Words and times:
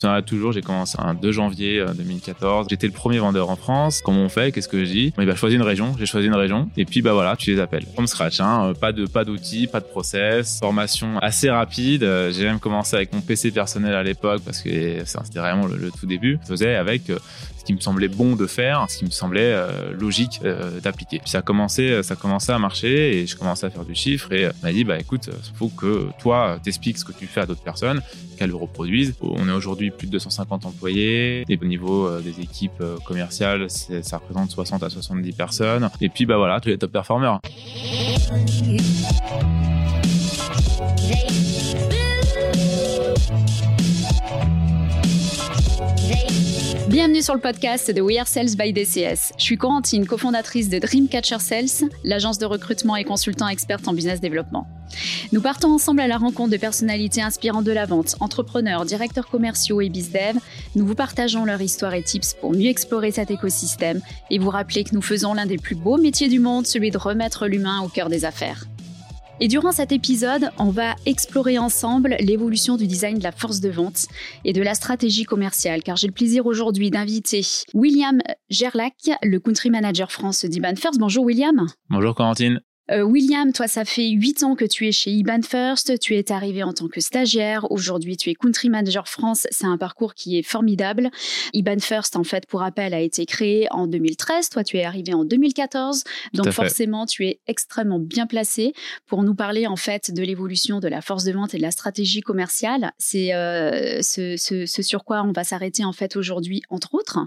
Ça 0.00 0.22
toujours, 0.22 0.52
j'ai 0.52 0.62
commencé 0.62 0.96
un 1.00 1.12
2 1.12 1.32
janvier 1.32 1.84
2014. 1.92 2.66
Euh, 2.66 2.68
J'étais 2.70 2.86
le 2.86 2.92
premier 2.92 3.18
vendeur 3.18 3.50
en 3.50 3.56
France. 3.56 4.00
Comment 4.00 4.20
on 4.20 4.28
fait? 4.28 4.52
Qu'est-ce 4.52 4.68
que 4.68 4.84
je 4.84 4.90
dis? 4.92 5.12
Bah, 5.16 5.34
Choisis 5.34 5.56
une 5.56 5.64
région. 5.64 5.96
J'ai 5.98 6.06
choisi 6.06 6.28
une 6.28 6.36
région. 6.36 6.70
Et 6.76 6.84
puis, 6.84 7.02
bah 7.02 7.14
voilà, 7.14 7.34
tu 7.34 7.50
les 7.50 7.58
appelles. 7.58 7.84
From 7.94 8.06
scratch, 8.06 8.38
hein, 8.38 8.74
pas 8.80 8.92
de 8.92 9.06
pas 9.06 9.24
d'outils, 9.24 9.66
pas 9.66 9.80
de 9.80 9.86
process. 9.86 10.60
Formation 10.60 11.18
assez 11.18 11.50
rapide. 11.50 12.04
Euh, 12.04 12.30
j'ai 12.30 12.44
même 12.44 12.60
commencé 12.60 12.94
avec 12.94 13.12
mon 13.12 13.20
PC 13.20 13.50
personnel 13.50 13.92
à 13.92 14.04
l'époque 14.04 14.42
parce 14.44 14.62
que 14.62 14.70
c'était 15.04 15.40
vraiment 15.40 15.66
le, 15.66 15.90
tout 15.90 16.06
début. 16.06 16.38
Je 16.44 16.46
faisais 16.46 16.76
avec 16.76 17.10
euh, 17.10 17.18
qui 17.68 17.74
me 17.74 17.80
semblait 17.80 18.08
bon 18.08 18.34
de 18.34 18.46
faire, 18.46 18.86
ce 18.88 18.96
qui 18.96 19.04
me 19.04 19.10
semblait 19.10 19.52
euh, 19.52 19.92
logique 19.92 20.40
euh, 20.42 20.80
d'appliquer. 20.80 21.18
Puis 21.18 21.28
ça 21.28 21.40
a 21.40 21.42
commencé, 21.42 22.02
ça 22.02 22.16
commençait 22.16 22.52
à 22.52 22.58
marcher 22.58 23.18
et 23.18 23.26
je 23.26 23.36
commençais 23.36 23.66
à 23.66 23.70
faire 23.70 23.84
du 23.84 23.94
chiffre 23.94 24.32
et 24.32 24.48
m'a 24.62 24.72
dit 24.72 24.84
bah 24.84 24.98
écoute, 24.98 25.28
faut 25.54 25.68
que 25.68 26.08
toi 26.18 26.58
t'expliques 26.62 26.96
ce 26.96 27.04
que 27.04 27.12
tu 27.12 27.26
fais 27.26 27.42
à 27.42 27.46
d'autres 27.46 27.60
personnes, 27.60 28.00
qu'elles 28.38 28.48
le 28.48 28.56
reproduisent. 28.56 29.16
On 29.20 29.46
est 29.50 29.52
aujourd'hui 29.52 29.90
plus 29.90 30.06
de 30.06 30.12
250 30.12 30.64
employés 30.64 31.44
au 31.60 31.64
niveau 31.66 32.06
euh, 32.06 32.22
des 32.22 32.40
équipes 32.40 32.82
commerciales, 33.04 33.66
ça 33.68 34.16
représente 34.16 34.50
60 34.50 34.82
à 34.82 34.88
70 34.88 35.32
personnes. 35.32 35.90
Et 36.00 36.08
puis 36.08 36.24
bah 36.24 36.38
voilà, 36.38 36.60
tous 36.60 36.70
les 36.70 36.78
top 36.78 36.92
performers. 36.92 37.38
Bienvenue 46.88 47.20
sur 47.20 47.34
le 47.34 47.40
podcast 47.40 47.90
de 47.90 48.00
We 48.00 48.16
Are 48.16 48.26
Sales 48.26 48.56
by 48.56 48.72
DCS. 48.72 49.34
Je 49.36 49.42
suis 49.42 49.58
Corentine, 49.58 50.06
cofondatrice 50.06 50.70
de 50.70 50.78
Dreamcatcher 50.78 51.38
Sales, 51.38 51.90
l'agence 52.02 52.38
de 52.38 52.46
recrutement 52.46 52.96
et 52.96 53.04
consultant 53.04 53.46
experte 53.46 53.86
en 53.88 53.92
business 53.92 54.22
développement. 54.22 54.66
Nous 55.30 55.42
partons 55.42 55.70
ensemble 55.70 56.00
à 56.00 56.06
la 56.06 56.16
rencontre 56.16 56.50
de 56.50 56.56
personnalités 56.56 57.20
inspirantes 57.20 57.66
de 57.66 57.72
la 57.72 57.84
vente, 57.84 58.16
entrepreneurs, 58.20 58.86
directeurs 58.86 59.28
commerciaux 59.28 59.82
et 59.82 59.90
bizdev. 59.90 60.38
Nous 60.76 60.86
vous 60.86 60.94
partageons 60.94 61.44
leur 61.44 61.60
histoire 61.60 61.92
et 61.92 62.02
tips 62.02 62.32
pour 62.32 62.52
mieux 62.52 62.70
explorer 62.70 63.10
cet 63.10 63.30
écosystème 63.30 64.00
et 64.30 64.38
vous 64.38 64.48
rappeler 64.48 64.84
que 64.84 64.94
nous 64.94 65.02
faisons 65.02 65.34
l'un 65.34 65.44
des 65.44 65.58
plus 65.58 65.76
beaux 65.76 65.98
métiers 65.98 66.30
du 66.30 66.40
monde, 66.40 66.66
celui 66.66 66.90
de 66.90 66.96
remettre 66.96 67.48
l'humain 67.48 67.82
au 67.82 67.88
cœur 67.88 68.08
des 68.08 68.24
affaires. 68.24 68.64
Et 69.40 69.46
durant 69.46 69.70
cet 69.70 69.92
épisode, 69.92 70.50
on 70.58 70.70
va 70.70 70.96
explorer 71.06 71.58
ensemble 71.58 72.16
l'évolution 72.18 72.76
du 72.76 72.88
design 72.88 73.18
de 73.18 73.22
la 73.22 73.30
force 73.30 73.60
de 73.60 73.70
vente 73.70 74.06
et 74.44 74.52
de 74.52 74.62
la 74.62 74.74
stratégie 74.74 75.24
commerciale, 75.24 75.84
car 75.84 75.96
j'ai 75.96 76.08
le 76.08 76.12
plaisir 76.12 76.46
aujourd'hui 76.46 76.90
d'inviter 76.90 77.42
William 77.72 78.18
Gerlach, 78.50 79.16
le 79.22 79.38
Country 79.38 79.70
Manager 79.70 80.10
France 80.10 80.44
d'Iban 80.44 80.74
First. 80.74 80.98
Bonjour 80.98 81.24
William. 81.24 81.66
Bonjour 81.88 82.16
Corentine. 82.16 82.60
Euh, 82.90 83.02
William, 83.02 83.52
toi, 83.52 83.68
ça 83.68 83.84
fait 83.84 84.08
huit 84.08 84.42
ans 84.42 84.54
que 84.54 84.64
tu 84.64 84.88
es 84.88 84.92
chez 84.92 85.10
IBAN 85.10 85.42
First. 85.42 85.98
Tu 85.98 86.16
es 86.16 86.32
arrivé 86.32 86.62
en 86.62 86.72
tant 86.72 86.88
que 86.88 87.00
stagiaire. 87.00 87.70
Aujourd'hui, 87.70 88.16
tu 88.16 88.30
es 88.30 88.34
Country 88.34 88.70
Manager 88.70 89.08
France. 89.08 89.46
C'est 89.50 89.66
un 89.66 89.76
parcours 89.76 90.14
qui 90.14 90.38
est 90.38 90.42
formidable. 90.42 91.10
IBAN 91.52 91.80
First, 91.80 92.16
en 92.16 92.24
fait, 92.24 92.46
pour 92.46 92.60
rappel, 92.60 92.94
a 92.94 93.00
été 93.00 93.26
créé 93.26 93.66
en 93.70 93.86
2013. 93.86 94.48
Toi, 94.48 94.64
tu 94.64 94.78
es 94.78 94.84
arrivé 94.84 95.12
en 95.12 95.24
2014. 95.24 96.04
Donc, 96.32 96.50
forcément, 96.50 97.04
tu 97.04 97.26
es 97.26 97.40
extrêmement 97.46 97.98
bien 97.98 98.26
placé 98.26 98.72
pour 99.06 99.22
nous 99.22 99.34
parler, 99.34 99.66
en 99.66 99.76
fait, 99.76 100.10
de 100.10 100.22
l'évolution 100.22 100.80
de 100.80 100.88
la 100.88 101.02
force 101.02 101.24
de 101.24 101.32
vente 101.32 101.54
et 101.54 101.58
de 101.58 101.62
la 101.62 101.70
stratégie 101.70 102.22
commerciale. 102.22 102.92
C'est 102.96 103.34
euh, 103.34 104.00
ce, 104.00 104.36
ce, 104.38 104.64
ce, 104.64 104.82
sur 104.82 105.04
quoi 105.04 105.22
on 105.22 105.32
va 105.32 105.44
s'arrêter, 105.44 105.84
en 105.84 105.92
fait, 105.92 106.16
aujourd'hui, 106.16 106.62
entre 106.70 106.94
autres. 106.94 107.18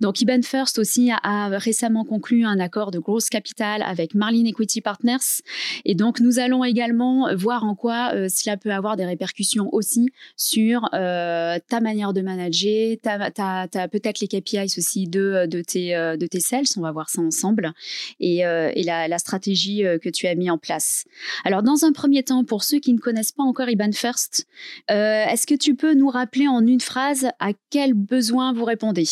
Donc, 0.00 0.22
IBAN 0.22 0.42
First 0.42 0.78
aussi 0.78 1.10
a, 1.10 1.18
a 1.22 1.48
récemment 1.58 2.04
conclu 2.04 2.46
un 2.46 2.58
accord 2.60 2.90
de 2.92 2.98
grosse 2.98 3.28
capital 3.28 3.82
avec 3.82 4.14
Marlin 4.14 4.46
Equity 4.46 4.80
partners. 4.86 5.42
Et 5.84 5.96
donc, 5.96 6.20
nous 6.20 6.38
allons 6.38 6.62
également 6.62 7.34
voir 7.34 7.64
en 7.64 7.74
quoi 7.74 8.12
euh, 8.14 8.28
cela 8.28 8.56
peut 8.56 8.70
avoir 8.70 8.94
des 8.94 9.04
répercussions 9.04 9.68
aussi 9.72 10.10
sur 10.36 10.88
euh, 10.94 11.58
ta 11.68 11.80
manière 11.80 12.12
de 12.12 12.20
manager, 12.20 12.96
ta, 13.02 13.88
peut-être 13.88 14.20
les 14.20 14.28
KPIs 14.28 14.78
aussi 14.78 15.08
de, 15.08 15.46
de, 15.46 15.60
tes, 15.60 15.96
euh, 15.96 16.16
de 16.16 16.28
tes 16.28 16.38
sales. 16.38 16.66
On 16.76 16.82
va 16.82 16.92
voir 16.92 17.10
ça 17.10 17.20
ensemble. 17.20 17.72
Et, 18.20 18.38
et 18.38 18.82
la, 18.84 19.08
la, 19.08 19.18
stratégie 19.18 19.82
que 20.02 20.08
tu 20.08 20.28
as 20.28 20.36
mis 20.36 20.50
en 20.50 20.58
place. 20.58 21.04
Alors, 21.44 21.64
dans 21.64 21.84
un 21.84 21.92
premier 21.92 22.22
temps, 22.22 22.44
pour 22.44 22.62
ceux 22.62 22.78
qui 22.78 22.92
ne 22.92 22.98
connaissent 22.98 23.32
pas 23.32 23.42
encore 23.42 23.68
IBAN 23.68 23.92
First, 23.92 24.46
est-ce 24.88 25.46
que 25.48 25.54
tu 25.54 25.74
peux 25.74 25.94
nous 25.94 26.08
rappeler 26.08 26.46
en 26.46 26.64
une 26.64 26.80
phrase 26.80 27.26
à 27.40 27.50
quel 27.70 27.94
besoin 27.94 28.52
vous 28.52 28.64
répondez? 28.64 29.08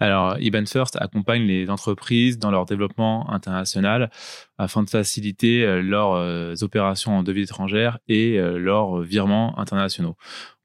Alors, 0.00 0.38
IBAN 0.40 0.64
First 0.64 0.96
accompagne 0.98 1.42
les 1.42 1.68
entreprises 1.68 2.38
dans 2.38 2.50
leur 2.50 2.64
développement 2.64 3.30
international 3.30 4.10
afin 4.56 4.82
de 4.82 4.88
faciliter 4.88 5.62
euh, 5.62 5.82
leurs 5.82 6.12
euh, 6.12 6.54
opérations 6.62 7.18
en 7.18 7.22
devises 7.22 7.44
étrangères 7.44 7.98
et 8.08 8.38
euh, 8.38 8.58
leurs 8.58 9.00
virements 9.02 9.58
internationaux. 9.58 10.16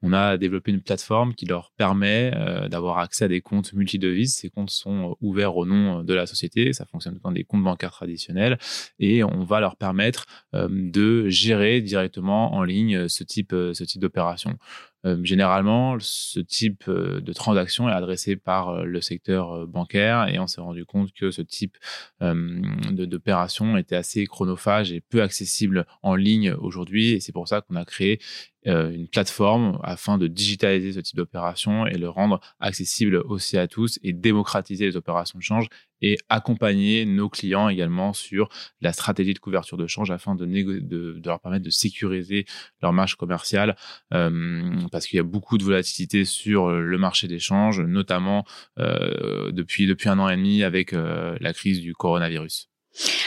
On 0.01 0.13
a 0.13 0.37
développé 0.37 0.71
une 0.71 0.81
plateforme 0.81 1.33
qui 1.33 1.45
leur 1.45 1.71
permet 1.77 2.31
d'avoir 2.69 2.99
accès 2.99 3.25
à 3.25 3.27
des 3.27 3.41
comptes 3.41 3.73
multidevises. 3.73 4.35
Ces 4.35 4.51
comptes 4.51 4.69
sont 4.69 5.17
ouverts 5.19 5.57
au 5.57 5.65
nom 5.65 6.03
de 6.03 6.13
la 6.13 6.27
société. 6.27 6.73
Ça 6.73 6.85
fonctionne 6.85 7.17
comme 7.17 7.33
des 7.33 7.43
comptes 7.43 7.63
bancaires 7.63 7.89
traditionnels 7.89 8.59
et 8.99 9.23
on 9.23 9.43
va 9.43 9.59
leur 9.61 9.77
permettre 9.77 10.25
de 10.53 11.27
gérer 11.29 11.81
directement 11.81 12.53
en 12.53 12.61
ligne 12.61 13.07
ce 13.07 13.23
type, 13.23 13.49
ce 13.49 13.83
type 13.83 13.99
d'opération. 13.99 14.59
Euh, 15.05 15.17
généralement, 15.23 15.97
ce 15.99 16.39
type 16.39 16.85
euh, 16.87 17.21
de 17.21 17.33
transaction 17.33 17.87
est 17.87 17.93
adressé 17.93 18.35
par 18.35 18.69
euh, 18.69 18.83
le 18.83 19.01
secteur 19.01 19.67
bancaire 19.67 20.27
et 20.27 20.39
on 20.39 20.47
s'est 20.47 20.61
rendu 20.61 20.85
compte 20.85 21.13
que 21.13 21.31
ce 21.31 21.41
type 21.41 21.77
d'opération 22.21 23.77
était 23.77 23.95
assez 23.95 24.25
chronophage 24.25 24.91
et 24.91 25.01
peu 25.01 25.21
accessible 25.21 25.85
en 26.01 26.15
ligne 26.15 26.53
aujourd'hui. 26.53 27.11
Et 27.11 27.19
c'est 27.19 27.31
pour 27.31 27.47
ça 27.47 27.61
qu'on 27.61 27.75
a 27.75 27.85
créé 27.85 28.19
une 28.65 29.07
plateforme 29.07 29.79
afin 29.83 30.17
de 30.17 30.25
digitaliser 30.27 30.93
ce 30.93 30.99
type 30.99 31.17
d'opération 31.17 31.85
et 31.85 31.97
le 31.97 32.09
rendre 32.09 32.39
accessible 32.59 33.17
aussi 33.17 33.57
à 33.57 33.67
tous 33.67 33.99
et 34.01 34.11
démocratiser 34.11 34.85
les 34.85 34.97
opérations 34.97 35.37
de 35.37 35.43
change 35.43 35.67
et 36.05 36.19
accompagner 36.29 37.03
nos 37.05 37.29
clients 37.29 37.67
également 37.67 38.13
sur 38.13 38.47
la 38.79 38.93
stratégie 38.93 39.33
de 39.33 39.39
couverture 39.39 39.75
de 39.75 39.87
change 39.87 40.11
afin 40.11 40.35
de, 40.35 40.45
de, 40.45 41.19
leur 41.25 41.39
permettre 41.39 41.65
de 41.65 41.71
sécuriser 41.71 42.45
leur 42.83 42.93
marge 42.93 43.15
commerciale 43.15 43.75
euh, 44.13 44.71
parce 44.91 45.07
qu'il 45.07 45.17
y 45.17 45.19
a 45.19 45.23
beaucoup 45.23 45.57
de 45.57 45.63
volatilité 45.63 46.23
sur 46.23 46.69
le 46.69 46.97
marché 46.99 47.27
des 47.27 47.39
changes, 47.39 47.81
notamment 47.81 48.45
euh, 48.77 49.51
depuis, 49.51 49.87
depuis 49.87 50.09
un 50.09 50.19
an 50.19 50.29
et 50.29 50.35
demi 50.35 50.61
avec 50.61 50.91
la 50.91 51.53
crise 51.53 51.81
du 51.81 51.93
coronavirus. 51.93 52.69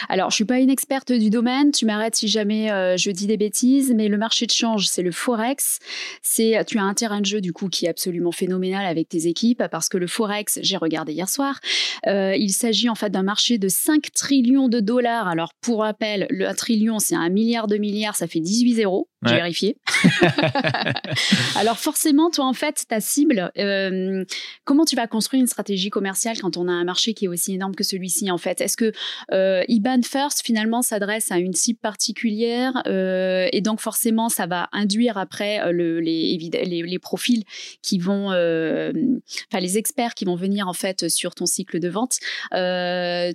Alors, 0.08 0.30
je 0.30 0.36
suis 0.36 0.44
pas 0.44 0.60
une 0.60 0.70
experte 0.70 1.12
du 1.12 1.30
domaine. 1.30 1.70
Tu 1.72 1.86
m'arrêtes 1.86 2.16
si 2.16 2.28
jamais 2.28 2.70
euh, 2.70 2.96
je 2.96 3.10
dis 3.10 3.26
des 3.26 3.36
bêtises, 3.36 3.92
mais 3.94 4.08
le 4.08 4.18
marché 4.18 4.46
de 4.46 4.52
change, 4.52 4.86
c'est 4.86 5.02
le 5.02 5.12
forex. 5.12 5.78
C'est 6.22 6.64
tu 6.66 6.78
as 6.78 6.82
un 6.82 6.94
terrain 6.94 7.20
de 7.20 7.26
jeu 7.26 7.40
du 7.40 7.52
coup 7.52 7.68
qui 7.68 7.86
est 7.86 7.88
absolument 7.88 8.32
phénoménal 8.32 8.86
avec 8.86 9.08
tes 9.08 9.26
équipes 9.26 9.64
parce 9.70 9.88
que 9.88 9.98
le 9.98 10.06
forex, 10.06 10.58
j'ai 10.62 10.76
regardé 10.76 11.12
hier 11.12 11.28
soir, 11.28 11.60
euh, 12.06 12.34
il 12.36 12.50
s'agit 12.50 12.88
en 12.88 12.94
fait 12.94 13.10
d'un 13.10 13.22
marché 13.22 13.58
de 13.58 13.68
5 13.68 14.10
trillions 14.12 14.68
de 14.68 14.80
dollars. 14.80 15.28
Alors, 15.28 15.52
pour 15.60 15.80
rappel, 15.80 16.26
le 16.30 16.52
trillion, 16.54 16.98
c'est 16.98 17.14
un 17.14 17.28
milliard 17.28 17.66
de 17.66 17.76
milliards, 17.76 18.16
ça 18.16 18.26
fait 18.26 18.40
18 18.40 18.74
zéros. 18.74 19.08
J'ai 19.26 19.34
vérifié. 19.34 19.76
Alors 21.56 21.78
forcément, 21.78 22.30
toi, 22.30 22.46
en 22.46 22.52
fait, 22.52 22.84
ta 22.88 23.00
cible, 23.00 23.50
euh, 23.58 24.24
comment 24.64 24.84
tu 24.84 24.94
vas 24.94 25.06
construire 25.06 25.40
une 25.40 25.48
stratégie 25.48 25.90
commerciale 25.90 26.38
quand 26.40 26.56
on 26.56 26.68
a 26.68 26.72
un 26.72 26.84
marché 26.84 27.14
qui 27.14 27.24
est 27.24 27.28
aussi 27.28 27.54
énorme 27.54 27.74
que 27.74 27.84
celui-ci, 27.84 28.30
en 28.30 28.38
fait? 28.38 28.60
Est-ce 28.60 28.76
que 28.76 28.92
euh, 29.32 29.64
IBAN 29.68 30.02
First, 30.02 30.42
finalement, 30.44 30.82
s'adresse 30.82 31.32
à 31.32 31.38
une 31.38 31.54
cible 31.54 31.80
particulière 31.80 32.82
euh, 32.86 33.48
et 33.52 33.60
donc 33.60 33.80
forcément, 33.80 34.28
ça 34.28 34.46
va 34.46 34.68
induire 34.72 35.18
après 35.18 35.72
le, 35.72 35.98
les, 36.00 36.38
les, 36.38 36.82
les, 36.82 36.98
profils 36.98 37.44
qui 37.82 37.98
vont, 37.98 38.26
enfin 38.28 39.60
les 39.60 39.78
experts 39.78 40.14
qui 40.14 40.24
vont 40.24 40.36
venir 40.36 40.68
en 40.68 40.72
fait 40.72 41.08
sur 41.08 41.34
ton 41.34 41.46
cycle 41.46 41.80
de 41.80 41.88
vente? 41.88 42.18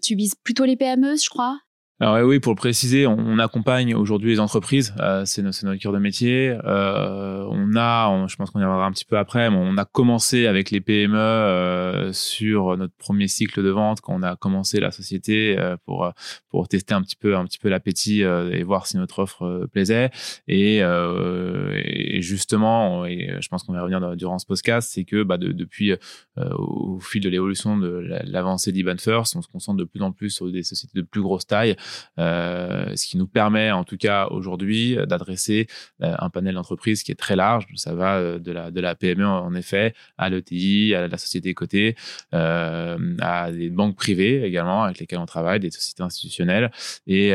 Tu 0.02 0.16
vises 0.16 0.36
plutôt 0.44 0.66
les 0.66 0.76
PME, 0.76 1.16
je 1.22 1.30
crois? 1.30 1.60
Alors 2.00 2.28
oui, 2.28 2.40
pour 2.40 2.52
le 2.52 2.58
préciser, 2.58 3.06
on, 3.06 3.38
accompagne 3.38 3.94
aujourd'hui 3.94 4.32
les 4.32 4.40
entreprises, 4.40 4.96
euh, 5.00 5.24
c'est 5.26 5.44
notre 5.44 5.76
cœur 5.76 5.94
de 5.94 6.00
métier. 6.00 6.58
Euh, 6.66 7.46
on 7.50 7.76
a, 7.76 8.28
je 8.28 8.36
pense 8.36 8.50
qu'on 8.50 8.60
y 8.60 8.64
reviendra 8.64 8.88
un 8.88 8.92
petit 8.92 9.06
peu 9.06 9.18
après, 9.18 9.50
mais 9.52 9.58
on 9.58 9.78
a 9.78 9.86
commencé 9.86 10.48
avec 10.48 10.72
les 10.72 10.82
PME 10.82 11.16
euh, 11.18 12.12
sur 12.12 12.76
notre 12.78 12.96
premier 12.98 13.28
cycle 13.28 13.64
de 13.64 13.70
vente 13.70 14.02
quand 14.02 14.16
on 14.16 14.24
a 14.24 14.36
commencé 14.36 14.80
la 14.80 14.90
société 14.90 15.56
euh, 15.60 15.78
pour 15.86 16.12
pour 16.50 16.68
tester 16.68 16.96
un 16.96 17.02
petit 17.04 17.16
peu 17.16 17.36
un 17.36 17.46
petit 17.46 17.60
peu 17.60 17.70
l'appétit 17.70 18.22
et 18.22 18.64
voir 18.64 18.88
si 18.88 18.98
notre 18.98 19.20
offre 19.20 19.68
plaisait. 19.72 20.10
Et, 20.48 20.80
et 20.80 22.22
justement, 22.22 23.06
et 23.06 23.38
je 23.40 23.48
pense 23.50 23.64
qu'on 23.64 23.74
va 23.74 23.82
revenir 23.82 24.16
durant 24.16 24.40
ce 24.40 24.46
podcast, 24.46 24.90
c'est 24.94 25.04
que 25.04 25.24
bah, 25.24 25.38
de, 25.38 25.52
depuis 25.52 25.94
au 26.38 27.00
fil 27.00 27.22
de 27.22 27.30
l'évolution 27.30 27.78
de 27.78 28.04
l'avancée 28.26 28.72
d'Iban 28.72 28.98
First, 28.98 29.36
on 29.36 29.42
se 29.42 29.48
concentre 29.48 29.78
de 29.78 29.84
plus 29.84 30.02
en 30.02 30.12
plus 30.12 30.30
sur 30.32 30.52
des 30.52 30.64
sociétés 30.64 31.00
de 31.00 31.06
plus 31.06 31.22
grosse 31.22 31.48
taille 31.48 31.76
ce 32.18 33.06
qui 33.06 33.18
nous 33.18 33.28
permet 33.28 33.72
en 33.72 33.84
tout 33.84 33.98
cas 33.98 34.28
aujourd'hui 34.28 34.98
d'adresser 35.08 35.68
un 36.00 36.30
panel 36.30 36.56
d'entreprises 36.56 37.04
qui 37.04 37.12
est 37.12 37.16
très 37.16 37.36
large. 37.36 37.66
Ça 37.76 37.94
va 37.94 38.40
de 38.40 38.52
la, 38.52 38.72
de 38.72 38.82
la 38.82 38.96
PME 38.96 39.26
en 39.26 39.54
effet 39.56 39.94
à 40.18 40.30
l'ETI, 40.30 40.94
à 40.96 41.08
la 41.08 41.18
société 41.18 41.54
cotée, 41.54 41.96
à 42.32 43.52
des 43.52 43.70
banques 43.70 43.96
privées 43.96 44.44
également 44.44 44.84
avec 44.84 45.00
lesquelles 45.00 45.20
on 45.20 45.26
travaille, 45.26 45.60
des 45.60 45.72
sociétés 45.72 46.04
institutionnelles 46.04 46.72
et 47.08 47.34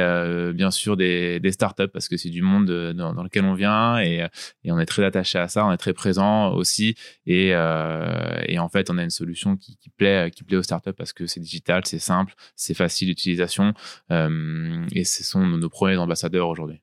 bien 0.55 0.71
sûr 0.71 0.97
des, 0.97 1.41
startups 1.51 1.89
parce 1.89 2.09
que 2.09 2.17
c'est 2.17 2.29
du 2.29 2.43
monde 2.43 2.67
dans, 2.95 3.23
lequel 3.23 3.45
on 3.45 3.55
vient 3.55 3.99
et, 3.99 4.27
on 4.67 4.79
est 4.79 4.87
très 4.87 5.05
attaché 5.05 5.39
à 5.39 5.49
ça, 5.49 5.65
on 5.65 5.73
est 5.73 5.79
très 5.79 5.95
présent 5.95 6.53
aussi 6.53 6.95
et, 7.27 7.55
en 7.55 8.69
fait 8.69 8.91
on 8.91 8.99
a 8.99 9.03
une 9.03 9.11
solution 9.11 9.57
qui, 9.57 9.79
plaît 9.97 10.31
qui 10.35 10.45
plaît 10.45 10.57
aux 10.57 10.63
startups 10.63 10.93
parce 10.93 11.13
que 11.13 11.27
c'est 11.27 11.41
digital, 11.41 11.83
c'est 11.85 11.99
simple, 11.99 12.35
c'est 12.57 12.75
facile 12.75 13.09
d'utilisation 13.09 13.75
euh, 14.11 14.29
et 14.93 15.05
ce 15.05 15.25
sont 15.25 15.41
nos, 15.41 15.69
premiers 15.69 15.97
ambassadeurs 15.97 16.49
aujourd'hui. 16.49 16.81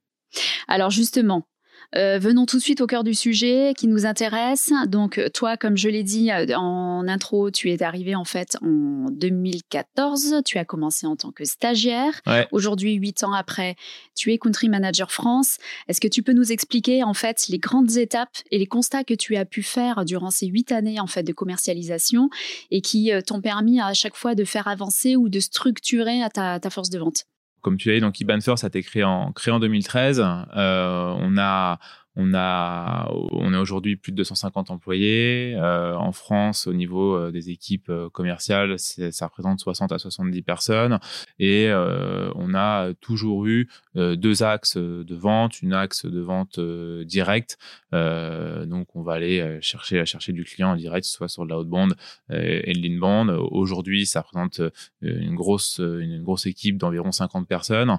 Alors 0.67 0.89
justement, 0.89 1.47
euh, 1.95 2.19
venons 2.19 2.45
tout 2.45 2.57
de 2.57 2.61
suite 2.61 2.81
au 2.81 2.87
cœur 2.87 3.03
du 3.03 3.13
sujet 3.13 3.73
qui 3.77 3.87
nous 3.87 4.05
intéresse. 4.05 4.71
Donc, 4.87 5.21
toi, 5.33 5.55
comme 5.57 5.77
je 5.77 5.87
l'ai 5.87 6.03
dit 6.03 6.31
euh, 6.31 6.55
en 6.55 7.07
intro, 7.07 7.51
tu 7.51 7.71
es 7.71 7.83
arrivé 7.83 8.15
en 8.15 8.25
fait 8.25 8.57
en 8.61 9.05
2014. 9.11 10.41
Tu 10.45 10.57
as 10.57 10.65
commencé 10.65 11.07
en 11.07 11.15
tant 11.15 11.31
que 11.31 11.45
stagiaire. 11.45 12.21
Aujourd'hui, 12.51 12.93
huit 12.93 13.23
ans 13.23 13.33
après, 13.33 13.75
tu 14.15 14.33
es 14.33 14.37
country 14.37 14.69
manager 14.69 15.11
France. 15.11 15.57
Est-ce 15.87 16.01
que 16.01 16.07
tu 16.07 16.23
peux 16.23 16.33
nous 16.33 16.51
expliquer 16.51 17.03
en 17.03 17.13
fait 17.13 17.47
les 17.49 17.59
grandes 17.59 17.97
étapes 17.97 18.37
et 18.51 18.57
les 18.57 18.67
constats 18.67 19.03
que 19.03 19.13
tu 19.13 19.35
as 19.35 19.45
pu 19.45 19.63
faire 19.63 20.05
durant 20.05 20.31
ces 20.31 20.47
huit 20.47 20.71
années 20.71 20.99
en 20.99 21.07
fait 21.07 21.23
de 21.23 21.33
commercialisation 21.33 22.29
et 22.71 22.81
qui 22.81 23.11
euh, 23.11 23.21
t'ont 23.21 23.41
permis 23.41 23.79
à 23.79 23.93
chaque 23.93 24.15
fois 24.15 24.35
de 24.35 24.43
faire 24.43 24.67
avancer 24.67 25.15
ou 25.15 25.29
de 25.29 25.39
structurer 25.39 26.21
ta 26.33 26.69
force 26.69 26.89
de 26.89 26.99
vente? 26.99 27.25
Comme 27.65 27.77
tu 27.77 27.89
as 27.89 27.95
dit, 27.95 27.99
donc 27.99 28.19
IBAN 28.19 28.41
First 28.41 28.63
a 28.63 28.67
été 28.67 28.83
créé 28.83 29.03
en, 29.03 29.31
créé 29.31 29.51
en 29.51 29.59
2013. 29.59 30.23
Euh, 30.55 31.15
on 31.17 31.35
a 31.35 31.79
on, 32.15 32.33
a, 32.35 33.09
on 33.11 33.53
est 33.53 33.57
aujourd'hui 33.57 33.95
plus 33.95 34.11
de 34.11 34.17
250 34.17 34.69
employés. 34.69 35.55
Euh, 35.57 35.95
en 35.95 36.11
France, 36.11 36.67
au 36.67 36.73
niveau 36.73 37.15
euh, 37.15 37.31
des 37.31 37.49
équipes 37.49 37.89
euh, 37.89 38.07
commerciales, 38.09 38.77
ça 38.77 39.25
représente 39.25 39.59
60 39.59 39.91
à 39.91 39.97
70 39.97 40.43
personnes. 40.43 40.99
Et 41.39 41.67
euh, 41.69 42.29
on 42.35 42.53
a 42.53 42.93
toujours 43.01 43.47
eu 43.47 43.67
deux 43.95 44.43
axes 44.43 44.77
de 44.77 45.15
vente, 45.15 45.61
une 45.61 45.73
axe 45.73 46.05
de 46.05 46.19
vente 46.19 46.59
directe. 47.05 47.57
donc, 47.91 48.95
on 48.95 49.01
va 49.01 49.13
aller 49.13 49.59
chercher, 49.61 50.05
chercher 50.05 50.33
du 50.33 50.43
client 50.43 50.71
en 50.71 50.75
direct, 50.75 51.05
soit 51.05 51.27
sur 51.27 51.45
de 51.45 51.49
la 51.49 51.57
haute 51.57 51.69
bande 51.69 51.95
et 52.29 52.73
de 52.73 52.81
l'inbound. 52.81 53.29
Aujourd'hui, 53.51 54.05
ça 54.05 54.21
représente 54.21 54.61
une 55.01 55.35
grosse, 55.35 55.79
une, 55.79 56.23
grosse 56.23 56.45
équipe 56.45 56.77
d'environ 56.77 57.11
50 57.11 57.47
personnes, 57.47 57.97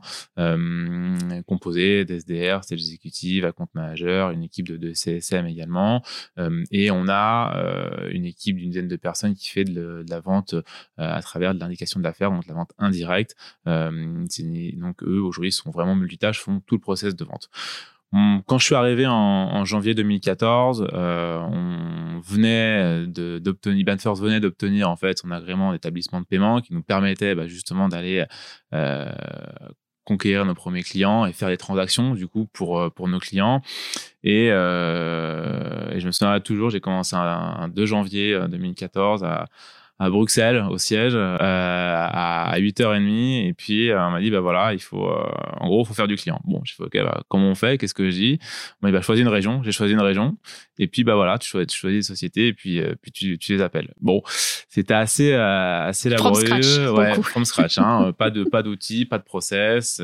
composée 1.47 2.05
d'SDR, 2.05 2.65
sales 2.65 2.79
exécutive, 2.79 3.45
account 3.45 3.69
manager 3.75 4.31
une 4.31 4.43
équipe 4.43 4.67
de, 4.69 4.93
CSM 4.93 5.47
également, 5.47 6.03
euh, 6.39 6.65
et 6.71 6.91
on 6.91 7.09
a 7.09 7.57
euh, 7.57 8.09
une 8.11 8.25
équipe 8.25 8.57
d'une 8.57 8.71
dizaine 8.71 8.89
de 8.89 8.97
personnes 8.97 9.35
qui 9.35 9.49
fait 9.49 9.65
de, 9.65 10.05
la 10.09 10.21
vente 10.21 10.55
euh, 10.55 10.63
à 10.97 11.21
travers 11.23 11.55
de 11.55 11.61
l'indication 11.61 12.01
de 12.01 12.05
l'affaire, 12.05 12.31
donc 12.31 12.47
la 12.47 12.55
vente 12.55 12.73
indirecte. 12.79 13.37
donc 13.67 15.03
eux 15.03 15.21
aujourd'hui 15.21 15.53
sont 15.53 15.71
vraiment 15.71 15.86
multitâches, 15.95 16.41
font 16.41 16.61
tout 16.67 16.75
le 16.75 16.81
process 16.81 17.15
de 17.15 17.25
vente. 17.25 17.49
Quand 18.47 18.59
je 18.59 18.65
suis 18.65 18.75
arrivé 18.75 19.07
en, 19.07 19.65
janvier 19.67 19.95
2014, 19.95 20.89
on 20.93 22.21
venait 22.25 23.07
d'obtenir, 23.07 24.15
venait 24.15 24.41
d'obtenir 24.41 24.89
en 24.89 24.97
fait 24.97 25.19
son 25.19 25.31
agrément 25.31 25.73
d'établissement 25.73 26.21
de 26.21 26.27
paiement 26.27 26.61
qui 26.63 26.73
nous 26.73 26.83
permettait 26.83 27.35
bah, 27.35 27.47
justement 27.47 27.89
d'aller 27.89 28.25
conquérir 30.07 30.47
nos 30.47 30.55
premiers 30.55 30.85
clients 30.85 31.27
et 31.27 31.33
faire 31.33 31.49
des 31.49 31.57
transactions 31.59 32.15
du 32.15 32.29
coup 32.29 32.47
pour 32.53 32.79
euh, 32.79 32.89
pour 32.89 33.09
nos 33.09 33.19
clients 33.19 33.61
et, 34.23 34.51
euh, 34.51 35.99
je 35.99 36.07
me 36.07 36.13
souviens 36.13 36.41
toujours 36.41 36.71
j'ai 36.71 36.81
commencé 36.81 37.17
un, 37.17 37.69
2 37.69 37.87
janvier 37.87 38.39
2014 38.49 39.23
euh, 39.23 39.27
à 39.27 39.47
à 39.99 40.11
Bruxelles, 40.11 40.63
au 40.71 40.77
siège, 40.77 41.15
euh, 41.15 41.37
à 41.41 42.55
8h30. 42.59 43.49
Et 43.49 43.55
puis, 43.55 43.91
euh, 43.91 44.07
on 44.07 44.11
m'a 44.11 44.21
dit, 44.21 44.31
bah 44.31 44.41
voilà, 44.41 44.75
il 44.75 44.79
faut, 44.79 45.07
euh, 45.07 45.25
en 45.59 45.69
gros, 45.69 45.85
il 45.85 45.87
faut 45.87 45.95
faire 45.95 46.07
du 46.07 46.17
client. 46.17 46.39
Bon, 46.45 46.61
je 46.65 46.75
fais, 46.75 46.83
ok, 46.83 46.93
bah, 47.03 47.23
comment 47.29 47.49
on 47.49 47.55
fait? 47.55 47.79
Qu'est-ce 47.79 47.95
que 47.95 48.11
je 48.11 48.17
dis? 48.17 48.39
On 48.83 48.87
m'a 48.87 48.91
dit, 48.91 48.93
bah, 48.93 49.01
choisis 49.01 49.23
une 49.23 49.31
région. 49.31 49.63
J'ai 49.63 49.73
choisi 49.73 49.95
une 49.95 50.03
région. 50.03 50.37
Et 50.79 50.87
puis, 50.87 51.05
bah 51.05 51.15
voilà, 51.15 51.39
tu 51.39 51.49
choisis, 51.49 51.73
tu 51.73 51.79
choisis 51.79 52.07
des 52.07 52.15
sociétés 52.15 52.49
et 52.49 52.53
puis, 52.53 52.83
puis 53.01 53.11
tu, 53.11 53.39
tu 53.39 53.55
les 53.55 53.63
appelles. 53.63 53.95
Bon, 54.03 54.21
c'était 54.69 54.93
assez, 54.93 55.33
assez 55.33 56.11
laborieux. 56.11 56.47
From 56.47 56.63
scratch, 56.63 56.91
ouais, 56.91 57.23
from 57.23 57.45
scratch. 57.47 57.79
Hein, 57.79 58.13
pas 58.13 58.29
de, 58.29 58.45
pas 58.45 58.63
d'outils, 58.63 59.07
pas 59.07 59.17
de 59.17 59.23
process, 59.23 60.03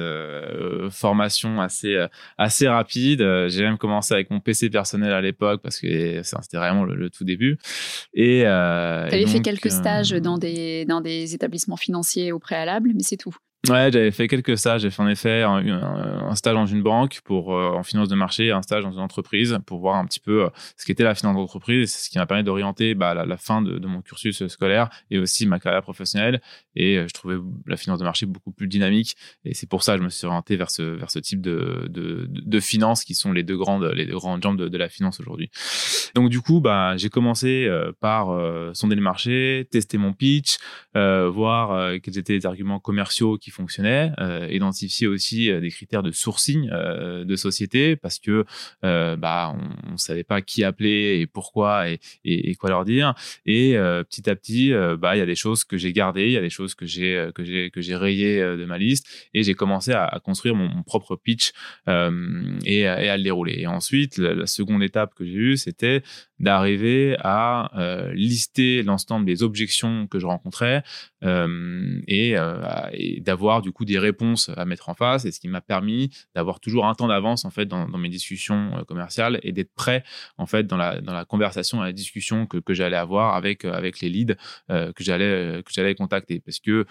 formation 0.88 1.60
assez, 1.60 2.02
assez 2.38 2.68
rapide. 2.68 3.18
J'ai 3.48 3.64
même 3.64 3.76
commencé 3.76 4.14
avec 4.14 4.30
mon 4.30 4.40
PC 4.40 4.70
personnel 4.70 5.12
à 5.12 5.20
l'époque 5.20 5.60
parce 5.62 5.78
que 5.78 6.22
c'était 6.22 6.56
vraiment 6.56 6.84
le, 6.84 7.10
tout 7.10 7.24
début. 7.24 7.58
Et, 8.14 8.40
tu 8.40 8.46
avais 8.46 9.26
fait 9.26 9.42
quelques 9.42 9.70
dans 10.20 10.38
des, 10.38 10.84
dans 10.84 11.00
des 11.00 11.34
établissements 11.34 11.76
financiers 11.76 12.32
au 12.32 12.38
préalable, 12.38 12.92
mais 12.94 13.02
c'est 13.02 13.16
tout. 13.16 13.36
Ouais, 13.68 13.92
j'avais 13.92 14.10
fait 14.10 14.26
quelques 14.26 14.58
stages. 14.58 14.80
J'ai 14.80 14.90
fait 14.90 15.02
en 15.02 15.08
effet 15.08 15.42
un, 15.42 16.34
stage 16.34 16.54
dans 16.54 16.66
une 16.66 16.82
banque 16.82 17.20
pour 17.22 17.54
euh, 17.54 17.70
en 17.70 17.84
finance 17.84 18.08
de 18.08 18.16
marché, 18.16 18.50
un 18.50 18.60
stage 18.60 18.82
dans 18.82 18.90
une 18.90 18.98
entreprise 18.98 19.56
pour 19.66 19.78
voir 19.78 19.94
un 19.94 20.04
petit 20.04 20.18
peu 20.18 20.46
euh, 20.46 20.48
ce 20.76 20.84
qu'était 20.84 21.04
la 21.04 21.14
finance 21.14 21.36
d'entreprise, 21.36 21.94
ce 21.94 22.10
qui 22.10 22.18
m'a 22.18 22.26
permis 22.26 22.42
d'orienter 22.42 22.96
bah, 22.96 23.14
la, 23.14 23.36
fin 23.36 23.62
de, 23.62 23.78
mon 23.86 24.02
cursus 24.02 24.44
scolaire 24.48 24.90
et 25.12 25.18
aussi 25.20 25.46
ma 25.46 25.60
carrière 25.60 25.82
professionnelle. 25.82 26.42
Et 26.74 26.98
euh, 26.98 27.06
je 27.06 27.14
trouvais 27.14 27.36
la 27.68 27.76
finance 27.76 28.00
de 28.00 28.04
marché 28.04 28.26
beaucoup 28.26 28.50
plus 28.50 28.66
dynamique. 28.66 29.14
Et 29.44 29.54
c'est 29.54 29.68
pour 29.68 29.84
ça 29.84 29.92
que 29.92 30.00
je 30.00 30.04
me 30.06 30.10
suis 30.10 30.26
orienté 30.26 30.56
vers 30.56 30.70
ce, 30.72 30.82
vers 30.82 31.12
ce 31.12 31.20
type 31.20 31.40
de, 31.40 31.86
de, 31.88 32.26
de 32.28 32.60
finances 32.60 33.04
qui 33.04 33.14
sont 33.14 33.30
les 33.30 33.44
deux 33.44 33.56
grandes, 33.56 33.84
les 33.94 34.06
deux 34.06 34.16
grandes 34.16 34.42
jambes 34.42 34.60
de, 34.60 34.76
la 34.76 34.88
finance 34.88 35.20
aujourd'hui. 35.20 35.52
Donc 36.16 36.30
du 36.30 36.40
coup, 36.40 36.60
bah, 36.60 36.96
j'ai 36.96 37.10
commencé 37.10 37.70
par 38.00 38.26
sonder 38.74 38.96
le 38.96 39.02
marché, 39.02 39.68
tester 39.70 39.98
mon 39.98 40.12
pitch, 40.12 40.56
voir 40.94 41.92
quels 42.00 42.18
étaient 42.18 42.32
les 42.32 42.46
arguments 42.46 42.80
commerciaux 42.80 43.38
qui 43.38 43.51
fonctionnait, 43.52 44.10
euh, 44.18 44.48
identifier 44.50 45.06
aussi 45.06 45.50
euh, 45.50 45.60
des 45.60 45.70
critères 45.70 46.02
de 46.02 46.10
sourcing 46.10 46.68
euh, 46.72 47.24
de 47.24 47.36
société 47.36 47.96
parce 47.96 48.18
que 48.18 48.44
bah 48.82 49.54
on, 49.54 49.92
ne 49.92 49.96
savait 49.96 50.24
pas 50.24 50.42
qui 50.42 50.64
appeler 50.64 51.20
et 51.20 51.26
pourquoi 51.26 51.88
et, 51.90 52.00
et, 52.24 52.54
quoi 52.54 52.70
leur 52.70 52.84
dire. 52.84 53.14
Et 53.46 53.74
petit 54.08 54.28
à 54.28 54.34
petit, 54.34 54.72
bah 54.98 55.14
il 55.16 55.18
y 55.18 55.22
a 55.22 55.26
des 55.26 55.34
choses 55.34 55.64
que 55.64 55.76
j'ai 55.76 55.92
gardées, 55.92 56.26
il 56.26 56.32
y 56.32 56.36
a 56.36 56.40
des 56.40 56.50
choses 56.50 56.74
que 56.74 56.86
j'ai 56.86 57.30
que 57.34 57.44
j'ai 57.44 57.70
que 57.70 57.80
j'ai 57.80 57.96
rayées 57.96 58.40
de 58.40 58.64
ma 58.64 58.78
liste 58.78 59.06
et 59.34 59.42
j'ai 59.42 59.54
commencé 59.54 59.92
à, 59.92 60.20
construire 60.24 60.54
mon, 60.54 60.82
propre 60.82 61.16
pitch 61.16 61.52
et, 61.86 62.86
à 62.86 63.16
le 63.16 63.22
dérouler. 63.22 63.56
Et 63.58 63.66
ensuite, 63.66 64.18
la, 64.18 64.46
seconde 64.46 64.82
étape 64.82 65.14
que 65.14 65.24
j'ai 65.24 65.32
eue, 65.32 65.56
c'était 65.56 66.02
d'arriver 66.42 67.16
à 67.20 67.70
lister 68.14 68.82
l'ensemble 68.82 69.24
des 69.24 69.42
objections 69.42 70.06
que 70.06 70.18
je 70.18 70.26
rencontrais 70.26 70.82
et, 71.22 72.34
et 72.92 73.20
d'avoir 73.20 73.62
du 73.62 73.72
coup 73.72 73.84
des 73.84 73.98
réponses 73.98 74.50
à 74.56 74.64
mettre 74.64 74.88
en 74.88 74.94
face. 74.94 75.24
Et 75.24 75.32
ce 75.32 75.40
qui 75.40 75.48
m'a 75.48 75.60
permis 75.60 76.10
d'avoir 76.34 76.60
toujours 76.60 76.86
un 76.86 76.94
temps 76.94 77.08
d'avance 77.08 77.44
en 77.44 77.50
fait 77.50 77.66
dans, 77.66 77.86
mes 77.86 78.08
discussions 78.08 78.76
euh, 78.76 78.84
commerciales 78.84 79.38
et 79.42 79.52
d'être 79.52 79.72
prêt 79.74 80.04
en 80.38 80.46
fait 80.46 80.66
dans 80.66 80.76
la, 80.76 81.00
dans 81.00 81.12
la 81.12 81.24
conversation, 81.24 81.80
la 81.80 81.92
discussion 81.92 82.46
que, 82.46 82.58
que 82.58 82.74
j'allais 82.74 82.96
avoir 82.96 83.34
avec, 83.34 83.64
euh, 83.64 83.72
avec 83.72 84.00
les 84.00 84.08
leads 84.08 84.36
euh, 84.70 84.92
que 84.92 85.04
j'allais 85.04 85.62
que 85.64 85.72
j'allais 85.72 85.94
contacter. 85.94 86.40
Parce 86.40 86.60
que 86.60 86.86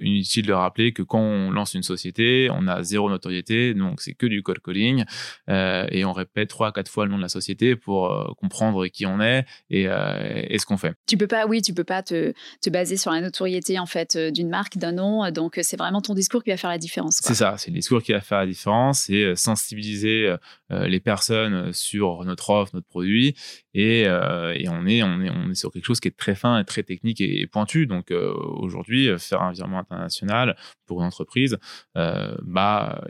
inutile 0.00 0.46
de 0.46 0.52
rappeler 0.52 0.92
que 0.92 1.02
quand 1.02 1.20
on 1.20 1.50
lance 1.50 1.74
une 1.74 1.82
société, 1.82 2.48
on 2.52 2.66
a 2.66 2.82
zéro 2.82 3.08
notoriété 3.10 3.74
donc 3.74 4.00
c'est 4.00 4.14
que 4.14 4.26
du 4.26 4.42
cold 4.42 4.60
calling 4.60 5.04
et 5.48 6.04
on 6.04 6.12
répète 6.12 6.48
trois 6.48 6.68
à 6.68 6.72
quatre 6.72 6.90
fois 6.90 7.04
le 7.04 7.10
nom 7.10 7.16
de 7.18 7.22
la 7.22 7.28
société 7.28 7.76
pour 7.76 8.29
comprendre 8.34 8.86
qui 8.88 9.06
on 9.06 9.20
est 9.20 9.44
et, 9.70 9.84
et 9.84 10.58
ce 10.58 10.66
qu'on 10.66 10.76
fait. 10.76 10.94
Tu 11.06 11.16
peux 11.16 11.26
pas, 11.26 11.46
oui, 11.46 11.62
tu 11.62 11.74
peux 11.74 11.84
pas 11.84 12.02
te, 12.02 12.32
te 12.60 12.70
baser 12.70 12.96
sur 12.96 13.10
la 13.10 13.20
notoriété 13.20 13.78
en 13.78 13.86
fait 13.86 14.16
d'une 14.16 14.48
marque, 14.48 14.78
d'un 14.78 14.92
nom, 14.92 15.30
donc, 15.30 15.58
c'est 15.62 15.76
vraiment 15.76 16.00
ton 16.00 16.14
discours 16.14 16.42
qui 16.42 16.50
va 16.50 16.56
faire 16.56 16.70
la 16.70 16.78
différence. 16.78 17.18
C'est 17.22 17.34
ça, 17.34 17.56
c'est 17.58 17.70
le 17.70 17.76
discours 17.76 18.02
qui 18.02 18.12
va 18.12 18.20
faire 18.20 18.38
la 18.38 18.46
différence, 18.46 19.00
c'est 19.00 19.22
euh, 19.24 19.34
sensibiliser 19.34 20.26
euh, 20.26 20.36
euh, 20.70 20.86
les 20.86 21.00
personnes 21.00 21.72
sur 21.72 22.24
notre 22.24 22.50
offre, 22.50 22.74
notre 22.74 22.88
produit, 22.88 23.34
et, 23.74 24.06
on, 24.08 24.86
est, 24.86 25.02
on, 25.02 25.20
est, 25.20 25.30
on 25.30 25.50
est 25.50 25.54
sur 25.54 25.70
quelque 25.70 25.84
chose 25.84 26.00
qui 26.00 26.08
est 26.08 26.16
très 26.16 26.34
fin 26.34 26.58
et 26.58 26.64
très 26.64 26.82
technique 26.82 27.20
et, 27.20 27.46
pointu. 27.46 27.86
Donc, 27.86 28.10
aujourd'hui, 28.10 29.08
faire 29.18 29.42
un 29.42 29.52
virement 29.52 29.78
international 29.78 30.56
pour 30.90 31.02
une 31.02 31.06
entreprise, 31.06 31.56
bah, 31.94 33.04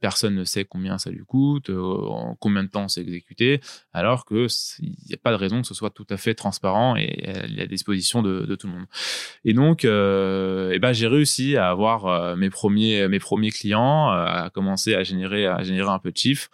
personne 0.00 0.36
ne 0.36 0.44
sait 0.44 0.64
combien 0.64 0.98
ça 0.98 1.10
lui 1.10 1.24
coûte, 1.26 1.68
en 1.70 2.36
combien 2.38 2.62
de 2.62 2.68
temps 2.68 2.86
c'est 2.86 3.00
exécuté, 3.00 3.60
alors 3.92 4.24
qu'il 4.24 4.46
n'y 5.08 5.14
a 5.14 5.18
pas 5.20 5.32
de 5.32 5.36
raison 5.36 5.62
que 5.62 5.66
ce 5.66 5.74
soit 5.74 5.90
tout 5.90 6.06
à 6.10 6.16
fait 6.16 6.34
transparent 6.34 6.94
et 6.94 7.24
à 7.26 7.48
la 7.48 7.66
disposition 7.66 8.22
de, 8.22 8.54
tout 8.54 8.68
le 8.68 8.74
monde. 8.74 8.86
Et 9.44 9.52
donc, 9.52 9.84
et 9.84 10.78
ben, 10.78 10.92
j'ai 10.92 11.08
réussi 11.08 11.56
à 11.56 11.70
avoir 11.70 12.06
euh, 12.06 12.36
mes 12.36 12.50
premiers 12.50 13.08
mes 13.08 13.18
premiers 13.18 13.50
clients, 13.50 14.10
euh, 14.10 14.24
à 14.24 14.50
commencer 14.50 14.94
à 14.94 15.02
générer 15.02 15.46
à 15.46 15.62
générer 15.62 15.88
un 15.88 15.98
peu 15.98 16.12
de 16.12 16.16
chiffre. 16.16 16.48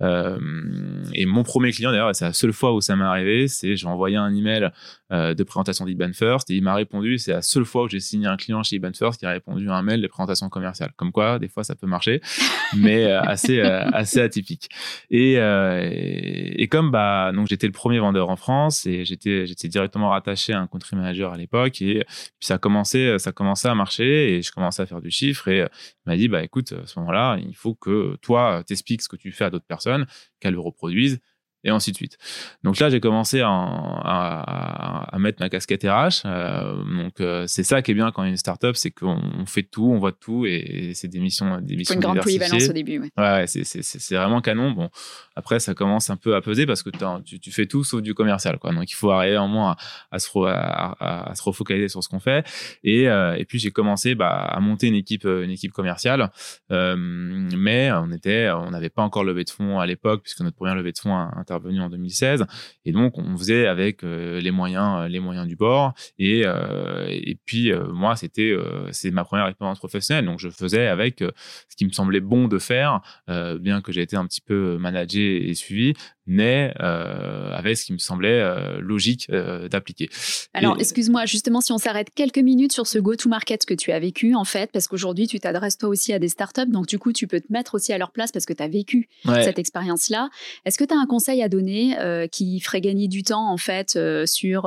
et 0.00 1.26
mon 1.26 1.42
premier 1.42 1.72
client, 1.72 1.90
d'ailleurs, 1.90 2.14
c'est 2.14 2.24
la 2.24 2.32
seule 2.32 2.52
fois 2.52 2.72
où 2.74 2.80
ça 2.80 2.96
m'est 2.96 3.04
arrivé, 3.04 3.48
c'est 3.48 3.76
j'ai 3.76 3.86
envoyé 3.86 4.16
un 4.16 4.34
email 4.34 4.70
de 5.10 5.42
présentation 5.42 5.86
d'Iban 5.86 6.12
First 6.12 6.50
et 6.50 6.54
il 6.54 6.62
m'a 6.62 6.74
répondu. 6.74 7.18
C'est 7.18 7.32
la 7.32 7.42
seule 7.42 7.64
fois 7.64 7.84
où 7.84 7.88
j'ai 7.88 8.00
signé 8.00 8.26
un 8.26 8.36
client 8.36 8.62
chez 8.62 8.76
Iban 8.76 8.92
First 8.92 9.20
qui 9.20 9.26
a 9.26 9.30
répondu 9.30 9.68
à 9.70 9.74
un 9.74 9.82
mail 9.82 10.02
de 10.02 10.06
présentation 10.06 10.48
commerciale. 10.48 10.92
Comme 10.96 11.12
quoi, 11.12 11.38
des 11.38 11.48
fois, 11.48 11.64
ça 11.64 11.74
peut 11.74 11.86
marcher, 11.86 12.20
mais 12.76 13.10
assez 13.10 13.60
assez 13.60 14.20
atypique. 14.20 14.68
Et, 15.10 15.34
et, 15.34 16.68
comme 16.68 16.90
bah 16.90 17.32
donc 17.32 17.48
j'étais 17.48 17.66
le 17.66 17.72
premier 17.72 17.98
vendeur 17.98 18.28
en 18.28 18.36
France 18.36 18.86
et 18.86 19.04
j'étais 19.04 19.46
j'étais 19.46 19.68
directement 19.68 20.10
rattaché 20.10 20.52
à 20.52 20.60
un 20.60 20.66
country 20.66 20.96
manager 20.96 21.32
à 21.32 21.36
l'époque 21.36 21.80
et 21.82 22.04
puis 22.04 22.46
ça 22.46 22.58
commençait 22.58 23.18
ça 23.18 23.32
commençait 23.32 23.68
à 23.68 23.74
marcher 23.74 24.34
et 24.34 24.42
je 24.42 24.52
commençais 24.52 24.82
à 24.82 24.86
faire 24.86 25.00
du 25.00 25.10
chiffre 25.10 25.48
et 25.48 25.60
il 25.60 25.68
m'a 26.06 26.16
dit 26.16 26.28
bah 26.28 26.42
écoute 26.42 26.72
à 26.72 26.86
ce 26.86 26.98
moment-là 26.98 27.38
il 27.38 27.54
faut 27.54 27.74
que 27.74 28.16
toi 28.20 28.62
t'expliques 28.66 29.02
ce 29.02 29.08
que 29.08 29.16
tu 29.16 29.32
fais 29.32 29.44
à 29.44 29.50
d'autres 29.50 29.66
personnes 29.66 30.06
qu'elles 30.40 30.54
le 30.54 30.60
reproduisent 30.60 31.20
et 31.64 31.70
ainsi 31.70 31.90
de 31.90 31.96
suite. 31.96 32.18
Donc 32.62 32.78
là, 32.78 32.88
j'ai 32.88 33.00
commencé 33.00 33.40
à, 33.40 33.50
à, 33.50 35.18
mettre 35.18 35.40
ma 35.40 35.48
casquette 35.48 35.82
RH. 35.82 36.22
Euh, 36.24 36.84
donc 37.02 37.20
euh, 37.20 37.44
c'est 37.48 37.64
ça 37.64 37.82
qui 37.82 37.90
est 37.90 37.94
bien 37.94 38.12
quand 38.12 38.22
il 38.22 38.26
y 38.26 38.28
a 38.28 38.30
une 38.30 38.36
startup, 38.36 38.76
c'est 38.76 38.90
qu'on 38.90 39.44
fait 39.46 39.64
tout, 39.64 39.86
on 39.86 39.98
voit 39.98 40.12
tout, 40.12 40.46
et, 40.46 40.92
c'est 40.94 41.08
des 41.08 41.18
missions, 41.18 41.60
des 41.60 41.76
missions. 41.76 41.94
une 41.94 42.00
grande 42.00 42.20
polyvalence 42.20 42.68
au 42.68 42.72
début. 42.72 43.00
Ouais, 43.00 43.08
ouais, 43.16 43.46
c'est 43.46 44.14
vraiment 44.14 44.40
canon. 44.40 44.70
Bon, 44.70 44.88
après 45.34 45.58
ça 45.58 45.74
commence 45.74 46.10
un 46.10 46.16
peu 46.16 46.36
à 46.36 46.40
peser 46.40 46.66
parce 46.66 46.82
que 46.82 46.90
tu, 47.24 47.40
tu, 47.40 47.50
fais 47.50 47.66
tout 47.66 47.82
sauf 47.82 48.02
du 48.02 48.14
commercial, 48.14 48.58
quoi. 48.58 48.72
Donc 48.72 48.90
il 48.90 48.94
faut 48.94 49.10
arriver 49.10 49.38
en 49.38 49.48
moins 49.48 49.76
à, 50.12 50.18
se, 50.18 50.28
à, 50.46 51.32
se 51.34 51.42
refocaliser 51.42 51.88
sur 51.88 52.02
ce 52.04 52.08
qu'on 52.08 52.20
fait. 52.20 52.46
Et, 52.84 53.08
euh, 53.08 53.34
et 53.36 53.44
puis 53.44 53.58
j'ai 53.58 53.72
commencé 53.72 54.14
bah, 54.14 54.28
à 54.28 54.60
monter 54.60 54.86
une 54.86 54.94
équipe, 54.94 55.24
une 55.24 55.50
équipe 55.50 55.72
commerciale, 55.72 56.30
mais 56.70 57.90
on 57.92 58.12
était, 58.12 58.50
on 58.50 58.70
n'avait 58.70 58.90
pas 58.90 59.02
encore 59.02 59.24
levé 59.24 59.42
de 59.42 59.50
fonds 59.50 59.80
à 59.80 59.86
l'époque 59.86 60.22
puisque 60.22 60.40
notre 60.40 60.56
première 60.56 60.76
levée 60.76 60.92
de 60.92 60.98
fonds 60.98 61.16
intervenu 61.48 61.80
en 61.80 61.88
2016. 61.88 62.44
Et 62.84 62.92
donc, 62.92 63.18
on 63.18 63.36
faisait 63.36 63.66
avec 63.66 64.04
euh, 64.04 64.40
les 64.40 64.50
moyens, 64.50 65.02
euh, 65.02 65.08
les 65.08 65.20
moyens 65.20 65.46
du 65.46 65.56
bord. 65.56 65.94
Et, 66.18 66.42
euh, 66.44 67.06
et 67.08 67.38
puis, 67.44 67.72
moi, 67.92 68.16
c'était 68.16 68.54
c'est 68.92 69.10
ma 69.10 69.24
première 69.24 69.46
expérience 69.46 69.78
professionnelle. 69.78 70.24
Donc, 70.24 70.38
je 70.38 70.48
faisais 70.48 70.86
avec 70.86 71.20
ce 71.20 71.76
qui 71.76 71.86
me 71.86 71.90
semblait 71.90 72.20
bon 72.20 72.48
de 72.48 72.58
faire, 72.58 73.00
bien 73.60 73.80
que 73.80 73.92
j'ai 73.92 74.02
été 74.02 74.16
un 74.16 74.26
petit 74.26 74.40
peu 74.40 74.78
managé 74.78 75.48
et 75.48 75.54
suivi, 75.54 75.94
mais 76.28 76.72
avec 76.78 77.76
ce 77.76 77.86
qui 77.86 77.92
me 77.92 77.98
semblait 77.98 78.42
logique 78.80 79.30
d'appliquer. 79.30 80.08
Alors, 80.54 80.76
excuse-moi, 80.78 81.26
justement, 81.26 81.60
si 81.60 81.72
on 81.72 81.78
s'arrête 81.78 82.08
quelques 82.14 82.38
minutes 82.38 82.72
sur 82.72 82.86
ce 82.86 82.98
go-to-market 82.98 83.64
que 83.66 83.74
tu 83.74 83.90
as 83.92 83.98
vécu, 83.98 84.34
en 84.34 84.44
fait, 84.44 84.70
parce 84.72 84.86
qu'aujourd'hui, 84.86 85.26
tu 85.26 85.40
t'adresses 85.40 85.78
toi 85.78 85.88
aussi 85.88 86.12
à 86.12 86.18
des 86.18 86.28
startups, 86.28 86.68
donc 86.68 86.86
du 86.86 86.98
coup, 86.98 87.12
tu 87.12 87.26
peux 87.26 87.40
te 87.40 87.52
mettre 87.52 87.74
aussi 87.74 87.92
à 87.92 87.98
leur 87.98 88.12
place 88.12 88.30
parce 88.30 88.46
que 88.46 88.52
tu 88.52 88.62
as 88.62 88.68
vécu 88.68 89.08
cette 89.24 89.58
expérience-là. 89.58 90.28
Est-ce 90.64 90.78
que 90.78 90.84
tu 90.84 90.94
as 90.94 90.98
un 90.98 91.06
conseil 91.06 91.42
à 91.42 91.48
donner 91.48 91.98
euh, 91.98 92.26
qui 92.26 92.60
ferait 92.60 92.80
gagner 92.80 93.08
du 93.08 93.22
temps 93.22 93.50
en 93.50 93.56
fait 93.56 93.96
euh, 93.96 94.26
sur 94.26 94.66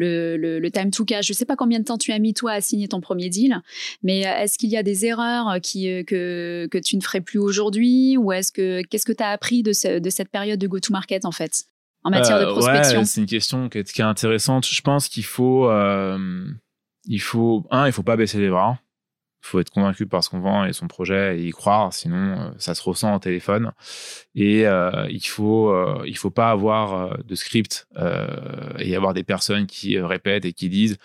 euh, 0.00 0.36
le, 0.36 0.70
time 0.70 0.90
to 0.90 1.04
cash. 1.04 1.26
Je 1.26 1.32
ne 1.32 1.36
sais 1.36 1.44
pas 1.44 1.56
combien 1.56 1.78
de 1.78 1.84
temps 1.84 1.98
tu 1.98 2.12
as 2.12 2.18
mis 2.18 2.34
toi 2.34 2.52
à 2.52 2.60
signer 2.60 2.88
ton 2.88 3.00
premier 3.00 3.28
deal, 3.28 3.60
mais 4.02 4.20
est-ce 4.20 4.58
qu'il 4.58 4.70
y 4.70 4.76
a 4.76 4.82
des 4.82 5.06
erreurs 5.06 5.58
qui, 5.62 6.04
que, 6.04 6.68
que 6.70 6.78
tu 6.78 6.96
ne 6.96 7.02
ferais 7.02 7.20
plus 7.20 7.38
aujourd'hui 7.38 8.16
ou 8.16 8.32
est-ce 8.32 8.52
que 8.52 8.82
qu'est-ce 8.82 9.06
que 9.06 9.12
tu 9.12 9.22
as 9.22 9.30
appris 9.30 9.62
de, 9.62 9.98
de 9.98 10.10
cette 10.10 10.28
période 10.28 10.58
de 10.58 10.66
go-to-market 10.66 11.24
en 11.24 11.32
fait 11.32 11.64
en 12.04 12.10
matière 12.10 12.40
de 12.40 12.46
prospection? 12.46 13.04
C'est 13.04 13.20
une 13.20 13.26
question 13.26 13.68
qui 13.68 13.78
est, 13.78 14.00
intéressante. 14.00 14.66
Je 14.66 14.80
pense 14.82 15.08
qu'il 15.08 15.24
faut, 15.24 15.70
il 17.06 17.20
faut, 17.20 17.66
un, 17.70 17.86
il 17.86 17.92
faut 17.92 18.02
pas 18.02 18.16
baisser 18.16 18.38
les 18.38 18.50
bras. 18.50 18.78
Il 19.42 19.46
faut 19.46 19.60
être 19.60 19.70
convaincu 19.70 20.06
par 20.06 20.24
ce 20.24 20.30
qu'on 20.30 20.40
vend 20.40 20.64
et 20.64 20.72
son 20.72 20.88
projet 20.88 21.38
et 21.38 21.46
y 21.46 21.50
croire, 21.50 21.92
sinon 21.92 22.16
euh, 22.16 22.50
ça 22.58 22.74
se 22.74 22.82
ressent 22.82 23.14
au 23.14 23.18
téléphone. 23.18 23.72
Et 24.34 24.66
euh, 24.66 25.06
il 25.10 25.24
faut 25.24 25.70
euh, 25.70 26.02
il 26.06 26.16
faut 26.16 26.30
pas 26.30 26.50
avoir 26.50 27.18
de 27.24 27.34
script 27.34 27.86
et 28.78 28.96
avoir 28.96 29.14
des 29.14 29.24
personnes 29.24 29.66
qui 29.66 29.98
répètent 29.98 30.44
et 30.44 30.52
qui 30.52 30.68
disent 30.68 30.98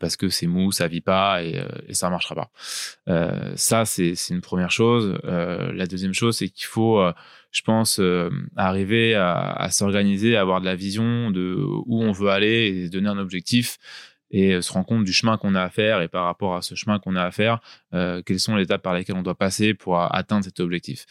parce 0.00 0.16
que 0.16 0.28
c'est 0.28 0.46
mou, 0.46 0.70
ça 0.70 0.86
vit 0.86 1.00
pas 1.00 1.42
et, 1.42 1.64
et 1.88 1.94
ça 1.94 2.10
marchera 2.10 2.34
pas. 2.34 2.50
ça 3.56 3.86
c'est 3.86 4.14
une 4.28 4.42
première 4.42 4.70
chose. 4.70 5.18
la 5.24 5.86
deuxième 5.86 6.12
chose 6.14 6.36
c'est 6.36 6.48
qu'il 6.48 6.66
faut 6.66 7.02
je 7.50 7.62
pense, 7.62 8.00
arriver 8.56 9.14
à, 9.14 9.38
à 9.38 9.70
s'organiser, 9.70 10.36
avoir 10.36 10.60
de 10.60 10.66
la 10.66 10.74
vision 10.74 11.30
de 11.30 11.56
où 11.86 12.02
on 12.02 12.12
veut 12.12 12.28
aller 12.28 12.84
et 12.84 12.88
donner 12.90 13.08
un 13.08 13.18
objectif 13.18 13.78
et 14.30 14.54
euh, 14.54 14.62
se 14.62 14.72
rendre 14.72 14.86
compte 14.86 15.04
du 15.04 15.12
chemin 15.12 15.36
qu'on 15.36 15.54
a 15.54 15.62
à 15.62 15.70
faire 15.70 16.02
et 16.02 16.08
par 16.08 16.24
rapport 16.24 16.56
à 16.56 16.62
ce 16.62 16.74
chemin 16.74 16.98
qu'on 16.98 17.16
a 17.16 17.22
à 17.22 17.30
faire, 17.30 17.60
euh, 17.94 18.22
quelles 18.22 18.40
sont 18.40 18.56
les 18.56 18.64
étapes 18.64 18.82
par 18.82 18.94
lesquelles 18.94 19.16
on 19.16 19.22
doit 19.22 19.34
passer 19.34 19.74
pour 19.74 20.00
atteindre 20.00 20.44
cet 20.44 20.60
objectif. 20.60 21.06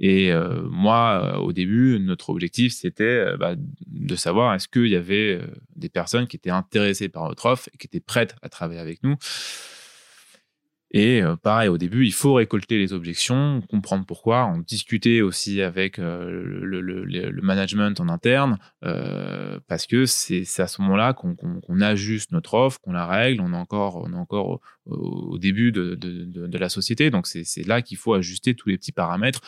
Et 0.00 0.32
euh, 0.32 0.62
moi, 0.70 1.38
au 1.40 1.52
début, 1.52 1.98
notre 2.00 2.30
objectif, 2.30 2.72
c'était 2.72 3.36
bah, 3.36 3.54
de 3.56 4.16
savoir 4.16 4.54
est-ce 4.54 4.68
qu'il 4.68 4.88
y 4.88 4.96
avait 4.96 5.40
des 5.76 5.88
personnes 5.88 6.26
qui 6.26 6.36
étaient 6.36 6.50
intéressées 6.50 7.08
par 7.08 7.28
notre 7.28 7.46
offre 7.46 7.68
et 7.74 7.78
qui 7.78 7.86
étaient 7.86 8.00
prêtes 8.00 8.36
à 8.42 8.48
travailler 8.48 8.80
avec 8.80 9.02
nous. 9.02 9.16
Et 10.94 11.22
euh, 11.22 11.36
pareil, 11.36 11.68
au 11.70 11.78
début, 11.78 12.04
il 12.04 12.12
faut 12.12 12.34
récolter 12.34 12.76
les 12.76 12.92
objections, 12.92 13.62
comprendre 13.70 14.04
pourquoi, 14.04 14.44
en 14.44 14.58
discuter 14.58 15.22
aussi 15.22 15.62
avec 15.62 15.98
euh, 15.98 16.42
le, 16.44 16.82
le, 16.82 17.04
le, 17.04 17.42
management 17.42 17.98
en 17.98 18.10
interne, 18.10 18.58
euh, 18.84 19.58
parce 19.68 19.86
que 19.86 20.04
c'est 20.04 20.44
à 20.58 20.66
ce 20.66 20.82
moment-là 20.82 21.14
qu'on 21.14 21.80
ajuste 21.80 22.32
notre 22.32 22.54
offre, 22.54 22.78
qu'on 22.82 22.92
la 22.92 23.06
règle. 23.06 23.40
On 23.40 23.54
est 23.54 23.56
encore, 23.56 23.96
on 23.96 24.12
est 24.12 24.16
encore 24.16 24.60
au, 24.84 24.94
au 24.94 25.38
début 25.38 25.72
de, 25.72 25.94
de, 25.94 26.24
de, 26.24 26.46
de, 26.46 26.58
la 26.58 26.68
société, 26.68 27.10
donc 27.10 27.26
c'est 27.26 27.66
là 27.66 27.80
qu'il 27.80 27.96
faut 27.96 28.12
ajuster 28.12 28.54
tous 28.54 28.68
les 28.68 28.76
petits 28.76 28.92
paramètres 28.92 29.40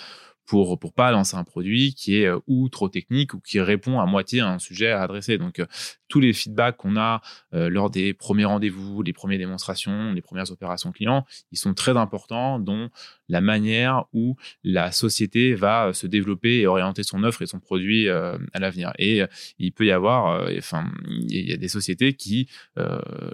pour 0.47 0.79
pour 0.79 0.93
pas 0.93 1.11
lancer 1.11 1.37
un 1.37 1.45
produit 1.45 1.95
qui 1.95 2.21
est 2.21 2.27
euh, 2.27 2.39
ou 2.47 2.69
trop 2.69 2.89
technique 2.89 3.35
ou 3.35 3.41
qui 3.41 3.61
répond 3.61 4.01
à 4.01 4.07
moitié 4.07 4.41
à 4.41 4.49
un 4.49 4.59
sujet 4.59 4.91
à 4.91 5.03
adresser. 5.03 5.39
Donc 5.39 5.59
euh, 5.59 5.67
tous 6.09 6.21
les 6.21 6.33
feedbacks 6.33 6.77
qu'on 6.77 6.97
a 6.97 7.23
euh, 7.55 7.69
lors 7.69 7.91
des 7.91 8.13
premiers 8.13 8.45
rendez-vous, 8.45 9.03
les 9.03 9.13
premières 9.13 9.39
démonstrations, 9.39 10.13
les 10.13 10.21
premières 10.21 10.51
opérations 10.51 10.93
clients, 10.93 11.25
ils 11.51 11.59
sont 11.59 11.75
très 11.75 11.97
importants 11.97 12.59
dont 12.59 12.91
la 13.29 13.41
manière 13.41 14.05
où 14.13 14.37
la 14.63 14.93
société 14.93 15.55
va 15.55 15.93
se 15.95 16.07
développer 16.07 16.61
et 16.61 16.67
orienter 16.67 17.03
son 17.03 17.25
offre 17.25 17.43
et 17.43 17.47
son 17.47 17.59
produit 17.59 18.09
à 18.11 18.39
l'avenir. 18.55 18.93
Et 18.99 19.23
il 19.59 19.73
peut 19.73 19.87
y 19.87 19.93
avoir, 19.93 20.47
enfin, 20.59 20.93
il 21.09 21.49
y 21.49 21.53
a 21.53 21.57
des 21.57 21.69
sociétés 21.69 22.13
qui, 22.13 22.51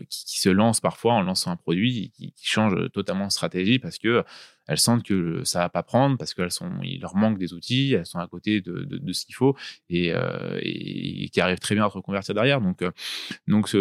qui, 0.09 0.40
se 0.40 0.49
lancent 0.49 0.81
parfois 0.81 1.14
en 1.14 1.23
lançant 1.23 1.50
un 1.50 1.57
produit 1.57 2.12
qui, 2.14 2.33
qui 2.33 2.47
changent 2.47 2.88
totalement 2.93 3.26
de 3.26 3.33
stratégie 3.33 3.81
parce 3.81 3.99
que 3.99 4.25
elles 4.67 4.79
sentent 4.79 5.02
que 5.02 5.43
ça 5.45 5.61
va 5.61 5.69
pas 5.69 5.83
prendre 5.83 6.17
parce 6.17 6.35
qu'elles 6.35 6.50
sont, 6.50 6.71
il 6.83 7.00
leur 7.00 7.17
manque 7.17 7.38
des 7.38 7.52
outils, 7.52 7.93
elles 7.93 8.07
sont 8.07 8.19
à 8.19 8.29
côté 8.29 8.61
de, 8.61 8.85
de, 8.85 9.12
ce 9.12 9.26
qu'il 9.26 9.35
faut 9.35 9.57
et, 9.88 10.12
euh, 10.12 10.59
et, 10.62 11.29
qui 11.31 11.40
arrivent 11.40 11.59
très 11.59 11.75
bien 11.75 11.85
à 11.85 11.88
reconvertir 11.88 12.35
derrière. 12.35 12.61
Donc, 12.61 12.83
euh, 12.83 12.93
donc, 13.49 13.75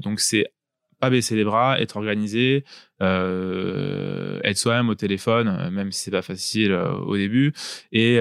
donc 0.00 0.20
c'est 0.20 0.52
pas 1.00 1.10
baisser 1.10 1.34
les 1.34 1.44
bras, 1.44 1.80
être 1.80 1.96
organisé, 1.96 2.64
euh, 3.02 4.38
être 4.44 4.58
soi-même 4.58 4.90
au 4.90 4.94
téléphone, 4.94 5.48
euh, 5.48 5.70
même 5.70 5.90
si 5.90 6.02
c'est 6.02 6.10
pas 6.10 6.22
facile 6.22 6.72
euh, 6.72 6.92
au 6.92 7.16
début, 7.16 7.54
et, 7.92 8.18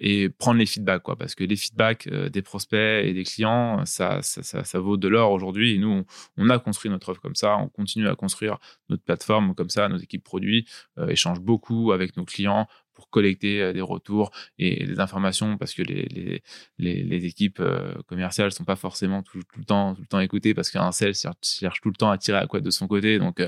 et 0.00 0.28
prendre 0.28 0.58
les 0.58 0.66
feedbacks, 0.66 1.02
quoi, 1.02 1.16
parce 1.16 1.34
que 1.34 1.44
les 1.44 1.56
feedbacks 1.56 2.08
des 2.08 2.42
prospects 2.42 3.06
et 3.06 3.12
des 3.12 3.24
clients, 3.24 3.84
ça, 3.84 4.20
ça, 4.22 4.64
ça, 4.64 4.78
vaut 4.80 4.96
de 4.96 5.08
l'or 5.08 5.30
aujourd'hui. 5.32 5.74
Et 5.74 5.78
nous, 5.78 5.88
on, 5.88 6.04
on, 6.36 6.50
a 6.50 6.58
construit 6.58 6.90
notre 6.90 7.10
offre 7.10 7.20
comme 7.20 7.36
ça, 7.36 7.56
on 7.56 7.68
continue 7.68 8.08
à 8.08 8.16
construire 8.16 8.58
notre 8.88 9.04
plateforme 9.04 9.54
comme 9.54 9.70
ça, 9.70 9.88
nos 9.88 9.98
équipes 9.98 10.24
produits 10.24 10.66
échangent 11.08 11.40
beaucoup 11.40 11.92
avec 11.92 12.16
nos 12.16 12.24
clients 12.24 12.66
pour 12.98 13.08
collecter 13.10 13.72
des 13.72 13.80
retours 13.80 14.32
et 14.58 14.84
des 14.84 14.98
informations 14.98 15.56
parce 15.56 15.72
que 15.72 15.82
les, 15.82 16.42
les, 16.78 17.04
les, 17.04 17.24
équipes 17.26 17.60
euh, 17.60 17.94
commerciales 18.08 18.50
sont 18.50 18.64
pas 18.64 18.74
forcément 18.74 19.22
tout, 19.22 19.38
le 19.38 19.64
temps 19.64 19.94
tout 19.94 20.00
le 20.00 20.06
temps 20.08 20.18
écoutées 20.18 20.52
parce 20.52 20.68
qu'un 20.68 20.90
sales 20.90 21.14
cherche 21.14 21.80
tout 21.80 21.90
le 21.90 21.94
temps 21.94 22.10
à 22.10 22.18
tirer 22.18 22.38
à 22.38 22.46
quoi 22.48 22.60
de 22.60 22.70
son 22.70 22.88
côté. 22.88 23.20
Donc 23.20 23.40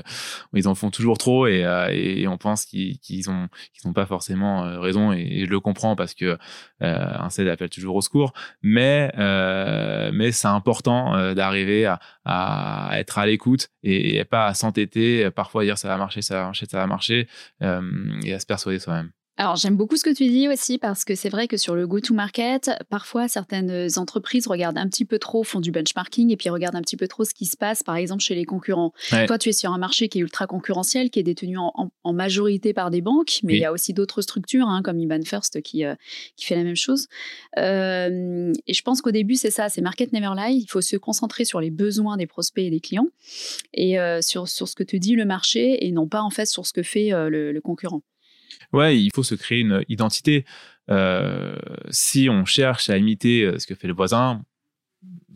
ils 0.53 0.69
en 0.69 0.75
font 0.75 0.89
toujours 0.89 1.17
trop 1.17 1.47
et, 1.47 1.65
et 1.91 2.27
on 2.29 2.37
pense 2.37 2.65
qu'ils 2.65 2.97
qu'ils 2.99 3.29
ont 3.29 3.49
qu'ils 3.73 3.89
n'ont 3.89 3.93
pas 3.93 4.05
forcément 4.05 4.79
raison 4.79 5.11
et, 5.11 5.45
je 5.45 5.49
le 5.49 5.59
comprends 5.59 5.97
parce 5.97 6.13
que 6.13 6.37
un 6.79 7.29
sales 7.29 7.49
appelle 7.49 7.69
toujours 7.69 7.97
au 7.97 8.01
secours. 8.01 8.31
Mais 8.61 9.11
mais 10.13 10.31
c'est 10.31 10.47
important 10.47 11.33
d'arriver 11.33 11.85
à, 11.85 11.99
à, 12.23 12.91
être 12.99 13.17
à 13.17 13.25
l'écoute 13.25 13.67
et, 13.83 14.17
et, 14.17 14.23
pas 14.23 14.45
à 14.45 14.53
s'entêter 14.53 15.29
parfois 15.31 15.65
dire 15.65 15.77
ça 15.77 15.89
va 15.89 15.97
marcher 15.97 16.21
ça 16.21 16.35
va 16.35 16.43
marcher 16.45 16.65
ça 16.67 16.77
va 16.77 16.87
marcher 16.87 17.27
et 17.61 18.33
à 18.33 18.39
se 18.39 18.45
persuader 18.45 18.79
soi-même 18.79 19.11
alors 19.41 19.55
j'aime 19.55 19.75
beaucoup 19.75 19.97
ce 19.97 20.03
que 20.03 20.13
tu 20.13 20.27
dis 20.27 20.47
aussi 20.47 20.77
parce 20.77 21.03
que 21.03 21.15
c'est 21.15 21.29
vrai 21.29 21.47
que 21.47 21.57
sur 21.57 21.73
le 21.73 21.87
go-to-market, 21.87 22.69
parfois 22.91 23.27
certaines 23.27 23.89
entreprises 23.97 24.45
regardent 24.45 24.77
un 24.77 24.87
petit 24.87 25.03
peu 25.03 25.17
trop, 25.17 25.43
font 25.43 25.59
du 25.59 25.71
benchmarking 25.71 26.31
et 26.31 26.37
puis 26.37 26.49
regardent 26.49 26.75
un 26.75 26.83
petit 26.83 26.95
peu 26.95 27.07
trop 27.07 27.25
ce 27.25 27.33
qui 27.33 27.47
se 27.47 27.57
passe 27.57 27.81
par 27.81 27.95
exemple 27.95 28.21
chez 28.21 28.35
les 28.35 28.45
concurrents. 28.45 28.93
Toi 29.09 29.39
tu 29.39 29.49
es 29.49 29.51
sur 29.51 29.71
un 29.71 29.79
marché 29.79 30.09
qui 30.09 30.19
est 30.19 30.21
ultra 30.21 30.45
concurrentiel, 30.45 31.09
qui 31.09 31.19
est 31.19 31.23
détenu 31.23 31.57
en, 31.57 31.91
majorité 32.13 32.71
par 32.71 32.91
des 32.91 33.01
banques, 33.01 33.39
mais 33.41 33.55
il 33.55 33.59
y 33.61 33.65
a 33.65 33.71
aussi 33.71 33.93
d'autres 33.93 34.21
structures 34.21 34.67
hein, 34.67 34.83
comme 34.83 34.99
Iban 34.99 35.23
First 35.25 35.63
qui, 35.63 35.85
euh, 35.85 35.95
qui 36.35 36.45
fait 36.45 36.55
la 36.55 36.63
même 36.63 36.75
chose. 36.75 37.07
Euh, 37.57 38.53
et 38.67 38.73
je 38.75 38.81
pense 38.83 39.01
qu'au 39.01 39.11
début 39.11 39.33
c'est 39.33 39.49
ça, 39.49 39.69
c'est 39.69 39.81
market 39.81 40.13
never 40.13 40.33
lie, 40.37 40.57
il 40.57 40.67
faut 40.67 40.81
se 40.81 40.97
concentrer 40.97 41.45
sur 41.45 41.59
les 41.59 41.71
besoins 41.71 42.15
des 42.15 42.27
prospects 42.27 42.63
et 42.63 42.69
des 42.69 42.79
clients 42.79 43.07
et 43.73 43.99
euh, 43.99 44.21
sur, 44.21 44.47
sur 44.47 44.67
ce 44.67 44.75
que 44.75 44.83
te 44.83 44.97
dit 44.97 45.15
le 45.15 45.25
marché 45.25 45.87
et 45.87 45.91
non 45.91 46.07
pas 46.07 46.21
en 46.21 46.29
fait 46.29 46.45
sur 46.45 46.67
ce 46.67 46.73
que 46.73 46.83
fait 46.83 47.09
le 47.09 47.59
concurrent. 47.59 48.03
Ouais, 48.73 48.99
il 48.99 49.11
faut 49.13 49.23
se 49.23 49.35
créer 49.35 49.61
une 49.61 49.83
identité. 49.89 50.45
si 51.89 52.27
on 52.29 52.45
cherche 52.45 52.89
à 52.89 52.97
imiter 52.97 53.51
ce 53.57 53.65
que 53.67 53.75
fait 53.75 53.87
le 53.87 53.93
voisin, 53.93 54.43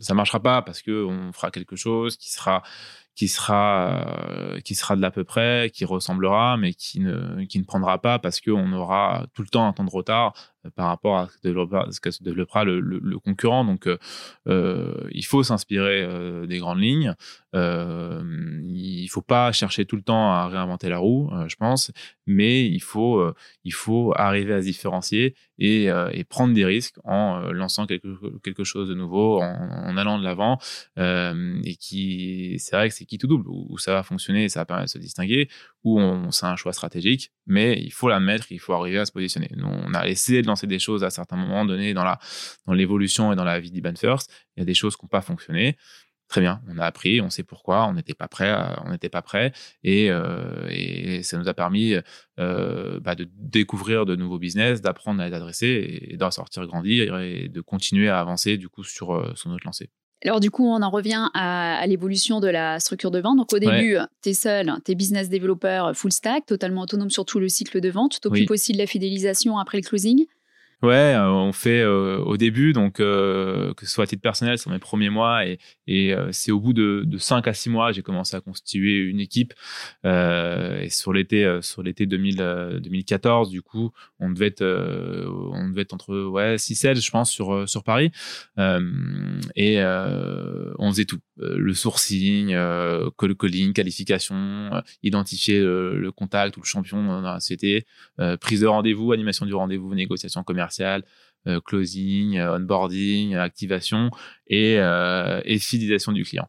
ça 0.00 0.14
marchera 0.14 0.40
pas 0.40 0.62
parce 0.62 0.82
que 0.82 1.04
on 1.04 1.32
fera 1.32 1.50
quelque 1.50 1.76
chose 1.76 2.16
qui 2.16 2.30
sera 2.30 2.62
qui 3.14 3.28
sera 3.28 4.04
qui 4.64 4.74
sera 4.74 4.94
de 4.94 5.00
l'à 5.00 5.10
peu 5.10 5.24
près, 5.24 5.70
qui 5.72 5.84
ressemblera, 5.84 6.56
mais 6.58 6.74
qui 6.74 7.00
ne 7.00 7.44
qui 7.46 7.58
ne 7.58 7.64
prendra 7.64 7.98
pas 8.00 8.18
parce 8.18 8.40
qu'on 8.40 8.72
aura 8.72 9.26
tout 9.34 9.42
le 9.42 9.48
temps 9.48 9.66
un 9.66 9.72
temps 9.72 9.84
de 9.84 9.90
retard 9.90 10.34
par 10.74 10.88
rapport 10.88 11.16
à 11.18 11.28
ce 11.28 12.00
que 12.00 12.22
développera 12.22 12.64
le, 12.64 13.18
concurrent. 13.18 13.64
Donc, 13.64 13.86
euh, 13.86 13.98
euh, 14.48 15.08
il 15.12 15.24
faut 15.24 15.42
s'inspirer 15.42 16.02
euh, 16.02 16.46
des 16.46 16.58
grandes 16.58 16.80
lignes. 16.80 17.14
Il 17.56 19.02
ne 19.04 19.08
faut 19.08 19.22
pas 19.22 19.52
chercher 19.52 19.86
tout 19.86 19.96
le 19.96 20.02
temps 20.02 20.30
à 20.32 20.48
réinventer 20.48 20.88
la 20.88 20.98
roue, 20.98 21.30
je 21.48 21.56
pense, 21.56 21.92
mais 22.26 22.66
il 22.66 22.80
faut, 22.80 23.24
il 23.64 23.72
faut 23.72 24.12
arriver 24.16 24.52
à 24.52 24.60
se 24.60 24.66
différencier 24.66 25.34
et, 25.58 25.86
et 26.12 26.24
prendre 26.24 26.54
des 26.54 26.64
risques 26.64 26.96
en 27.04 27.40
lançant 27.52 27.86
quelque, 27.86 28.08
quelque 28.42 28.64
chose 28.64 28.88
de 28.88 28.94
nouveau, 28.94 29.40
en, 29.40 29.96
allant 29.96 30.18
de 30.18 30.24
l'avant. 30.24 30.58
et 30.96 31.76
qui, 31.76 32.56
c'est 32.58 32.76
vrai 32.76 32.88
que 32.88 32.94
c'est 32.94 33.06
qui 33.06 33.18
tout 33.18 33.26
double, 33.26 33.46
où, 33.48 33.78
ça 33.78 33.92
va 33.92 34.02
fonctionner, 34.02 34.48
ça 34.48 34.60
va 34.60 34.64
permettre 34.66 34.86
de 34.86 34.92
se 34.92 34.98
distinguer, 34.98 35.48
où 35.84 36.00
c'est 36.30 36.46
un 36.46 36.56
choix 36.56 36.72
stratégique, 36.72 37.30
mais 37.46 37.80
il 37.80 37.92
faut 37.92 38.08
la 38.08 38.20
mettre, 38.20 38.50
il 38.50 38.58
faut 38.58 38.72
arriver 38.72 38.98
à 38.98 39.04
se 39.04 39.12
positionner. 39.12 39.48
On 39.62 39.94
a 39.94 40.08
essayé 40.08 40.42
de 40.42 40.46
lancer 40.46 40.66
des 40.66 40.78
choses 40.78 41.04
à 41.04 41.10
certains 41.10 41.36
moments 41.36 41.64
donnés 41.64 41.94
dans, 41.94 42.04
la, 42.04 42.18
dans 42.66 42.72
l'évolution 42.72 43.32
et 43.32 43.36
dans 43.36 43.44
la 43.44 43.60
vie 43.60 43.70
d'Iban 43.70 43.94
First. 43.94 44.30
Il 44.56 44.60
y 44.60 44.62
a 44.62 44.64
des 44.64 44.74
choses 44.74 44.96
qui 44.96 45.04
n'ont 45.04 45.08
pas 45.08 45.20
fonctionné. 45.20 45.76
Très 46.28 46.40
bien, 46.40 46.60
on 46.68 46.78
a 46.78 46.84
appris, 46.84 47.20
on 47.20 47.30
sait 47.30 47.44
pourquoi, 47.44 47.86
on 47.86 47.94
n'était 47.94 48.14
pas 48.14 48.26
prêt, 48.26 48.52
on 48.84 48.90
n'était 48.90 49.08
pas 49.08 49.22
prêt, 49.22 49.52
et, 49.84 50.10
euh, 50.10 50.66
et, 50.70 51.22
ça 51.22 51.38
nous 51.38 51.48
a 51.48 51.54
permis 51.54 51.94
euh, 52.40 52.98
bah, 52.98 53.14
de 53.14 53.28
découvrir 53.36 54.06
de 54.06 54.16
nouveaux 54.16 54.38
business, 54.38 54.80
d'apprendre 54.80 55.22
à 55.22 55.28
les 55.28 55.34
adresser 55.34 56.08
et 56.10 56.16
d'en 56.16 56.32
sortir 56.32 56.66
grandir 56.66 57.18
et 57.20 57.48
de 57.48 57.60
continuer 57.60 58.08
à 58.08 58.18
avancer 58.18 58.56
du 58.56 58.68
coup 58.68 58.82
sur, 58.82 59.14
euh, 59.14 59.32
sur 59.36 59.50
notre 59.50 59.64
lancée. 59.64 59.88
Alors 60.24 60.40
du 60.40 60.50
coup, 60.50 60.66
on 60.66 60.82
en 60.82 60.90
revient 60.90 61.28
à, 61.34 61.86
l'évolution 61.86 62.40
de 62.40 62.48
la 62.48 62.80
structure 62.80 63.10
de 63.10 63.20
vente. 63.20 63.36
Donc 63.36 63.52
au 63.52 63.58
début, 63.58 63.98
tu 64.22 64.30
es 64.30 64.34
seul, 64.34 64.72
tu 64.84 64.92
es 64.92 64.94
business 64.94 65.28
développeur 65.28 65.94
full 65.94 66.10
stack, 66.10 66.46
totalement 66.46 66.82
autonome 66.82 67.10
sur 67.10 67.24
tout 67.24 67.38
le 67.38 67.48
cycle 67.48 67.80
de 67.80 67.90
vente. 67.90 68.12
Tu 68.12 68.20
t'occupes 68.20 68.50
aussi 68.50 68.72
de 68.72 68.78
la 68.78 68.86
fidélisation 68.86 69.58
après 69.58 69.78
le 69.78 69.82
closing. 69.82 70.26
Ouais, 70.82 71.14
euh, 71.14 71.30
on 71.30 71.54
fait 71.54 71.80
euh, 71.80 72.18
au 72.18 72.36
début, 72.36 72.74
donc 72.74 73.00
euh, 73.00 73.72
que 73.72 73.86
ce 73.86 73.92
soit 73.92 74.04
à 74.04 74.06
titre 74.06 74.20
personnel, 74.20 74.58
sur 74.58 74.70
mes 74.70 74.78
premiers 74.78 75.08
mois, 75.08 75.46
et, 75.46 75.58
c'est 76.32 76.52
au 76.52 76.60
bout 76.60 76.74
de, 76.74 77.04
de 77.06 77.16
5 77.16 77.48
à 77.48 77.54
6 77.54 77.70
mois, 77.70 77.92
j'ai 77.92 78.02
commencé 78.02 78.36
à 78.36 78.42
constituer 78.42 78.98
une 78.98 79.18
équipe. 79.18 79.54
et 80.04 80.88
sur 80.90 81.14
l'été, 81.14 81.60
sur 81.62 81.82
l'été 81.82 82.04
2014, 82.04 83.48
du 83.48 83.62
coup, 83.62 83.90
on 84.20 84.30
devait 84.30 84.48
être, 84.48 84.62
on 84.64 85.68
devait 85.70 85.82
être 85.82 85.94
entre 85.94 86.14
ouais 86.28 86.58
6 86.58 86.74
7 86.74 87.00
je 87.00 87.10
pense, 87.10 87.30
sur 87.30 87.68
sur 87.68 87.82
Paris. 87.82 88.10
et 88.58 89.78
on 89.80 90.90
faisait 90.90 91.04
tout, 91.06 91.20
le 91.36 91.72
sourcing, 91.72 92.48
call 93.16 93.34
calling, 93.36 93.72
qualification, 93.72 94.70
identifier 95.02 95.60
le, 95.60 96.10
contact 96.14 96.56
ou 96.56 96.60
le 96.60 96.66
champion 96.66 97.02
dans 97.06 97.20
la 97.20 97.40
société, 97.40 97.86
prise 98.40 98.60
de 98.60 98.66
rendez-vous, 98.66 99.12
animation 99.12 99.46
du 99.46 99.54
rendez-vous, 99.54 99.94
négociation 99.94 100.42
commerciale 100.42 100.65
euh, 101.46 101.60
closing, 101.60 102.38
euh, 102.38 102.56
onboarding, 102.56 103.36
activation 103.36 104.10
et, 104.48 104.78
euh, 104.80 105.40
et, 105.44 105.60
fidélisation 105.60 106.10
du 106.10 106.24
client. 106.24 106.48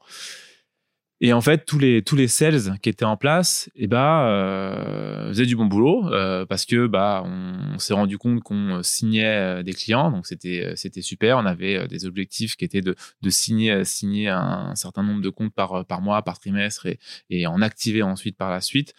Et 1.22 1.34
en 1.34 1.42
fait, 1.42 1.66
tous 1.66 1.78
les 1.78 2.02
tous 2.02 2.16
les 2.16 2.28
sales 2.28 2.80
qui 2.82 2.90
étaient 2.90 3.06
en 3.06 3.16
place, 3.16 3.70
eh 3.76 3.86
bah, 3.86 5.26
faisaient 5.30 5.46
du 5.46 5.56
bon 5.56 5.66
boulot 5.66 6.10
parce 6.48 6.66
que 6.66 6.86
bah 6.86 7.24
on, 7.26 7.80
s'est 7.80 7.96
rendu 7.96 8.20
compte 8.20 8.42
qu'on 8.44 8.82
signait 8.84 9.64
des 9.64 9.74
clients, 9.74 10.12
donc 10.12 10.28
c'était 10.28 10.74
c'était 10.76 11.02
super. 11.02 11.38
On 11.38 11.46
avait 11.48 11.88
des 11.88 12.06
objectifs 12.06 12.56
qui 12.56 12.66
étaient 12.66 12.82
de, 12.82 12.96
de 13.24 13.30
signer 13.32 13.84
signer 13.84 14.30
un, 14.30 14.76
certain 14.76 15.02
nombre 15.02 15.22
de 15.22 15.30
comptes 15.30 15.54
par 15.54 15.86
par 15.86 16.02
mois, 16.02 16.22
par 16.22 16.38
trimestre 16.38 16.86
et, 16.86 17.00
et 17.32 17.48
en 17.48 17.64
activer 17.64 18.04
ensuite 18.04 18.38
par 18.38 18.52
la 18.52 18.62
suite 18.62 18.94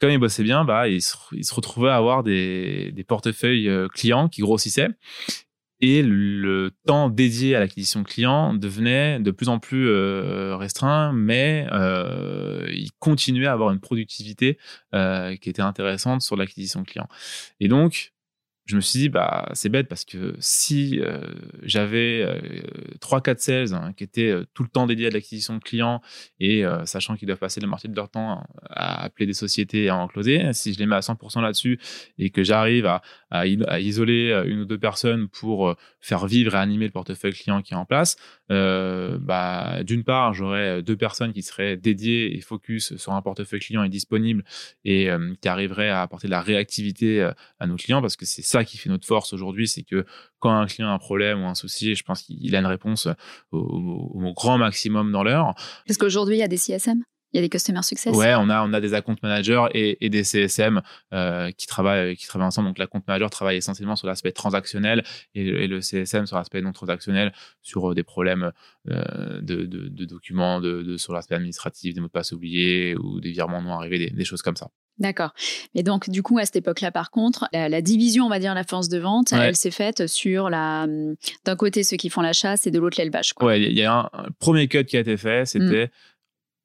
comme 0.00 0.10
il 0.10 0.18
bossait 0.18 0.42
bien, 0.42 0.64
bah, 0.64 0.88
il, 0.88 1.02
se, 1.02 1.14
retrouvait 1.54 1.90
à 1.90 1.96
avoir 1.96 2.22
des, 2.22 3.04
portefeuilles 3.06 3.68
euh, 3.68 3.88
clients 3.88 4.28
qui 4.28 4.42
grossissaient. 4.42 4.88
Et 5.80 6.02
le 6.02 6.72
temps 6.86 7.08
dédié 7.08 7.54
à 7.54 7.60
l'acquisition 7.60 8.02
client 8.02 8.52
devenait 8.52 9.20
de 9.20 9.30
plus 9.30 9.48
en 9.48 9.60
plus 9.60 9.88
euh, 9.88 10.56
restreint, 10.56 11.12
mais 11.12 11.68
euh, 11.70 12.66
il 12.70 12.90
continuait 12.98 13.46
à 13.46 13.52
avoir 13.52 13.70
une 13.70 13.78
productivité 13.78 14.58
qui 14.92 15.48
était 15.48 15.62
intéressante 15.62 16.22
sur 16.22 16.34
l'acquisition 16.34 16.82
client. 16.82 17.06
Et 17.60 17.68
donc, 17.68 18.12
je 18.68 18.76
me 18.76 18.82
suis 18.82 18.98
dit, 18.98 19.08
bah, 19.08 19.48
c'est 19.54 19.70
bête 19.70 19.88
parce 19.88 20.04
que 20.04 20.36
si 20.40 21.00
euh, 21.00 21.22
j'avais 21.62 22.20
euh, 22.22 22.38
trois, 23.00 23.22
4 23.22 23.40
sales 23.40 23.72
hein, 23.72 23.94
qui 23.96 24.04
étaient 24.04 24.28
euh, 24.28 24.44
tout 24.52 24.62
le 24.62 24.68
temps 24.68 24.86
dédiés 24.86 25.06
à 25.06 25.10
l'acquisition 25.10 25.54
de 25.54 25.60
clients 25.60 26.02
et 26.38 26.64
sachant 26.84 27.16
qu'ils 27.16 27.26
doivent 27.26 27.38
passer 27.38 27.60
la 27.60 27.66
moitié 27.66 27.88
de 27.88 27.96
leur 27.96 28.10
temps 28.10 28.44
à 28.68 29.04
appeler 29.04 29.26
des 29.26 29.32
sociétés 29.32 29.84
et 29.84 29.88
à 29.88 29.96
en 29.96 30.06
closer, 30.06 30.52
si 30.52 30.74
je 30.74 30.78
les 30.78 30.86
mets 30.86 30.96
à 30.96 31.00
100% 31.00 31.40
là-dessus 31.40 31.80
et 32.18 32.30
que 32.30 32.42
j'arrive 32.42 32.84
à, 32.86 33.02
à, 33.30 33.46
isoler 33.46 34.42
une 34.46 34.60
ou 34.60 34.64
deux 34.66 34.78
personnes 34.78 35.28
pour 35.28 35.74
faire 36.00 36.26
vivre 36.26 36.54
et 36.54 36.58
animer 36.58 36.84
le 36.84 36.92
portefeuille 36.92 37.32
client 37.32 37.62
qui 37.62 37.72
est 37.72 37.76
en 37.76 37.86
place, 37.86 38.16
bah, 38.48 39.82
d'une 39.84 40.04
part, 40.04 40.34
j'aurais 40.34 40.82
deux 40.82 40.96
personnes 40.96 41.32
qui 41.32 41.42
seraient 41.42 41.76
dédiées 41.76 42.36
et 42.36 42.40
focus 42.40 42.96
sur 42.96 43.12
un 43.12 43.22
portefeuille 43.22 43.60
client 43.60 43.82
et 43.82 43.88
disponible 43.88 44.44
et 44.84 45.08
qui 45.40 45.48
arriveraient 45.48 45.90
à 45.90 46.02
apporter 46.02 46.28
de 46.28 46.32
la 46.32 46.40
réactivité 46.40 47.30
à 47.58 47.66
nos 47.66 47.76
clients 47.76 48.00
parce 48.00 48.16
que 48.16 48.24
c'est 48.24 48.42
ça 48.42 48.64
qui 48.64 48.78
fait 48.78 48.88
notre 48.88 49.06
force 49.06 49.32
aujourd'hui, 49.32 49.68
c'est 49.68 49.82
que 49.82 50.04
quand 50.38 50.50
un 50.50 50.66
client 50.66 50.88
a 50.88 50.92
un 50.92 50.98
problème 50.98 51.42
ou 51.42 51.46
un 51.46 51.54
souci, 51.54 51.94
je 51.94 52.02
pense 52.02 52.22
qu'il 52.22 52.54
a 52.54 52.58
une 52.60 52.66
réponse 52.66 53.08
au, 53.52 54.32
grand 54.34 54.58
maximum 54.58 55.10
dans 55.12 55.22
l'heure. 55.22 55.54
Parce 55.86 55.98
qu'aujourd'hui, 55.98 56.36
il 56.36 56.40
y 56.40 56.44
a 56.44 56.48
des 56.48 56.56
CSM 56.56 57.02
il 57.32 57.36
y 57.36 57.38
a 57.38 57.42
des 57.42 57.48
customer 57.48 57.82
success. 57.82 58.14
Ouais, 58.16 58.34
on 58.36 58.48
a 58.48 58.66
on 58.66 58.72
a 58.72 58.80
des 58.80 58.94
account 58.94 59.16
managers 59.22 59.66
et, 59.74 60.08
des 60.08 60.24
CSM 60.24 60.80
euh, 61.12 61.50
qui 61.52 61.66
travaillent 61.66 62.16
qui 62.16 62.26
travaillent 62.26 62.48
ensemble. 62.48 62.68
Donc 62.68 62.78
l'account 62.78 63.02
manager 63.06 63.28
travaille 63.30 63.56
essentiellement 63.56 63.96
sur 63.96 64.06
l'aspect 64.06 64.32
transactionnel 64.32 65.04
et, 65.34 65.66
le 65.66 65.80
CSM 65.80 66.26
sur 66.26 66.36
l'aspect 66.36 66.62
non 66.62 66.72
transactionnel, 66.72 67.32
sur 67.62 67.90
euh, 67.90 67.94
des 67.94 68.02
problèmes 68.02 68.52
euh, 68.88 69.40
de, 69.42 69.66
documents, 70.06 70.60
de, 70.60 70.96
sur 70.96 71.12
l'aspect 71.12 71.34
administratif, 71.34 71.94
des 71.94 72.00
mots 72.00 72.06
de 72.06 72.12
passe 72.12 72.32
oubliés 72.32 72.96
ou 72.96 73.20
des 73.20 73.32
virements 73.32 73.60
non 73.60 73.72
arrivés, 73.72 74.10
des 74.10 74.24
choses 74.24 74.42
comme 74.42 74.56
ça. 74.56 74.70
D'accord. 74.98 75.32
Mais 75.76 75.84
donc, 75.84 76.10
du 76.10 76.24
coup, 76.24 76.38
à 76.38 76.44
cette 76.44 76.56
époque-là, 76.56 76.90
par 76.90 77.12
contre, 77.12 77.48
la, 77.52 77.80
division, 77.80 78.24
on 78.24 78.28
va 78.28 78.40
dire, 78.40 78.52
la 78.54 78.64
force 78.64 78.88
de 78.88 78.98
vente, 78.98 79.32
elle 79.32 79.54
s'est 79.54 79.70
faite 79.70 80.08
sur 80.08 80.50
la. 80.50 80.88
D'un 81.44 81.56
côté, 81.56 81.84
ceux 81.84 81.96
qui 81.96 82.10
font 82.10 82.20
la 82.20 82.32
chasse 82.32 82.66
et 82.66 82.72
de 82.72 82.80
l'autre, 82.80 82.96
l'élevage. 82.98 83.32
Ouais, 83.40 83.62
il 83.62 83.78
y 83.78 83.84
a 83.84 84.10
un, 84.12 84.26
premier 84.40 84.66
cut 84.66 84.84
qui 84.86 84.96
a 84.96 85.00
été 85.00 85.16
fait, 85.16 85.46
c'était. 85.46 85.86
Mmh 85.86 85.90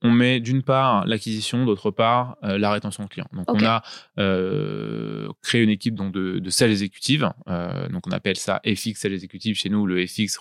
on 0.03 0.11
met 0.11 0.39
d'une 0.41 0.61
part 0.61 1.07
l'acquisition, 1.07 1.65
d'autre 1.65 1.89
part 1.89 2.37
euh, 2.43 2.57
la 2.57 2.71
rétention 2.71 3.07
client. 3.07 3.27
Donc 3.33 3.45
on 3.49 3.63
a 3.63 3.81
euh, 4.19 5.29
créé 5.41 5.63
une 5.63 5.69
équipe 5.69 5.95
donc 5.95 6.11
de, 6.11 6.39
de 6.39 6.49
sales 6.49 6.71
exécutives, 6.71 7.29
euh, 7.47 7.87
donc 7.87 8.05
on 8.05 8.11
appelle 8.11 8.35
ça 8.35 8.61
FX 8.65 8.95
sales 8.95 9.13
exécutive 9.13 9.55
chez 9.55 9.69
nous, 9.69 9.87
le 9.87 10.05
FX 10.05 10.39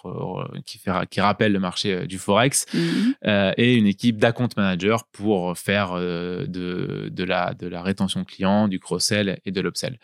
qui, 0.66 0.78
fait, 0.78 0.90
qui 1.08 1.20
rappelle 1.20 1.52
le 1.52 1.60
marché 1.60 2.06
du 2.06 2.18
forex, 2.18 2.66
mhm. 2.74 3.52
et 3.56 3.74
une 3.74 3.86
équipe 3.86 4.18
d'account 4.18 4.48
manager 4.56 5.04
pour 5.06 5.56
faire 5.56 5.94
de, 5.94 7.08
de, 7.10 7.24
la, 7.24 7.54
de 7.54 7.68
la 7.68 7.82
rétention 7.82 8.24
client, 8.24 8.68
du 8.68 8.80
cross-sell 8.80 9.38
et 9.44 9.52
de 9.52 9.60
l'upsell. 9.60 9.98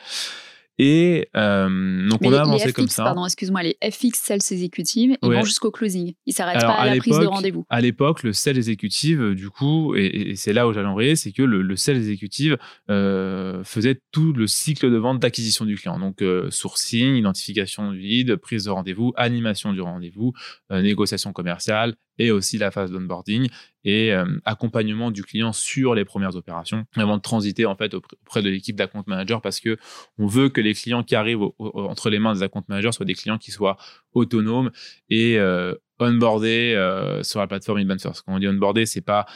Et 0.78 1.28
euh, 1.36 2.08
donc 2.08 2.20
on 2.22 2.32
a 2.32 2.42
avancé 2.42 2.72
comme 2.72 2.88
ça. 2.88 3.04
Pardon, 3.04 3.24
excuse-moi, 3.24 3.62
les 3.62 3.76
FX 3.82 4.12
Sales 4.14 4.38
Executive, 4.50 5.16
ils 5.22 5.30
vont 5.30 5.42
jusqu'au 5.42 5.70
closing. 5.70 6.14
Ils 6.26 6.32
s'arrêtent 6.32 6.60
pas 6.60 6.74
à, 6.74 6.86
la 6.86 6.96
prise 6.96 7.18
de 7.18 7.26
rendez-vous. 7.26 7.64
À 7.68 7.80
l'époque, 7.80 8.22
le 8.22 8.32
Sales 8.32 8.56
Executive, 8.56 9.34
du 9.34 9.50
coup, 9.50 9.94
et, 9.96 10.34
c'est 10.36 10.52
là 10.52 10.68
où 10.68 10.72
j'allais 10.72 10.88
envoyer, 10.88 11.16
c'est 11.16 11.32
que 11.32 11.42
le, 11.42 11.62
le 11.62 11.76
Sales 11.76 11.96
Executive 11.96 12.56
euh, 12.90 13.62
faisait 13.64 14.00
tout 14.12 14.32
le 14.32 14.46
cycle 14.46 14.90
de 14.90 14.96
vente 14.96 15.18
d'acquisition 15.20 15.64
du 15.64 15.76
client. 15.76 15.98
Donc 15.98 16.22
euh, 16.22 16.50
sourcing, 16.50 17.16
identification 17.16 17.92
du 17.92 17.98
lead, 17.98 18.36
prise 18.36 18.64
de 18.64 18.70
rendez-vous, 18.70 19.12
animation 19.16 19.72
du 19.72 19.80
rendez-vous, 19.80 20.32
euh, 20.72 20.82
négociation 20.82 21.32
commerciale, 21.32 21.94
et 22.18 22.30
aussi 22.30 22.58
la 22.58 22.70
phase 22.70 22.90
d'onboarding 22.90 23.48
et 23.84 24.12
euh, 24.12 24.26
accompagnement 24.44 25.10
du 25.10 25.22
client 25.22 25.52
sur 25.52 25.94
les 25.94 26.04
premières 26.04 26.36
opérations 26.36 26.84
avant 26.96 27.16
de 27.16 27.22
transiter 27.22 27.64
en 27.64 27.76
fait 27.76 27.94
auprès 27.94 28.42
de 28.42 28.50
l'équipe 28.50 28.76
d'account 28.76 29.04
manager 29.06 29.40
parce 29.40 29.60
que 29.60 29.78
on 30.18 30.26
veut 30.26 30.48
que 30.48 30.60
les 30.60 30.74
clients 30.74 31.02
qui 31.02 31.14
arrivent 31.14 31.42
entre 31.58 32.10
les 32.10 32.18
mains 32.18 32.34
des 32.34 32.42
account 32.42 32.64
managers 32.68 32.92
soient 32.92 33.06
des 33.06 33.14
clients 33.14 33.38
qui 33.38 33.50
soient 33.50 33.76
autonomes 34.12 34.70
et 35.10 35.38
euh, 35.38 35.74
onboardés 36.00 36.74
euh, 36.76 37.22
sur 37.22 37.40
la 37.40 37.46
plateforme 37.46 37.78
Inbound 37.78 38.00
First. 38.00 38.22
Quand 38.26 38.34
on 38.34 38.38
dit 38.38 38.48
onboardé, 38.48 38.84
c'est 38.86 39.00
pas 39.00 39.26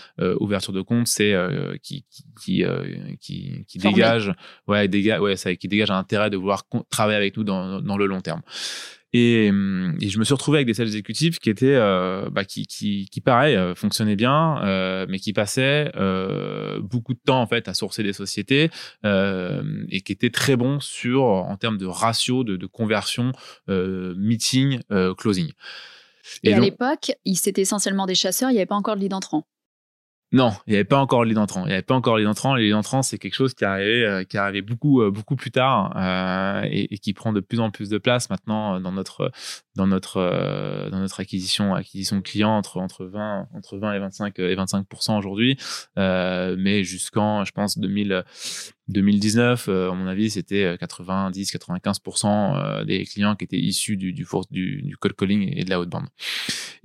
ouverture 0.41 0.73
de 0.73 0.83
compte, 0.83 1.07
c'est 1.07 1.35
qui 1.83 2.05
qui 2.41 2.65
qui, 3.21 3.65
qui, 3.67 3.79
dégage 3.79 4.33
ouais, 4.67 4.89
dégage 4.89 5.21
ouais, 5.21 5.37
ça, 5.37 5.55
qui 5.55 5.69
dégage 5.69 5.91
un 5.91 5.99
intérêt 5.99 6.31
de 6.31 6.37
vouloir 6.37 6.65
travailler 6.91 7.17
avec 7.17 7.37
nous 7.37 7.45
dans, 7.45 7.81
dans 7.81 7.97
le 7.97 8.07
long 8.07 8.21
terme. 8.21 8.43
Et, 9.15 9.47
et, 9.47 10.09
je 10.09 10.19
me 10.19 10.25
suis 10.25 10.33
retrouvé 10.33 10.59
avec 10.59 10.67
des 10.67 10.75
sales 10.75 10.87
exécutifs 10.87 11.39
qui 11.39 11.51
étaient, 11.51 11.75
euh, 11.75 12.31
bah, 12.31 12.45
qui, 12.45 12.67
qui, 12.67 13.09
qui, 13.11 13.21
pareil, 13.21 13.57
euh, 13.57 13.75
fonctionnaient 13.75 14.17
bien, 14.17 14.63
euh, 14.65 15.05
mais 15.09 15.19
qui 15.19 15.35
passaient 15.35 15.93
euh, 15.97 16.81
beaucoup 16.81 17.13
de 17.13 17.21
temps 17.25 17.43
en 17.43 17.47
fait 17.47 17.69
à 17.69 17.75
sourcer 17.75 18.03
des 18.03 18.15
sociétés 18.15 18.71
euh, 19.05 19.85
et 19.91 20.01
qui 20.01 20.13
étaient 20.13 20.31
très 20.31 20.57
bons 20.57 20.81
sur 20.81 21.25
en 21.25 21.57
termes 21.57 21.77
de 21.77 21.87
ratio 21.87 22.43
de, 22.43 22.57
de 22.57 22.67
conversion 22.67 23.33
meeting 23.69 24.81
closing. 25.19 25.51
Et, 26.43 26.51
et 26.51 26.55
à 26.55 26.61
l'époque, 26.61 27.13
c'était 27.35 27.63
essentiellement 27.63 28.07
des 28.07 28.15
chasseurs, 28.15 28.51
il 28.51 28.55
n'y 28.55 28.61
avait 28.61 28.67
pas 28.67 28.77
encore 28.77 28.97
de 28.97 29.01
lead 29.01 29.13
entrant. 29.13 29.47
Non, 30.33 30.53
il 30.67 30.71
n'y 30.71 30.77
avait 30.77 30.85
pas 30.85 30.99
encore 30.99 31.25
lead 31.27 31.37
entrant. 31.37 31.65
Il 31.65 31.69
n'y 31.69 31.75
avait 31.75 31.83
pas 31.83 31.95
encore 31.95 32.17
lead 32.17 32.27
entrant. 32.27 32.55
Les 32.55 32.73
entrants, 32.73 33.03
c'est 33.03 33.19
quelque 33.19 33.35
chose 33.35 33.53
qui 33.53 33.67
arrivait, 33.67 34.05
euh, 34.05 34.25
qui 34.25 34.39
arrivait 34.39 34.63
beaucoup, 34.63 35.03
euh, 35.03 35.11
beaucoup 35.11 35.37
plus 35.37 35.51
tard 35.51 35.93
euh, 35.97 36.67
et, 36.71 36.95
et, 36.95 36.99
qui 36.99 37.13
prend 37.13 37.35
de 37.35 37.41
plus 37.41 37.61
en 37.61 37.71
plus 37.71 37.91
de 37.91 37.99
place 37.99 38.31
maintenant 38.31 38.81
dans 38.81 38.93
notre, 38.93 39.31
dans 39.77 39.87
notre, 39.87 40.89
dans 40.91 40.99
notre 40.99 41.21
acquisition, 41.21 41.75
acquisition 41.75 42.23
client 42.23 42.57
entre 42.57 42.79
entre 42.79 43.05
20, 43.05 43.49
entre 43.55 43.77
20 43.77 43.93
et 43.93 43.99
25 43.99 44.39
et 44.39 44.57
25% 44.57 45.19
aujourd'hui. 45.19 45.59
mais 45.97 46.83
jusqu'en, 46.83 47.45
je 47.45 47.53
pense, 47.53 47.79
2000, 47.79 48.25
2019, 48.89 49.69
euh, 49.69 49.91
à 49.91 49.95
mon 49.95 50.07
avis, 50.07 50.31
c'était 50.31 50.75
90-95% 50.77 52.27
euh, 52.27 52.81
euh, 52.81 52.85
des 52.85 53.05
clients 53.05 53.37
qui 53.37 53.45
étaient 53.45 53.59
issus 53.59 53.97
du, 53.97 54.13
du, 54.13 54.27
du, 54.51 54.97
cold 54.97 55.15
calling 55.17 55.53
et 55.57 55.65
de 55.65 55.71
la 55.71 55.81
haute 55.81 55.89
bande. 55.89 56.07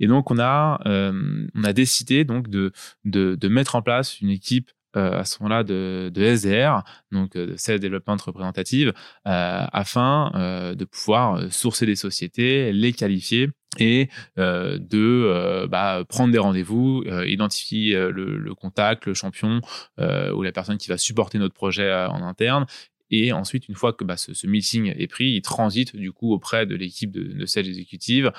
Et 0.00 0.06
donc, 0.06 0.30
on 0.30 0.38
a, 0.38 0.80
on 0.86 1.64
a 1.64 1.72
décidé 1.72 2.24
donc 2.24 2.48
de, 2.48 2.72
de, 3.04 3.34
de 3.34 3.48
mettre 3.48 3.74
en 3.74 3.82
place 3.82 4.20
une 4.20 4.30
équipe 4.30 4.70
à 4.98 5.24
ce 5.24 5.42
moment-là 5.42 5.64
de, 5.64 6.10
SDR, 6.14 6.82
donc 7.12 7.32
de 7.32 7.56
Sales 7.56 7.80
Development 7.80 8.16
Représentative, 8.16 8.92
euh, 9.26 9.66
afin 9.72 10.30
de 10.76 10.84
pouvoir 10.84 11.52
sourcer 11.52 11.86
des 11.86 11.96
sociétés, 11.96 12.72
les 12.72 12.92
qualifier 12.92 13.50
et 13.78 14.08
euh, 14.38 14.78
de 14.78 14.98
euh, 15.26 15.66
bah, 15.66 16.04
prendre 16.08 16.32
des 16.32 16.38
rendez-vous, 16.38 17.04
euh, 17.06 17.26
identifier 17.26 17.94
le, 18.10 18.54
contact, 18.54 19.06
le 19.06 19.14
champion 19.14 19.60
ou 19.98 20.42
la 20.42 20.52
personne 20.52 20.78
qui 20.78 20.88
va 20.88 20.98
supporter 20.98 21.38
notre 21.38 21.54
projet 21.54 21.92
en 21.92 22.22
interne. 22.22 22.66
Et 23.10 23.32
ensuite, 23.32 23.68
une 23.68 23.74
fois 23.74 23.94
que 23.94 24.04
bah, 24.04 24.18
ce, 24.18 24.34
ce, 24.34 24.46
meeting 24.46 24.92
est 24.94 25.06
pris, 25.06 25.30
il 25.30 25.40
transite 25.40 25.96
du 25.96 26.12
coup 26.12 26.32
auprès 26.34 26.66
de 26.66 26.74
l'équipe 26.74 27.10
de, 27.10 27.22
de 27.22 27.46
sales 27.46 27.66
exécutive 27.66 28.32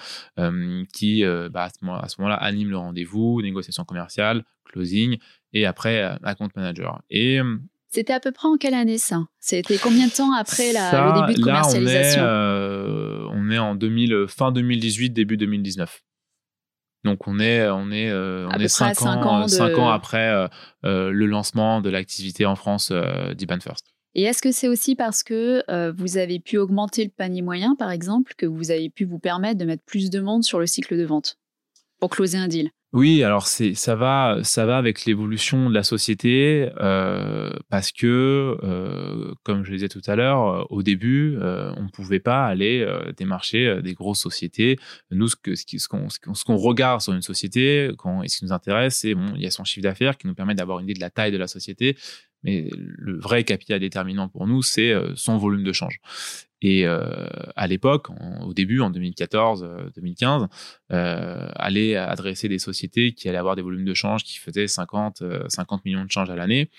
qui, 0.94 1.24
bah, 1.52 1.64
à 1.64 1.70
ce 2.10 2.22
moment-là, 2.22 2.36
anime 2.36 2.70
le 2.70 2.78
rendez-vous, 2.78 3.42
négociation 3.42 3.84
commerciale, 3.84 4.44
closing 4.66 5.18
et 5.54 5.66
après 5.66 6.02
account 6.24 6.50
manager. 6.56 7.02
Et 7.10 7.40
c'était 7.88 8.14
à 8.14 8.20
peu 8.20 8.32
près 8.32 8.48
en 8.48 8.58
quelle 8.58 8.76
année 8.76 9.00
ça? 9.00 9.26
C'était 9.40 9.78
combien 9.78 10.08
de 10.08 10.12
temps 10.12 10.32
après 10.34 10.74
la, 10.74 11.14
le 11.14 11.22
début 11.22 11.40
de 11.40 11.44
commercialisation 11.44 12.22
là, 12.22 12.28
on, 12.28 12.30
est, 12.30 12.88
euh, 12.88 13.28
on 13.32 13.50
est 13.50 13.58
en 13.58 13.74
2000, 13.74 14.26
fin 14.28 14.52
2018, 14.52 15.10
début 15.10 15.38
2019. 15.38 16.02
Donc 17.06 17.28
on 17.28 17.40
est 17.40 17.68
on 17.70 17.92
est 17.92 18.10
euh, 18.10 18.48
on 18.50 18.60
est 18.60 18.68
cinq 18.68 19.02
ans, 19.02 19.48
cinq 19.48 19.78
ans, 19.78 19.90
après 19.90 20.30
euh, 20.30 20.48
euh, 20.86 21.12
le 21.12 21.26
lancement 21.26 21.82
de 21.82 21.90
l'activité 21.90 22.46
en 22.46 22.56
France 22.56 22.90
euh, 22.92 23.34
d'Iban 23.34 23.60
First. 23.60 23.88
Et 24.16 24.24
est-ce 24.24 24.42
que 24.42 24.52
c'est 24.52 24.68
aussi 24.68 24.96
parce 24.96 25.24
que 25.24 25.64
euh, 25.70 25.94
vous 25.96 26.18
avez 26.18 26.40
pu 26.40 26.58
augmenter 26.58 27.04
le 27.04 27.12
panier 27.12 27.42
moyen, 27.42 27.76
par 27.76 27.92
exemple, 27.92 28.34
que 28.38 28.46
vous 28.46 28.70
avez 28.72 28.90
pu 28.90 29.06
vous 29.06 29.20
permettre 29.20 29.58
de 29.60 29.66
mettre 29.66 29.84
plus 29.86 30.10
de 30.10 30.20
monde 30.20 30.44
sur 30.44 30.60
le 30.60 30.68
cycle 30.68 30.98
de 30.98 31.06
vente 31.06 31.38
pour 32.00 32.10
closer 32.10 32.38
un 32.38 32.48
deal? 32.48 32.70
Oui, 32.92 33.22
alors 33.24 33.46
c'est 33.46 33.76
ça 33.76 33.96
va 33.96 34.40
ça 34.42 34.66
va 34.66 34.76
avec 34.80 35.06
l'évolution 35.06 35.70
de 35.70 35.76
la 35.76 35.84
société 35.84 36.72
euh, 36.82 37.52
parce 37.70 37.92
que 37.92 38.58
euh, 38.64 39.32
comme 39.44 39.64
je 39.64 39.70
le 39.70 39.78
disais 39.78 39.90
tout 39.90 40.02
à 40.08 40.16
l'heure, 40.16 40.48
euh, 40.48 40.64
au 40.72 40.82
début, 40.82 41.38
euh, 41.40 41.72
on 41.78 41.88
pouvait 41.90 42.20
pas 42.20 42.48
aller 42.48 42.82
euh, 42.82 43.12
démarcher 43.12 43.68
euh, 43.68 43.82
des 43.84 43.94
grosses 43.94 44.22
sociétés. 44.22 44.80
Nous, 45.12 45.28
ce 45.28 45.36
que 45.36 45.54
ce 45.54 45.88
qu'on 45.88 46.10
ce 46.10 46.44
qu'on 46.44 46.56
regarde 46.56 47.02
sur 47.02 47.14
une 47.14 47.22
société, 47.22 47.92
quand 48.00 48.24
et 48.24 48.28
ce 48.28 48.40
qui 48.40 48.46
nous 48.46 48.54
intéresse, 48.54 48.98
c'est 48.98 49.14
bon, 49.14 49.34
il 49.36 49.44
y 49.44 49.46
a 49.46 49.52
son 49.52 49.64
chiffre 49.66 49.84
d'affaires 49.84 50.18
qui 50.18 50.26
nous 50.26 50.34
permet 50.34 50.56
d'avoir 50.56 50.80
une 50.80 50.86
idée 50.86 50.96
de 50.96 51.02
la 51.02 51.12
taille 51.12 51.32
de 51.32 51.38
la 51.38 51.48
société, 51.48 51.96
mais 52.42 52.72
le 52.74 53.20
vrai 53.20 53.44
capital 53.44 53.80
déterminant 53.82 54.30
pour 54.30 54.48
nous, 54.48 54.64
c'est 54.64 54.94
son 55.14 55.38
volume 55.38 55.64
de 55.64 55.74
change. 55.74 56.00
Et 56.62 56.86
euh, 56.86 57.28
à 57.56 57.68
l'époque, 57.68 58.08
au 58.42 58.54
début, 58.54 58.82
en 58.82 58.92
2014-2015, 58.92 60.48
euh, 60.92 61.50
aller 61.56 61.96
adresser 61.96 62.50
des 62.50 62.60
sociétés 62.60 63.14
qui 63.14 63.30
allaient 63.30 63.38
avoir 63.38 63.56
des 63.56 63.62
volumes 63.62 63.86
de 63.86 63.94
change 63.94 64.24
qui 64.24 64.38
faisaient 64.38 64.68
50, 64.68 65.24
50 65.48 65.86
millions 65.86 66.04
de 66.04 66.12
change 66.12 66.30
à 66.30 66.36
l'année, 66.36 66.70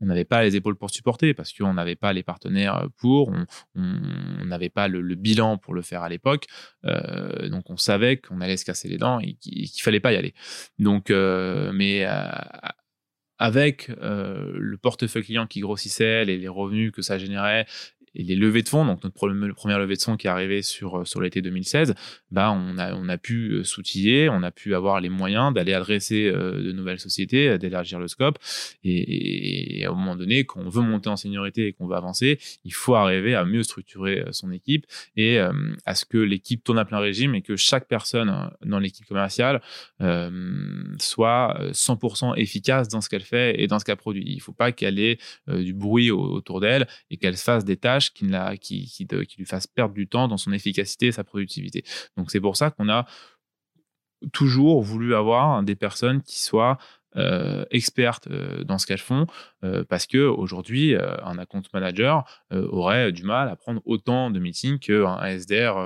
on 0.00 0.06
n'avait 0.06 0.24
pas 0.24 0.42
les 0.42 0.56
épaules 0.56 0.76
pour 0.76 0.90
supporter 0.90 1.34
parce 1.34 1.52
qu'on 1.52 1.74
n'avait 1.74 1.96
pas 1.96 2.12
les 2.12 2.22
partenaires 2.22 2.86
pour, 2.98 3.32
on 3.74 4.44
n'avait 4.44 4.68
pas 4.68 4.88
le, 4.88 5.02
bilan 5.14 5.58
pour 5.58 5.74
le 5.74 5.82
faire 5.82 6.02
à 6.02 6.08
l'époque. 6.08 6.46
Euh, 6.84 7.48
donc 7.48 7.70
on 7.70 7.76
savait 7.76 8.18
qu'on 8.18 8.40
allait 8.40 8.56
se 8.56 8.64
casser 8.64 8.88
les 8.88 8.98
dents 8.98 9.18
et 9.20 9.34
qu'il 9.34 9.70
qu 9.70 9.82
fallait 9.82 10.00
pas 10.00 10.12
y 10.12 10.16
aller. 10.16 10.34
Donc, 10.78 11.10
euh, 11.10 11.72
mais 11.72 12.04
euh, 12.06 12.28
avec 13.38 13.90
euh, 14.02 14.52
le 14.54 14.76
portefeuille 14.78 15.24
client 15.24 15.46
qui 15.46 15.60
grossissait, 15.60 16.24
les, 16.24 16.38
les, 16.38 16.48
revenus 16.48 16.92
que 16.92 17.02
ça 17.02 17.18
générait 17.18 17.66
et 18.18 18.24
les 18.24 18.34
levées 18.34 18.62
de 18.62 18.68
fonds, 18.68 18.84
donc 18.84 19.04
notre 19.04 19.14
première 19.14 19.78
levée 19.78 19.94
de 19.94 20.02
fonds 20.02 20.16
qui 20.16 20.26
est 20.26 20.30
arrivée 20.30 20.62
sur, 20.62 20.98
euh, 20.98 21.04
sur 21.04 21.20
l'été 21.20 21.40
2016, 21.40 21.94
bah 22.32 22.50
on, 22.50 22.76
a, 22.76 22.92
on 22.94 23.08
a 23.08 23.16
pu 23.16 23.52
euh, 23.52 23.64
s'outiller, 23.64 24.28
on 24.28 24.42
a 24.42 24.50
pu 24.50 24.74
avoir 24.74 25.00
les 25.00 25.08
moyens 25.08 25.54
d'aller 25.54 25.72
adresser 25.72 26.26
euh, 26.26 26.60
de 26.60 26.72
nouvelles 26.72 26.98
sociétés, 26.98 27.56
d'élargir 27.58 28.00
le 28.00 28.08
scope. 28.08 28.38
Et, 28.82 29.80
et, 29.80 29.86
à 29.86 29.90
un 29.90 29.94
moment 29.94 30.16
donné, 30.16 30.44
quand 30.44 30.60
on 30.60 30.68
veut 30.68 30.82
monter 30.82 31.08
en 31.08 31.16
seniorité 31.16 31.68
et 31.68 31.72
qu'on 31.72 31.86
veut 31.86 31.94
avancer, 31.94 32.40
il 32.64 32.74
faut 32.74 32.96
arriver 32.96 33.36
à 33.36 33.44
mieux 33.44 33.62
structurer 33.62 34.24
son 34.32 34.50
équipe 34.50 34.86
et 35.16 35.38
à 35.38 35.94
ce 35.94 36.04
que 36.04 36.18
l'équipe 36.18 36.64
tourne 36.64 36.78
à 36.78 36.84
plein 36.84 36.98
régime 36.98 37.36
et 37.36 37.42
que 37.42 37.54
chaque 37.54 37.86
personne 37.86 38.50
dans 38.64 38.78
l'équipe 38.78 39.06
commerciale 39.06 39.60
soit 40.98 41.56
100% 41.72 42.34
efficace 42.36 42.88
dans 42.88 43.00
ce 43.00 43.08
qu'elle 43.08 43.22
fait 43.22 43.60
et 43.60 43.66
dans 43.66 43.78
ce 43.78 43.84
qu'elle 43.84 43.96
produit. 43.96 44.24
Il 44.26 44.36
ne 44.36 44.40
faut 44.40 44.52
pas 44.52 44.72
qu'elle 44.72 44.98
ait 44.98 45.18
du 45.48 45.74
bruit 45.74 46.10
autour 46.10 46.60
d'elle 46.60 46.86
et 47.10 47.16
qu'elle 47.16 47.36
fasse 47.36 47.64
des 47.64 47.76
tâches 47.76 48.07
qui, 48.12 49.06
lui 49.38 49.44
fasse 49.46 49.66
perdre 49.66 49.94
du 49.94 50.08
temps 50.08 50.28
dans 50.28 50.36
son 50.36 50.52
efficacité 50.52 51.06
et 51.06 51.12
sa 51.12 51.24
productivité. 51.24 51.84
Donc 52.16 52.30
c'est 52.30 52.40
pour 52.40 52.56
ça 52.56 52.70
qu'on 52.70 52.88
a 52.88 53.06
toujours 54.32 54.82
voulu 54.82 55.14
avoir 55.14 55.62
des 55.62 55.76
personnes 55.76 56.22
qui 56.22 56.42
soient 56.42 56.78
euh, 57.16 57.64
expertes 57.70 58.28
euh, 58.30 58.64
dans 58.64 58.76
ce 58.76 58.86
qu'elles 58.86 58.98
font 58.98 59.26
euh, 59.64 59.82
parce 59.82 60.06
que 60.06 60.18
aujourd'hui 60.18 60.94
un 60.94 61.38
account 61.38 61.62
manager 61.72 62.24
aurait 62.50 63.12
du 63.12 63.24
mal 63.24 63.48
à 63.48 63.56
prendre 63.56 63.80
autant 63.86 64.30
de 64.30 64.38
meetings 64.38 64.78
qu'un 64.78 65.18
SDR, 65.24 65.78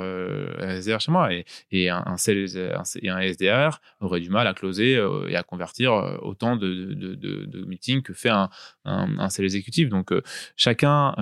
SDR 0.61 1.01
chez 1.01 1.13
moi 1.13 1.29
et, 1.71 1.89
un, 1.89 2.17
SDR 2.17 3.81
aurait 4.01 4.21
du 4.21 4.31
mal 4.31 4.49
à 4.49 4.55
closer 4.55 5.01
et 5.29 5.37
à 5.37 5.43
convertir 5.45 5.93
autant 6.23 6.57
de, 6.57 7.65
meetings 7.67 8.03
que 8.03 8.15
fait 8.15 8.31
un, 8.31 8.51
un, 8.85 9.19
un 9.19 9.29
sales 9.29 9.45
exécutif. 9.47 9.89
Donc 9.89 10.13
chacun 10.57 11.15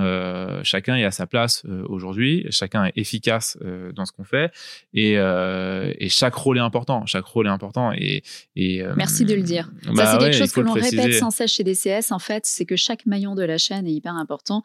chacun 0.62 0.96
est 0.96 1.04
à 1.04 1.10
sa 1.10 1.26
place 1.26 1.64
aujourd'hui, 1.88 2.46
chacun 2.50 2.86
est 2.86 2.92
efficace 2.96 3.58
dans 3.94 4.04
ce 4.04 4.12
qu'on 4.12 4.24
fait 4.24 4.52
et, 4.94 5.14
et 5.14 6.08
chaque 6.08 6.34
rôle 6.34 6.58
est 6.58 6.62
important, 6.62 7.06
chaque 7.06 7.24
rôle 7.24 7.46
est 7.46 7.50
important 7.50 7.92
et, 7.92 8.22
et 8.56 8.82
merci 8.96 9.24
de 9.24 9.34
le 9.34 9.42
dire. 9.42 9.70
Bah, 9.86 10.04
Ça 10.04 10.12
c'est 10.12 10.16
ouais, 10.16 10.30
quelque 10.30 10.38
chose 10.38 10.52
que 10.52 10.60
l'on 10.60 10.72
répète 10.72 11.14
sans 11.14 11.30
cesse 11.30 11.52
chez 11.52 11.64
DCS 11.64 12.12
en 12.12 12.18
fait 12.18 12.46
c'est 12.46 12.64
que 12.64 12.76
chaque 12.76 13.06
maillon 13.06 13.34
de 13.34 13.42
la 13.42 13.58
chaîne 13.58 13.86
est 13.86 13.92
hyper 13.92 14.14
important. 14.14 14.62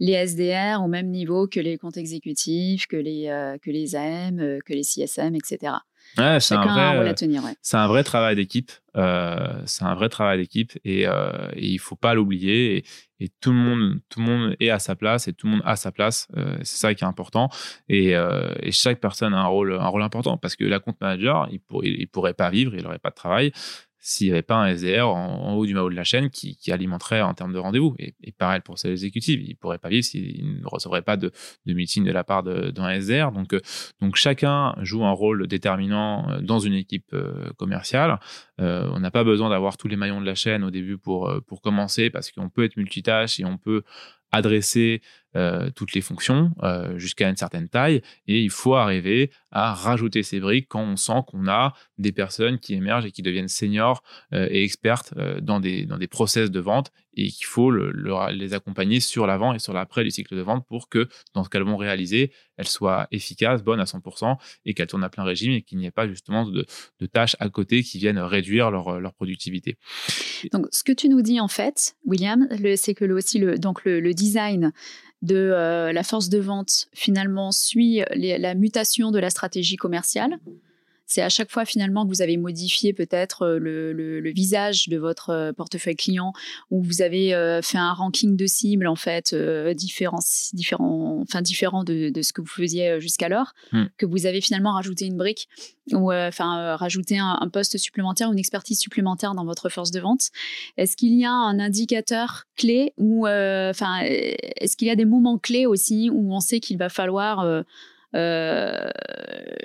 Les 0.00 0.12
SDR 0.12 0.82
au 0.82 0.88
même 0.88 1.10
niveau 1.10 1.46
que 1.46 1.60
les 1.60 1.78
comptes 1.78 1.96
exécutifs, 1.96 2.86
que 2.86 2.96
les, 2.96 3.28
euh, 3.28 3.58
que 3.58 3.70
les 3.70 3.96
AM, 3.96 4.38
euh, 4.40 4.58
que 4.64 4.72
les 4.72 4.82
CSM, 4.82 5.34
etc. 5.34 5.74
Ouais, 6.16 6.38
c'est 6.40 6.54
un, 6.54 6.64
vrai, 6.64 6.98
ouais. 6.98 7.14
c'est 7.60 7.76
un 7.76 7.86
vrai 7.88 8.04
travail 8.04 8.36
d'équipe. 8.36 8.70
Euh, 8.96 9.62
c'est 9.66 9.84
un 9.84 9.94
vrai 9.94 10.08
travail 10.08 10.38
d'équipe 10.38 10.72
et, 10.84 11.08
euh, 11.08 11.50
et, 11.54 11.66
il 11.66 11.78
faut 11.78 11.96
pas 11.96 12.14
l'oublier. 12.14 12.76
Et, 12.76 12.84
et, 13.24 13.28
tout 13.40 13.50
le 13.50 13.58
monde, 13.58 14.00
tout 14.08 14.20
le 14.20 14.26
monde 14.26 14.56
est 14.60 14.70
à 14.70 14.78
sa 14.78 14.94
place 14.94 15.26
et 15.26 15.32
tout 15.32 15.46
le 15.46 15.54
monde 15.54 15.62
a 15.64 15.74
sa 15.74 15.90
place. 15.90 16.28
Euh, 16.36 16.56
c'est 16.62 16.78
ça 16.78 16.94
qui 16.94 17.02
est 17.02 17.06
important. 17.06 17.48
Et, 17.88 18.14
euh, 18.14 18.52
et, 18.60 18.70
chaque 18.70 19.00
personne 19.00 19.34
a 19.34 19.38
un 19.38 19.46
rôle, 19.46 19.74
un 19.74 19.88
rôle 19.88 20.02
important 20.02 20.36
parce 20.36 20.54
que 20.54 20.64
la 20.64 20.78
compte 20.78 21.00
manager, 21.00 21.48
il, 21.50 21.60
pour, 21.60 21.84
il, 21.84 22.00
il 22.00 22.06
pourrait 22.06 22.34
pas 22.34 22.50
vivre, 22.50 22.74
il 22.76 22.84
n'aurait 22.84 23.00
pas 23.00 23.10
de 23.10 23.16
travail 23.16 23.52
s'il 24.06 24.26
n'y 24.26 24.32
avait 24.32 24.42
pas 24.42 24.56
un 24.56 24.66
SDR 24.66 25.08
en, 25.08 25.54
haut 25.54 25.64
du 25.64 25.72
maillot 25.72 25.88
de 25.88 25.94
la 25.94 26.04
chaîne 26.04 26.28
qui, 26.28 26.56
qui 26.56 26.70
alimenterait 26.70 27.22
en 27.22 27.32
termes 27.32 27.54
de 27.54 27.58
rendez-vous. 27.58 27.96
Et, 27.98 28.14
et, 28.22 28.32
pareil 28.32 28.60
pour 28.60 28.78
ces 28.78 28.90
exécutifs, 28.90 29.40
ils 29.42 29.52
ne 29.52 29.54
pourraient 29.54 29.78
pas 29.78 29.88
vivre 29.88 30.04
s'ils 30.04 30.60
ne 30.60 30.66
recevraient 30.66 31.00
pas 31.00 31.16
de, 31.16 31.32
de 31.64 31.72
meeting 31.72 32.04
de 32.04 32.12
la 32.12 32.22
part 32.22 32.42
d'un 32.42 32.90
SDR. 32.90 33.32
Donc, 33.32 33.54
euh, 33.54 33.60
donc 34.02 34.16
chacun 34.16 34.74
joue 34.82 35.06
un 35.06 35.10
rôle 35.12 35.46
déterminant 35.46 36.28
euh, 36.28 36.40
dans 36.42 36.58
une 36.58 36.74
équipe 36.74 37.14
euh, 37.14 37.50
commerciale. 37.56 38.20
Euh, 38.60 38.86
on 38.92 39.00
n'a 39.00 39.10
pas 39.10 39.24
besoin 39.24 39.48
d'avoir 39.48 39.78
tous 39.78 39.88
les 39.88 39.96
maillons 39.96 40.20
de 40.20 40.26
la 40.26 40.34
chaîne 40.34 40.64
au 40.64 40.70
début 40.70 40.98
pour, 40.98 41.32
pour 41.46 41.62
commencer 41.62 42.10
parce 42.10 42.30
qu'on 42.30 42.50
peut 42.50 42.64
être 42.64 42.76
multitâche 42.76 43.40
et 43.40 43.46
on 43.46 43.56
peut 43.56 43.84
adresser 44.34 45.00
euh, 45.36 45.68
toutes 45.74 45.94
les 45.94 46.00
fonctions 46.00 46.52
euh, 46.62 46.96
jusqu'à 46.96 47.28
une 47.28 47.36
certaine 47.36 47.68
taille. 47.68 48.02
Et 48.28 48.40
il 48.40 48.50
faut 48.50 48.76
arriver 48.76 49.32
à 49.50 49.74
rajouter 49.74 50.22
ces 50.22 50.38
briques 50.38 50.68
quand 50.68 50.82
on 50.82 50.96
sent 50.96 51.22
qu'on 51.26 51.48
a 51.48 51.74
des 51.98 52.12
personnes 52.12 52.60
qui 52.60 52.74
émergent 52.74 53.06
et 53.06 53.10
qui 53.10 53.22
deviennent 53.22 53.48
seniors 53.48 54.04
euh, 54.32 54.46
et 54.50 54.62
expertes 54.62 55.12
dans, 55.42 55.58
des, 55.58 55.86
dans 55.86 55.98
process 56.08 56.52
de 56.52 56.60
vente 56.60 56.92
et 57.14 57.28
qu'il 57.30 57.46
faut 57.46 57.70
le, 57.72 57.90
le, 57.90 58.14
les 58.32 58.54
accompagner 58.54 59.00
sur 59.00 59.26
l'avant 59.26 59.54
et 59.54 59.58
sur 59.58 59.72
l'après 59.72 60.04
du 60.04 60.10
cycle 60.12 60.36
de 60.36 60.40
vente 60.40 60.64
pour 60.68 60.88
que 60.88 61.08
dans 61.34 61.42
ce 61.42 61.48
qu'elles 61.48 61.62
vont 61.62 61.76
réaliser, 61.76 62.32
elle 62.56 62.68
soit 62.68 63.08
efficace, 63.10 63.62
bonne 63.62 63.80
à 63.80 63.84
100% 63.84 64.36
et 64.64 64.74
qu'elle 64.74 64.86
tourne 64.86 65.04
à 65.04 65.08
plein 65.08 65.24
régime 65.24 65.52
et 65.52 65.62
qu'il 65.62 65.78
n'y 65.78 65.86
ait 65.86 65.90
pas 65.90 66.08
justement 66.08 66.46
de, 66.46 66.66
tâches 67.12 67.36
à 67.38 67.48
côté 67.48 67.82
qui 67.82 67.98
viennent 67.98 68.18
réduire 68.18 68.70
leur, 68.70 69.00
leur, 69.00 69.12
productivité. 69.14 69.76
Donc, 70.52 70.66
ce 70.70 70.82
que 70.82 70.92
tu 70.92 71.08
nous 71.08 71.22
dis 71.22 71.40
en 71.40 71.48
fait, 71.48 71.96
William, 72.04 72.48
c'est 72.76 72.94
que 72.94 73.04
le, 73.04 73.14
aussi 73.14 73.38
le, 73.38 73.58
donc 73.58 73.84
le, 73.84 74.14
design 74.14 74.72
de 75.22 75.36
euh, 75.36 75.92
la 75.92 76.02
force 76.02 76.28
de 76.28 76.38
vente 76.38 76.88
finalement 76.94 77.52
suit 77.52 78.02
la 78.14 78.54
mutation 78.54 79.10
de 79.10 79.18
la 79.18 79.30
stratégie 79.30 79.76
commerciale 79.76 80.38
c'est 81.14 81.22
à 81.22 81.28
chaque 81.28 81.52
fois 81.52 81.64
finalement 81.64 82.04
que 82.04 82.08
vous 82.08 82.22
avez 82.22 82.36
modifié 82.36 82.92
peut-être 82.92 83.42
euh, 83.42 83.58
le, 83.60 84.30
visage 84.32 84.88
de 84.88 84.98
votre 84.98 85.30
euh, 85.30 85.52
portefeuille 85.52 85.94
client 85.94 86.32
ou 86.72 86.82
vous 86.82 87.02
avez 87.02 87.34
euh, 87.34 87.62
fait 87.62 87.78
un 87.78 87.92
ranking 87.92 88.36
de 88.36 88.46
cibles 88.46 88.88
en 88.88 88.96
fait 88.96 89.32
différent, 89.76 90.18
différent, 90.54 91.20
enfin 91.22 91.40
différent 91.40 91.84
de, 91.84 92.10
ce 92.20 92.32
que 92.32 92.40
vous 92.40 92.48
faisiez 92.48 93.00
jusqu'alors, 93.00 93.52
hmm. 93.70 93.84
que 93.96 94.06
vous 94.06 94.26
avez 94.26 94.40
finalement 94.40 94.72
rajouté 94.72 95.06
une 95.06 95.16
brique 95.16 95.48
ou 95.92 96.12
enfin 96.12 96.74
rajouté 96.74 97.18
un, 97.18 97.38
un, 97.40 97.48
poste 97.48 97.78
supplémentaire 97.78 98.32
une 98.32 98.38
expertise 98.38 98.80
supplémentaire 98.80 99.34
dans 99.34 99.44
votre 99.44 99.68
force 99.68 99.92
de 99.92 100.00
vente. 100.00 100.30
Est-ce 100.76 100.96
qu'il 100.96 101.14
y 101.14 101.24
a 101.24 101.30
un 101.30 101.60
indicateur 101.60 102.44
clé 102.56 102.92
ou 102.96 103.28
enfin 103.28 104.00
est-ce 104.02 104.76
qu'il 104.76 104.88
y 104.88 104.90
a 104.90 104.96
des 104.96 105.04
moments 105.04 105.38
clés 105.38 105.66
aussi 105.66 106.10
où 106.10 106.34
on 106.34 106.40
sait 106.40 106.58
qu'il 106.58 106.78
va 106.78 106.88
falloir 106.88 107.64
euh, 108.14 108.86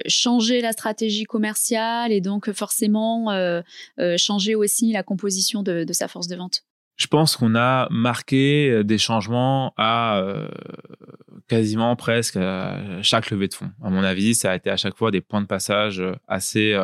changer 0.07 0.62
la 0.62 0.71
stratégie 0.71 1.25
commerciale 1.25 2.12
et 2.12 2.19
donc 2.19 2.51
forcément 2.51 3.29
euh, 3.29 3.62
euh, 3.99 4.17
changer 4.17 4.55
aussi 4.55 4.91
la 4.91 5.03
composition 5.03 5.62
de, 5.62 5.85
sa 5.91 6.07
force 6.07 6.27
de 6.27 6.35
vente 6.35 6.63
Je 6.95 7.05
pense 7.05 7.38
qu'on 7.38 7.53
a 7.53 7.88
marqué 7.91 8.83
des 8.83 8.97
changements 8.97 9.73
à 9.77 10.23
quasiment 11.47 11.95
presque 11.95 12.39
chaque 13.03 13.29
levée 13.29 13.49
de 13.49 13.53
fonds. 13.53 13.71
À 13.83 13.89
mon 13.91 14.03
avis, 14.03 14.33
ça 14.33 14.51
a 14.51 14.55
été 14.55 14.71
à 14.71 14.77
chaque 14.77 14.97
fois 14.97 15.12
des 15.12 15.21
points 15.21 15.41
de 15.41 15.47
passage 15.47 16.01
assez, 16.27 16.75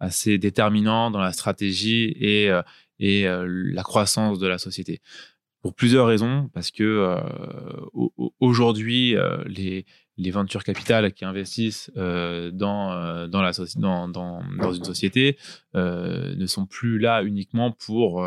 assez 0.00 0.36
déterminants 0.36 1.10
dans 1.10 1.20
la 1.20 1.32
stratégie 1.32 2.14
et, 2.20 2.50
et 2.98 3.26
la 3.26 3.82
croissance 3.82 4.38
de 4.38 4.46
la 4.46 4.58
société 4.58 5.00
pour 5.62 5.74
plusieurs 5.74 6.06
raisons, 6.06 6.48
parce 6.54 6.70
que 6.70 7.16
aujourd'hui, 8.38 9.16
les, 9.46 9.84
les 10.18 10.30
ventures 10.30 10.64
capitales 10.64 11.12
qui 11.12 11.24
investissent 11.24 11.90
euh, 11.96 12.50
dans, 12.50 12.92
euh, 12.92 13.26
dans, 13.26 13.42
la 13.42 13.52
dans, 13.76 14.08
dans, 14.08 14.42
dans, 14.58 14.72
une 14.72 14.84
société 14.84 15.36
euh, 15.74 16.34
ne 16.36 16.46
sont 16.46 16.66
plus 16.66 16.98
là 16.98 17.22
uniquement 17.22 17.70
pour 17.70 18.26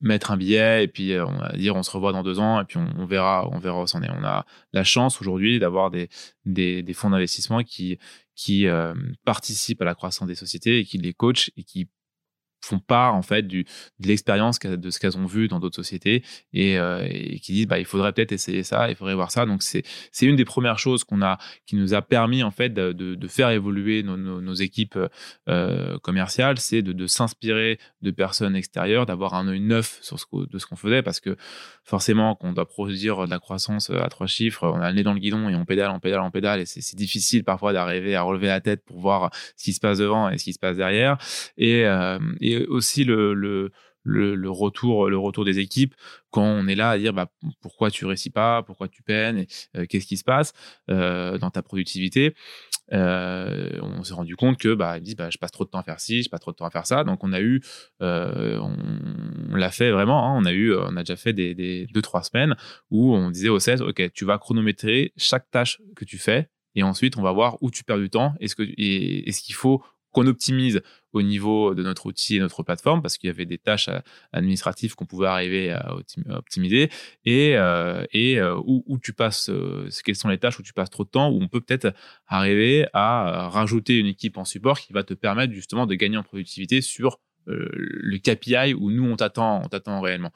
mettre 0.00 0.30
un 0.30 0.36
billet 0.36 0.84
et 0.84 0.88
puis 0.88 1.18
on 1.18 1.38
va 1.38 1.52
dire 1.56 1.74
on 1.74 1.82
se 1.82 1.90
revoit 1.90 2.12
dans 2.12 2.22
deux 2.22 2.38
ans 2.38 2.60
et 2.60 2.64
puis 2.64 2.78
on, 2.78 3.06
verra 3.06 3.48
on 3.50 3.58
verra 3.58 3.82
où 3.82 3.86
c'en 3.86 4.02
est. 4.02 4.10
On 4.10 4.24
a 4.24 4.44
la 4.72 4.84
chance 4.84 5.20
aujourd'hui 5.20 5.58
d'avoir 5.58 5.90
des, 5.90 6.08
des, 6.44 6.82
des, 6.82 6.92
fonds 6.92 7.10
d'investissement 7.10 7.62
qui, 7.62 7.98
qui 8.34 8.66
participent 9.24 9.82
à 9.82 9.86
la 9.86 9.94
croissance 9.94 10.28
des 10.28 10.34
sociétés 10.34 10.78
et 10.78 10.84
qui 10.84 10.98
les 10.98 11.14
coachent 11.14 11.50
et 11.56 11.64
qui 11.64 11.88
font 12.60 12.78
part 12.78 13.14
en 13.14 13.22
fait 13.22 13.46
de 13.46 13.64
l'expérience 14.00 14.58
de 14.58 14.90
ce 14.90 14.98
qu'elles 14.98 15.16
ont 15.16 15.26
vu 15.26 15.48
dans 15.48 15.60
d'autres 15.60 15.76
sociétés 15.76 16.22
et, 16.52 16.78
euh, 16.78 17.06
qui 17.42 17.52
disent 17.52 17.66
bah 17.66 17.78
il 17.78 17.84
faudrait 17.84 18.12
peut-être 18.12 18.32
essayer 18.32 18.62
ça, 18.62 18.90
il 18.90 18.96
faudrait 18.96 19.14
voir 19.14 19.30
ça. 19.30 19.46
Donc 19.46 19.62
c'est 19.62 19.84
une 20.22 20.36
des 20.36 20.44
premières 20.44 20.78
choses 20.78 21.04
qu'on 21.04 21.22
a 21.22 21.38
qui 21.66 21.76
nous 21.76 21.94
a 21.94 22.02
permis 22.02 22.42
en 22.42 22.50
fait 22.50 22.70
de, 22.70 23.26
faire 23.28 23.50
évoluer 23.50 24.02
nos, 24.02 24.54
équipes 24.54 24.98
euh, 25.48 25.98
commerciales, 25.98 26.58
c'est 26.58 26.82
de, 26.82 27.06
s'inspirer 27.06 27.78
de 28.02 28.10
personnes 28.10 28.56
extérieures, 28.56 29.04
d'avoir 29.04 29.34
un 29.34 29.48
œil 29.48 29.60
neuf 29.60 29.98
sur 30.02 30.18
ce 30.18 30.24
de 30.50 30.58
ce 30.58 30.66
qu'on 30.66 30.76
faisait 30.76 31.02
parce 31.02 31.20
que 31.20 31.36
forcément 31.84 32.34
quand 32.34 32.48
on 32.48 32.52
doit 32.52 32.68
produire 32.68 33.26
de 33.26 33.30
la 33.30 33.38
croissance 33.38 33.90
à 33.90 34.08
trois 34.08 34.26
chiffres, 34.26 34.66
on 34.66 34.80
a 34.80 34.90
le 34.90 34.96
nez 34.96 35.02
dans 35.02 35.12
le 35.12 35.20
guidon 35.20 35.48
et 35.48 35.54
on 35.54 35.64
pédale, 35.64 35.90
on 35.90 36.00
pédale, 36.00 36.20
on 36.20 36.30
pédale 36.30 36.60
et 36.60 36.66
c'est 36.66 36.96
difficile 36.96 37.44
parfois 37.44 37.72
d'arriver 37.72 38.14
à 38.16 38.22
relever 38.22 38.46
la 38.46 38.60
tête 38.60 38.84
pour 38.84 39.00
voir 39.00 39.30
ce 39.56 39.64
qui 39.64 39.72
se 39.72 39.80
passe 39.80 39.98
devant 39.98 40.28
et 40.28 40.38
ce 40.38 40.44
qui 40.44 40.52
se 40.52 40.58
passe 40.58 40.76
derrière 40.76 41.18
et, 41.56 41.84
euh, 41.84 42.18
et 42.40 42.45
aussi 42.68 43.04
le, 43.04 43.70
retour, 44.04 45.08
le 45.08 45.18
retour 45.18 45.44
des 45.44 45.58
équipes 45.58 45.94
quand 46.30 46.44
on 46.44 46.68
est 46.68 46.74
là 46.74 46.90
à 46.90 46.98
dire 46.98 47.12
bah, 47.12 47.30
pourquoi 47.60 47.90
tu 47.90 48.04
réussis 48.04 48.30
pas, 48.30 48.62
pourquoi 48.62 48.88
tu 48.88 49.02
peines, 49.02 49.38
et, 49.38 49.86
qu'est-ce 49.86 50.06
qui 50.06 50.16
se 50.16 50.24
passe? 50.24 50.52
Dans 50.88 51.50
ta 51.50 51.62
productivité. 51.62 52.34
On 52.92 54.02
s'est 54.04 54.14
rendu 54.14 54.36
compte 54.36 54.58
que 54.58 54.74
bah, 54.74 54.98
ils 54.98 55.02
disent 55.02 55.16
bah, 55.16 55.30
je 55.30 55.38
passe 55.38 55.50
trop 55.50 55.64
de 55.64 55.70
temps 55.70 55.80
à 55.80 55.82
faire 55.82 56.00
ci, 56.00 56.22
je 56.22 56.28
passe 56.28 56.40
trop 56.40 56.52
de 56.52 56.56
temps 56.56 56.66
à 56.66 56.70
faire 56.70 56.86
ça. 56.86 57.04
Donc 57.04 57.24
on 57.24 57.32
a 57.32 57.40
eu, 57.40 57.60
on, 58.00 58.76
l'a 59.54 59.70
fait 59.70 59.90
vraiment. 59.90 60.26
Hein. 60.26 60.38
on 60.40 60.44
a 60.44 60.52
eu, 60.52 60.74
on 60.74 60.96
a 60.96 61.02
déjà 61.02 61.16
fait 61.16 61.32
des, 61.32 61.54
des, 61.54 61.86
deux 61.86 62.02
trois 62.02 62.22
semaines 62.22 62.54
où 62.90 63.14
on 63.14 63.30
disait 63.30 63.48
au 63.48 63.58
16 63.58 63.82
ok 63.82 64.12
tu 64.12 64.24
vas 64.24 64.38
chronométrer 64.38 65.12
chaque 65.16 65.50
tâche 65.50 65.80
que 65.94 66.04
tu 66.04 66.18
fais 66.18 66.48
et 66.74 66.82
ensuite 66.82 67.16
on 67.16 67.22
va 67.22 67.32
voir 67.32 67.58
où 67.62 67.70
tu 67.70 67.84
perds 67.84 67.98
du 67.98 68.10
temps 68.10 68.34
et 68.40 68.48
ce 68.48 68.54
que 68.54 68.62
et, 68.62 69.28
et 69.28 69.32
ce 69.32 69.42
qu'il 69.42 69.54
faut 69.54 69.82
qu'on 70.16 70.26
optimise 70.28 70.80
au 71.12 71.20
niveau 71.20 71.74
de 71.74 71.82
notre 71.82 72.06
outil 72.06 72.36
et 72.36 72.40
notre 72.40 72.62
plateforme 72.62 73.02
parce 73.02 73.18
qu'il 73.18 73.28
y 73.28 73.30
avait 73.30 73.44
des 73.44 73.58
tâches 73.58 73.88
euh, 73.88 73.98
administratives 74.32 74.94
qu'on 74.94 75.04
pouvait 75.04 75.26
arriver 75.26 75.72
à 75.72 75.94
optimiser. 76.30 76.90
Et, 77.26 77.54
euh, 77.56 78.02
et 78.12 78.40
euh, 78.40 78.58
où, 78.64 78.98
tu 78.98 79.12
passes, 79.12 79.50
quelles 80.04 80.16
sont 80.16 80.28
les 80.28 80.38
tâches 80.38 80.58
où 80.58 80.62
tu 80.62 80.72
passes 80.72 80.88
trop 80.88 81.04
de 81.04 81.10
temps, 81.10 81.28
où 81.28 81.42
on 81.42 81.48
peut 81.48 81.60
peut-être 81.60 81.92
arriver 82.26 82.86
à 82.94 83.48
rajouter 83.48 83.98
une 83.98 84.06
équipe 84.06 84.38
en 84.38 84.46
support 84.46 84.80
qui 84.80 84.94
va 84.94 85.04
te 85.04 85.12
permettre 85.12 85.52
justement 85.52 85.86
de 85.86 85.94
gagner 85.94 86.16
en 86.16 86.22
productivité 86.22 86.80
sur 86.80 87.18
le 87.46 88.18
KPI 88.18 88.74
où 88.74 88.90
nous 88.90 89.04
on 89.04 89.16
t'attend, 89.16 89.62
on 89.64 89.68
t'attend 89.68 90.00
réellement. 90.00 90.30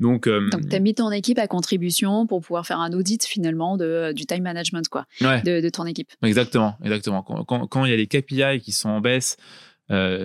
Donc, 0.00 0.28
Donc 0.28 0.68
tu 0.68 0.76
as 0.76 0.80
mis 0.80 0.94
ton 0.94 1.10
équipe 1.10 1.38
à 1.38 1.46
contribution 1.46 2.26
pour 2.26 2.40
pouvoir 2.40 2.66
faire 2.66 2.80
un 2.80 2.92
audit 2.92 3.24
finalement 3.24 3.76
de, 3.76 4.12
du 4.12 4.26
time 4.26 4.42
management 4.42 4.88
quoi, 4.88 5.06
de, 5.20 5.68
ton 5.68 5.86
équipe. 5.86 6.10
Exactement, 6.22 6.76
exactement. 6.82 7.22
Quand, 7.22 7.66
quand, 7.66 7.84
il 7.84 7.90
y 7.90 7.94
a 7.94 7.96
les 7.96 8.06
KPI 8.06 8.60
qui 8.60 8.72
sont 8.72 8.88
en 8.88 9.00
baisse 9.00 9.36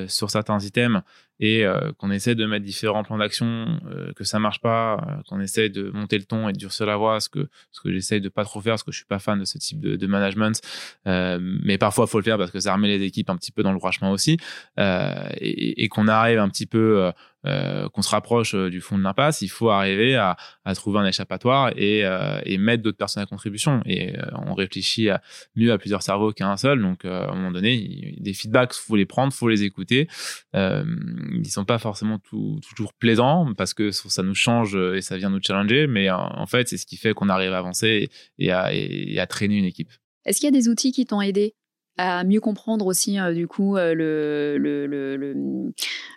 sur 0.07 0.29
certains 0.29 0.59
items, 0.59 1.01
et 1.39 1.65
euh, 1.65 1.91
qu'on 1.97 2.11
essaie 2.11 2.35
de 2.35 2.45
mettre 2.45 2.65
différents 2.65 3.03
plans 3.03 3.17
d'action, 3.17 3.79
euh, 3.89 4.11
que 4.13 4.23
ça 4.23 4.39
marche 4.39 4.59
pas, 4.59 4.95
euh, 4.95 5.21
qu'on 5.27 5.39
essaie 5.39 5.69
de 5.69 5.89
monter 5.89 6.17
le 6.17 6.25
ton 6.25 6.49
et 6.49 6.53
de 6.53 6.57
durcir 6.57 6.85
la 6.85 6.97
voix, 6.97 7.19
ce 7.19 7.29
que, 7.29 7.47
ce 7.71 7.81
que 7.81 7.91
j'essaie 7.91 8.19
de 8.19 8.29
pas 8.29 8.43
trop 8.43 8.59
faire, 8.61 8.73
parce 8.73 8.83
que 8.83 8.91
je 8.91 8.97
suis 8.97 9.05
pas 9.05 9.19
fan 9.19 9.39
de 9.39 9.45
ce 9.45 9.57
type 9.57 9.79
de, 9.79 9.95
de 9.95 10.07
management. 10.07 10.59
mais 11.05 11.77
parfois, 11.77 12.05
il 12.07 12.11
faut 12.11 12.19
le 12.19 12.23
faire 12.23 12.37
parce 12.37 12.51
que 12.51 12.59
ça 12.59 12.73
remet 12.73 12.87
les 12.87 13.03
équipes 13.05 13.29
un 13.29 13.37
petit 13.37 13.51
peu 13.51 13.63
dans 13.63 13.71
le 13.71 13.77
droit 13.77 13.91
chemin 13.91 14.11
aussi, 14.11 14.37
et, 14.77 15.83
et 15.83 15.87
qu'on 15.87 16.07
arrive 16.07 16.39
un 16.39 16.49
petit 16.49 16.65
peu 16.65 17.11
euh, 17.45 17.87
qu'on 17.89 18.01
se 18.01 18.09
rapproche 18.09 18.53
du 18.53 18.81
fond 18.81 18.97
de 18.97 19.03
l'impasse, 19.03 19.41
il 19.41 19.47
faut 19.47 19.69
arriver 19.69 20.17
à, 20.17 20.35
à 20.65 20.75
trouver 20.75 20.99
un 20.99 21.05
échappatoire 21.05 21.71
et, 21.77 22.03
euh, 22.03 22.41
et 22.43 22.57
mettre 22.57 22.83
d'autres 22.83 22.97
personnes 22.97 23.23
à 23.23 23.25
contribution. 23.25 23.81
Et 23.85 24.13
on 24.45 24.53
réfléchit 24.53 25.09
à, 25.09 25.21
mieux 25.55 25.71
à 25.71 25.77
plusieurs 25.77 26.03
cerveaux 26.03 26.33
qu'à 26.33 26.49
un 26.49 26.57
seul. 26.57 26.81
Donc, 26.81 27.05
à 27.05 27.29
un 27.29 27.35
moment 27.35 27.51
donné, 27.51 28.15
des 28.19 28.33
feedbacks, 28.33 28.73
faut 28.73 28.97
les 28.97 29.05
prendre, 29.05 29.31
faut 29.31 29.47
les 29.47 29.63
écouter 29.63 30.09
ils 31.31 31.49
sont 31.49 31.65
pas 31.65 31.79
forcément 31.79 32.19
toujours 32.19 32.93
plaisants 32.93 33.53
parce 33.57 33.73
que 33.73 33.91
ça 33.91 34.23
nous 34.23 34.35
change 34.35 34.75
et 34.75 35.01
ça 35.01 35.17
vient 35.17 35.29
nous 35.29 35.41
challenger, 35.41 35.87
mais 35.87 36.09
en 36.09 36.45
fait, 36.45 36.67
c'est 36.67 36.77
ce 36.77 36.85
qui 36.85 36.97
fait 36.97 37.13
qu'on 37.13 37.29
arrive 37.29 37.53
à 37.53 37.59
avancer 37.59 38.09
et 38.37 38.51
à, 38.51 38.73
et 38.73 39.19
à 39.19 39.27
traîner 39.27 39.57
une 39.57 39.65
équipe. 39.65 39.91
Est-ce 40.25 40.39
qu'il 40.39 40.47
y 40.47 40.55
a 40.55 40.59
des 40.59 40.69
outils 40.69 40.91
qui 40.91 41.05
t'ont 41.05 41.21
aidé? 41.21 41.55
À 41.99 42.23
mieux 42.23 42.39
comprendre 42.39 42.85
aussi 42.85 43.19
euh, 43.19 43.33
du 43.33 43.47
coup 43.47 43.75
euh, 43.75 43.93
le, 43.93 44.57
euh, 44.57 45.73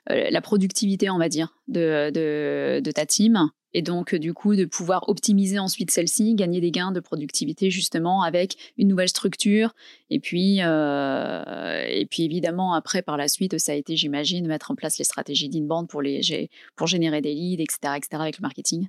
la 0.07 0.41
productivité, 0.41 1.11
on 1.11 1.19
va 1.19 1.29
dire, 1.29 1.55
de, 1.67 2.11
de, 2.11 2.91
ta 2.93 3.05
team. 3.05 3.51
Et 3.75 3.81
donc 3.81 4.15
du 4.15 4.35
coup 4.35 4.55
de 4.55 4.67
pouvoir 4.67 5.09
optimiser 5.09 5.59
ensuite 5.59 5.91
celle-ci, 5.91 6.35
gagner 6.35 6.61
des 6.61 6.71
gains 6.71 6.93
de 6.93 7.01
productivité 7.01 7.71
justement 7.71 8.23
avec 8.23 8.57
une 8.77 8.87
nouvelle 8.87 9.09
structure. 9.09 9.75
Et 10.11 10.21
puis 10.21 10.59
et 10.59 12.07
puis 12.11 12.23
évidemment 12.23 12.75
après 12.75 13.01
par 13.01 13.17
la 13.17 13.29
suite 13.29 13.57
ça 13.57 13.73
a 13.73 13.75
été 13.75 13.97
j'imagine 13.97 14.47
mettre 14.47 14.71
en 14.71 14.75
place 14.75 14.99
les 14.99 15.05
stratégies 15.05 15.49
d'inbound 15.49 15.89
pour 15.89 16.03
les 16.03 16.51
pour 16.77 16.87
générer 16.87 17.23
des 17.23 17.33
leads 17.33 17.63
etc 17.63 17.95
etc 17.97 18.09
avec 18.21 18.37
le 18.37 18.43
marketing 18.43 18.89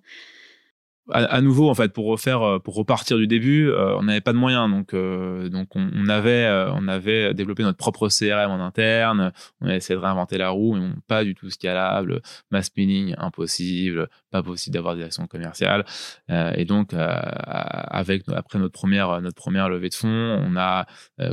à, 1.12 1.42
nouveau 1.42 1.70
en 1.70 1.76
fait 1.76 1.92
pour 1.92 2.06
refaire 2.06 2.42
euh, 2.42 2.60
pour 2.60 2.76
repartir 2.76 3.18
du 3.18 3.28
début 3.28 3.70
euh, 3.70 3.98
on 3.98 4.04
n'avait 4.04 4.22
pas 4.22 4.34
de 4.34 4.38
moyens. 4.38 4.70
Donc 4.70 4.94
euh, 4.94 5.50
donc 5.50 5.76
on, 5.76 6.08
avait 6.08 6.48
on 6.74 6.88
avait 6.88 7.34
développé 7.34 7.64
notre 7.64 7.78
propre 7.78 8.08
CRM 8.08 8.52
en 8.52 8.64
interne. 8.64 9.34
On 9.62 9.68
a 9.68 9.76
essayé 9.76 9.96
de 9.96 10.04
réinventer 10.04 10.38
la 10.38 10.50
roue 10.50 10.76
mais 10.76 10.90
pas 11.08 11.24
du 11.24 11.36
tout 11.36 11.50
scalable. 11.50 12.22
Mass 12.52 12.68
spinning 12.68 13.16
impossible. 13.18 14.10
Pas 14.32 14.44
possible 14.44 14.74
d'avoir 14.74 14.96
des 14.96 15.04
actions 15.04 15.28
commerciales 15.28 15.86
et 16.30 16.66
donc 16.66 16.92
avec 16.94 18.24
après 18.30 18.60
notre 18.60 18.74
première 18.74 19.22
notre 19.22 19.36
première 19.36 19.70
levée 19.70 19.90
de 19.90 19.94
fonds 19.96 20.08
on 20.08 20.56
a 20.56 20.86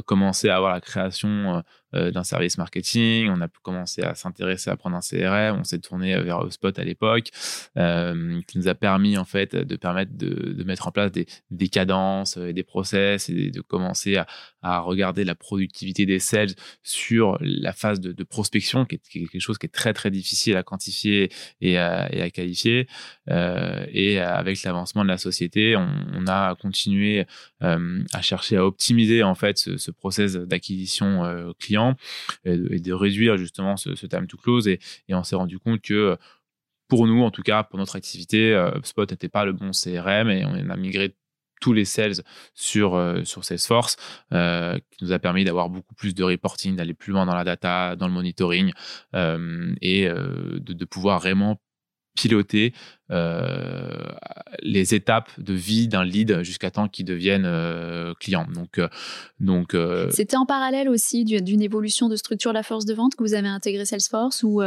commencé 0.06 0.48
à 0.48 0.56
avoir 0.56 0.72
la 0.72 0.80
création 0.80 1.62
d'un 1.92 2.24
service 2.24 2.58
marketing, 2.58 3.30
on 3.30 3.40
a 3.40 3.48
commencé 3.62 4.02
à 4.02 4.14
s'intéresser 4.14 4.70
à 4.70 4.76
prendre 4.76 4.96
un 4.96 5.00
CRM, 5.00 5.60
on 5.60 5.64
s'est 5.64 5.78
tourné 5.78 6.20
vers 6.22 6.40
HubSpot 6.40 6.78
à 6.78 6.84
l'époque, 6.84 7.30
qui 7.74 8.58
nous 8.58 8.68
a 8.68 8.74
permis 8.74 9.18
en 9.18 9.24
fait 9.24 9.56
de 9.56 9.76
permettre 9.76 10.12
de, 10.16 10.62
mettre 10.64 10.86
en 10.86 10.92
place 10.92 11.10
des, 11.12 11.68
cadences 11.68 12.36
et 12.36 12.52
des 12.52 12.62
process 12.62 13.28
et 13.28 13.50
de 13.50 13.60
commencer 13.60 14.16
à, 14.62 14.80
regarder 14.80 15.24
la 15.24 15.34
productivité 15.34 16.06
des 16.06 16.18
sales 16.18 16.54
sur 16.82 17.38
la 17.40 17.72
phase 17.72 18.00
de, 18.00 18.24
prospection, 18.24 18.84
qui 18.84 18.96
est, 18.96 19.08
quelque 19.10 19.40
chose 19.40 19.58
qui 19.58 19.66
est 19.66 19.74
très 19.74 19.92
très 19.92 20.10
difficile 20.10 20.56
à 20.56 20.62
quantifier 20.62 21.32
et 21.60 21.78
à, 21.78 22.30
qualifier. 22.30 22.86
et 23.28 24.18
avec 24.20 24.62
l'avancement 24.62 25.02
de 25.02 25.08
la 25.08 25.18
société, 25.18 25.76
on, 25.76 26.26
a 26.28 26.54
continué 26.54 27.26
à 27.60 28.22
chercher 28.22 28.56
à 28.56 28.64
optimiser 28.64 29.22
en 29.22 29.34
fait 29.34 29.58
ce, 29.58 29.90
process 29.90 30.34
d'acquisition 30.34 31.24
euh, 31.24 31.52
et 32.44 32.80
de, 32.80 32.92
réduire 32.92 33.36
justement 33.36 33.76
ce, 33.76 34.06
time 34.06 34.26
to 34.26 34.36
close. 34.36 34.68
Et, 34.68 34.78
on 35.10 35.22
s'est 35.22 35.36
rendu 35.36 35.58
compte 35.58 35.80
que 35.80 36.16
pour 36.88 37.06
nous, 37.06 37.22
en 37.22 37.30
tout 37.30 37.42
cas, 37.42 37.62
pour 37.62 37.78
notre 37.78 37.96
activité, 37.96 38.52
euh, 38.52 38.72
HubSpot 38.76 39.08
n'était 39.10 39.28
pas 39.28 39.44
le 39.44 39.52
bon 39.52 39.70
CRM 39.70 40.28
et 40.30 40.44
on 40.44 40.70
a 40.70 40.76
migré 40.76 41.14
tous 41.60 41.72
les 41.72 41.84
sales 41.84 42.22
sur, 42.54 42.94
euh, 42.94 43.22
sur 43.24 43.44
Salesforce, 43.44 43.96
qui 44.30 45.04
nous 45.04 45.12
a 45.12 45.18
permis 45.18 45.44
d'avoir 45.44 45.68
beaucoup 45.68 45.94
plus 45.94 46.14
de 46.14 46.24
reporting, 46.24 46.74
d'aller 46.74 46.94
plus 46.94 47.12
loin 47.12 47.26
dans 47.26 47.34
la 47.34 47.44
data, 47.44 47.96
dans 47.96 48.06
le 48.06 48.14
monitoring 48.14 48.72
et 49.14 50.08
de, 50.08 50.84
pouvoir 50.84 51.20
vraiment 51.20 51.60
piloter 52.20 52.74
euh, 53.10 54.12
les 54.62 54.94
étapes 54.94 55.30
de 55.38 55.54
vie 55.54 55.88
d'un 55.88 56.04
lead 56.04 56.42
jusqu'à 56.42 56.70
temps 56.70 56.86
qu'il 56.86 57.06
devienne 57.06 57.44
euh, 57.46 58.12
client. 58.20 58.46
Donc, 58.54 58.78
euh, 58.78 58.88
donc 59.40 59.74
c'était 60.10 60.36
en 60.36 60.44
parallèle 60.44 60.88
aussi 60.88 61.24
d'une 61.24 61.62
évolution 61.62 62.08
de 62.08 62.16
structure 62.16 62.52
la 62.52 62.62
force 62.62 62.84
de 62.84 62.92
vente 62.92 63.16
que 63.16 63.22
vous 63.22 63.32
avez 63.32 63.48
intégré 63.48 63.86
Salesforce 63.86 64.42
ou 64.42 64.60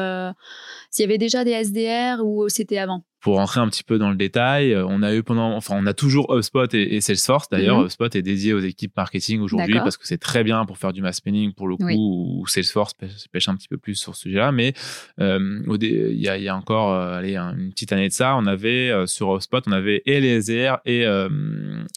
s'il 0.90 1.04
y 1.04 1.06
avait 1.06 1.20
déjà 1.20 1.44
des 1.44 1.52
SDR 1.52 2.26
ou 2.26 2.50
c'était 2.50 2.80
avant? 2.80 3.04
Pour 3.24 3.38
rentrer 3.38 3.60
un 3.60 3.70
petit 3.70 3.84
peu 3.84 3.98
dans 3.98 4.10
le 4.10 4.16
détail, 4.16 4.76
on 4.76 5.02
a 5.02 5.16
eu 5.16 5.24
pendant, 5.24 5.56
enfin, 5.56 5.76
on 5.78 5.86
a 5.86 5.94
toujours 5.94 6.34
HubSpot 6.36 6.68
et, 6.74 7.02
Salesforce. 7.02 7.50
D'ailleurs, 7.50 7.80
mhm. 7.80 7.86
HubSpot 7.86 8.16
est 8.16 8.22
dédié 8.22 8.54
aux 8.54 8.60
équipes 8.60 8.96
marketing 8.96 9.42
aujourd'hui 9.42 9.76
parce 9.76 9.98
que 9.98 10.06
c'est 10.06 10.18
très 10.18 10.44
bien 10.44 10.66
pour 10.66 10.78
faire 10.78 10.94
du 10.94 11.02
mass 11.02 11.18
spending 11.18 11.54
pour 11.54 11.68
le 11.68 11.78
coup, 11.78 11.88
ou 11.90 12.46
Salesforce 12.48 12.94
pêche, 12.94 13.48
un 13.48 13.56
petit 13.56 13.68
peu 13.68 13.78
plus 13.78 13.96
sur 13.96 14.16
ce 14.16 14.24
sujet-là. 14.24 14.52
Mais 14.52 14.74
il 15.18 16.20
y, 16.20 16.28
a, 16.28 16.56
encore 16.56 16.94
allez, 16.94 17.38
une 17.38 17.72
petite 17.72 17.92
année 17.92 18.10
de 18.10 18.14
ça, 18.14 18.36
on 18.36 18.46
avait 18.46 18.90
euh, 18.90 19.06
sur 19.06 19.36
HubSpot, 19.36 19.62
on 19.68 19.72
avait 19.72 20.02
et 20.06 20.20
les 20.20 20.42
SDR 20.42 20.80
et, 20.86 21.06
euh, 21.06 21.30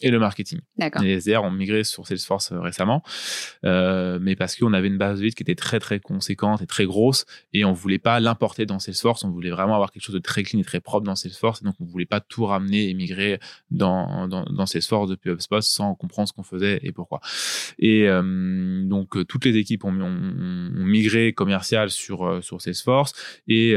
et 0.01 0.11
le 0.11 0.19
marketing. 0.19 0.59
Les 1.01 1.19
SDR 1.19 1.43
ont 1.43 1.51
migré 1.51 1.83
sur 1.83 2.05
Salesforce 2.07 2.51
euh, 2.51 2.59
récemment, 2.59 3.03
mais 3.63 4.35
parce 4.35 4.55
qu'on 4.55 4.73
avait 4.73 4.87
une 4.87 4.97
base 4.97 5.19
de 5.19 5.25
leads 5.25 5.35
qui 5.35 5.43
était 5.43 5.55
très 5.55 5.79
très 5.79 5.99
conséquente 5.99 6.61
et 6.61 6.67
très 6.67 6.85
grosse 6.85 7.25
et 7.53 7.65
on 7.65 7.73
voulait 7.73 7.99
pas 7.99 8.19
l'importer 8.19 8.65
dans 8.65 8.79
Salesforce, 8.79 9.23
on 9.23 9.29
voulait 9.29 9.49
vraiment 9.49 9.75
avoir 9.75 9.91
quelque 9.91 10.03
chose 10.03 10.15
de 10.15 10.19
très 10.19 10.43
clean 10.43 10.59
et 10.59 10.63
très 10.63 10.79
propre 10.79 11.05
dans 11.05 11.15
Salesforce, 11.17 11.61
donc 11.63 11.75
on 11.81 11.85
voulait 11.85 12.05
pas 12.05 12.21
tout 12.21 12.45
ramener 12.45 12.89
et 12.89 12.93
migrer 12.93 13.39
dans, 13.69 14.27
dans, 14.27 14.65
Salesforce 14.65 15.09
depuis 15.09 15.31
HubSpot 15.31 15.61
sans 15.61 15.95
comprendre 15.95 16.29
ce 16.29 16.33
qu'on 16.33 16.43
faisait 16.43 16.79
et 16.83 16.93
pourquoi. 16.93 17.19
Et 17.79 18.07
donc 18.07 19.27
toutes 19.27 19.45
les 19.45 19.57
équipes 19.57 19.83
ont, 19.83 19.91
migré 19.91 21.33
commercial 21.33 21.89
sur, 21.89 22.43
sur 22.43 22.61
Salesforce 22.61 23.13
et 23.47 23.75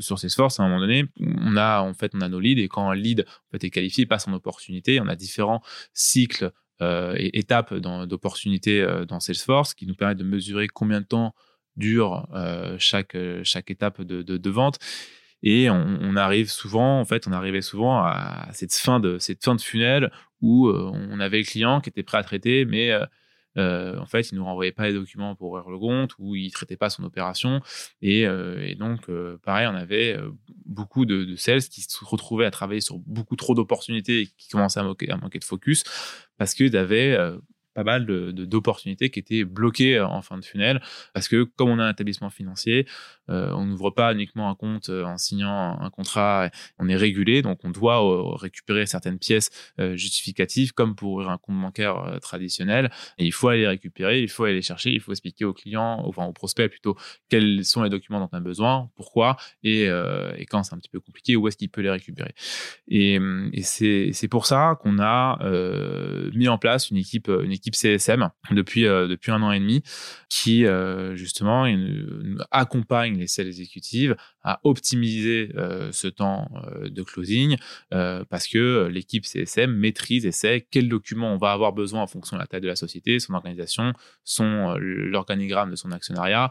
sur 0.00 0.18
Salesforce 0.18 0.60
à 0.60 0.62
un 0.62 0.68
moment 0.68 0.80
donné, 0.80 1.06
on 1.18 1.56
a 1.56 1.80
en 1.82 1.94
fait, 1.94 2.12
on 2.14 2.20
a 2.20 2.28
nos 2.28 2.40
leads 2.40 2.62
et 2.62 2.68
quand 2.68 2.88
un 2.88 2.94
lead 2.94 3.24
en 3.26 3.50
fait, 3.52 3.64
est 3.64 3.70
qualifié, 3.70 4.06
passe 4.06 4.28
en 4.28 4.32
opportunité. 4.32 5.00
On 5.00 5.08
a 5.08 5.16
différents 5.16 5.62
cycles 5.92 6.52
euh, 6.82 7.14
et 7.16 7.38
étapes 7.38 7.74
d'opportunités 7.74 8.80
euh, 8.80 9.04
dans 9.04 9.20
Salesforce 9.20 9.74
qui 9.74 9.86
nous 9.86 9.94
permettent 9.94 10.18
de 10.18 10.24
mesurer 10.24 10.66
combien 10.66 11.00
de 11.02 11.06
temps 11.06 11.34
dure 11.76 12.26
euh, 12.34 12.76
chaque, 12.78 13.16
chaque 13.42 13.70
étape 13.70 14.02
de, 14.02 14.50
vente. 14.50 14.78
Et 15.42 15.70
on, 15.70 16.16
arrive 16.16 16.50
souvent, 16.50 17.00
en 17.00 17.04
fait, 17.04 17.26
on 17.26 17.32
arrivait 17.32 17.62
souvent 17.62 17.98
à 18.02 18.48
cette 18.52 18.74
fin 18.74 19.00
de, 19.00 19.18
cette 19.18 19.42
fin 19.42 19.54
de 19.54 19.60
funnel 19.60 20.10
où 20.42 20.68
on 20.68 21.18
avait 21.20 21.38
le 21.38 21.44
client 21.44 21.80
qui 21.80 21.88
était 21.88 22.02
prêt 22.02 22.18
à 22.18 22.22
traiter, 22.22 22.66
mais 22.66 22.92
euh, 23.58 23.98
en 23.98 24.06
fait, 24.06 24.30
il 24.30 24.36
nous 24.36 24.44
renvoyait 24.44 24.72
pas 24.72 24.86
les 24.86 24.94
documents 24.94 25.34
pour 25.34 25.50
ouvrir 25.50 25.68
le 25.68 25.78
compte 25.78 26.12
ou 26.18 26.36
il 26.36 26.50
traitait 26.52 26.76
pas 26.76 26.90
son 26.90 27.04
opération. 27.04 27.60
Et, 28.02 28.26
euh, 28.26 28.74
donc, 28.76 29.08
euh, 29.08 29.38
pareil, 29.44 29.66
on 29.66 29.74
avait 29.74 30.18
beaucoup 30.66 31.04
de, 31.04 31.34
sales 31.36 31.62
qui 31.62 31.82
se 31.82 32.04
retrouvaient 32.04 32.46
à 32.46 32.50
travailler 32.50 32.80
sur 32.80 32.98
beaucoup 32.98 33.36
trop 33.36 33.54
d'opportunités 33.54 34.22
et 34.22 34.26
qui 34.26 34.48
commençaient 34.48 34.80
à, 34.80 35.16
manquer 35.16 35.38
de 35.38 35.44
focus 35.44 35.84
parce 36.38 36.54
qu'ils 36.54 36.76
avaient 36.76 37.18
pas 37.74 37.84
mal 37.84 38.06
d'opportunités 38.06 39.08
de, 39.08 39.12
qui 39.12 39.20
étaient 39.20 39.44
bloquées 39.44 40.00
en 40.00 40.22
fin 40.22 40.38
de 40.38 40.44
funnel 40.44 40.80
parce 41.14 41.28
que 41.28 41.44
comme 41.44 41.70
on 41.70 41.78
a 41.78 41.84
un 41.84 41.92
établissement 41.92 42.30
financier, 42.30 42.86
euh, 43.30 43.52
on 43.52 43.66
n'ouvre 43.66 43.90
pas 43.90 44.12
uniquement 44.12 44.50
un 44.50 44.54
compte 44.54 44.88
euh, 44.88 45.04
en 45.04 45.18
signant 45.18 45.78
un 45.80 45.90
contrat, 45.90 46.50
on 46.78 46.88
est 46.88 46.96
régulé, 46.96 47.42
donc 47.42 47.60
on 47.64 47.70
doit 47.70 48.04
euh, 48.04 48.34
récupérer 48.34 48.86
certaines 48.86 49.18
pièces 49.18 49.50
justificatives 49.94 50.72
comme 50.72 50.94
pour 50.94 51.28
un 51.28 51.38
compte 51.38 51.60
bancaire 51.60 52.18
traditionnel. 52.20 52.90
Et 53.18 53.24
il 53.26 53.32
faut 53.32 53.48
aller 53.48 53.60
les 53.60 53.68
récupérer, 53.68 54.22
il 54.22 54.28
faut 54.28 54.44
aller 54.44 54.54
les 54.54 54.62
chercher, 54.62 54.90
il 54.90 55.00
faut 55.00 55.12
expliquer 55.12 55.44
aux 55.44 55.52
clients, 55.52 56.02
enfin 56.06 56.24
aux 56.24 56.32
prospects 56.32 56.70
plutôt, 56.70 56.96
quels 57.28 57.64
sont 57.64 57.82
les 57.82 57.90
documents 57.90 58.20
dont 58.20 58.28
on 58.32 58.36
a 58.36 58.40
besoin, 58.40 58.90
pourquoi, 58.96 59.36
et, 59.62 59.88
quand 60.50 60.62
c'est 60.62 60.74
un 60.74 60.78
petit 60.78 60.88
peu 60.88 61.00
compliqué, 61.00 61.36
où 61.36 61.48
est-ce 61.48 61.56
qu'il 61.56 61.70
peut 61.70 61.80
les 61.80 61.90
récupérer. 61.90 62.34
Et, 62.88 63.18
c'est 63.62 64.28
pour 64.28 64.46
ça 64.46 64.78
qu'on 64.82 64.98
a 64.98 65.38
mis 66.34 66.48
en 66.48 66.58
place 66.58 66.90
une 66.90 66.96
équipe, 66.96 67.28
une 67.28 67.52
équipe 67.52 67.74
CSM 67.74 68.30
depuis, 68.50 68.82
depuis 68.82 69.32
un 69.32 69.42
an 69.42 69.52
et 69.52 69.60
demi 69.60 69.82
qui 70.28 70.64
justement 71.14 71.66
accompagne 72.50 73.19
les 73.20 73.26
sales 73.26 73.46
exécutives 73.46 74.16
à 74.42 74.60
optimiser 74.64 75.50
euh, 75.56 75.92
ce 75.92 76.08
temps 76.08 76.48
euh, 76.54 76.88
de 76.88 77.02
closing 77.02 77.56
euh, 77.92 78.24
parce 78.28 78.46
que 78.48 78.88
l'équipe 78.90 79.24
CSM 79.24 79.70
maîtrise 79.70 80.26
et 80.26 80.32
sait 80.32 80.66
quels 80.70 80.88
documents 80.88 81.32
on 81.34 81.36
va 81.36 81.52
avoir 81.52 81.72
besoin 81.72 82.02
en 82.02 82.06
fonction 82.06 82.36
de 82.36 82.40
la 82.40 82.46
taille 82.46 82.60
de 82.60 82.68
la 82.68 82.76
société, 82.76 83.18
son 83.18 83.34
organisation, 83.34 83.92
son 84.24 84.74
l'organigramme 84.78 85.70
de 85.70 85.76
son 85.76 85.92
actionnariat 85.92 86.50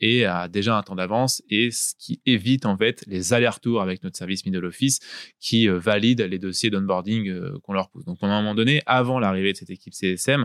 et 0.00 0.24
a 0.24 0.48
déjà 0.48 0.76
un 0.76 0.82
temps 0.82 0.94
d'avance 0.94 1.42
et 1.48 1.70
ce 1.70 1.94
qui 1.98 2.20
évite 2.26 2.66
en 2.66 2.76
fait 2.76 3.04
les 3.06 3.32
allers-retours 3.32 3.82
avec 3.82 4.02
notre 4.02 4.16
service 4.16 4.44
middle 4.44 4.64
office 4.64 5.00
qui 5.40 5.68
valide 5.68 6.20
les 6.22 6.38
dossiers 6.38 6.70
d'onboarding 6.70 7.58
qu'on 7.60 7.72
leur 7.72 7.90
pousse. 7.90 8.04
Donc, 8.04 8.18
à 8.22 8.26
un 8.26 8.40
moment 8.40 8.54
donné, 8.54 8.82
avant 8.86 9.18
l'arrivée 9.18 9.52
de 9.52 9.56
cette 9.58 9.70
équipe 9.70 9.94
CSM, 9.94 10.44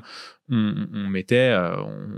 on, 0.50 1.08
mettait, 1.10 1.56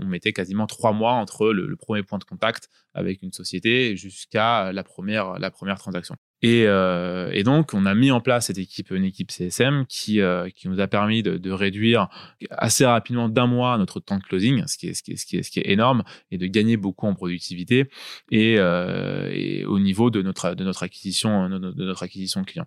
on 0.00 0.04
mettait 0.04 0.32
quasiment 0.32 0.66
trois 0.66 0.92
mois 0.92 1.12
entre 1.12 1.52
le 1.52 1.76
premier 1.76 2.02
point 2.02 2.18
de 2.18 2.24
contact 2.24 2.68
avec 2.94 3.07
une 3.22 3.32
société 3.32 3.96
jusqu'à 3.96 4.72
la 4.72 4.84
première, 4.84 5.38
la 5.38 5.50
première 5.50 5.78
transaction. 5.78 6.16
Et, 6.40 6.64
euh, 6.66 7.30
et, 7.32 7.42
donc, 7.42 7.74
on 7.74 7.84
a 7.84 7.94
mis 7.94 8.12
en 8.12 8.20
place 8.20 8.46
cette 8.46 8.58
équipe, 8.58 8.92
une 8.92 9.04
équipe 9.04 9.32
CSM 9.32 9.86
qui, 9.88 10.20
euh, 10.20 10.48
qui 10.50 10.68
nous 10.68 10.78
a 10.78 10.86
permis 10.86 11.22
de, 11.22 11.50
réduire 11.50 12.08
assez 12.50 12.86
rapidement 12.86 13.28
d'un 13.28 13.46
mois 13.46 13.76
notre 13.78 13.98
temps 13.98 14.18
de 14.18 14.22
closing, 14.22 14.64
ce 14.66 14.78
qui, 14.78 14.88
est, 14.88 14.94
ce, 14.94 15.02
qui 15.02 15.12
est, 15.12 15.16
ce, 15.16 15.26
qui 15.26 15.36
est, 15.38 15.42
ce 15.42 15.50
qui 15.50 15.58
est 15.58 15.70
énorme, 15.70 16.04
et 16.30 16.38
de 16.38 16.46
gagner 16.46 16.76
beaucoup 16.76 17.06
en 17.06 17.14
productivité 17.14 17.88
et, 18.30 18.56
euh, 18.58 19.28
et 19.32 19.64
au 19.64 19.80
niveau 19.80 20.10
de 20.10 20.22
notre, 20.22 20.54
de 20.54 20.62
notre 20.62 20.84
acquisition, 20.84 21.48
de 21.48 21.84
notre 21.84 22.02
acquisition 22.04 22.44
client. 22.44 22.66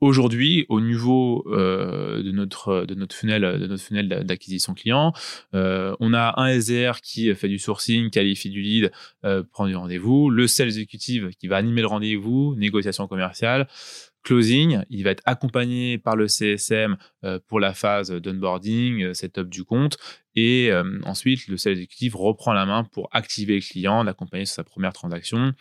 Aujourd'hui, 0.00 0.64
au 0.68 0.80
niveau 0.80 1.44
euh, 1.48 2.22
de 2.22 2.30
notre 2.30 2.84
de 2.86 2.94
notre 2.94 3.16
funnel 3.16 3.42
de 3.42 3.66
notre 3.66 3.82
funnel 3.82 4.08
d'acquisition 4.24 4.72
client, 4.72 5.12
euh, 5.54 5.96
on 5.98 6.14
a 6.14 6.40
un 6.40 6.46
SDR 6.60 7.00
qui 7.00 7.34
fait 7.34 7.48
du 7.48 7.58
sourcing, 7.58 8.08
qualifie 8.10 8.48
du 8.48 8.60
lead, 8.60 8.92
euh, 9.24 9.42
prend 9.42 9.66
du 9.66 9.74
rendez-vous, 9.74 10.30
le 10.30 10.46
sales 10.46 10.68
exécutif 10.68 11.24
qui 11.40 11.48
va 11.48 11.56
animer 11.56 11.80
le 11.80 11.88
rendez-vous, 11.88 12.54
négociation 12.54 13.08
commerciale, 13.08 13.66
closing, 14.22 14.82
il 14.90 15.04
va 15.04 15.10
être 15.10 15.22
accompagné 15.26 15.98
par 15.98 16.16
le 16.16 16.28
CSM 16.28 16.96
euh, 17.24 17.38
pour 17.46 17.60
la 17.60 17.74
phase 17.74 18.10
d'onboarding, 18.10 19.02
euh, 19.02 19.14
setup 19.14 19.48
du 19.48 19.64
compte, 19.64 19.96
et 20.34 20.70
euh, 20.70 21.00
ensuite 21.04 21.48
le 21.48 21.56
sales 21.56 21.72
exécutif 21.72 22.14
reprend 22.14 22.52
la 22.52 22.66
main 22.66 22.84
pour 22.84 23.08
activer 23.12 23.56
le 23.56 23.60
client, 23.60 24.02
l'accompagner 24.02 24.46
sur 24.46 24.56
sa 24.56 24.64
première 24.64 24.92
transaction, 24.92 25.52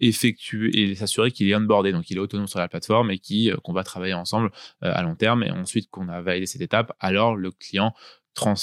effectuer 0.00 0.70
et 0.74 0.94
s'assurer 0.94 1.30
qu'il 1.30 1.48
est 1.48 1.54
onboardé, 1.54 1.92
donc 1.92 2.10
il 2.10 2.16
est 2.16 2.20
autonome 2.20 2.46
sur 2.46 2.58
la 2.58 2.68
plateforme 2.68 3.10
et 3.10 3.20
qu'on 3.62 3.72
va 3.72 3.84
travailler 3.84 4.14
ensemble 4.14 4.50
à 4.80 5.02
long 5.02 5.14
terme. 5.14 5.42
Et 5.42 5.50
ensuite 5.50 5.90
qu'on 5.90 6.08
a 6.08 6.20
validé 6.22 6.46
cette 6.46 6.62
étape, 6.62 6.92
alors 7.00 7.36
le 7.36 7.50
client 7.50 7.94
trans 8.34 8.54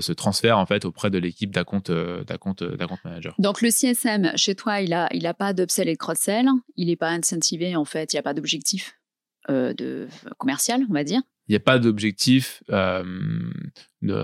se 0.00 0.12
transfère 0.12 0.58
en 0.58 0.66
fait 0.66 0.84
auprès 0.84 1.10
de 1.10 1.18
l'équipe 1.18 1.50
d'account 1.50 1.82
euh, 1.90 2.24
euh, 2.30 2.86
manager. 3.04 3.34
Donc 3.38 3.62
le 3.62 3.70
CSM 3.70 4.32
chez 4.36 4.54
toi, 4.54 4.80
il 4.80 4.92
a 4.92 5.08
il 5.12 5.26
a 5.26 5.34
pas 5.34 5.52
d'upsell 5.52 5.88
et 5.88 5.96
cross-sell, 5.96 6.48
il 6.76 6.88
n'est 6.88 6.96
pas 6.96 7.10
incentivé 7.10 7.76
en 7.76 7.84
fait, 7.84 8.12
il 8.12 8.16
n'y 8.16 8.20
a 8.20 8.22
pas 8.22 8.34
d'objectif 8.34 8.98
euh, 9.50 9.74
de 9.74 10.08
commercial, 10.38 10.82
on 10.88 10.92
va 10.92 11.04
dire. 11.04 11.20
Il 11.48 11.52
n'y 11.52 11.56
a 11.56 11.60
pas 11.60 11.80
d'objectif 11.80 12.62
en 12.70 13.02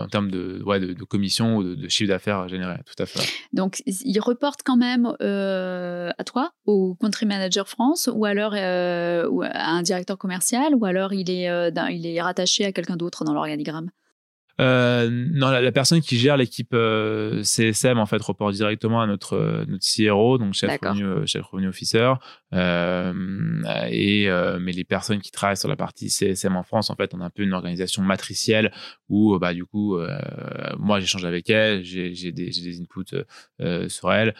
termes 0.08 0.30
de, 0.30 0.62
ouais, 0.64 0.78
de, 0.78 1.04
commission 1.04 1.56
ou 1.56 1.74
de, 1.74 1.88
chiffre 1.88 2.08
d'affaires 2.08 2.48
généré, 2.48 2.76
tout 2.86 3.02
à 3.02 3.06
fait. 3.06 3.28
Donc, 3.52 3.82
il 3.86 4.18
reporte 4.20 4.60
quand 4.64 4.76
même 4.76 5.06
à 5.20 6.24
toi, 6.24 6.52
au 6.64 6.94
country 6.94 7.26
manager 7.26 7.68
France, 7.68 8.08
ou 8.12 8.24
alors 8.24 8.54
à 8.54 9.70
un 9.70 9.82
directeur 9.82 10.16
commercial, 10.16 10.76
ou 10.76 10.84
alors 10.84 11.12
il 11.12 11.28
est, 11.28 11.50
il 11.90 12.06
est 12.06 12.22
rattaché 12.22 12.64
à 12.64 12.72
quelqu'un 12.72 12.96
d'autre 12.96 13.24
dans 13.24 13.34
l'organigramme? 13.34 13.90
Non, 14.58 15.50
la, 15.50 15.72
personne 15.72 16.00
qui 16.00 16.18
gère 16.18 16.36
l'équipe 16.36 16.74
CSM 17.42 17.98
en 17.98 18.06
fait 18.06 18.20
reporte 18.22 18.54
directement 18.54 19.00
à 19.00 19.06
notre 19.06 19.64
notre 19.66 19.84
CRO, 19.84 20.38
donc 20.38 20.54
chef 20.54 20.78
revenu, 20.80 21.26
chef 21.26 21.44
revenu 21.44 21.68
officer. 21.68 22.12
et 22.52 24.28
mais 24.60 24.72
les 24.72 24.84
personnes 24.84 25.20
qui 25.20 25.30
travaillent 25.30 25.56
sur 25.56 25.68
la 25.68 25.76
partie 25.76 26.10
CSM 26.10 26.56
en 26.56 26.62
France, 26.62 26.90
en 26.90 26.96
fait, 26.96 27.14
on 27.14 27.20
a 27.20 27.26
un 27.26 27.30
peu 27.30 27.42
une 27.42 27.52
organisation 27.52 28.02
matricielle 28.02 28.72
où 29.08 29.38
bah 29.38 29.54
du 29.54 29.64
coup 29.64 29.96
moi 30.78 31.00
j'échange 31.00 31.24
avec 31.24 31.48
elle, 31.50 31.84
j'ai 31.84 32.32
des, 32.32 32.50
des 32.50 32.80
inputs 32.80 33.24
sur 33.88 34.12
elle 34.12 34.34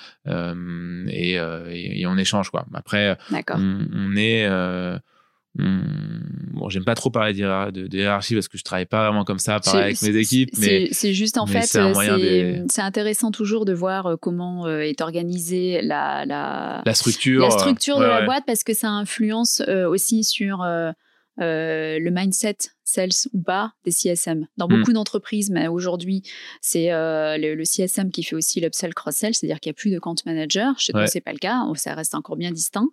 et, 1.10 1.34
et, 1.34 2.06
on 2.06 2.16
échange 2.16 2.50
quoi. 2.50 2.66
Après, 2.74 3.16
on, 3.50 3.86
on, 3.92 4.16
est 4.16 4.48
bon, 5.56 6.68
j'aime 6.68 6.84
pas 6.84 6.94
trop 6.94 7.10
parler 7.10 7.32
de, 7.32 7.96
hiérarchie 7.96 8.34
parce 8.34 8.48
que 8.48 8.58
je 8.58 8.64
travaille 8.64 8.86
pas 8.86 9.04
vraiment 9.04 9.24
comme 9.24 9.38
ça, 9.38 9.60
pareil 9.60 9.82
avec 9.82 10.02
mes 10.02 10.16
équipes. 10.16 10.50
Mais 10.58 10.88
c'est 10.92 11.14
juste 11.14 11.38
en 11.38 11.46
fait, 11.46 11.62
c'est 11.62 12.82
intéressant 12.82 13.30
toujours 13.30 13.64
de 13.64 13.72
voir 13.72 14.06
euh, 14.06 14.16
comment 14.16 14.66
euh, 14.66 14.80
est 14.80 15.00
organisée 15.00 15.80
la, 15.82 16.24
la, 16.26 16.82
la 16.84 16.94
structure, 16.94 17.42
la 17.42 17.50
structure 17.50 17.98
de 17.98 18.04
la 18.04 18.22
boîte 18.22 18.44
parce 18.46 18.64
que 18.64 18.74
ça 18.74 18.88
influence 18.88 19.62
euh, 19.68 19.88
aussi 19.88 20.24
sur 20.24 20.64
le 21.38 22.10
mindset 22.10 22.56
sales 22.88 23.10
ou 23.34 23.42
pas 23.42 23.74
des 23.84 23.90
CSM. 23.90 24.46
Dans 24.56 24.66
hmm. 24.66 24.78
beaucoup 24.78 24.92
d'entreprises, 24.94 25.50
mais 25.50 25.68
aujourd'hui, 25.68 26.22
c'est 26.62 26.90
euh, 26.90 27.36
le, 27.36 27.64
CSM 27.64 28.10
qui 28.10 28.22
fait 28.22 28.34
aussi 28.34 28.60
l'upsell 28.60 28.94
cross-sell, 28.94 29.34
c'est-à-dire 29.34 29.60
qu'il 29.60 29.68
n'y 29.70 29.74
a 29.74 29.78
plus 29.78 29.90
de 29.90 29.98
compte 29.98 30.24
manager. 30.24 30.78
Chez 30.78 30.92
toi, 30.92 31.06
c'est 31.06 31.20
pas 31.20 31.32
le 31.32 31.38
cas, 31.38 31.64
ça 31.74 31.94
reste 31.94 32.14
encore 32.14 32.36
bien 32.36 32.50
distinct. 32.50 32.88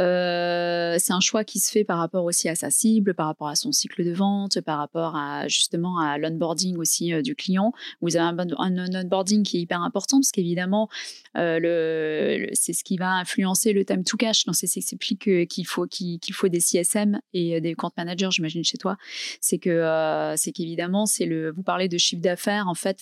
Euh, 0.00 0.96
c'est 0.98 1.12
un 1.12 1.20
choix 1.20 1.44
qui 1.44 1.60
se 1.60 1.70
fait 1.70 1.84
par 1.84 1.98
rapport 1.98 2.24
aussi 2.24 2.48
à 2.48 2.56
sa 2.56 2.70
cible, 2.70 3.14
par 3.14 3.26
rapport 3.26 3.46
à 3.46 3.54
son 3.54 3.70
cycle 3.70 4.04
de 4.04 4.12
vente, 4.12 4.60
par 4.60 4.78
rapport 4.78 5.14
à 5.14 5.46
justement 5.46 6.00
à 6.00 6.18
l'onboarding 6.18 6.76
aussi 6.76 7.12
euh, 7.12 7.22
du 7.22 7.36
client. 7.36 7.72
Vous 8.00 8.16
avez 8.16 8.40
un, 8.40 8.48
un, 8.58 9.04
onboarding 9.04 9.44
qui 9.44 9.58
est 9.58 9.60
hyper 9.60 9.82
important 9.82 10.18
parce 10.18 10.32
qu'évidemment, 10.32 10.88
le, 11.36 12.48
c'est 12.54 12.72
ce 12.72 12.82
qui 12.82 12.96
va 12.96 13.12
influencer 13.12 13.72
le 13.72 13.84
time 13.84 14.02
to 14.02 14.16
cash. 14.16 14.44
Donc, 14.46 14.56
c'est 14.56 14.66
s'explique 14.66 15.48
qu'il 15.48 15.66
faut 15.66 15.86
qu'il 15.86 16.18
faut 16.32 16.48
des 16.48 16.60
CSM 16.60 17.20
et 17.32 17.60
des 17.60 17.74
compte 17.74 17.96
managers, 17.96 18.30
j'imagine 18.32 18.64
chez 18.64 18.78
toi 18.78 18.96
c'est 19.40 19.58
que 19.58 19.70
euh, 19.70 20.36
c'est 20.36 20.52
qu'évidemment 20.52 21.06
c'est 21.06 21.26
le 21.26 21.52
vous 21.52 21.62
parlez 21.62 21.88
de 21.88 21.98
chiffre 21.98 22.22
d'affaires 22.22 22.68
en 22.68 22.74
fait, 22.74 22.98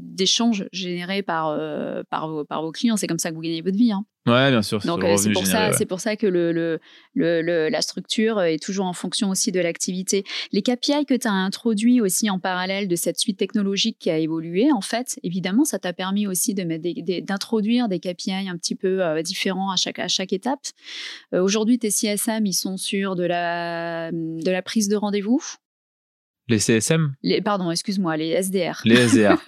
d'échanges 0.00 0.66
générés 0.72 1.22
par 1.22 1.48
euh, 1.48 2.02
par 2.08 2.28
vos, 2.28 2.44
par 2.44 2.62
vos 2.62 2.72
clients. 2.72 2.96
C'est 2.96 3.06
comme 3.06 3.18
ça 3.18 3.30
que 3.30 3.34
vous 3.34 3.42
gagnez 3.42 3.62
votre 3.62 3.76
vie. 3.76 3.92
Hein. 3.92 4.04
Ouais, 4.26 4.50
bien 4.50 4.62
sûr. 4.62 4.78
Donc 4.80 5.02
euh, 5.02 5.16
c'est 5.16 5.32
pour 5.32 5.46
ça, 5.46 5.72
c'est 5.72 5.86
pour 5.86 5.98
ça 5.98 6.14
que 6.14 6.28
le, 6.28 6.52
le, 6.52 6.78
le, 7.14 7.68
la 7.68 7.82
structure 7.82 8.40
est 8.40 8.62
toujours 8.62 8.86
en 8.86 8.92
fonction 8.92 9.30
aussi 9.30 9.50
de 9.50 9.58
l'activité. 9.58 10.22
Les 10.52 10.62
KPI 10.62 11.06
que 11.06 11.14
tu 11.14 11.26
as 11.26 11.32
introduits 11.32 12.00
aussi 12.00 12.30
en 12.30 12.38
parallèle 12.38 12.86
de 12.86 12.94
cette 12.94 13.18
suite 13.18 13.36
technologique 13.36 13.96
qui 13.98 14.10
a 14.10 14.18
évolué, 14.18 14.70
en 14.70 14.80
fait, 14.80 15.18
évidemment, 15.24 15.64
ça 15.64 15.80
t'a 15.80 15.92
permis 15.92 16.28
aussi 16.28 16.54
de 16.54 16.62
mettre 16.62 16.84
d'introduire 17.24 17.88
des, 17.88 17.98
KPI 17.98 18.48
un 18.48 18.56
petit 18.56 18.76
peu 18.76 19.22
différents 19.22 19.72
à 19.72 19.76
chaque 19.76 19.98
à 19.98 20.08
chaque 20.08 20.32
étape. 20.32 20.60
Aujourd'hui, 21.32 21.78
tes 21.78 21.90
CSM, 21.90 22.46
ils 22.46 22.52
sont 22.52 22.76
sur 22.76 23.16
de 23.16 23.24
la 23.24 24.12
de 24.12 24.50
la 24.50 24.62
prise 24.62 24.88
de 24.88 24.96
rendez-vous. 24.96 25.42
Les 26.48 26.58
CSM 26.58 27.14
les, 27.22 27.40
Pardon, 27.40 27.70
excuse-moi, 27.70 28.16
les 28.16 28.30
SDR. 28.42 28.82
Les 28.84 29.08
SDR. 29.08 29.44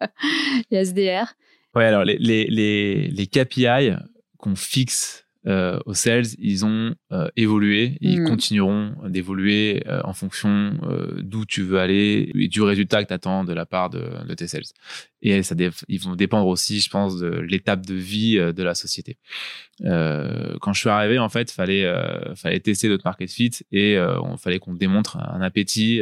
les 0.70 0.84
SDR. 0.84 1.34
Ouais, 1.74 1.84
alors 1.84 2.04
les, 2.04 2.18
les, 2.18 2.46
les, 2.46 3.08
les 3.08 3.26
KPI 3.26 3.96
qu'on 4.36 4.56
fixe 4.56 5.22
euh, 5.48 5.80
aux 5.86 5.94
sales, 5.94 6.26
ils 6.38 6.64
ont 6.64 6.94
euh, 7.10 7.26
évolué, 7.34 7.98
ils 8.00 8.20
hmm. 8.20 8.28
continueront 8.28 8.94
d'évoluer 9.08 9.82
euh, 9.88 10.00
en 10.04 10.12
fonction 10.12 10.78
d'où 11.18 11.44
tu 11.44 11.62
veux 11.62 11.80
aller 11.80 12.30
et 12.32 12.46
du 12.46 12.62
résultat 12.62 13.02
que 13.02 13.08
tu 13.08 13.14
attends 13.14 13.42
de 13.42 13.52
la 13.52 13.66
part 13.66 13.90
de, 13.90 14.24
de 14.24 14.34
tes 14.34 14.46
sales. 14.46 14.62
Et 15.20 15.42
ça 15.42 15.56
ils 15.88 16.00
vont 16.00 16.14
dépendre 16.14 16.46
aussi, 16.46 16.80
je 16.80 16.90
pense, 16.90 17.18
de 17.18 17.28
l'étape 17.28 17.84
de 17.84 17.94
vie 17.94 18.36
de 18.36 18.62
la 18.62 18.74
société. 18.74 19.18
quand 19.80 20.72
je 20.72 20.78
suis 20.78 20.88
arrivé, 20.88 21.18
en 21.18 21.28
fait, 21.28 21.50
fallait 21.50 21.92
fallait 22.34 22.60
tester 22.60 22.88
notre 22.88 23.04
market 23.04 23.30
fit 23.30 23.52
et 23.70 23.98
on 23.98 24.36
fallait 24.36 24.58
qu'on 24.58 24.74
démontre 24.74 25.16
un 25.16 25.40
appétit 25.40 26.00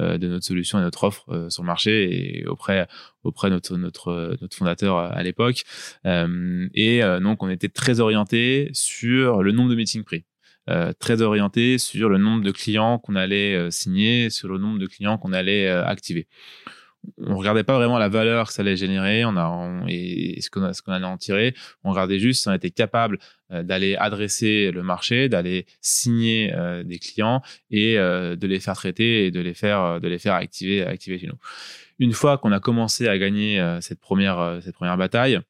de 0.00 0.28
notre 0.28 0.44
solution 0.44 0.78
et 0.78 0.82
notre 0.82 1.04
offre 1.04 1.48
sur 1.50 1.62
le 1.62 1.66
marché 1.66 2.40
et 2.40 2.46
auprès 2.46 2.88
auprès 3.22 3.50
de 3.50 3.54
notre 3.76 4.36
notre 4.40 4.56
fondateur 4.56 4.98
à 4.98 5.22
l'époque. 5.22 5.64
et 6.04 7.00
donc 7.22 7.42
on 7.42 7.48
était 7.48 7.68
très 7.68 8.00
orienté 8.00 8.70
sur 8.72 9.42
le 9.42 9.52
nombre 9.52 9.70
de 9.70 9.76
meetings 9.76 10.04
pris. 10.04 10.24
Euh, 10.70 10.92
très 10.98 11.20
orienté 11.22 11.78
sur 11.78 12.08
le 12.08 12.18
nombre 12.18 12.44
de 12.44 12.52
clients 12.52 12.98
qu'on 12.98 13.16
allait 13.16 13.56
euh, 13.56 13.70
signer, 13.70 14.30
sur 14.30 14.46
le 14.48 14.58
nombre 14.58 14.78
de 14.78 14.86
clients 14.86 15.18
qu'on 15.18 15.32
allait 15.32 15.66
euh, 15.66 15.84
activer. 15.84 16.28
On 17.18 17.36
regardait 17.36 17.64
pas 17.64 17.76
vraiment 17.76 17.98
la 17.98 18.08
valeur 18.08 18.48
que 18.48 18.52
ça 18.52 18.62
allait 18.62 18.76
générer, 18.76 19.24
on 19.24 19.36
a 19.36 19.86
et 19.88 20.40
ce 20.40 20.50
qu'on 20.50 20.92
allait 20.92 21.04
en 21.04 21.16
tirer. 21.16 21.54
On 21.82 21.90
regardait 21.90 22.18
juste 22.18 22.42
si 22.42 22.48
on 22.48 22.52
était 22.52 22.70
capable 22.70 23.18
d'aller 23.50 23.96
adresser 23.96 24.70
le 24.70 24.82
marché, 24.82 25.28
d'aller 25.28 25.66
signer 25.80 26.52
des 26.84 26.98
clients 26.98 27.42
et 27.70 27.96
de 27.96 28.46
les 28.46 28.60
faire 28.60 28.74
traiter 28.74 29.26
et 29.26 29.30
de 29.30 29.40
les 29.40 29.54
faire 29.54 30.00
de 30.00 30.08
les 30.08 30.18
faire 30.18 30.34
activer 30.34 30.84
activer 30.84 31.18
chez 31.18 31.26
nous. 31.26 31.38
Une 31.98 32.12
fois 32.12 32.36
qu'on 32.36 32.52
a 32.52 32.60
commencé 32.60 33.08
à 33.08 33.16
gagner 33.18 33.78
cette 33.80 34.00
première 34.00 34.60
cette 34.62 34.74
première 34.74 34.98
bataille, 34.98 35.40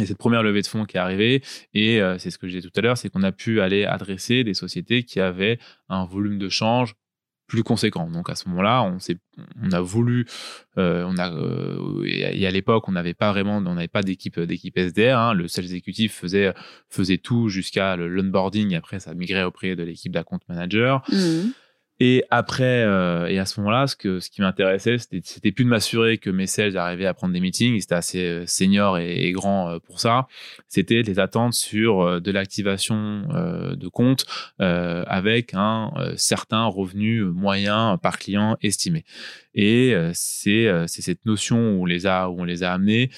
et 0.00 0.06
cette 0.06 0.18
première 0.18 0.42
levée 0.42 0.62
de 0.62 0.66
fonds 0.66 0.84
qui 0.84 0.96
est 0.96 1.00
arrivée, 1.00 1.42
et 1.72 2.00
euh, 2.00 2.18
c'est 2.18 2.30
ce 2.30 2.38
que 2.38 2.48
je 2.48 2.56
disais 2.56 2.68
tout 2.68 2.78
à 2.78 2.80
l'heure, 2.80 2.98
c'est 2.98 3.10
qu'on 3.10 3.22
a 3.22 3.32
pu 3.32 3.60
aller 3.60 3.84
adresser 3.84 4.42
des 4.42 4.54
sociétés 4.54 5.04
qui 5.04 5.20
avaient 5.20 5.58
un 5.88 6.04
volume 6.04 6.38
de 6.38 6.48
change 6.48 6.94
plus 7.54 7.62
conséquent. 7.62 8.10
Donc 8.10 8.30
à 8.30 8.34
ce 8.34 8.48
moment-là, 8.48 8.82
on, 8.82 8.98
on 9.62 9.70
a 9.70 9.80
voulu, 9.80 10.26
euh, 10.76 11.04
on 11.06 11.16
a, 11.18 11.32
euh, 11.32 12.02
et 12.04 12.46
à 12.46 12.50
l'époque, 12.50 12.88
on 12.88 12.92
n'avait 12.92 13.14
pas 13.14 13.30
vraiment, 13.30 13.58
on 13.58 13.74
n'avait 13.74 13.86
pas 13.86 14.02
d'équipe 14.02 14.40
d'équipe 14.40 14.76
SDR. 14.76 15.16
Hein, 15.16 15.34
le 15.34 15.46
sales 15.46 15.66
exécutif 15.66 16.14
faisait 16.14 16.52
faisait 16.88 17.18
tout 17.18 17.48
jusqu'à 17.48 17.94
l'onboarding. 17.94 18.74
Après, 18.74 18.98
ça 18.98 19.14
migrait 19.14 19.44
auprès 19.44 19.76
de 19.76 19.84
l'équipe 19.84 20.12
d'account 20.12 20.40
manager. 20.48 21.04
Mmh. 21.12 21.50
Et 22.06 22.22
après, 22.28 22.84
euh, 22.84 23.28
et 23.28 23.38
à 23.38 23.46
ce 23.46 23.58
moment-là, 23.60 23.86
ce, 23.86 24.20
ce 24.20 24.28
qui 24.28 24.42
m'intéressait, 24.42 24.98
c'était 24.98 25.52
plus 25.52 25.64
de 25.64 25.70
m'assurer 25.70 26.18
que 26.18 26.28
mes 26.28 26.46
sales 26.46 26.76
arrivaient 26.76 27.06
à 27.06 27.14
prendre 27.14 27.32
des 27.32 27.40
meetings, 27.40 27.76
ils 27.76 27.82
étaient 27.82 27.94
assez 27.94 28.26
euh, 28.26 28.44
seniors 28.46 28.98
et, 28.98 29.32
grands 29.32 29.70
euh, 29.70 29.78
pour 29.78 30.00
ça. 30.00 30.26
C'était 30.68 31.00
les 31.00 31.18
attentes 31.18 31.54
sur 31.54 32.20
de 32.20 32.30
l'activation 32.30 33.22
de 33.24 33.88
compte 33.88 34.26
avec 34.58 35.54
un 35.54 35.92
certain 36.16 36.66
revenu 36.66 37.22
moyen 37.22 37.96
par 37.96 38.18
client 38.18 38.56
estimé. 38.60 39.04
Et 39.54 39.94
c'est 40.12 40.68
cette 40.88 41.24
notion 41.24 41.78
où 41.78 41.86
les 41.86 42.06
a, 42.06 42.28
où 42.28 42.40
on 42.40 42.44
les 42.44 42.64
a 42.64 42.72
amenés 42.72 43.10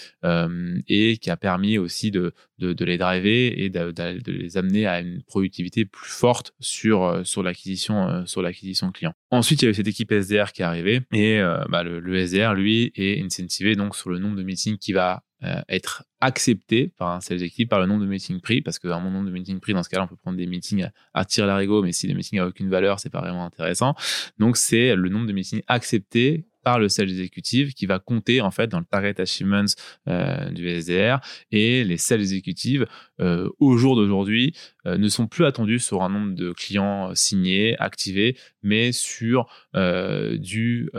et 0.86 1.16
qui 1.16 1.30
a 1.30 1.36
permis 1.36 1.78
aussi 1.78 2.10
de, 2.10 2.34
de, 2.58 2.84
les 2.84 2.98
driver 2.98 3.52
et 3.56 3.70
de, 3.70 4.30
les 4.30 4.56
amener 4.56 4.86
à 4.86 5.00
une 5.00 5.22
productivité 5.22 5.84
plus 5.84 6.10
forte 6.10 6.52
sur, 6.60 7.20
sur 7.24 7.42
l'acquisition 7.42 8.24
sur 8.26 8.42
l'acquisition 8.42 8.90
client. 8.92 9.12
Ensuite, 9.30 9.62
il 9.62 9.64
y 9.66 9.68
a 9.68 9.70
eu 9.70 9.74
cette 9.74 9.88
équipe 9.88 10.12
SDR 10.12 10.52
qui 10.52 10.62
est 10.62 10.64
arrivée 10.64 11.02
et 11.12 11.40
bah, 11.68 11.82
le, 11.82 12.00
le, 12.00 12.18
SDR, 12.18 12.54
lui, 12.54 12.92
est 12.94 13.22
incentivé 13.22 13.74
donc 13.76 13.96
sur 13.96 14.10
le 14.10 14.18
nombre 14.18 14.36
de 14.36 14.42
meetings 14.42 14.78
qui 14.78 14.92
va 14.92 15.22
être 15.68 16.04
accepté 16.20 16.92
par 16.96 17.10
un 17.10 17.20
sales 17.20 17.42
équipe 17.42 17.68
par 17.68 17.78
le 17.78 17.86
nombre 17.86 18.00
de 18.02 18.06
meetings 18.06 18.40
pris 18.40 18.62
parce 18.62 18.78
qu'un 18.78 19.00
nombre 19.00 19.26
de 19.26 19.30
meetings 19.30 19.60
pris 19.60 19.74
dans 19.74 19.82
ce 19.82 19.90
cas-là 19.90 20.04
on 20.04 20.08
peut 20.08 20.16
prendre 20.16 20.38
des 20.38 20.46
meetings 20.46 20.86
à, 21.12 21.20
à 21.20 21.46
l'arigot 21.46 21.82
mais 21.82 21.92
si 21.92 22.06
les 22.06 22.14
meetings 22.14 22.38
n'ont 22.38 22.46
aucune 22.46 22.70
valeur 22.70 22.98
c'est 23.00 23.10
pas 23.10 23.20
vraiment 23.20 23.44
intéressant 23.44 23.94
donc 24.38 24.56
c'est 24.56 24.96
le 24.96 25.08
nombre 25.10 25.26
de 25.26 25.32
meetings 25.34 25.60
acceptés 25.66 26.46
par 26.66 26.80
le 26.80 26.88
sales 26.88 27.10
exécutif 27.10 27.74
qui 27.74 27.86
va 27.86 28.00
compter 28.00 28.40
en 28.40 28.50
fait 28.50 28.66
dans 28.66 28.80
le 28.80 28.84
target 28.84 29.20
achievements 29.20 29.72
euh, 30.08 30.50
du 30.50 30.68
SDR 30.68 31.20
et 31.52 31.84
les 31.84 31.96
sales 31.96 32.18
exécutives 32.18 32.86
euh, 33.20 33.48
au 33.60 33.76
jour 33.76 33.94
d'aujourd'hui 33.94 34.52
euh, 34.84 34.98
ne 34.98 35.06
sont 35.06 35.28
plus 35.28 35.44
attendus 35.44 35.78
sur 35.78 36.02
un 36.02 36.08
nombre 36.08 36.34
de 36.34 36.50
clients 36.50 37.14
signés, 37.14 37.76
activés, 37.78 38.36
mais 38.64 38.90
sur 38.90 39.46
du 39.74 40.90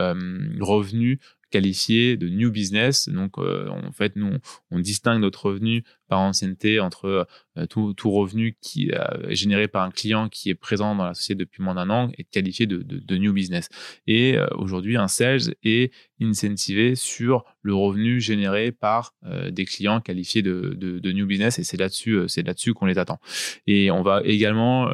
revenu 0.58 1.20
qualifié 1.50 2.16
de 2.16 2.28
new 2.28 2.50
business. 2.50 3.10
Donc, 3.10 3.36
en 3.36 3.92
fait, 3.92 4.16
nous, 4.16 4.38
on 4.70 4.78
distingue 4.78 5.20
notre 5.20 5.46
revenu 5.46 5.84
par 6.08 6.20
ancienneté 6.20 6.80
entre 6.80 7.26
euh, 7.58 7.66
tout, 7.66 8.10
revenu 8.10 8.56
qui 8.60 8.90
euh, 8.92 9.28
est 9.28 9.34
généré 9.34 9.68
par 9.68 9.82
un 9.82 9.90
client 9.90 10.28
qui 10.28 10.50
est 10.50 10.54
présent 10.54 10.94
dans 10.94 11.04
la 11.04 11.14
société 11.14 11.40
depuis 11.40 11.62
moins 11.62 11.74
d'un 11.74 11.90
an 11.90 12.10
est 12.16 12.24
qualifié 12.24 12.66
de, 12.66 13.16
new 13.16 13.32
business. 13.32 13.68
Et 14.06 14.36
euh, 14.36 14.46
aujourd'hui, 14.56 14.96
un 14.96 15.08
sales 15.08 15.54
est 15.62 15.92
incentivé 16.20 16.94
sur 16.94 17.44
le 17.62 17.74
revenu 17.74 18.20
généré 18.20 18.72
par 18.72 19.14
des 19.50 19.64
clients 19.64 20.00
qualifiés 20.00 20.42
de, 20.42 21.12
new 21.12 21.26
business 21.26 21.58
et 21.58 21.64
c'est 21.64 21.76
là-dessus 21.76 22.26
là-dessus 22.36 22.74
qu'on 22.74 22.86
les 22.86 22.98
attend. 22.98 23.20
Et 23.66 23.90
on 23.90 24.02
va 24.02 24.22
également 24.24 24.88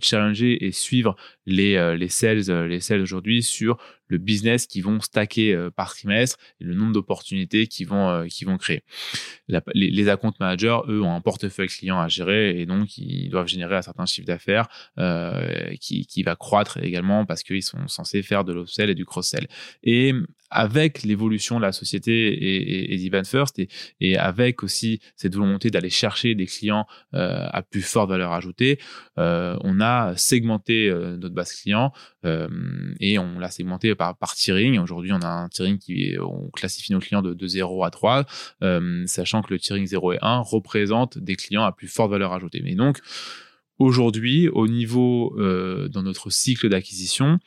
challenger 0.00 0.64
et 0.64 0.72
suivre 0.72 1.16
les, 1.44 1.96
les 1.96 2.08
sales 2.08 2.66
les 2.66 2.80
sales 2.80 3.02
aujourd'hui 3.02 3.42
sur 3.42 3.76
le 4.06 4.16
business 4.16 4.66
qui 4.66 4.80
vont 4.80 5.00
stacker 5.00 5.68
par 5.76 5.92
trimestre 5.92 6.38
et 6.60 6.64
le 6.64 6.74
nombre 6.74 6.92
d'opportunités 6.92 7.66
qui 7.66 7.84
vont 7.84 8.26
qui 8.28 8.44
vont 8.44 8.56
créer. 8.56 8.84
les, 9.48 9.90
les 9.90 10.08
accounts 10.08 10.32
eux, 10.88 11.02
ont 11.02 11.14
un 11.14 11.20
portefeuille 11.20 11.68
client 11.68 12.00
à 12.00 12.08
gérer 12.08 12.60
et 12.60 12.66
donc 12.66 12.98
ils 12.98 13.28
doivent 13.28 13.46
générer 13.46 13.76
un 13.76 13.82
certain 13.82 14.06
chiffre 14.06 14.26
d'affaires 14.26 14.68
qui, 15.80 16.06
qui 16.06 16.22
va 16.22 16.36
croître 16.36 16.78
également 16.78 17.26
parce 17.26 17.42
qu'ils 17.42 17.62
sont 17.62 17.88
censés 17.88 18.22
faire 18.22 18.44
de 18.44 18.52
l'upsell 18.52 18.90
et 18.90 18.94
du 18.94 19.04
cross-sell. 19.04 19.46
Et 19.82 20.14
avec 20.54 21.02
l'évolution 21.02 21.56
de 21.56 21.62
la 21.62 21.72
société 21.72 22.28
et, 22.32 22.94
et, 22.94 23.24
First 23.24 23.60
et, 24.00 24.16
avec 24.16 24.62
aussi 24.62 25.00
cette 25.16 25.34
volonté 25.34 25.70
d'aller 25.70 25.90
chercher 25.90 26.34
des 26.34 26.46
clients 26.46 26.86
euh, 27.14 27.46
à 27.50 27.62
plus 27.62 27.82
forte 27.82 28.10
valeur 28.10 28.32
ajoutée, 28.32 28.78
euh, 29.18 29.56
on 29.62 29.80
a 29.80 30.16
segmenté 30.16 30.88
euh, 30.88 31.16
notre 31.16 31.34
base 31.34 31.52
client 31.52 31.92
et 32.24 33.18
on 33.18 33.38
l'a 33.38 33.50
segmenté 33.50 33.94
par, 33.94 34.16
par 34.16 34.34
tiering. 34.34 34.78
Aujourd'hui, 34.78 35.12
on 35.12 35.20
a 35.20 35.28
un 35.28 35.48
tiering 35.48 35.78
qui 35.78 36.16
on 36.20 36.48
classifie 36.50 36.92
nos 36.92 37.00
clients 37.00 37.22
de, 37.22 37.34
de 37.34 37.46
0 37.46 37.84
à 37.84 37.90
3, 37.90 38.24
sachant 39.06 39.42
que 39.42 39.52
le 39.52 39.58
tiering 39.58 39.86
0 39.86 40.12
et 40.14 40.18
1 40.22 40.38
représente 40.38 41.18
des 41.18 41.36
clients 41.36 41.64
à 41.64 41.72
plus 41.72 41.88
forte 41.88 42.10
valeur 42.10 42.32
ajoutée. 42.32 42.60
Mais 42.64 42.74
donc, 42.74 42.98
aujourd'hui, 43.78 44.48
au 44.48 44.68
niveau 44.68 45.34
dans 45.90 46.02
notre 46.02 46.30
cycle 46.30 46.68
d'acquisition, 46.68 47.38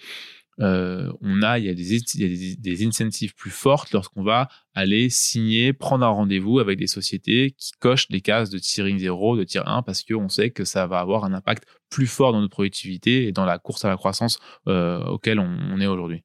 euh, 0.60 1.12
on 1.22 1.44
a, 1.44 1.60
il 1.60 1.66
y 1.66 1.70
a, 1.70 1.74
des, 1.74 1.96
il 2.16 2.62
des, 2.62 2.88
incentives 2.88 3.36
plus 3.36 3.52
fortes 3.52 3.92
lorsqu'on 3.92 4.24
va 4.24 4.50
aller 4.74 5.10
signer, 5.10 5.74
prendre 5.74 6.06
un 6.06 6.10
rendez-vous 6.10 6.60
avec 6.60 6.80
des 6.80 6.88
sociétés 6.88 7.56
qui 7.58 7.72
cochent 7.80 8.08
les 8.10 8.22
cases 8.22 8.50
de 8.50 8.58
tiering 8.58 8.98
0, 8.98 9.38
de 9.38 9.44
tier 9.44 9.62
1, 9.66 9.84
parce 9.84 10.04
qu'on 10.04 10.30
sait 10.30 10.52
que 10.52 10.66
ça 10.66 10.88
va 10.88 11.00
avoir 11.00 11.26
un 11.26 11.34
impact 11.34 11.66
plus 11.90 12.08
fort 12.08 12.34
dans 12.34 12.42
notre 12.42 12.54
productivité 12.54 13.28
et 13.28 13.32
dans 13.32 13.46
la 13.46 13.60
course 13.60 13.86
à 13.86 13.90
la 13.90 13.98
croissance 13.98 14.40
euh, 14.68 15.04
auquel 15.06 15.40
on 15.40 15.80
est 15.80 15.88
aujourd'hui. 15.88 16.24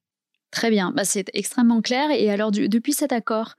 Très 0.53 0.69
bien, 0.69 0.91
bah, 0.95 1.03
c'est 1.03 1.31
extrêmement 1.33 1.81
clair. 1.81 2.11
Et 2.11 2.29
alors, 2.29 2.51
depuis 2.51 2.93
cet 2.93 3.11
accord 3.11 3.55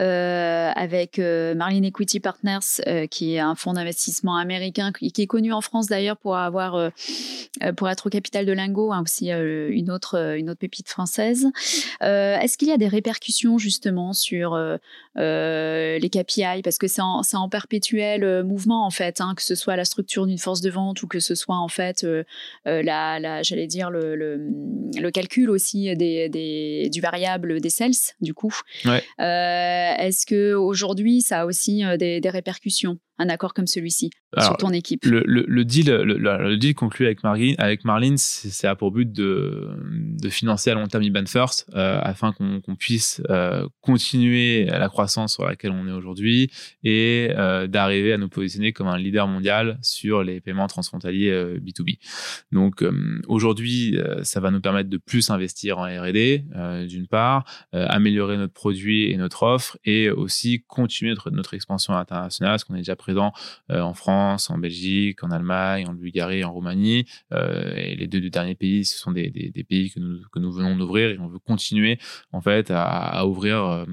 euh, 0.00 0.70
avec 0.74 1.20
euh, 1.20 1.54
Marlin 1.54 1.82
Equity 1.84 2.18
Partners, 2.18 2.80
euh, 2.88 3.06
qui 3.06 3.34
est 3.34 3.38
un 3.38 3.54
fonds 3.54 3.74
d'investissement 3.74 4.36
américain, 4.36 4.90
qui, 4.90 5.12
est 5.22 5.26
connu 5.28 5.52
en 5.52 5.60
France 5.60 5.86
d'ailleurs 5.86 6.16
pour 6.16 6.36
avoir, 6.36 6.90
pour 7.76 7.88
être 7.88 8.06
au 8.08 8.10
capital 8.10 8.44
de 8.44 8.52
Lingo, 8.52 8.90
hein, 8.90 9.02
aussi 9.02 9.30
une 9.30 9.90
autre, 9.90 10.36
une 10.36 10.50
autre 10.50 10.58
pépite 10.58 10.88
française. 10.88 11.46
Est-ce 12.00 12.58
qu'il 12.58 12.68
y 12.68 12.72
a 12.72 12.76
des 12.76 12.88
répercussions 12.88 13.58
justement 13.58 14.12
sur 14.12 14.58
les 15.16 16.10
KPI 16.10 16.62
parce 16.64 16.78
que 16.78 16.88
c'est 16.88 17.02
en, 17.02 17.20
en, 17.34 17.48
perpétuel 17.48 18.42
mouvement 18.42 18.84
en 18.84 18.90
fait, 18.90 19.20
hein, 19.20 19.34
que 19.36 19.42
ce 19.42 19.54
soit 19.54 19.76
la 19.76 19.84
structure 19.84 20.26
d'une 20.26 20.38
force 20.38 20.60
de 20.60 20.70
vente 20.70 21.02
ou 21.02 21.06
que 21.06 21.20
ce 21.20 21.34
soit 21.34 21.56
en 21.56 21.68
fait 21.68 22.04
la, 22.64 23.20
la 23.20 23.42
j'allais 23.42 23.66
dire 23.66 23.90
le, 23.90 24.16
le 24.16 25.10
calcul 25.10 25.50
aussi 25.50 25.94
des 25.96 26.28
du 26.32 27.00
variable 27.00 27.60
des 27.60 27.70
sales, 27.70 27.92
du 28.20 28.34
coup. 28.34 28.54
Euh, 28.86 29.94
est-ce 29.98 30.26
que 30.26 30.54
aujourd'hui 30.54 31.20
ça 31.20 31.40
a 31.40 31.46
aussi 31.46 31.84
euh, 31.84 31.96
des 31.96 32.20
répercussions? 32.24 32.98
Un 33.22 33.28
accord 33.28 33.54
comme 33.54 33.66
celui-ci 33.66 34.10
sur 34.40 34.56
ton 34.56 34.70
équipe 34.70 35.04
le, 35.04 35.22
le, 35.26 35.64
deal, 35.64 35.90
le, 35.90 36.56
deal 36.56 36.74
conclu 36.74 37.04
avec 37.04 37.22
Marlin, 37.22 37.54
avec 37.58 37.84
Marlin 37.84 38.14
c'est 38.16 38.66
à 38.66 38.74
pour 38.74 38.90
but 38.90 39.10
de, 39.12 39.68
de, 39.90 40.28
financer 40.30 40.70
à 40.70 40.74
long 40.74 40.86
terme 40.86 41.02
IBAN 41.02 41.26
First 41.26 41.66
euh, 41.74 42.00
afin 42.02 42.32
qu'on 42.32 42.76
puisse 42.76 43.22
euh, 43.28 43.68
continuer 43.80 44.64
la 44.64 44.88
croissance 44.88 45.34
sur 45.34 45.44
laquelle 45.44 45.72
on 45.72 45.86
est 45.86 45.92
aujourd'hui 45.92 46.50
et 46.82 47.28
euh, 47.36 47.66
d'arriver 47.66 48.12
à 48.12 48.18
nous 48.18 48.28
positionner 48.28 48.72
comme 48.72 48.86
un 48.86 48.96
leader 48.96 49.28
mondial 49.28 49.78
sur 49.82 50.22
les 50.22 50.40
paiements 50.40 50.66
transfrontaliers 50.66 51.32
B2B. 51.60 51.98
Donc 52.52 52.84
aujourd'hui, 53.28 53.98
ça 54.22 54.40
va 54.40 54.50
nous 54.50 54.60
permettre 54.60 54.88
de 54.88 54.96
plus 54.96 55.30
investir 55.30 55.78
en 55.78 55.84
R&D 55.84 56.44
d'une 56.88 57.06
part, 57.06 57.44
améliorer 57.72 58.36
notre 58.36 58.52
produit 58.52 59.10
et 59.10 59.16
notre 59.16 59.42
offre 59.42 59.78
et 59.84 60.10
aussi 60.10 60.64
continuer 60.66 61.10
notre, 61.10 61.30
notre 61.30 61.54
expansion 61.54 61.94
internationale, 61.94 62.52
parce 62.52 62.64
qu'on 62.64 62.74
est 62.74 62.78
déjà 62.78 62.96
présent 62.96 63.11
euh, 63.18 63.80
en 63.80 63.94
France, 63.94 64.50
en 64.50 64.58
Belgique, 64.58 65.22
en 65.22 65.30
Allemagne, 65.30 65.86
en 65.86 65.94
Bulgarie, 65.94 66.44
en 66.44 66.52
Roumanie. 66.52 67.06
Euh, 67.32 67.74
les 67.74 68.06
deux, 68.06 68.20
derniers 68.30 68.54
pays, 68.54 68.84
ce 68.84 68.98
sont 68.98 69.12
des, 69.12 69.30
pays 69.68 69.90
que 69.90 70.00
nous, 70.00 70.52
venons 70.52 70.76
d'ouvrir 70.76 71.10
et 71.10 71.18
on 71.18 71.28
veut 71.28 71.38
continuer 71.38 71.98
en 72.32 72.40
fait 72.40 72.70
à, 72.70 73.26
ouvrir 73.26 73.64
euh, 73.64 73.84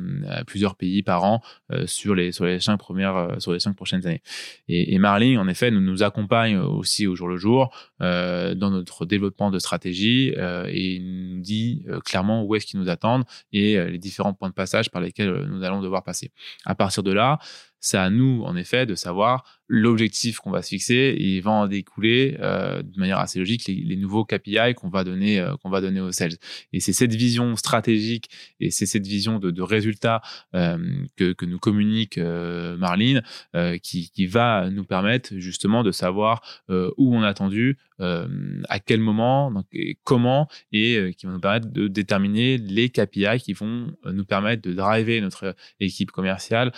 plusieurs 0.46 0.76
pays 0.76 1.04
par 1.04 1.24
an 1.24 1.42
sur 1.86 2.16
les 2.16 2.32
cinq 2.32 2.78
premières 2.78 3.36
sur 3.40 3.54
les 3.54 3.60
cinq 3.60 3.76
prochaines 3.76 4.06
années. 4.06 4.22
Et, 4.68 4.94
et 4.94 5.00
Marling, 5.00 5.38
en 5.38 5.48
effet, 5.48 5.72
nous 5.72 6.04
accompagne 6.04 6.58
aussi 6.58 7.08
au 7.08 7.16
jour 7.16 7.28
le 7.28 7.38
jour 7.38 7.70
dans 8.00 8.72
notre 8.72 9.06
développement 9.06 9.52
de 9.52 9.60
stratégie 9.60 10.34
et 10.68 11.00
nous 11.00 11.42
dit 11.42 11.86
clairement 12.06 12.44
où 12.44 12.56
est-ce 12.56 12.66
qu'ils 12.66 12.80
nous 12.80 12.90
attendent 12.90 13.26
et 13.52 13.78
les 13.86 13.98
différents 13.98 14.34
points 14.34 14.50
de 14.50 14.54
passage 14.54 14.90
par 14.90 15.02
lesquels 15.02 15.46
nous 15.50 15.64
allons 15.64 15.82
devoir 15.82 16.04
passer. 16.04 16.32
À 16.66 16.76
partir 16.76 17.04
de 17.04 17.12
là, 17.12 17.40
c'est 17.80 17.98
à 17.98 18.10
nous, 18.10 18.44
en 18.44 18.56
effet, 18.56 18.86
de 18.86 18.96
savoir 18.96 19.44
l'objectif 19.70 20.40
qu'on 20.40 20.50
va 20.50 20.64
se 20.64 20.70
fixer 20.70 21.16
et 21.16 21.36
il 21.36 21.42
va 21.42 21.52
en 21.52 21.68
découler 21.68 22.36
euh, 22.40 22.82
de 22.82 23.00
manière 23.00 23.20
assez 23.20 23.38
logique 23.38 23.68
les, 23.68 23.96
nouveaux 23.96 24.26
KPI 24.26 24.74
qu'on 24.76 24.90
va 24.90 25.04
donner 25.04 25.40
euh, 25.40 25.56
qu'on 25.58 25.70
va 25.70 25.80
donner 25.80 26.02
aux 26.02 26.12
sales. 26.12 26.34
Et 26.74 26.80
c'est 26.80 26.92
cette 26.92 27.14
vision 27.14 27.56
stratégique 27.56 28.30
et 28.60 28.72
c'est 28.72 28.88
cette 28.88 29.06
vision 29.06 29.38
de, 29.38 29.52
de 29.52 29.62
résultats 29.62 30.22
euh, 30.56 30.78
que, 31.16 31.34
que 31.34 31.46
nous 31.46 31.60
communique 31.60 32.18
euh, 32.18 32.78
Marlene 32.78 33.22
euh, 33.56 33.78
qui, 33.78 34.10
qui 34.10 34.26
va 34.26 34.72
nous 34.72 34.86
permettre 34.86 35.36
justement 35.38 35.84
de 35.84 35.92
savoir 35.92 36.42
où 36.70 37.16
on 37.16 37.22
a 37.22 37.28
attendu 37.28 37.78
à 38.00 38.80
quel 38.80 39.02
moment 39.02 39.52
donc, 39.52 39.66
et 39.74 40.00
comment 40.04 40.48
et 40.72 41.14
qui 41.18 41.26
va 41.26 41.34
nous 41.34 41.40
permettre 41.40 41.68
de 41.68 41.88
déterminer 41.88 42.58
les 42.58 42.90
KPI 42.90 43.40
qui 43.44 43.54
vont 43.54 43.92
nous 44.06 44.26
permettre 44.26 44.62
de 44.62 44.74
driver 44.74 45.20
notre 45.22 45.56
équipe 45.80 46.12
commerciale 46.12 46.72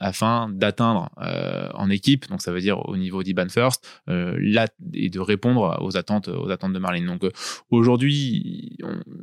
afin 0.00 0.37
d'atteindre 0.48 1.10
en 1.74 1.90
équipe 1.90 2.28
donc 2.28 2.42
ça 2.42 2.52
veut 2.52 2.60
dire 2.60 2.78
au 2.88 2.96
niveau 2.96 3.22
d'Iban 3.22 3.48
First, 3.48 3.86
euh, 4.08 4.36
là, 4.40 4.66
et 4.92 5.08
de 5.08 5.20
répondre 5.20 5.78
aux 5.80 5.96
attentes, 5.96 6.28
aux 6.28 6.50
attentes 6.50 6.72
de 6.72 6.78
Marlene. 6.78 7.06
Donc 7.06 7.24
euh, 7.24 7.30
aujourd'hui, 7.70 8.78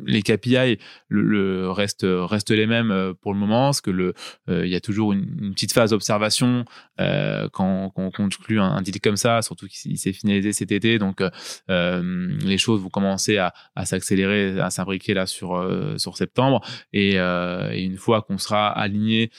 les 0.05 0.21
KPI 0.21 0.77
restent, 1.09 2.03
les 2.49 2.67
mêmes 2.67 2.91
euh, 2.91 3.13
pour 3.13 3.33
le 3.33 3.39
moment, 3.39 3.67
parce 3.67 3.81
que 3.81 3.91
le, 3.91 4.13
y 4.47 4.75
a 4.75 4.79
toujours 4.79 5.13
une, 5.13 5.53
petite 5.53 5.73
phase 5.73 5.91
d'observation 5.91 6.65
quand, 6.97 7.91
on 7.95 8.11
conclut 8.11 8.59
un, 8.59 8.81
deal 8.81 8.99
comme 8.99 9.17
ça, 9.17 9.41
surtout 9.41 9.67
qu'il 9.67 9.97
s'est 9.97 10.13
finalisé 10.13 10.53
cet 10.53 10.71
été, 10.71 10.99
donc 10.99 11.21
les 11.67 12.57
choses 12.57 12.81
vont 12.81 12.89
commencer 12.89 13.37
à, 13.37 13.53
s'accélérer, 13.83 14.59
à 14.59 14.69
s'imbriquer 14.69 15.13
là 15.13 15.25
sur 15.25 15.65
sur 15.97 16.17
septembre, 16.17 16.61
et, 16.93 17.15
et 17.15 17.83
une 17.83 17.97
fois 17.97 18.21
qu'on 18.21 18.37
sera 18.37 18.67
aligné 18.67 19.31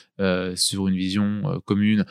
sur 0.55 0.89
une 0.89 0.97
vision 0.97 1.61
commune, 1.65 2.05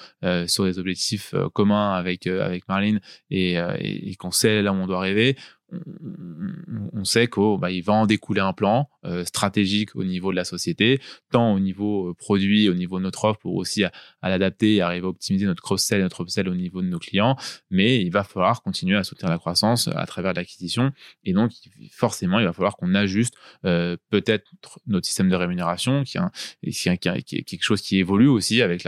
sur 0.47 0.65
des 0.65 0.79
objectifs 0.79 1.33
commun 1.53 1.93
avec, 1.93 2.27
euh, 2.27 2.45
avec 2.45 2.67
Marlene 2.67 2.99
et, 3.29 3.59
euh, 3.59 3.75
et 3.79 4.15
qu'on 4.15 4.31
sait 4.31 4.61
là 4.61 4.71
où 4.71 4.75
on 4.75 4.87
doit 4.87 4.99
rêver, 4.99 5.35
on 5.72 7.03
sait 7.03 7.28
qu'il 7.28 7.57
bah, 7.59 7.70
va 7.84 7.93
en 7.93 8.05
découler 8.05 8.41
un 8.41 8.53
plan 8.53 8.89
euh, 9.03 9.26
stratégique 9.26 9.95
au 9.95 10.03
niveau 10.03 10.32
de 10.32 10.36
la 10.36 10.45
société, 10.45 10.99
tant 11.32 11.53
au 11.53 11.59
niveau 11.59 12.09
euh, 12.09 12.13
produit, 12.13 12.70
au 12.70 12.74
niveau 12.74 12.99
de 12.99 13.03
notre 13.03 13.26
offre, 13.26 13.39
pour 13.39 13.55
aussi 13.55 13.84
à, 13.84 13.91
l'adapter 14.24 14.76
et 14.76 14.82
arriver 14.82 15.05
à 15.05 15.09
optimiser 15.09 15.45
notre 15.45 15.61
cross-sell 15.61 16.01
notre 16.01 16.22
upsell 16.22 16.47
au 16.49 16.55
niveau 16.55 16.82
de 16.82 16.88
nos 16.88 16.99
clients. 16.99 17.36
Mais 17.72 18.01
il 18.01 18.11
va 18.11 18.24
falloir 18.24 18.61
continuer 18.61 18.97
à 18.97 19.03
soutenir 19.03 19.30
la 19.30 19.38
croissance 19.38 19.88
à 19.88 20.05
travers 20.05 20.34
l'acquisition. 20.34 20.91
Et 21.24 21.34
donc, 21.34 21.51
forcément, 21.91 22.39
il 22.39 22.45
va 22.45 22.53
falloir 22.53 22.78
qu'on 22.78 22.93
ajuste 22.93 23.34
euh, 23.66 23.97
peut-être 24.09 24.51
notre 24.88 25.05
système 25.05 25.30
de 25.30 25.36
rémunération, 25.36 26.03
qui 26.03 26.18
est, 26.18 27.43
quelque 27.43 27.63
chose 27.63 27.82
qui 27.82 27.97
évolue 27.97 28.28
aussi 28.28 28.61
avec 28.61 28.84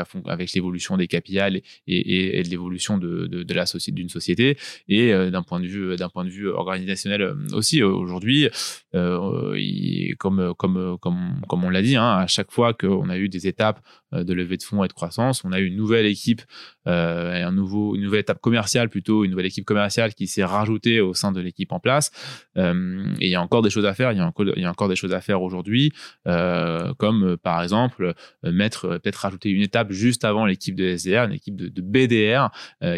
l'évolution 0.53 0.97
des 0.97 1.07
KPI 1.07 1.63
et, 1.87 2.43
l'évolution 2.43 2.97
de, 2.97 3.27
de, 3.27 3.43
de, 3.43 3.53
la 3.53 3.65
société 3.65 3.95
d'une 3.95 4.09
société. 4.09 4.57
Et 4.87 5.11
d'un 5.31 5.43
point 5.43 5.59
de 5.59 5.67
vue 5.67 5.95
d'un 5.95 6.09
point 6.09 6.25
de 6.25 6.29
vue 6.29 6.49
organisationnel 6.67 7.21
euh, 7.21 7.35
aussi 7.53 7.81
euh, 7.81 7.87
aujourd'hui. 7.87 8.49
Euh, 8.95 10.15
comme, 10.17 10.53
comme, 10.57 10.97
comme, 10.99 11.41
comme 11.47 11.63
on 11.63 11.69
l'a 11.69 11.81
dit, 11.81 11.95
hein, 11.95 12.17
à 12.17 12.27
chaque 12.27 12.51
fois 12.51 12.73
qu'on 12.73 13.09
a 13.09 13.17
eu 13.17 13.29
des 13.29 13.47
étapes 13.47 13.79
de 14.13 14.33
levée 14.33 14.57
de 14.57 14.63
fonds 14.63 14.83
et 14.83 14.87
de 14.87 14.93
croissance, 14.93 15.43
on 15.43 15.51
a 15.51 15.59
eu 15.59 15.65
une 15.65 15.75
nouvelle 15.75 16.05
équipe, 16.05 16.41
un 16.85 17.51
nouveau, 17.51 17.95
une 17.95 18.03
nouvelle 18.03 18.21
étape 18.21 18.39
commerciale 18.39 18.89
plutôt, 18.89 19.25
une 19.25 19.31
nouvelle 19.31 19.45
équipe 19.45 19.65
commerciale 19.65 20.13
qui 20.15 20.25
s'est 20.25 20.45
rajoutée 20.45 21.01
au 21.01 21.13
sein 21.13 21.31
de 21.31 21.41
l'équipe 21.41 21.71
en 21.73 21.79
place. 21.79 22.11
et 22.55 22.61
il 23.19 23.29
y 23.29 23.35
a 23.35 23.41
encore 23.41 23.61
des 23.61 23.69
choses 23.69 23.85
à 23.85 23.93
faire. 23.93 24.13
Il 24.13 24.17
y 24.17 24.21
a 24.21 24.25
encore, 24.25 24.45
il 24.55 24.61
y 24.61 24.65
a 24.65 24.71
encore 24.71 24.87
des 24.87 24.95
choses 24.95 25.13
à 25.13 25.21
faire 25.21 25.41
aujourd'hui, 25.41 25.91
comme 26.25 27.37
par 27.43 27.61
exemple 27.61 28.13
mettre 28.43 28.97
peut-être 28.97 29.17
rajouter 29.17 29.49
une 29.49 29.61
étape 29.61 29.91
juste 29.91 30.23
avant 30.23 30.45
l'équipe 30.45 30.75
de 30.75 30.97
SDR, 30.97 31.25
une 31.25 31.33
équipe 31.33 31.55
de, 31.55 31.81
BDR 31.81 32.49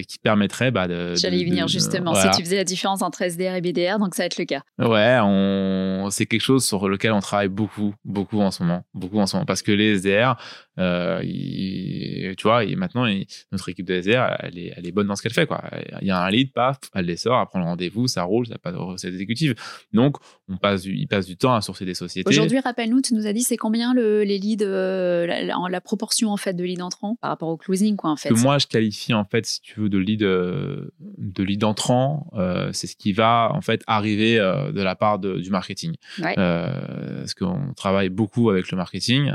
qui 0.07 0.19
permettrait 0.19 0.71
bah, 0.71 0.87
de. 0.87 1.15
J'allais 1.15 1.39
y 1.39 1.45
venir 1.45 1.67
justement. 1.67 2.13
Si 2.13 2.29
tu 2.37 2.43
faisais 2.43 2.57
la 2.57 2.63
différence 2.63 3.01
entre 3.01 3.23
SDR 3.23 3.55
et 3.55 3.58
BDR, 3.61 3.99
donc 3.99 4.15
ça 4.15 4.23
va 4.23 4.27
être 4.27 4.37
le 4.37 4.45
cas. 4.45 4.61
Ouais, 4.77 5.19
on... 5.21 6.09
c'est 6.11 6.25
quelque 6.25 6.41
chose 6.41 6.65
sur 6.65 6.87
lequel 6.87 7.11
on 7.11 7.19
travaille 7.19 7.47
beaucoup, 7.47 7.93
beaucoup 8.05 8.39
en 8.39 8.51
ce 8.51 8.63
moment, 8.63 8.83
beaucoup 8.93 9.19
en 9.19 9.25
ce 9.25 9.35
moment, 9.35 9.45
parce 9.45 9.61
que 9.61 9.71
les 9.71 9.99
SDR, 9.99 10.35
tu 10.77 12.43
vois, 12.43 12.63
et 12.63 12.75
maintenant, 12.75 13.05
notre 13.51 13.69
équipe 13.69 13.85
de 13.85 14.01
SDR, 14.01 14.37
elle 14.39 14.57
est, 14.57 14.73
elle 14.75 14.87
est 14.87 14.91
bonne 14.91 15.07
dans 15.07 15.15
ce 15.15 15.21
qu'elle 15.21 15.33
fait. 15.33 15.45
Quoi. 15.45 15.63
Il 16.01 16.07
y 16.07 16.11
a 16.11 16.21
un 16.21 16.29
lead, 16.29 16.53
paf, 16.53 16.77
elle 16.93 17.05
les 17.05 17.17
sort, 17.17 17.39
elle 17.39 17.47
prend 17.47 17.59
le 17.59 17.65
rendez-vous, 17.65 18.07
ça 18.07 18.23
roule, 18.23 18.47
ça 18.47 18.53
n'a 18.53 18.57
pas 18.59 18.71
de 18.71 18.77
recette 18.77 19.13
exécutive. 19.13 19.55
Donc, 19.93 20.17
on 20.47 20.57
passe 20.57 20.83
du, 20.83 20.95
il 20.95 21.07
passe 21.07 21.25
du 21.25 21.37
temps 21.37 21.53
à 21.53 21.61
sourcer 21.61 21.85
des 21.85 21.93
sociétés. 21.93 22.29
Aujourd'hui, 22.29 22.59
rappelle-nous, 22.59 23.01
tu 23.01 23.13
nous 23.13 23.27
as 23.27 23.33
dit, 23.33 23.41
c'est 23.41 23.57
combien 23.57 23.93
le, 23.93 24.23
les 24.23 24.37
leads, 24.37 24.65
la, 24.65 25.43
la, 25.43 25.81
proportion 25.81 26.31
en 26.31 26.37
fait 26.37 26.53
de 26.53 26.63
leads 26.63 26.81
entrants 26.81 27.15
par 27.21 27.31
rapport 27.31 27.49
au 27.49 27.57
closing, 27.57 27.95
quoi, 27.95 28.11
en 28.11 28.15
fait? 28.15 28.29
Que 28.29 28.39
moi, 28.39 28.57
je 28.57 28.67
qualifie 28.67 29.13
en 29.13 29.25
fait, 29.25 29.45
si 29.45 29.61
tu 29.61 29.79
veux, 29.79 29.89
de 29.89 29.97
lead, 29.97 30.21
de 30.21 31.43
lead 31.43 31.63
entrant, 31.63 32.29
c'est 32.71 32.87
ce 32.87 32.95
qui 32.95 33.13
va 33.13 33.48
en 33.53 33.61
fait 33.61 33.83
arriver 33.87 34.37
de 34.37 34.81
la 34.81 34.95
part 34.95 35.19
du 35.19 35.49
marketing. 35.49 35.95
parce 36.21 37.33
qu'on 37.33 37.73
travaille 37.75 38.09
beaucoup 38.09 38.49
avec 38.49 38.71
le 38.71 38.77
marketing 38.77 39.31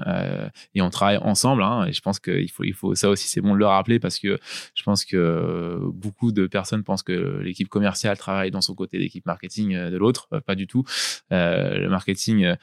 et 0.74 0.82
on 0.82 0.90
travaille 0.90 1.18
ensemble. 1.18 1.62
Hein, 1.62 1.86
et 1.86 1.92
je 1.92 2.00
pense 2.00 2.18
qu'il 2.18 2.50
faut, 2.50 2.64
il 2.64 2.74
faut 2.74 2.94
ça 2.94 3.08
aussi, 3.08 3.28
c'est 3.28 3.40
bon 3.40 3.54
de 3.54 3.58
le 3.58 3.66
rappeler 3.66 3.98
parce 3.98 4.18
que 4.18 4.38
je 4.74 4.82
pense 4.82 5.04
que 5.04 5.78
beaucoup 5.92 6.32
de 6.32 6.46
personnes 6.46 6.84
pensent 6.84 7.02
que 7.02 7.40
l'équipe 7.42 7.68
commerciale 7.68 8.16
travaille 8.16 8.50
dans 8.50 8.60
son 8.60 8.74
côté, 8.74 8.98
l'équipe 8.98 9.26
marketing 9.26 9.74
de 9.90 9.96
l'autre. 9.96 10.28
pas 10.46 10.54
du 10.54 10.66
tout. 10.66 10.84
le 11.30 11.88
marketing 11.88 12.54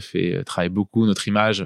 fait 0.00 0.44
travaille 0.44 0.70
beaucoup 0.70 1.06
notre 1.06 1.28
image 1.28 1.64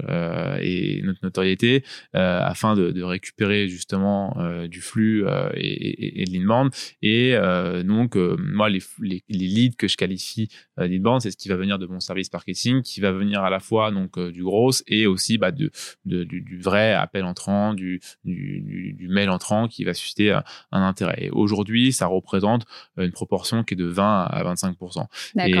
et 0.61 1.01
notre 1.03 1.19
notoriété 1.23 1.83
afin 2.13 2.75
de, 2.75 3.01
récupérer 3.07 3.67
justement 3.67 4.35
du 4.67 4.81
flux 4.81 5.25
et, 5.53 6.21
et, 6.21 6.25
de 6.25 6.33
l'inbound. 6.33 6.71
Et 7.01 7.35
donc, 7.83 8.17
moi, 8.57 8.69
les, 8.69 8.81
les, 8.99 9.23
leads 9.29 9.77
que 9.77 9.87
je 9.87 9.95
qualifie 9.95 10.49
d'inbound, 10.77 11.21
c'est 11.21 11.31
ce 11.31 11.37
qui 11.37 11.47
va 11.47 11.55
venir 11.55 11.79
de 11.79 11.85
mon 11.85 11.99
service 11.99 12.31
marketing, 12.33 12.81
qui 12.81 12.99
va 12.99 13.11
venir 13.11 13.41
à 13.43 13.49
la 13.49 13.59
fois 13.59 13.91
donc 13.91 14.19
du 14.19 14.43
gros 14.43 14.71
et 14.87 15.07
aussi 15.07 15.37
bah, 15.37 15.51
de, 15.51 15.71
du, 16.05 16.59
vrai 16.59 16.93
appel 16.93 17.23
entrant, 17.23 17.73
du, 17.73 18.01
du, 18.25 19.07
mail 19.09 19.29
entrant 19.29 19.67
qui 19.67 19.83
va 19.83 19.93
susciter 19.93 20.31
un, 20.31 20.43
intérêt. 20.71 21.17
Et 21.19 21.29
aujourd'hui, 21.29 21.93
ça 21.93 22.07
représente 22.07 22.65
une 22.97 23.11
proportion 23.11 23.63
qui 23.63 23.75
est 23.75 23.77
de 23.77 23.85
20 23.85 24.23
à 24.25 24.43
25 24.43 24.75
Et, 25.45 25.51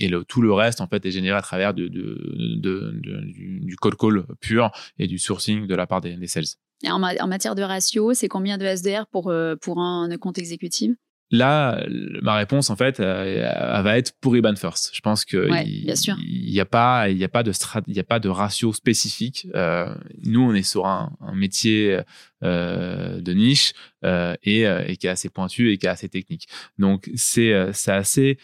et 0.00 0.08
le, 0.08 0.24
tout 0.24 0.42
le 0.42 0.52
reste, 0.52 0.80
en 0.80 0.86
fait, 0.86 1.04
est 1.04 1.10
généré 1.10 1.36
à 1.36 1.42
travers 1.42 1.74
de, 1.74 1.88
de, 1.88 2.92
du, 3.00 3.76
cold 3.76 3.96
call 3.96 4.24
pur 4.40 4.70
et 4.98 5.06
du 5.06 5.18
sourcing 5.18 5.66
de 5.66 5.74
la 5.74 5.86
part 5.86 6.00
des, 6.00 6.26
sales. 6.26 6.44
Et 6.82 6.90
en, 6.90 7.02
en, 7.02 7.26
matière 7.26 7.54
de 7.54 7.62
ratio, 7.62 8.14
c'est 8.14 8.28
combien 8.28 8.58
de 8.58 8.64
SDR 8.64 9.06
pour, 9.10 9.32
pour 9.60 9.80
un 9.80 10.16
compte 10.16 10.38
exécutif? 10.38 10.92
Là, 11.30 11.84
ma 12.22 12.36
réponse, 12.36 12.70
en 12.70 12.76
fait, 12.76 13.00
elle 13.00 13.82
va 13.82 13.98
être 13.98 14.12
pour 14.20 14.34
Iban 14.34 14.56
First. 14.56 14.92
Je 14.94 15.00
pense 15.02 15.26
qu'il 15.26 15.50
n'y 15.50 16.60
a, 16.60 16.64
pas, 16.64 17.10
il 17.10 17.18
y 17.18 17.24
a, 17.24 17.28
pas 17.28 17.42
de 17.42 17.52
il 17.86 17.94
y 17.94 18.00
a 18.00 18.04
pas 18.04 18.18
de 18.18 18.30
ratio 18.30 18.72
spécifique. 18.72 19.46
Euh, 19.54 19.94
nous, 20.24 20.40
on 20.40 20.54
est 20.54 20.62
sur 20.62 20.86
un, 20.86 21.14
métier 21.34 22.00
euh, 22.42 23.20
de 23.20 23.32
niche 23.32 23.74
euh, 24.04 24.34
et, 24.42 24.62
et, 24.62 24.96
qui 24.96 25.06
est 25.06 25.10
assez 25.10 25.28
pointu 25.28 25.70
et 25.70 25.76
qui 25.76 25.84
est 25.84 25.90
assez 25.90 26.08
technique. 26.08 26.48
Donc, 26.78 27.10
c'est 27.14 27.52
assez 27.88 28.38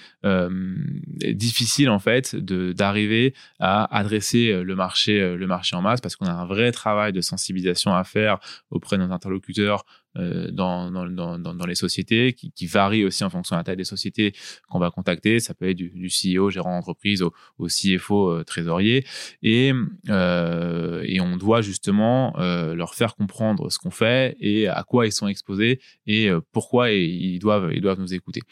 difficile, 1.32 1.88
en 1.88 2.00
fait, 2.00 2.36
d'arriver 2.36 3.34
à 3.60 3.96
adresser 3.96 4.62
le 4.62 4.76
marché, 4.76 5.36
le 5.36 5.46
marché 5.46 5.74
en 5.74 5.80
masse 5.80 6.02
parce 6.02 6.16
qu'on 6.16 6.26
a 6.26 6.32
un 6.32 6.46
vrai 6.46 6.70
travail 6.70 7.14
de 7.14 7.22
sensibilisation 7.22 7.94
à 7.94 8.04
faire 8.04 8.38
auprès 8.70 8.98
de 8.98 9.06
nos 9.06 9.12
interlocuteurs 9.12 9.84
euh, 9.84 10.03
dans, 10.16 10.90
dans, 10.90 11.38
dans, 11.38 11.38
dans, 11.38 11.66
les 11.66 11.74
sociétés, 11.74 12.32
qui, 12.32 12.52
qui 12.52 12.66
varie 12.66 13.04
aussi 13.04 13.24
en 13.24 13.30
fonction 13.30 13.56
de 13.56 13.60
la 13.60 13.64
taille 13.64 13.76
des 13.76 13.84
sociétés 13.84 14.32
qu'on 14.68 14.78
va 14.78 14.90
contacter. 14.90 15.40
Ça 15.40 15.54
peut 15.54 15.68
être 15.68 15.76
du, 15.76 15.90
du 15.90 16.08
CEO, 16.08 16.50
gérant 16.50 16.76
d'entreprise, 16.76 17.22
au, 17.22 17.32
au, 17.58 17.66
CFO, 17.66 18.30
euh, 18.30 18.44
trésorier. 18.44 19.04
Et, 19.42 19.72
euh, 20.08 21.02
et 21.06 21.20
on 21.20 21.36
doit 21.36 21.62
justement 21.62 22.38
euh, 22.38 22.74
leur 22.74 22.94
faire 22.94 23.16
comprendre 23.16 23.70
ce 23.70 23.78
qu'on 23.78 23.90
fait 23.90 24.36
et 24.40 24.68
à 24.68 24.82
quoi 24.84 25.06
ils 25.06 25.12
sont 25.12 25.28
exposés 25.28 25.80
et 26.06 26.30
pourquoi 26.52 26.90
ils, 26.90 27.38
doivent, 27.38 27.72
ils 27.72 27.80
doivent 27.80 28.00
nous 28.00 28.14
écouter. 28.14 28.42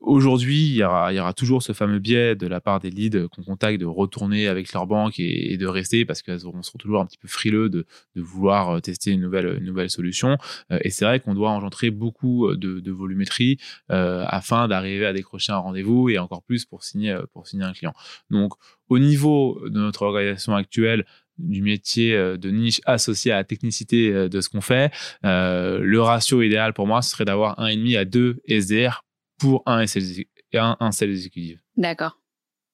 Aujourd'hui, 0.00 0.68
il 0.68 0.76
y 0.76 0.82
aura, 0.84 1.32
toujours 1.34 1.62
ce 1.62 1.72
fameux 1.72 1.98
biais 1.98 2.34
de 2.34 2.46
la 2.46 2.60
part 2.60 2.80
des 2.80 2.90
leads 2.90 3.28
qu'on 3.28 3.42
contacte 3.42 3.80
de 3.80 3.86
retourner 3.86 4.48
avec 4.48 4.72
leur 4.72 4.86
banque 4.86 5.18
et, 5.18 5.56
de 5.56 5.66
rester 5.66 6.04
parce 6.04 6.22
qu'elles 6.22 6.40
seront 6.40 6.60
toujours 6.78 7.00
un 7.00 7.06
petit 7.06 7.18
peu 7.18 7.28
frileux 7.28 7.68
de, 7.68 7.86
vouloir 8.16 8.80
tester 8.80 9.10
une 9.10 9.20
nouvelle, 9.20 9.90
solution. 9.90 10.36
Euh, 10.72 10.78
et 10.82 10.90
c'est 10.90 11.04
vrai 11.04 11.20
qu'on 11.20 11.34
doit 11.34 11.50
engendrer 11.50 11.90
beaucoup 11.90 12.48
euh, 12.48 12.56
de, 12.56 12.90
volumétrie 12.90 13.58
euh, 13.90 14.24
afin 14.26 14.68
d'arriver 14.68 15.06
à 15.06 15.12
décrocher 15.12 15.52
un 15.52 15.58
rendez-vous 15.58 16.08
et 16.08 16.18
encore 16.18 16.42
plus 16.42 16.64
pour 16.64 16.82
signer, 16.82 17.12
un 17.12 17.72
client. 17.72 17.92
Donc, 18.30 18.54
au 18.88 18.98
niveau 18.98 19.60
de 19.64 19.78
notre 19.78 20.02
organisation 20.02 20.54
actuelle, 20.54 21.04
du 21.36 21.62
métier 21.62 22.16
de 22.16 22.50
niche 22.50 22.80
associé 22.84 23.30
à 23.30 23.36
la 23.36 23.44
technicité 23.44 24.28
de 24.28 24.40
ce 24.40 24.48
qu'on 24.48 24.60
fait, 24.60 24.90
le 25.22 25.98
ratio 25.98 26.42
idéal 26.42 26.72
pour 26.72 26.86
moi, 26.86 27.02
serait 27.02 27.24
d'avoir 27.24 27.60
un 27.60 27.66
et 27.66 27.76
demi 27.76 27.96
à 27.96 28.04
deux 28.04 28.40
SDR 28.48 29.04
pour 29.38 29.62
un, 29.66 29.86
SL, 29.86 30.24
un, 30.54 30.76
un 30.80 30.90
exécutif. 30.90 31.58
D'accord. 31.76 32.18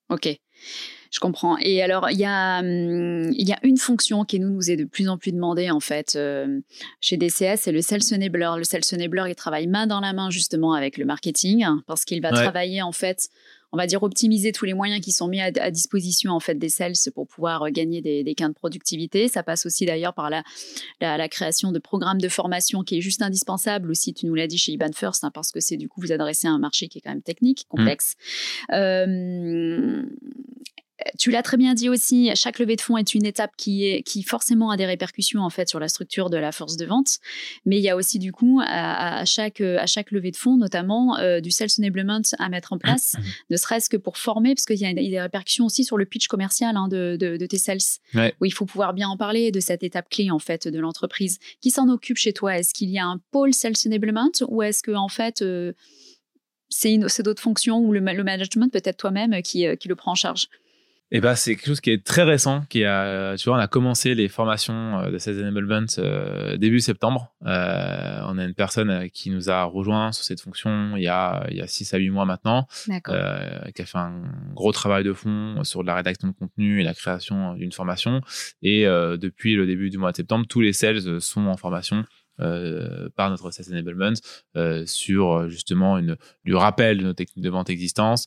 Ok. 0.08 0.28
Je 1.14 1.20
comprends. 1.20 1.56
Et 1.58 1.80
alors, 1.80 2.10
il 2.10 2.18
y, 2.18 2.24
a, 2.24 2.58
hum, 2.58 3.30
il 3.32 3.48
y 3.48 3.52
a 3.52 3.58
une 3.62 3.76
fonction 3.76 4.24
qui 4.24 4.40
nous, 4.40 4.50
nous 4.50 4.68
est 4.68 4.76
de 4.76 4.84
plus 4.84 5.08
en 5.08 5.16
plus 5.16 5.30
demandée, 5.30 5.70
en 5.70 5.78
fait, 5.78 6.16
euh, 6.16 6.60
chez 7.00 7.16
DCS, 7.16 7.60
c'est 7.60 7.72
le 7.72 7.82
Sales 7.82 8.00
Enabler. 8.12 8.50
Le 8.56 8.64
Sales 8.64 8.82
Enabler, 8.92 9.24
il 9.28 9.34
travaille 9.36 9.68
main 9.68 9.86
dans 9.86 10.00
la 10.00 10.12
main, 10.12 10.30
justement, 10.30 10.72
avec 10.72 10.98
le 10.98 11.04
marketing, 11.04 11.64
parce 11.86 12.04
qu'il 12.04 12.20
va 12.20 12.32
travailler, 12.32 12.82
en 12.82 12.90
fait, 12.90 13.28
on 13.74 13.76
va 13.76 13.88
dire 13.88 14.04
optimiser 14.04 14.52
tous 14.52 14.64
les 14.64 14.72
moyens 14.72 15.04
qui 15.04 15.10
sont 15.10 15.26
mis 15.26 15.40
à, 15.40 15.70
disposition 15.70 16.30
en 16.32 16.38
fait 16.38 16.54
des 16.54 16.68
sales 16.68 16.92
pour 17.12 17.26
pouvoir 17.26 17.64
euh, 17.64 17.70
gagner 17.70 18.00
des, 18.00 18.34
gains 18.34 18.48
de 18.48 18.54
productivité. 18.54 19.26
Ça 19.26 19.42
passe 19.42 19.66
aussi 19.66 19.84
d'ailleurs 19.84 20.14
par 20.14 20.30
la, 20.30 20.44
la, 21.00 21.28
création 21.28 21.72
de 21.72 21.80
programmes 21.80 22.20
de 22.20 22.28
formation 22.28 22.84
qui 22.84 22.98
est 22.98 23.00
juste 23.00 23.20
indispensable 23.20 23.90
aussi. 23.90 24.14
Tu 24.14 24.26
nous 24.26 24.34
l'as 24.36 24.46
dit 24.46 24.58
chez 24.58 24.72
Iban 24.72 24.92
First 24.94 25.24
hein, 25.24 25.32
parce 25.34 25.50
que 25.50 25.58
c'est 25.58 25.76
du 25.76 25.88
coup 25.88 26.00
vous 26.00 26.12
adressez 26.12 26.46
à 26.46 26.52
un 26.52 26.58
marché 26.58 26.86
qui 26.86 26.98
est 26.98 27.00
quand 27.00 27.10
même 27.10 27.22
technique, 27.22 27.64
mmh. 27.64 27.76
complexe. 27.76 28.14
Euh, 28.72 30.04
tu 31.18 31.30
l'as 31.30 31.42
très 31.42 31.56
bien 31.56 31.74
dit 31.74 31.88
aussi, 31.88 32.30
chaque 32.34 32.58
levée 32.58 32.76
de 32.76 32.80
fonds 32.80 32.96
est 32.96 33.14
une 33.14 33.26
étape 33.26 33.50
qui, 33.56 33.86
est, 33.86 34.02
qui 34.02 34.22
forcément 34.22 34.70
a 34.70 34.76
des 34.76 34.86
répercussions 34.86 35.40
en 35.40 35.50
fait 35.50 35.68
sur 35.68 35.80
la 35.80 35.88
structure 35.88 36.30
de 36.30 36.36
la 36.36 36.52
force 36.52 36.76
de 36.76 36.86
vente, 36.86 37.18
mais 37.66 37.78
il 37.78 37.82
y 37.82 37.88
a 37.88 37.96
aussi 37.96 38.18
du 38.18 38.32
coup 38.32 38.60
à, 38.64 39.24
chaque, 39.24 39.60
à 39.60 39.86
chaque 39.86 40.12
levée 40.12 40.30
de 40.30 40.36
fonds 40.36 40.56
notamment 40.56 41.18
euh, 41.18 41.40
du 41.40 41.50
sales 41.50 41.68
enablement 41.78 42.20
à 42.38 42.48
mettre 42.48 42.72
en 42.72 42.78
place, 42.78 43.16
ne 43.50 43.56
serait-ce 43.56 43.90
que 43.90 43.96
pour 43.96 44.18
former, 44.18 44.54
parce 44.54 44.66
qu'il 44.66 44.76
y, 44.76 44.86
a 44.86 44.92
des 44.92 45.20
répercussions 45.20 45.66
aussi 45.66 45.84
sur 45.84 45.98
le 45.98 46.04
pitch 46.04 46.28
commercial 46.28 46.76
hein, 46.76 46.88
de, 46.88 47.16
de, 47.16 47.46
tes 47.46 47.58
sales, 47.58 47.78
où 48.40 48.44
il 48.44 48.52
faut 48.52 48.66
pouvoir 48.66 48.94
bien 48.94 49.08
en 49.08 49.16
parler 49.16 49.50
de 49.50 49.60
cette 49.60 49.82
étape 49.82 50.08
clé 50.08 50.30
en 50.30 50.38
fait 50.38 50.68
de 50.68 50.78
l'entreprise. 50.78 51.38
Qui 51.60 51.70
s'en 51.70 51.88
occupe 51.88 52.16
chez 52.16 52.32
toi? 52.32 52.58
Est-ce 52.58 52.72
qu'il 52.72 52.90
y 52.90 52.98
a 52.98 53.04
un 53.04 53.20
pôle 53.30 53.52
sales 53.52 53.74
enablement? 53.86 54.30
Ou 54.48 54.62
est-ce 54.62 54.82
que 54.82 54.92
en 54.92 55.08
fait 55.08 55.42
euh, 55.42 55.72
c'est 56.68 57.22
d'autres 57.22 57.42
fonctions 57.42 57.78
ou 57.78 57.92
le, 57.92 58.00
le 58.00 58.24
management 58.24 58.72
peut-être 58.72 58.96
toi-même 58.96 59.42
qui, 59.42 59.66
euh, 59.66 59.76
qui 59.76 59.88
le 59.88 59.96
prend 59.96 60.12
en 60.12 60.16
charge? 60.16 60.48
Et 61.10 61.20
bah, 61.20 61.36
c'est 61.36 61.54
quelque 61.54 61.66
chose 61.66 61.80
qui 61.80 61.90
est 61.90 62.04
très 62.04 62.22
récent. 62.22 62.64
Qui 62.68 62.84
a, 62.84 63.36
tu 63.36 63.48
vois, 63.48 63.58
on 63.58 63.60
a 63.60 63.68
commencé 63.68 64.14
les 64.14 64.28
formations 64.28 64.98
euh, 65.00 65.10
de 65.10 65.18
Sales 65.18 65.40
Enablement 65.40 65.86
euh, 65.98 66.56
début 66.56 66.80
septembre. 66.80 67.32
Euh, 67.46 68.20
on 68.26 68.38
a 68.38 68.44
une 68.44 68.54
personne 68.54 69.08
qui 69.10 69.30
nous 69.30 69.50
a 69.50 69.64
rejoint 69.64 70.12
sur 70.12 70.24
cette 70.24 70.40
fonction 70.40 70.96
il 70.96 71.02
y 71.02 71.08
a, 71.08 71.46
il 71.50 71.56
y 71.56 71.60
a 71.60 71.66
6 71.66 71.94
à 71.94 71.98
8 71.98 72.10
mois 72.10 72.24
maintenant, 72.24 72.66
euh, 73.08 73.70
qui 73.74 73.82
a 73.82 73.86
fait 73.86 73.98
un 73.98 74.22
gros 74.54 74.72
travail 74.72 75.04
de 75.04 75.12
fond 75.12 75.62
sur 75.62 75.82
la 75.82 75.94
rédaction 75.94 76.28
de 76.28 76.32
contenu 76.32 76.80
et 76.80 76.84
la 76.84 76.94
création 76.94 77.54
d'une 77.54 77.72
formation. 77.72 78.20
Et 78.62 78.84
depuis 78.84 79.54
le 79.54 79.66
début 79.66 79.90
du 79.90 79.98
mois 79.98 80.10
de 80.10 80.16
septembre, 80.16 80.46
tous 80.48 80.60
les 80.60 80.72
sales 80.72 81.20
sont 81.20 81.46
en 81.46 81.56
formation 81.56 82.04
euh, 82.40 83.08
par 83.14 83.30
notre 83.30 83.50
Sales 83.52 83.66
Enablement 83.70 84.14
euh, 84.56 84.84
sur 84.86 85.32
euh, 85.32 85.48
justement 85.48 85.98
une, 85.98 86.16
du 86.44 86.54
rappel 86.54 86.98
de 86.98 87.04
nos 87.04 87.12
techniques 87.12 87.44
de 87.44 87.50
vente 87.50 87.70
existantes 87.70 88.26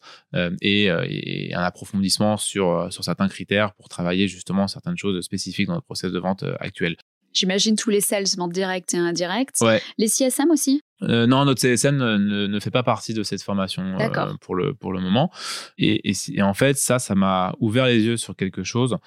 et, 0.61 0.85
et, 0.85 1.53
un 1.53 1.61
approfondissement 1.61 2.37
sur, 2.37 2.87
sur 2.91 3.03
certains 3.03 3.27
critères 3.27 3.73
pour 3.73 3.89
travailler 3.89 4.27
justement 4.27 4.67
certaines 4.67 4.97
choses 4.97 5.19
spécifiques 5.23 5.67
dans 5.67 5.73
notre 5.73 5.85
process 5.85 6.11
de 6.11 6.19
vente 6.19 6.43
actuel. 6.59 6.95
J'imagine 7.33 7.75
tous 7.75 7.89
les 7.89 8.01
sales 8.01 8.25
vente 8.37 8.53
direct 8.53 8.93
et 8.93 8.97
indirect. 8.97 9.57
Ouais. 9.61 9.81
Les 9.97 10.07
CSM 10.07 10.49
aussi? 10.51 10.81
Euh, 11.03 11.27
non, 11.27 11.45
notre 11.45 11.61
CSM 11.61 11.95
ne, 11.97 12.47
ne, 12.47 12.59
fait 12.59 12.71
pas 12.71 12.83
partie 12.83 13.13
de 13.13 13.21
cette 13.23 13.43
formation 13.43 13.83
euh, 13.99 14.33
pour, 14.41 14.55
le, 14.55 14.73
pour 14.73 14.91
le 14.91 14.99
moment. 14.99 15.31
Et, 15.77 16.11
et, 16.11 16.41
en 16.41 16.53
fait, 16.53 16.77
ça, 16.77 16.97
ça 16.97 17.13
m'a 17.13 17.53
ouvert 17.59 17.85
les 17.85 18.01
yeux 18.01 18.17
sur 18.17 18.35
quelque 18.35 18.63
chose. 18.63 18.97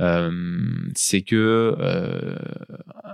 Euh, 0.00 0.30
c'est 0.94 1.22
que 1.22 1.76
euh, 1.78 2.36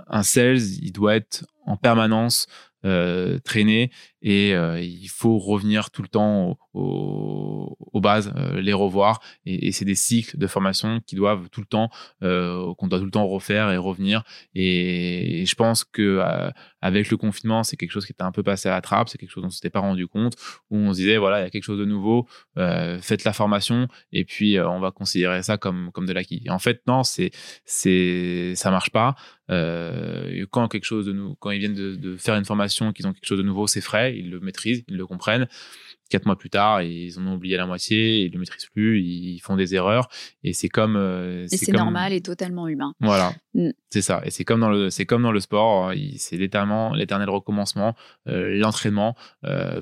un 0.07 0.23
sales, 0.23 0.61
il 0.81 0.91
doit 0.91 1.15
être 1.15 1.45
en 1.65 1.77
permanence 1.77 2.47
euh, 2.85 3.39
traîné 3.39 3.91
et 4.23 4.51
il 4.51 5.07
faut 5.07 5.37
revenir 5.37 5.91
tout 5.91 6.01
le 6.01 6.07
temps 6.07 6.57
aux, 6.73 7.99
bases, 8.01 8.33
les 8.55 8.73
revoir. 8.73 9.21
Et, 9.45 9.71
c'est 9.71 9.85
des 9.85 9.95
cycles 9.95 10.37
de 10.37 10.47
formation 10.47 11.01
qui 11.05 11.15
doivent 11.15 11.49
tout 11.49 11.61
le 11.61 11.67
temps, 11.67 11.89
qu'on 12.21 12.87
doit 12.87 12.99
tout 12.99 13.05
le 13.05 13.11
temps 13.11 13.27
refaire 13.27 13.69
et 13.71 13.77
revenir. 13.77 14.23
Et, 14.55 15.45
je 15.45 15.55
pense 15.55 15.83
que 15.83 16.21
avec 16.81 17.09
le 17.09 17.17
confinement, 17.17 17.63
c'est 17.63 17.77
quelque 17.77 17.91
chose 17.91 18.05
qui 18.05 18.13
était 18.13 18.23
un 18.23 18.31
peu 18.31 18.43
passé 18.43 18.69
à 18.69 18.71
la 18.71 18.81
trappe, 18.81 19.09
c'est 19.09 19.17
quelque 19.17 19.29
chose 19.29 19.43
dont 19.43 19.47
on 19.47 19.51
s'était 19.51 19.69
pas 19.69 19.79
rendu 19.79 20.07
compte, 20.07 20.35
où 20.69 20.77
on 20.77 20.93
se 20.93 20.99
disait 20.99 21.17
voilà, 21.17 21.41
il 21.41 21.43
y 21.43 21.47
a 21.47 21.49
quelque 21.49 21.63
chose 21.63 21.79
de 21.79 21.85
nouveau, 21.85 22.27
faites 22.55 23.23
la 23.25 23.33
formation 23.33 23.87
et 24.11 24.25
puis 24.25 24.59
on 24.59 24.79
va 24.79 24.91
considérer 24.91 25.43
ça 25.43 25.57
comme 25.57 25.91
comme 25.91 26.05
de 26.05 26.13
l'acquis. 26.13 26.43
En 26.49 26.59
fait, 26.59 26.81
non, 26.87 27.03
c'est 27.03 27.31
c'est 27.65 28.53
ça 28.55 28.71
marche 28.71 28.91
pas. 28.91 29.15
Euh, 29.49 30.45
quand 30.51 30.67
quelque 30.67 30.85
chose 30.85 31.05
de 31.05 31.11
nous, 31.11 31.35
quand 31.35 31.51
ils 31.51 31.59
viennent 31.59 31.73
de, 31.73 32.17
faire 32.17 32.35
une 32.35 32.45
formation, 32.45 32.93
qu'ils 32.93 33.07
ont 33.07 33.13
quelque 33.13 33.25
chose 33.25 33.37
de 33.37 33.43
nouveau, 33.43 33.67
c'est 33.67 33.81
frais, 33.81 34.12
ils 34.13 34.29
le 34.29 34.39
maîtrisent, 34.39 34.83
ils 34.87 34.97
le 34.97 35.05
comprennent. 35.05 35.47
Quatre 36.09 36.25
mois 36.25 36.37
plus 36.37 36.49
tard, 36.49 36.83
ils 36.83 37.17
en 37.17 37.25
ont 37.25 37.35
oublié 37.35 37.57
la 37.57 37.65
moitié, 37.65 38.25
ils 38.25 38.31
le 38.31 38.39
maîtrisent 38.39 38.67
plus, 38.67 39.01
ils 39.01 39.39
font 39.39 39.55
des 39.55 39.73
erreurs, 39.73 40.09
et 40.43 40.53
c'est 40.53 40.69
comme. 40.69 40.95
Euh, 40.95 41.47
et 41.51 41.57
c'est 41.57 41.71
normal 41.71 42.13
et 42.13 42.21
totalement 42.21 42.67
humain. 42.67 42.93
Voilà, 42.99 43.33
mm. 43.55 43.69
c'est 43.89 44.01
ça. 44.01 44.21
Et 44.25 44.29
c'est 44.29 44.43
comme 44.43 44.59
dans 44.59 44.69
le, 44.69 44.89
c'est 44.89 45.05
comme 45.05 45.23
dans 45.23 45.31
le 45.31 45.39
sport, 45.39 45.91
c'est 46.17 46.37
l'éternel, 46.37 46.97
l'éternel 46.97 47.29
recommencement, 47.29 47.95
euh, 48.27 48.57
l'entraînement 48.57 49.15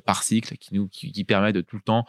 par 0.05 0.23
cycle 0.23 0.57
qui 0.57 0.73
nous, 0.73 0.87
qui, 0.87 1.23
permet 1.23 1.53
de 1.53 1.61
tout 1.61 1.75
le 1.75 1.81
temps 1.81 2.05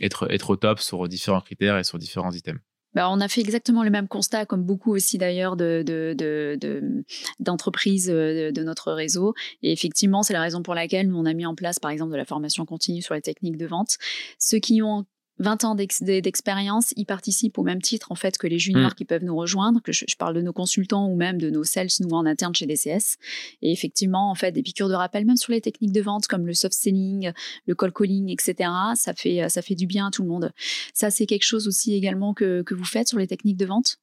être, 0.00 0.30
être 0.32 0.50
au 0.50 0.56
top 0.56 0.80
sur 0.80 1.06
différents 1.08 1.40
critères 1.40 1.78
et 1.78 1.84
sur 1.84 1.98
différents 1.98 2.32
items. 2.32 2.60
Bah, 2.94 3.08
on 3.10 3.20
a 3.20 3.28
fait 3.28 3.40
exactement 3.40 3.82
le 3.82 3.90
même 3.90 4.08
constat, 4.08 4.46
comme 4.46 4.62
beaucoup 4.62 4.92
aussi 4.92 5.18
d'ailleurs 5.18 5.56
d'entreprises 5.56 8.06
de, 8.06 8.50
de, 8.50 8.62
notre 8.62 8.92
réseau. 8.92 9.34
Et 9.62 9.72
effectivement, 9.72 10.22
c'est 10.22 10.32
la 10.32 10.42
raison 10.42 10.62
pour 10.62 10.74
laquelle 10.74 11.08
nous, 11.08 11.18
on 11.18 11.26
a 11.26 11.34
mis 11.34 11.46
en 11.46 11.54
place, 11.54 11.78
par 11.78 11.90
exemple, 11.90 12.12
de 12.12 12.16
la 12.16 12.24
formation 12.24 12.64
continue 12.64 13.02
sur 13.02 13.14
les 13.14 13.22
techniques 13.22 13.56
de 13.56 13.66
vente. 13.66 13.96
Ceux 14.38 14.58
qui 14.58 14.82
ont 14.82 15.04
20 15.38 15.64
ans 15.64 15.74
d'expérience, 15.74 16.92
ils 16.96 17.06
participent 17.06 17.58
au 17.58 17.62
même 17.62 17.82
titre 17.82 18.12
en 18.12 18.14
fait 18.14 18.38
que 18.38 18.46
les 18.46 18.58
juniors 18.58 18.90
mm. 18.90 18.94
qui 18.94 19.04
peuvent 19.04 19.24
nous 19.24 19.36
rejoindre, 19.36 19.80
que 19.82 19.92
je, 19.92 20.04
parle 20.16 20.34
de 20.34 20.42
nos 20.42 20.52
consultants 20.52 21.08
ou 21.08 21.16
même 21.16 21.38
de 21.40 21.50
nos 21.50 21.64
sales 21.64 21.88
nous 22.00 22.10
en 22.10 22.24
interne 22.24 22.54
chez 22.54 22.66
DCS. 22.66 23.16
Et 23.62 23.72
effectivement, 23.72 24.30
en 24.30 24.34
fait, 24.34 24.52
des 24.52 24.62
piqûres 24.62 24.88
de 24.88 24.94
rappel 24.94 25.24
même 25.24 25.36
sur 25.36 25.52
les 25.52 25.60
techniques 25.60 25.92
de 25.92 26.00
vente 26.00 26.26
comme 26.26 26.46
le 26.46 26.54
soft 26.54 26.74
selling, 26.74 27.32
le 27.66 27.74
call 27.74 27.92
calling, 27.92 28.30
etc. 28.30 28.70
Ça 28.94 29.12
fait 29.12 29.48
ça 29.48 29.62
fait 29.62 29.74
du 29.74 29.86
bien 29.86 30.06
à 30.06 30.10
tout 30.10 30.22
le 30.22 30.28
monde. 30.28 30.52
Ça, 30.92 31.10
c'est 31.10 31.26
quelque 31.26 31.44
chose 31.44 31.66
aussi 31.66 31.94
également 31.94 32.34
que, 32.34 32.62
que 32.62 32.74
vous 32.74 32.84
faites 32.84 33.08
sur 33.08 33.18
les 33.18 33.26
techniques 33.26 33.56
de 33.56 33.66
vente? 33.66 33.98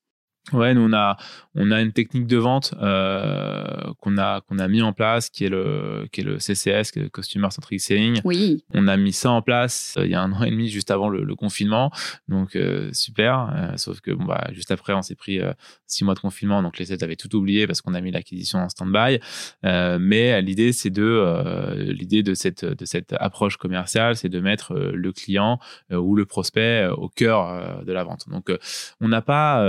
Ouais, 0.53 0.73
nous 0.73 0.81
on 0.81 0.91
a 0.91 1.17
on 1.53 1.69
a 1.69 1.81
une 1.81 1.93
technique 1.93 2.25
de 2.25 2.37
vente 2.37 2.73
euh, 2.81 3.63
qu'on 3.99 4.17
a 4.17 4.41
qu'on 4.41 4.57
a 4.57 4.67
mis 4.67 4.81
en 4.81 4.91
place 4.91 5.29
qui 5.29 5.45
est 5.45 5.49
le 5.49 6.07
qui 6.11 6.21
est 6.21 6.23
le 6.23 6.39
CCS, 6.39 6.95
le 6.95 7.09
Customer 7.09 7.47
Centric 7.51 7.79
Selling. 7.79 8.21
Oui. 8.23 8.65
On 8.73 8.87
a 8.87 8.97
mis 8.97 9.13
ça 9.13 9.29
en 9.29 9.43
place 9.43 9.95
euh, 9.97 10.05
il 10.05 10.11
y 10.11 10.15
a 10.15 10.21
un 10.21 10.33
an 10.33 10.43
et 10.43 10.49
demi 10.49 10.67
juste 10.67 10.89
avant 10.89 11.09
le, 11.09 11.35
confinement, 11.35 11.91
donc 12.27 12.55
euh, 12.55 12.89
super. 12.91 13.73
sauf 13.77 14.01
que 14.01 14.11
bon 14.11 14.25
bah 14.25 14.49
juste 14.51 14.71
après 14.71 14.93
on 14.93 15.01
s'est 15.01 15.15
pris 15.15 15.39
six 15.85 16.03
mois 16.03 16.15
de 16.15 16.19
confinement, 16.19 16.61
donc 16.61 16.77
les 16.79 16.85
sales 16.85 17.03
avaient 17.03 17.15
tout 17.15 17.33
oublié 17.35 17.67
parce 17.67 17.81
qu'on 17.81 17.93
a 17.93 18.01
mis 18.01 18.11
l'acquisition 18.11 18.59
en 18.59 18.67
stand-by. 18.67 19.19
mais 19.63 20.41
l'idée 20.41 20.73
c'est 20.73 20.89
de 20.89 21.75
l'idée 21.77 22.23
de 22.23 22.33
cette 22.33 22.65
de 22.65 22.85
cette 22.85 23.13
approche 23.13 23.57
commerciale, 23.57 24.15
c'est 24.17 24.29
de 24.29 24.39
mettre 24.39 24.73
le 24.73 25.13
client 25.13 25.59
ou 25.91 26.15
le 26.15 26.25
prospect 26.25 26.87
au 26.87 27.07
cœur 27.07 27.83
de 27.85 27.93
la 27.93 28.03
vente. 28.03 28.27
Donc 28.27 28.51
on 28.99 29.07
n'a 29.07 29.21
pas 29.21 29.63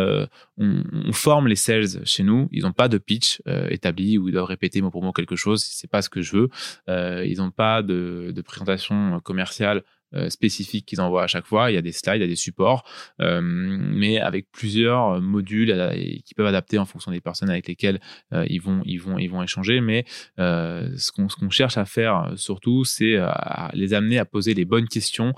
on, 0.63 1.13
forme 1.13 1.49
les 1.49 1.57
sales 1.57 2.05
chez 2.05 2.23
nous. 2.23 2.49
Ils 2.53 2.63
n'ont 2.63 2.73
pas 2.73 2.89
de 2.89 2.99
pitch 2.99 3.43
euh, 3.47 3.69
établi 3.71 4.19
où 4.19 4.29
ils 4.29 4.33
doivent 4.33 4.45
répéter 4.45 4.81
mot 4.81 4.91
pour 4.91 5.03
mot 5.03 5.13
quelque 5.13 5.37
chose. 5.37 5.65
C'est 5.65 5.91
pas 5.91 6.03
ce 6.03 6.09
que 6.09 6.23
je 6.23 6.37
veux. 6.37 6.49
Euh, 6.89 7.25
ils 7.27 7.39
n'ont 7.39 7.51
pas 7.51 7.83
de, 7.83 8.33
de 8.35 8.43
présentation 8.43 9.21
commerciale 9.21 9.79
euh, 9.79 9.83
spécifiques 10.29 10.87
qu'ils 10.87 11.01
envoient 11.01 11.25
à 11.25 11.27
chaque 11.27 11.47
fois. 11.47 11.71
Il 11.71 11.75
y 11.75 11.79
a 11.79 11.83
des 11.83 11.93
slides, 11.93 12.17
il 12.17 12.23
y 12.23 12.25
a 12.25 12.29
des 12.29 12.37
supports, 12.37 12.85
euh, 13.21 13.41
mais 13.43 14.19
avec 14.19 14.51
plusieurs 14.53 15.21
modules 15.21 15.75
qui 16.25 16.35
peuvent 16.35 16.47
adapter 16.47 16.79
en 16.79 16.85
fonction 16.85 17.11
des 17.11 17.21
personnes 17.21 17.51
avec 17.51 17.69
lesquelles 17.69 18.01
euh, 18.33 18.45
ils 18.49 18.61
vont 18.61 18.83
ils 18.85 18.99
vont 18.99 19.19
ils 19.19 19.29
vont 19.29 19.43
échanger. 19.43 19.81
Mais 19.81 20.05
ce 20.39 21.13
qu'on 21.13 21.29
ce 21.29 21.37
qu'on 21.37 21.51
cherche 21.51 21.79
à 21.79 21.85
faire 21.85 22.33
surtout, 22.37 22.85
c'est 22.85 23.19
les 23.73 23.95
amener 23.95 24.19
à 24.19 24.25
poser 24.25 24.55
les 24.55 24.65
bonnes 24.65 24.89
questions 24.89 25.35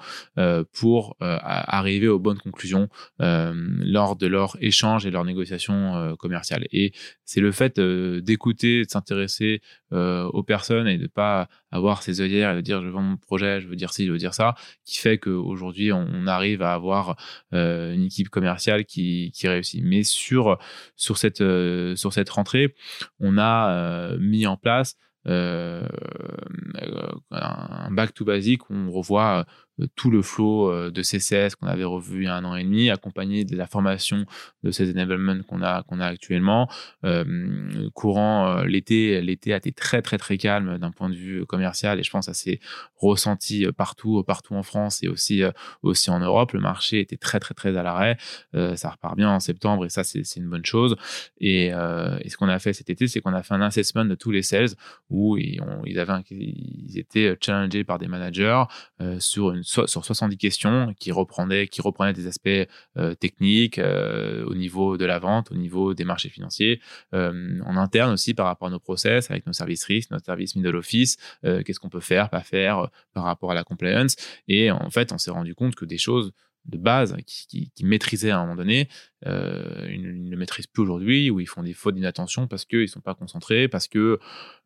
pour 0.73 1.17
arriver 1.21 2.09
aux 2.09 2.19
bonnes 2.19 2.39
conclusions 2.39 2.89
lors 3.19 4.17
de 4.17 4.27
leur 4.27 4.57
échange 4.61 5.07
et 5.07 5.11
leur 5.11 5.25
négociation 5.25 6.17
commerciale. 6.19 6.67
Et 6.73 6.93
c'est 7.25 7.41
le 7.41 7.53
fait 7.53 7.81
d'écouter, 7.81 8.85
de 8.85 8.91
s'intéresser 8.91 9.61
aux 9.91 10.43
personnes 10.43 10.89
et 10.89 10.99
de 10.99 11.07
pas 11.07 11.49
avoir 11.75 12.03
ses 12.03 12.21
œillères 12.21 12.53
et 12.53 12.57
de 12.57 12.61
dire 12.61 12.81
je 12.83 12.89
vends 12.89 13.03
mon 13.03 13.17
projet, 13.17 13.61
je 13.61 13.67
veux 13.67 13.75
dire 13.77 13.93
ci, 13.93 14.07
je 14.07 14.13
veux 14.13 14.19
dire 14.19 14.33
ça, 14.33 14.55
qui 14.85 14.99
fait 14.99 15.19
qu'aujourd'hui 15.19 15.93
on, 15.93 16.07
on 16.13 16.27
arrive 16.27 16.63
à 16.63 16.73
avoir 16.73 17.17
euh, 17.53 17.93
une 17.93 18.05
équipe 18.05 18.29
commerciale 18.29 18.85
qui, 18.85 19.33
qui, 19.35 19.49
réussit. 19.49 19.83
Mais 19.85 20.05
sur 20.05 20.59
sur 20.97 21.19
cette 21.19 21.41
euh, 21.41 21.97
sur 21.97 22.13
cette 22.13 22.31
rentrée, 22.31 22.75
on 23.19 23.39
a 23.39 23.71
euh, 23.71 24.19
mis 24.19 24.47
en 24.47 24.57
place 24.57 24.97
un 25.27 25.89
back 27.91 28.13
to 28.15 28.25
basic 28.25 28.69
où 28.71 28.75
on 28.75 28.91
revoit 28.93 29.47
tout 29.97 30.11
le 30.11 30.23
flow 30.23 30.71
euh, 30.71 30.91
de 30.91 31.03
CCS 31.03 31.57
qu'on 31.57 31.67
avait 31.67 31.85
revu 31.85 32.23
il 32.23 32.25
y 32.25 32.29
a 32.29 32.35
un 32.35 32.45
an 32.45 32.55
et 32.55 32.65
demi, 32.65 32.91
accompagné 32.91 33.45
de 33.45 33.57
la 33.57 33.67
formation 33.67 34.25
de 34.63 34.71
ces 34.71 34.91
enablements 34.91 35.43
qu'on 35.47 35.63
a, 35.63 35.83
qu'on 35.83 36.01
a 36.01 36.07
actuellement. 36.07 36.71
Euh, 37.05 37.91
courant 37.95 38.63
l'été, 38.63 39.21
l'été 39.21 39.53
a 39.53 39.57
été 39.57 39.73
très 39.73 40.03
très 40.03 40.19
très 40.19 40.39
calme 40.39 40.79
d'un 40.79 40.91
point 40.91 41.09
de 41.09 41.15
vue 41.15 41.45
commercial 41.47 41.99
et 41.99 42.03
je 42.03 42.11
pense 42.11 42.27
que 42.27 42.33
ça 42.33 42.39
s'est 42.39 42.61
ressenti 42.97 43.67
partout, 43.77 44.23
partout 44.25 44.55
en 44.55 44.63
France 44.63 45.03
et 45.03 45.09
aussi, 45.09 45.43
aussi 45.83 46.11
en 46.11 46.21
Europe. 46.21 46.53
Le 46.53 46.61
marché 46.61 47.01
était 47.01 47.17
très 47.17 47.41
très 47.41 47.55
très 47.55 47.77
à 47.77 47.83
l'arrêt. 47.83 48.17
ça 48.53 48.91
repart 48.91 49.17
bien 49.17 49.31
en 49.31 49.41
septembre 49.41 49.85
et 49.85 49.89
ça 49.89 50.05
c'est, 50.05 50.23
une 50.37 50.49
bonne 50.49 50.65
chose. 50.65 50.97
Et, 51.39 51.67
et 51.67 52.29
ce 52.29 52.37
qu'on 52.37 52.49
a 52.49 52.59
fait 52.59 52.73
cet 52.73 52.91
été, 52.91 53.07
c'est 53.07 53.21
qu'on 53.21 53.35
a 53.35 53.43
fait 53.43 53.55
un 53.55 53.63
assessment 53.63 54.05
de 54.05 54.15
tous 54.15 54.31
les 54.31 54.43
sales 54.43 54.71
où 55.11 55.37
ils, 55.37 55.61
avaient, 55.99 56.23
ils 56.31 56.99
étaient 56.99 57.37
challengés 57.41 57.85
par 57.85 57.99
des 57.99 58.09
managers 58.09 58.63
sur 59.19 59.51
une 59.53 59.64
sur 59.65 60.05
70 60.05 60.37
questions 60.37 60.95
qui 60.99 61.13
reprenaient, 61.13 61.67
qui 61.67 61.81
reprenaient 61.81 62.13
des 62.13 62.27
aspects 62.27 62.49
euh, 62.97 63.15
techniques 63.15 63.79
euh, 63.79 64.45
au 64.45 64.55
niveau 64.55 64.97
de 64.97 65.05
la 65.05 65.19
vente, 65.19 65.51
au 65.51 65.57
niveau 65.57 65.95
des 65.95 66.05
marchés 66.05 66.29
financiers, 66.29 66.81
euh, 67.15 67.61
en 67.65 67.77
interne 67.77 68.13
aussi 68.13 68.35
par 68.35 68.47
rapport 68.47 68.69
à 68.69 68.71
nos 68.71 68.79
process, 68.79 69.31
avec 69.31 69.47
nos 69.47 69.53
services 69.53 69.85
risques, 69.85 70.11
notre 70.11 70.27
service 70.27 70.55
middle 70.57 70.77
office, 70.77 71.17
qu'est-ce 71.43 71.81
qu'on 71.81 71.89
peut 71.89 72.01
faire, 72.01 72.31
pas 72.31 72.41
faire 72.41 72.89
par 73.13 73.25
rapport 73.25 73.51
à 73.51 73.55
la 73.55 73.65
compliance. 73.65 74.17
Et 74.49 74.71
en 74.71 74.91
fait, 74.91 75.13
on 75.13 75.19
s'est 75.19 75.31
rendu 75.31 75.55
compte 75.55 75.75
que 75.75 75.85
des 75.85 75.99
choses 75.99 76.33
de 76.67 76.79
base 76.79 77.17
qui, 77.27 77.71
qui, 77.71 77.85
maîtrisaient 77.85 78.31
à 78.31 78.39
un 78.39 78.43
moment 78.43 78.57
donné, 78.57 78.89
euh, 79.27 79.89
ils, 79.91 80.25
ne 80.25 80.31
le 80.31 80.37
maîtrisent 80.37 80.67
plus 80.67 80.83
aujourd'hui, 80.83 81.31
ou 81.31 81.41
ils 81.41 81.47
font 81.47 81.63
des 81.63 81.75
fautes 81.75 81.95
d'inattention 81.95 82.47
parce 82.47 82.65
qu'ils 82.65 82.83
ne 82.83 82.87
sont 82.87 83.01
pas 83.01 83.15
concentrés, 83.15 83.69
parce 83.69 83.89
que 83.89 84.19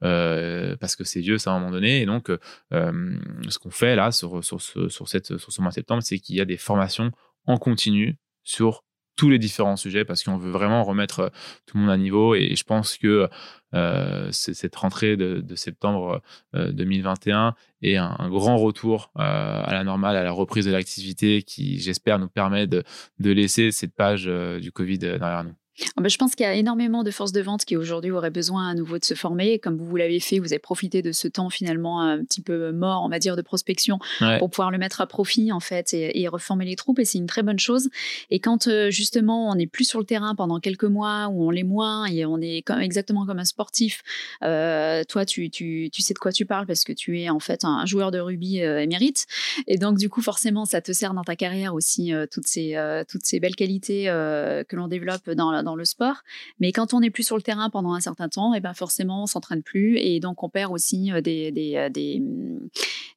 euh, 0.05 0.77
parce 0.77 0.97
que 0.97 1.05
c'est 1.05 1.21
vieux 1.21 1.39
ça 1.39 1.53
à 1.53 1.55
un 1.55 1.59
moment 1.59 1.73
donné. 1.73 2.03
Et 2.03 2.07
donc, 2.07 2.31
euh, 2.31 3.19
ce 3.49 3.59
qu'on 3.59 3.71
fait 3.71 3.97
là 3.97 4.13
sur, 4.13 4.45
sur, 4.45 4.61
sur, 4.61 5.09
cette, 5.09 5.37
sur 5.39 5.53
ce 5.53 5.61
mois 5.61 5.71
de 5.71 5.75
septembre, 5.75 6.03
c'est 6.03 6.19
qu'il 6.19 6.37
y 6.37 6.41
a 6.41 6.45
des 6.45 6.57
formations 6.57 7.11
en 7.47 7.57
continu 7.57 8.19
sur 8.45 8.85
tous 9.19 9.29
les 9.29 9.39
différents 9.39 9.77
sujets 9.77 10.05
parce 10.05 10.23
qu'on 10.23 10.39
veut 10.39 10.51
vraiment 10.51 10.85
remettre 10.85 11.31
tout 11.66 11.77
le 11.77 11.83
monde 11.83 11.91
à 11.91 11.97
niveau. 11.99 12.35
Et 12.37 12.55
je 12.55 12.64
pense 12.64 12.97
que 12.97 13.29
euh, 13.75 14.29
cette 14.31 14.77
rentrée 14.77 15.16
de, 15.16 15.55
septembre 15.57 16.23
2021 16.55 17.49
euh, 17.49 17.51
est 17.83 17.97
un, 17.97 18.29
grand 18.31 18.57
retour 18.57 19.11
euh, 19.19 19.23
à 19.23 19.75
la 19.75 19.85
normale, 19.85 20.16
à 20.16 20.23
la 20.23 20.31
reprise 20.31 20.64
de 20.64 20.71
l'activité 20.71 21.43
qui, 21.43 21.79
j'espère, 21.81 22.19
nous 22.19 22.29
permet 22.29 22.66
de 22.66 22.85
laisser 23.19 23.73
cette 23.73 23.95
page 23.95 24.25
du 24.27 24.73
Covid 24.73 24.99
derrière 24.99 25.45
nous. 25.45 25.55
Ah 25.97 26.01
bah, 26.01 26.09
je 26.09 26.16
pense 26.16 26.35
qu'il 26.35 26.45
y 26.45 26.49
a 26.49 26.55
énormément 26.55 27.05
de 27.05 27.11
forces 27.11 27.33
de 27.33 27.41
vente 27.41 27.64
qui 27.64 27.76
aujourd'hui 27.76 28.11
auraient 28.11 28.31
besoin 28.31 28.68
à 28.68 28.74
nouveau 28.74 28.99
de 28.99 29.05
se 29.05 29.14
former. 29.14 29.59
Comme 29.59 29.76
vous, 29.76 29.87
vous 29.87 29.97
l'avez 29.97 30.20
fait, 30.20 30.39
vous 30.39 30.53
avez 30.53 30.59
profité 30.59 31.03
de 31.03 31.12
ce 31.12 31.29
temps 31.29 31.51
finalement 31.51 32.01
un 32.01 32.24
petit 32.24 32.41
peu 32.41 32.72
mort, 32.72 33.03
on 33.05 33.09
va 33.09 33.18
dire, 33.18 33.37
de 33.37 33.43
prospection 33.43 33.99
pour 34.39 34.51
pouvoir 34.51 34.70
le 34.70 34.79
mettre 34.79 35.01
à 35.01 35.07
profit 35.07 35.53
en 35.53 35.61
fait 35.61 35.95
et, 35.95 36.29
reformer 36.29 36.66
les 36.66 36.76
troupes. 36.76 36.99
Et 36.99 37.05
c'est 37.05 37.18
une 37.18 37.26
très 37.26 37.43
bonne 37.43 37.59
chose. 37.59 37.89
Et 38.31 38.39
quand 38.39 38.66
euh, 38.66 38.91
justement 38.91 39.51
on 39.51 39.55
n'est 39.55 39.66
plus 39.66 39.85
sur 39.85 39.99
le 39.99 40.05
terrain 40.05 40.35
pendant 40.35 40.61
quelques 40.61 40.85
mois 40.85 41.29
ou 41.29 41.47
on 41.47 41.51
l'est 41.51 41.62
moins 41.62 42.05
et 42.07 42.26
on 42.26 42.39
est 42.41 42.62
comme, 42.62 42.81
exactement 42.81 43.24
comme 43.24 43.39
un 43.39 43.45
sportif, 43.45 44.03
euh, 44.43 45.05
toi 45.05 45.24
tu, 45.24 45.49
tu, 45.49 45.89
tu, 45.93 46.03
sais 46.03 46.12
de 46.12 46.18
quoi 46.18 46.33
tu 46.33 46.45
parles 46.45 46.66
parce 46.66 46.85
que 46.85 46.93
tu 46.93 47.20
es 47.20 47.31
en 47.31 47.41
fait 47.41 47.64
un, 47.64 47.87
joueur 47.87 48.11
de 48.11 48.18
rugby 48.18 48.62
euh, 48.62 48.81
émérite. 48.81 49.26
Et 49.66 49.79
donc 49.79 49.97
du 49.97 50.11
coup 50.11 50.20
forcément 50.20 50.64
ça 50.64 50.81
te 50.81 50.93
sert 50.93 51.14
dans 51.14 51.24
ta 51.24 51.37
carrière 51.37 51.74
aussi 51.74 52.12
toutes, 52.31 52.47
ces, 52.47 52.76
toutes 53.09 53.24
ces 53.24 53.41
belles 53.41 53.57
qualités 53.57 54.05
que 54.05 54.76
l'on 54.76 54.89
développe 54.89 55.31
dans, 55.31 55.62
dans 55.62 55.68
dans 55.69 55.77
le 55.77 55.85
sport. 55.85 56.23
Mais 56.61 56.73
quand 56.73 56.95
on 56.95 57.01
n'est 57.01 57.11
plus 57.11 57.25
sur 57.25 57.37
le 57.37 57.43
terrain 57.43 57.69
pendant 57.69 57.93
un 57.93 58.01
certain 58.01 58.29
temps, 58.29 58.55
et 58.55 58.59
eh 58.59 58.61
ben 58.61 58.73
forcément, 58.73 59.25
on 59.25 59.27
s'entraîne 59.27 59.62
plus 59.62 59.99
et 59.99 60.19
donc 60.21 60.43
on 60.43 60.49
perd 60.49 60.73
aussi 60.73 61.11
des, 61.23 61.53
des, 61.53 61.91
des, 61.91 62.23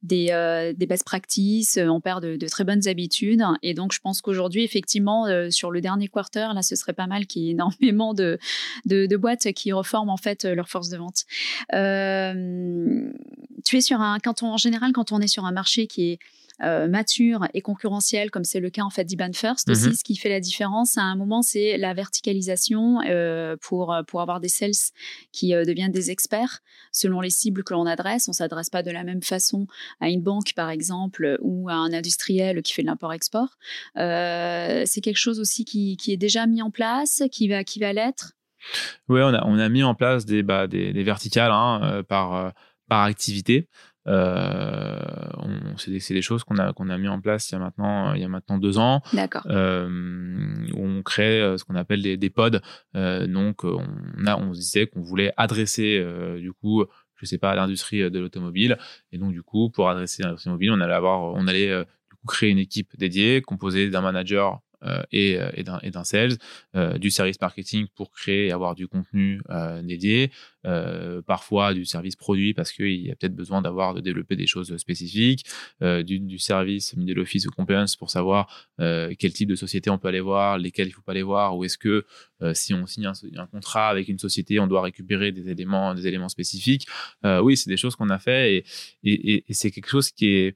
des, 0.03 0.73
des 0.75 0.85
best 0.85 1.05
practices, 1.05 1.79
on 1.81 2.01
perd 2.01 2.23
de, 2.23 2.47
très 2.47 2.63
bonnes 2.63 2.87
habitudes. 2.87 3.43
Et 3.63 3.73
donc, 3.73 3.93
je 3.93 3.99
pense 3.99 4.21
qu'aujourd'hui, 4.21 4.63
effectivement, 4.63 5.27
sur 5.49 5.71
le 5.71 5.79
dernier 5.79 6.07
quarter, 6.07 6.49
là, 6.53 6.61
ce 6.61 6.75
serait 6.75 6.93
pas 6.93 7.07
mal 7.07 7.25
qu'il 7.25 7.43
y 7.43 7.49
ait 7.49 7.51
énormément 7.61 8.13
de, 8.13 8.37
de, 8.85 9.17
boîtes 9.17 9.51
qui 9.53 9.71
reforment 9.71 10.09
en 10.09 10.17
fait 10.17 10.43
leur 10.43 10.67
force 10.67 10.89
de 10.89 10.97
vente. 10.97 11.25
tu 13.63 13.77
es 13.77 13.81
sur 13.81 14.01
un, 14.01 14.19
quand 14.19 14.43
on, 14.43 14.47
en 14.47 14.57
général, 14.57 14.91
quand 14.91 15.11
on 15.11 15.19
est 15.19 15.27
sur 15.27 15.45
un 15.45 15.51
marché 15.51 15.87
qui 15.87 16.11
est 16.11 16.19
euh, 16.63 16.87
mature 16.87 17.47
et 17.53 17.61
concurrentiel, 17.61 18.29
comme 18.29 18.43
c'est 18.43 18.59
le 18.59 18.69
cas 18.69 18.83
en 18.83 18.89
fait 18.89 19.03
d'Iban 19.03 19.33
First 19.33 19.69
aussi. 19.69 19.87
Mhm. 19.87 19.93
Ce 19.95 20.03
qui 20.03 20.15
fait 20.15 20.29
la 20.29 20.39
différence 20.39 20.97
à 20.97 21.01
un 21.01 21.15
moment, 21.15 21.41
c'est 21.41 21.77
la 21.77 21.93
verticalisation 21.93 22.99
euh, 23.01 23.55
pour, 23.61 23.95
pour 24.07 24.21
avoir 24.21 24.39
des 24.39 24.47
sales 24.47 24.71
qui 25.31 25.55
euh, 25.55 25.65
deviennent 25.65 25.91
des 25.91 26.11
experts 26.11 26.59
selon 26.91 27.19
les 27.21 27.29
cibles 27.29 27.63
que 27.63 27.73
l'on 27.73 27.85
adresse. 27.85 28.27
On 28.27 28.33
s'adresse 28.33 28.69
pas 28.69 28.83
de 28.83 28.91
la 28.91 29.03
même 29.03 29.23
façon 29.23 29.65
à 29.99 30.09
une 30.09 30.21
banque, 30.21 30.53
par 30.55 30.69
exemple, 30.69 31.37
ou 31.41 31.69
à 31.69 31.73
un 31.73 31.93
industriel 31.93 32.61
qui 32.61 32.73
fait 32.73 32.83
de 32.83 32.87
l'import-export. 32.87 33.57
c'est 33.95 35.01
quelque 35.01 35.17
chose 35.17 35.39
aussi 35.39 35.65
qui, 35.65 35.97
qui, 35.97 36.13
est 36.13 36.17
déjà 36.17 36.45
mis 36.45 36.61
en 36.61 36.69
place, 36.69 37.23
qui 37.31 37.47
va, 37.47 37.63
qui 37.63 37.79
va 37.79 37.93
l'être. 37.93 38.33
Oui, 39.09 39.21
on 39.23 39.33
a, 39.33 39.43
on 39.47 39.57
a 39.57 39.69
mis 39.69 39.81
en 39.81 39.95
place 39.95 40.25
des, 40.25 40.43
bah, 40.43 40.67
des, 40.67 41.03
verticales 41.03 41.51
hein, 41.51 42.03
par, 42.07 42.53
par 42.87 43.03
activité. 43.03 43.67
Euh, 44.07 44.99
c'est 45.77 46.13
des 46.13 46.21
choses 46.21 46.43
qu'on 46.43 46.57
a, 46.57 46.73
qu'on 46.73 46.89
a 46.89 46.97
mis 46.97 47.07
en 47.07 47.21
place 47.21 47.49
il 47.49 47.53
y 47.53 47.55
a 47.55 47.59
maintenant, 47.59 48.13
il 48.13 48.21
y 48.21 48.23
a 48.23 48.27
maintenant 48.27 48.57
deux 48.57 48.77
ans. 48.77 49.01
D'accord. 49.13 49.43
Euh, 49.47 49.87
où 50.73 50.85
on 50.85 51.03
crée 51.03 51.41
euh, 51.41 51.57
ce 51.57 51.63
qu'on 51.63 51.75
appelle 51.75 52.01
des, 52.01 52.17
des 52.17 52.29
pods. 52.29 52.59
donc, 52.93 53.63
on, 53.63 54.25
a, 54.25 54.37
on 54.37 54.53
se 54.53 54.59
disait 54.59 54.87
qu'on 54.87 55.01
voulait 55.01 55.33
adresser, 55.37 56.03
du 56.39 56.53
coup, 56.53 56.85
je 57.15 57.25
sais 57.25 57.37
pas, 57.37 57.55
l'industrie 57.55 58.09
de 58.09 58.19
l'automobile. 58.19 58.77
Et 59.11 59.17
donc, 59.17 59.31
du 59.31 59.43
coup, 59.43 59.69
pour 59.69 59.89
adresser 59.89 60.23
l'industrie 60.23 60.49
automobile, 60.49 60.71
on 60.71 60.81
allait 60.81 60.93
avoir, 60.93 61.21
on 61.33 61.47
allait 61.47 61.69
du 62.09 62.15
coup, 62.15 62.27
créer 62.27 62.49
une 62.49 62.57
équipe 62.57 62.97
dédiée 62.97 63.41
composée 63.41 63.89
d'un 63.89 64.01
manager 64.01 64.61
euh, 64.70 64.70
et, 65.11 65.37
euh, 65.37 65.49
et 65.53 65.91
d'un 65.91 66.03
sales, 66.03 66.37
euh, 66.75 66.97
du 66.97 67.11
service 67.11 67.39
marketing 67.39 67.87
pour 67.95 68.11
créer 68.11 68.47
et 68.47 68.51
avoir 68.51 68.75
du 68.75 68.87
contenu 68.87 69.41
dédié, 69.83 70.31
parfois 71.25 71.73
du 71.73 71.85
service 71.85 72.15
produit 72.15 72.53
parce 72.53 72.71
qu'il 72.71 73.01
y 73.01 73.11
a 73.11 73.15
peut-être 73.15 73.35
besoin 73.35 73.61
d'avoir 73.61 73.93
de 73.93 74.01
développer 74.01 74.35
des 74.35 74.47
choses 74.47 74.75
spécifiques, 74.77 75.45
du, 75.81 76.39
service 76.39 76.95
middle 76.95 77.19
office 77.19 77.45
ou 77.47 77.51
compliance 77.51 77.95
pour 77.95 78.09
savoir 78.09 78.69
quel 78.77 79.33
type 79.33 79.49
de 79.49 79.55
société 79.55 79.89
on 79.89 79.97
peut 79.97 80.07
aller 80.07 80.19
voir, 80.19 80.57
lesquelles 80.57 80.87
il 80.87 80.91
faut 80.91 81.01
pas 81.01 81.13
aller 81.13 81.23
voir, 81.23 81.57
ou 81.57 81.63
est-ce 81.63 81.77
que 81.77 82.05
si 82.53 82.73
on 82.73 82.85
signe 82.85 83.07
un, 83.07 83.47
contrat 83.47 83.89
avec 83.89 84.07
une 84.07 84.19
société, 84.19 84.59
on 84.59 84.67
doit 84.67 84.81
récupérer 84.81 85.31
des 85.31 85.49
éléments, 85.49 85.93
des 85.93 86.07
éléments 86.07 86.29
spécifiques. 86.29 86.87
oui, 87.23 87.57
c'est 87.57 87.69
des 87.69 87.77
choses 87.77 87.95
qu'on 87.95 88.09
a 88.09 88.19
fait 88.19 88.63
et 89.03 89.43
c'est 89.49 89.71
quelque 89.71 89.89
chose 89.89 90.11
qui 90.11 90.27
est 90.27 90.55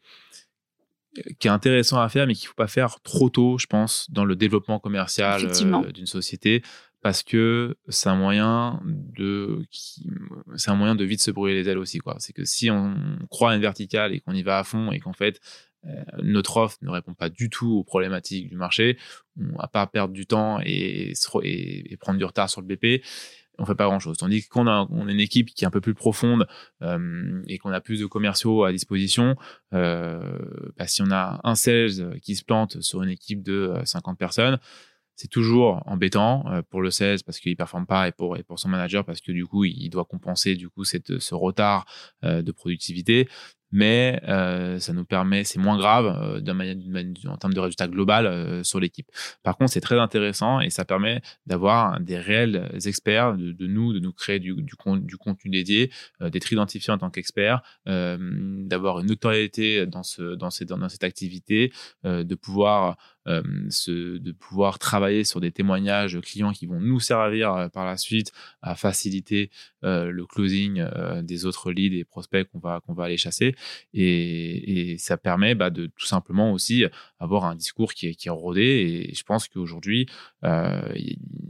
qui 1.40 1.48
est 1.48 1.52
intéressant 1.52 2.00
à 2.00 2.10
faire, 2.10 2.28
mais 2.28 2.34
qu'il 2.34 2.46
ne 2.46 2.50
faut 2.50 2.56
pas 2.56 2.68
faire 2.68 3.00
trop 3.02 3.30
tôt, 3.30 3.58
je 3.58 3.68
pense, 3.68 4.10
dans 4.12 4.26
le 4.26 4.36
développement 4.36 4.80
commercial 4.80 5.46
euh, 5.46 5.92
d'une 5.92 6.06
société, 6.06 6.62
parce 7.02 7.24
que 7.24 7.76
c'est 7.88 8.10
un 8.10 8.16
moyen 8.16 8.82
de, 8.86 9.62
c'est 10.56 10.72
un 10.72 10.76
moyen 10.76 10.96
de 10.96 11.06
vite 11.06 11.22
se 11.22 11.32
brûler 11.32 11.56
les 11.56 11.70
ailes 11.70 11.78
aussi, 11.78 12.00
quoi. 12.00 12.16
C'est 12.20 12.34
que 12.34 12.46
si 12.46 12.72
on 12.72 12.96
croit 13.30 13.52
à 13.52 13.56
une 13.56 13.62
verticale 13.62 14.14
et 14.14 14.20
qu'on 14.20 14.34
y 14.34 14.44
va 14.44 14.60
à 14.60 14.64
fond 14.64 14.92
et 14.92 15.00
qu'en 15.00 15.14
fait 15.14 15.40
euh, 15.86 16.04
notre 16.24 16.58
offre 16.58 16.78
ne 16.82 16.90
répond 16.90 17.14
pas 17.14 17.30
du 17.30 17.50
tout 17.50 17.72
aux 17.72 17.84
problématiques 17.84 18.50
du 18.50 18.56
marché, 18.56 18.98
on 19.40 19.58
va 19.58 19.68
pas 19.68 19.86
perdre 19.86 20.14
du 20.14 20.26
temps 20.26 20.60
et, 20.64 21.14
et 21.44 21.98
prendre 21.98 22.18
du 22.18 22.26
retard 22.26 22.50
sur 22.50 22.62
le 22.62 22.68
BP 22.68 23.04
on 23.58 23.66
fait 23.66 23.76
pas 23.76 23.86
grand 23.86 24.00
chose. 24.00 24.18
Tandis 24.18 24.48
qu'on 24.48 24.68
a, 24.68 24.88
une 24.92 25.20
équipe 25.20 25.50
qui 25.54 25.64
est 25.64 25.68
un 25.68 25.72
peu 25.72 25.82
plus 25.82 25.94
profonde 25.94 26.48
euh, 26.82 27.42
et 27.48 27.58
qu'on 27.58 27.72
a 27.72 27.82
plus 27.82 28.00
de 28.00 28.06
commerciaux 28.06 28.64
à 28.64 28.72
disposition, 28.72 29.36
euh, 29.74 30.40
bah, 30.78 30.88
si 30.88 31.02
on 31.02 31.12
a 31.12 31.40
un 31.44 31.56
sales 31.56 32.20
qui 32.22 32.36
se 32.36 32.44
plante 32.44 32.82
sur 32.82 33.04
une 33.04 33.10
équipe 33.10 33.44
de 33.44 33.74
50 33.84 34.14
euh, 34.14 34.18
personnes, 34.18 34.60
c'est 35.18 35.30
toujours 35.30 35.82
embêtant 35.86 36.44
pour 36.70 36.82
le 36.82 36.92
sales 36.92 37.20
parce 37.26 37.40
qu'il 37.40 37.56
performe 37.56 37.86
pas 37.86 38.10
et 38.10 38.12
pour, 38.12 38.36
et 38.36 38.44
pour 38.44 38.60
son 38.60 38.68
manager 38.68 39.06
parce 39.06 39.22
que 39.22 39.32
du 39.32 39.46
coup 39.46 39.64
il 39.64 39.90
doit 39.90 40.04
compenser 40.04 40.56
du 40.56 40.68
coup 40.68 40.84
cette, 40.84 41.20
ce 41.20 41.34
retard 41.34 41.86
de 42.22 42.52
productivité 42.52 43.30
mais 43.72 44.22
euh, 44.28 44.80
ça 44.80 44.94
nous 44.94 45.06
permet, 45.06 45.44
c'est 45.44 45.60
moins 45.60 45.78
grave 45.78 46.06
euh, 46.06 47.28
en 47.28 47.38
termes 47.38 47.54
de 47.54 47.60
résultats 47.60 47.88
global 47.88 48.26
euh, 48.26 48.64
sur 48.64 48.80
l'équipe. 48.80 49.08
Par 49.44 49.58
contre, 49.58 49.72
c'est 49.72 49.82
très 49.82 50.00
intéressant 50.00 50.60
et 50.62 50.70
ça 50.70 50.86
permet 50.86 51.22
d'avoir 51.46 52.00
des 52.00 52.18
réels 52.18 52.72
experts, 52.86 53.36
de, 53.36 53.68
nous, 53.68 53.94
de 53.94 54.00
nous 54.00 54.14
créer 54.14 54.40
du, 54.40 54.54
du, 54.54 54.76
du 55.00 55.18
contenu 55.18 55.52
dédié, 55.52 55.92
d'être 56.22 56.52
identifié 56.52 56.94
en 56.94 56.98
tant 56.98 57.10
qu'expert, 57.10 57.62
d'avoir 57.86 59.00
une 59.00 59.08
notoriété 59.08 59.86
dans, 59.86 60.04
ce, 60.04 60.36
dans, 60.36 60.50
cette, 60.50 60.70
dans 60.70 60.90
cette 60.90 61.04
activité, 61.04 61.72
de 62.04 62.36
pouvoir 62.36 62.98
ce, 63.70 64.18
de 64.18 64.32
pouvoir 64.32 64.80
travailler 64.80 65.24
sur 65.24 65.40
des 65.40 65.52
témoignages 65.52 66.20
clients 66.22 66.52
qui 66.52 66.66
vont 66.66 66.80
nous 66.80 67.00
servir 67.00 67.70
par 67.74 67.86
la 67.86 67.98
suite 67.98 68.32
à 68.62 68.76
faciliter 68.76 69.50
le 69.82 70.26
closing 70.26 70.86
des 71.24 71.46
autres 71.46 71.72
leads 71.72 71.98
et 71.98 72.04
prospects 72.04 72.48
qu'on 72.52 72.60
va, 72.60 72.82
va 72.88 73.04
aller 73.04 73.18
chasser. 73.18 73.56
Et, 73.94 74.96
ça 75.00 75.18
permet 75.18 75.56
bah, 75.56 75.70
de 75.70 75.88
tout 75.88 76.06
simplement 76.06 76.52
aussi 76.52 76.86
avoir 77.20 77.46
un 77.46 77.56
discours 77.56 77.94
qui 77.94 78.08
est, 78.08 78.16
qui 78.16 78.28
est 78.28 78.32
rodé. 78.32 79.08
Et 79.10 79.14
je 79.14 79.24
pense 79.24 79.48
qu'aujourd'hui, 79.48 80.08
euh, 80.44 80.82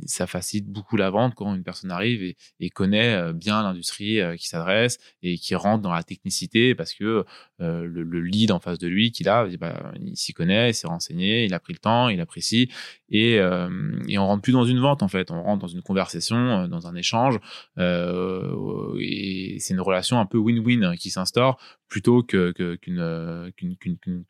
ça 0.05 0.27
facilite 0.27 0.67
beaucoup 0.67 0.97
la 0.97 1.09
vente 1.09 1.33
quand 1.35 1.53
une 1.55 1.63
personne 1.63 1.91
arrive 1.91 2.35
et, 2.59 2.69
connaît 2.69 3.15
euh, 3.15 3.33
bien 3.33 3.63
l'industrie 3.63 4.19
euh, 4.19 4.35
qui 4.35 4.47
s'adresse 4.47 4.99
et 5.23 5.37
qui 5.37 5.55
rentre 5.55 5.81
dans 5.81 5.93
la 5.93 6.03
technicité 6.03 6.75
parce 6.75 6.93
que 6.93 7.23
le, 7.59 8.21
lead 8.21 8.51
en 8.51 8.59
face 8.59 8.79
de 8.79 8.87
lui 8.87 9.11
qu'il 9.11 9.29
a, 9.29 9.47
bah, 9.57 9.93
il 9.99 10.15
s'y 10.17 10.33
connaît, 10.33 10.71
il 10.71 10.73
s'est 10.73 10.87
renseigné, 10.87 11.45
il 11.45 11.53
a 11.53 11.59
pris 11.59 11.73
le 11.73 11.79
temps, 11.79 12.09
il 12.09 12.19
apprécie. 12.19 12.69
Et, 13.09 13.35
et 13.35 14.17
on 14.17 14.27
rentre 14.27 14.41
plus 14.41 14.51
dans 14.51 14.65
une 14.65 14.79
vente 14.79 15.03
en 15.03 15.07
fait, 15.07 15.31
on 15.31 15.41
rentre 15.41 15.61
dans 15.61 15.67
une 15.67 15.81
conversation, 15.81 16.67
dans 16.67 16.87
un 16.87 16.95
échange. 16.95 17.39
et 17.77 19.57
c'est 19.59 19.73
une 19.73 19.81
relation 19.81 20.19
un 20.19 20.25
peu 20.25 20.37
win-win 20.37 20.95
qui 20.97 21.09
s'instaure 21.11 21.57
plutôt 21.87 22.23
qu'une 22.23 22.99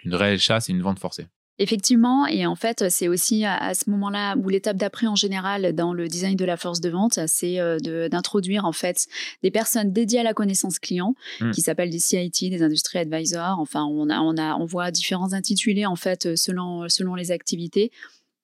réelle 0.05 0.39
chasse 0.39 0.69
et 0.69 0.73
une 0.73 0.81
vente 0.81 0.99
forcée. 0.99 1.27
Effectivement, 1.57 2.27
et 2.27 2.45
en 2.45 2.55
fait, 2.55 2.89
c'est 2.89 3.07
aussi 3.07 3.45
à, 3.45 3.73
ce 3.73 3.89
moment-là 3.89 4.35
où 4.35 4.49
l'étape 4.49 4.75
d'après 4.75 5.07
en 5.07 5.15
général 5.15 5.73
dans 5.73 5.93
le 5.93 6.09
design 6.09 6.35
de 6.35 6.43
la 6.43 6.57
force 6.57 6.81
de 6.81 6.89
vente, 6.89 7.17
c'est 7.27 7.61
euh, 7.61 7.77
d'introduire 8.09 8.65
en 8.65 8.73
fait 8.73 9.07
des 9.41 9.51
personnes 9.51 9.93
dédiées 9.93 10.19
à 10.19 10.23
la 10.23 10.33
connaissance 10.33 10.79
client 10.79 11.15
mmh. 11.39 11.51
qui 11.51 11.61
s'appellent 11.61 11.91
des 11.91 11.99
CIT, 11.99 12.49
des 12.49 12.61
industry 12.61 12.99
advisors. 12.99 13.57
Enfin, 13.59 13.85
on 13.85 14.09
a, 14.09 14.19
on 14.19 14.35
a, 14.37 14.55
on 14.57 14.65
voit 14.65 14.91
différents 14.91 15.31
intitulés 15.31 15.85
en 15.85 15.95
fait 15.95 16.35
selon 16.35 16.89
selon 16.89 17.15
les 17.15 17.31
activités. 17.31 17.91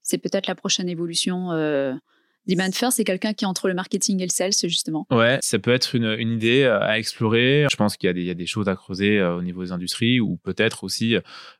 C'est 0.03 0.17
peut-être 0.17 0.47
la 0.47 0.55
prochaine 0.55 0.87
évolution. 0.87 1.51
Euh, 1.51 1.93
Demand 2.47 2.73
First, 2.73 2.97
c'est 2.97 3.03
quelqu'un 3.03 3.33
qui 3.33 3.45
est 3.45 3.47
entre 3.47 3.67
le 3.67 3.73
marketing 3.73 4.19
et 4.21 4.25
le 4.25 4.31
sales, 4.31 4.53
justement. 4.63 5.05
Ouais, 5.11 5.37
ça 5.41 5.59
peut 5.59 5.71
être 5.71 5.95
une, 5.95 6.05
une 6.05 6.31
idée 6.31 6.63
euh, 6.63 6.81
à 6.81 6.97
explorer. 6.97 7.67
Je 7.69 7.75
pense 7.75 7.97
qu'il 7.97 8.17
y, 8.17 8.23
y, 8.23 8.29
a 8.29 8.33
des 8.33 8.45
choses 8.47 8.67
à 8.67 8.75
creuser 8.75 9.19
euh, 9.19 9.37
au 9.37 9.41
niveau 9.41 9.63
des 9.63 9.71
industries 9.71 10.19
ou 10.19 10.37
peut-être 10.37 10.83
aussi 10.83 11.15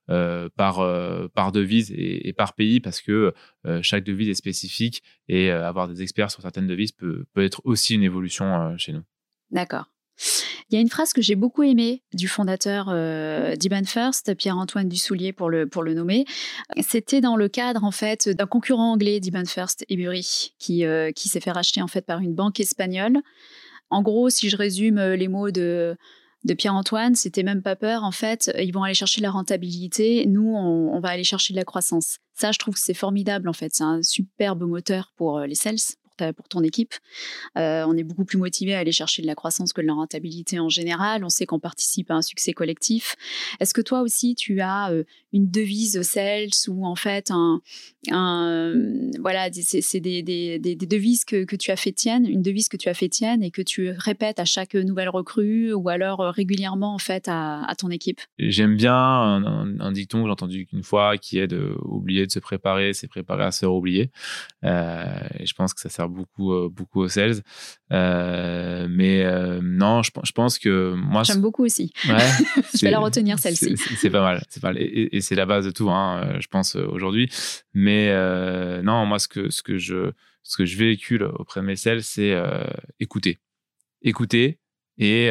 euh, 0.10 0.50
par, 0.56 0.80
euh, 0.80 1.28
par 1.36 1.52
devise 1.52 1.92
et, 1.92 2.28
et, 2.28 2.34
par 2.34 2.54
pays 2.54 2.80
parce 2.80 3.02
que 3.02 3.34
chaque 3.82 4.04
devise 4.04 4.30
est 4.30 4.34
spécifique 4.34 5.04
et 5.28 5.52
avoir 5.52 5.88
des 5.88 6.02
experts 6.02 6.32
sur 6.32 6.42
certaines 6.42 6.68
devises 6.68 6.92
peut, 6.92 7.26
peut 7.34 7.44
être 7.44 7.62
aussi 7.64 7.96
une 7.96 8.04
évolution 8.04 8.76
chez 8.78 8.94
nous. 8.94 9.04
D'accord. 9.52 9.86
Il 10.72 10.76
y 10.76 10.78
a 10.78 10.82
une 10.82 10.90
phrase 10.90 11.12
que 11.12 11.22
j'ai 11.22 11.36
beaucoup 11.36 11.64
aimée 11.64 12.02
du 12.14 12.30
fondateur 12.30 12.86
euh, 12.88 13.58
d'Iban 13.58 13.84
First, 13.84 14.34
Pierre-Antoine 14.36 14.88
Dussoulier 14.88 15.34
pour 15.34 15.50
le, 15.50 15.68
pour 15.68 15.84
le 15.84 15.94
nommer. 15.94 16.24
C'était 16.80 17.20
dans 17.20 17.36
le 17.36 17.50
cadre 17.50 17.84
en 17.84 17.92
fait 17.92 18.30
d'un 18.30 18.46
concurrent 18.48 18.94
anglais 18.94 19.20
d'Iban 19.20 19.44
First, 19.44 19.86
Ebury, 19.90 20.54
qui, 20.60 20.86
euh, 20.86 21.12
qui 21.12 21.28
s'est 21.28 21.42
fait 21.42 21.52
racheter 21.52 21.82
en 21.82 21.88
fait 21.88 22.06
par 22.06 22.22
une 22.22 22.34
banque 22.34 22.62
espagnole. 22.62 23.18
En 23.90 24.02
gros, 24.02 24.30
si 24.30 24.50
je 24.50 24.56
résume 24.56 24.98
euh, 24.98 25.18
les 25.18 25.28
mots 25.28 25.52
de, 25.52 25.98
de 26.46 26.54
Pierre-Antoine, 26.54 27.16
c'était 27.16 27.44
même 27.44 27.62
pas 27.62 27.76
peur. 27.76 28.06
En 28.06 28.12
fait, 28.12 28.50
ils 28.58 28.72
vont 28.72 28.84
aller 28.84 28.94
chercher 28.94 29.20
la 29.20 29.32
rentabilité. 29.32 30.26
Nous, 30.26 30.56
on, 30.56 30.96
on 30.96 31.00
va 31.02 31.10
aller 31.10 31.26
chercher 31.26 31.54
de 31.54 31.60
la 31.60 31.66
croissance. 31.66 32.20
Ça, 32.34 32.54
je 32.54 32.60
trouve 32.60 32.76
que 32.76 32.80
c'est 32.80 32.94
formidable. 32.94 33.50
En 33.50 33.54
fait, 33.54 33.72
c'est 33.74 33.84
un 33.84 34.02
superbe 34.04 34.64
moteur 34.64 35.12
pour 35.18 35.42
les 35.42 35.56
sales 35.56 35.80
pour 36.36 36.48
ton 36.48 36.64
équipe. 36.64 36.94
on 37.56 37.98
est 37.98 38.04
beaucoup 38.04 38.26
plus 38.26 38.38
motivé 38.38 38.74
à 38.74 38.80
aller 38.80 38.92
chercher 38.92 39.22
de 39.22 39.28
la 39.28 39.36
croissance 39.36 39.74
que 39.74 39.82
de 39.82 39.88
la 39.88 39.94
rentabilité 39.94 40.60
en 40.60 40.70
général. 40.70 41.24
On 41.24 41.30
sait 41.30 41.46
qu'on 41.46 41.60
participe 41.60 42.12
à 42.12 42.16
un 42.16 42.22
succès 42.22 42.54
collectif. 42.54 43.16
Est-ce 43.60 43.74
que 43.74 43.82
toi 43.82 44.02
aussi, 44.02 44.36
tu 44.36 44.62
as 44.62 44.92
une 45.34 45.50
devise 45.50 46.02
sales 46.02 46.50
ou 46.68 46.86
en 46.86 46.96
fait 46.96 47.32
un, 47.32 47.62
voilà, 49.20 49.50
c'est 49.52 50.00
des, 50.00 50.24
des, 50.24 50.60
des, 50.60 50.76
devises 50.76 51.26
que, 51.26 51.46
que, 51.46 51.56
tu 51.56 51.72
as 51.72 51.76
fait 51.76 51.92
tienne, 51.92 52.26
une 52.26 52.42
devise 52.42 52.68
que 52.68 52.78
tu 52.78 52.90
as 52.90 52.94
fait 52.94 53.12
et 53.42 53.52
que 53.52 53.62
tu 53.62 53.92
répètes 53.92 54.40
à 54.40 54.46
chaque 54.46 54.76
nouvelle 54.76 55.10
recrue 55.10 55.74
ou 55.74 55.90
alors 55.90 56.20
régulièrement 56.20 56.94
en 56.94 56.98
fait 56.98 57.26
à, 57.28 57.74
ton 57.78 57.90
équipe? 57.90 58.22
J'aime 58.40 58.76
bien 58.76 58.96
un, 58.96 59.92
dicton 59.92 60.22
que 60.22 60.28
j'ai 60.28 60.32
entendu 60.32 60.66
qu'une 60.66 60.84
fois 60.84 61.18
qui 61.18 61.40
est 61.40 61.48
de 61.48 61.76
oublier 61.84 62.26
de 62.26 62.32
se 62.32 62.40
préparer, 62.40 62.94
c'est 62.94 63.08
préparer 63.08 63.44
à 63.44 63.52
se 63.52 63.66
oublier. 63.66 64.12
Euh, 64.64 65.06
et 65.40 65.46
je 65.46 65.54
pense 65.54 65.74
que 65.74 65.82
ça 65.82 65.90
sert 65.90 66.10
beaucoup, 66.12 66.54
euh, 66.54 66.70
beaucoup 66.70 67.02
aux 67.02 67.08
sales. 67.08 67.42
Euh, 67.92 68.88
mais 68.90 69.24
non, 69.62 70.04
je, 70.04 70.12
je, 70.24 70.32
pense 70.32 70.60
que 70.60 70.94
moi. 70.94 71.24
J'aime 71.24 71.42
beaucoup 71.42 71.66
aussi. 71.66 71.92
Ouais, 72.08 72.18
je 72.76 72.86
vais 72.86 72.92
la 72.92 73.00
retenir 73.00 73.40
celle-ci. 73.40 73.76
C'est 73.78 74.10
pas 74.10 74.22
mal. 74.22 74.44
C'est 74.50 74.62
pas 74.62 74.74
mal. 74.74 74.82
Et, 74.82 75.16
et 75.16 75.22
c'est 75.22 75.36
la 75.36 75.46
base 75.46 75.66
de 75.66 75.72
tout, 75.72 75.90
hein, 75.90 76.38
je 76.40 76.48
pense 76.48 76.76
aujourd'hui. 76.76 77.30
Mais 77.74 78.12
non, 78.84 79.06
moi 79.06 79.20
ce 79.20 79.28
que 79.28 79.50
ce 79.50 79.62
que 79.62 79.78
je 79.78 80.12
ce 80.44 80.58
que 80.58 80.66
je 80.66 80.78
véhicule 80.78 81.24
auprès 81.24 81.62
de 81.62 81.66
mes 81.66 81.76
sales, 81.76 82.04
c'est 82.04 82.36
écouter, 83.00 83.40
écouter 84.02 84.60
et, 84.98 85.28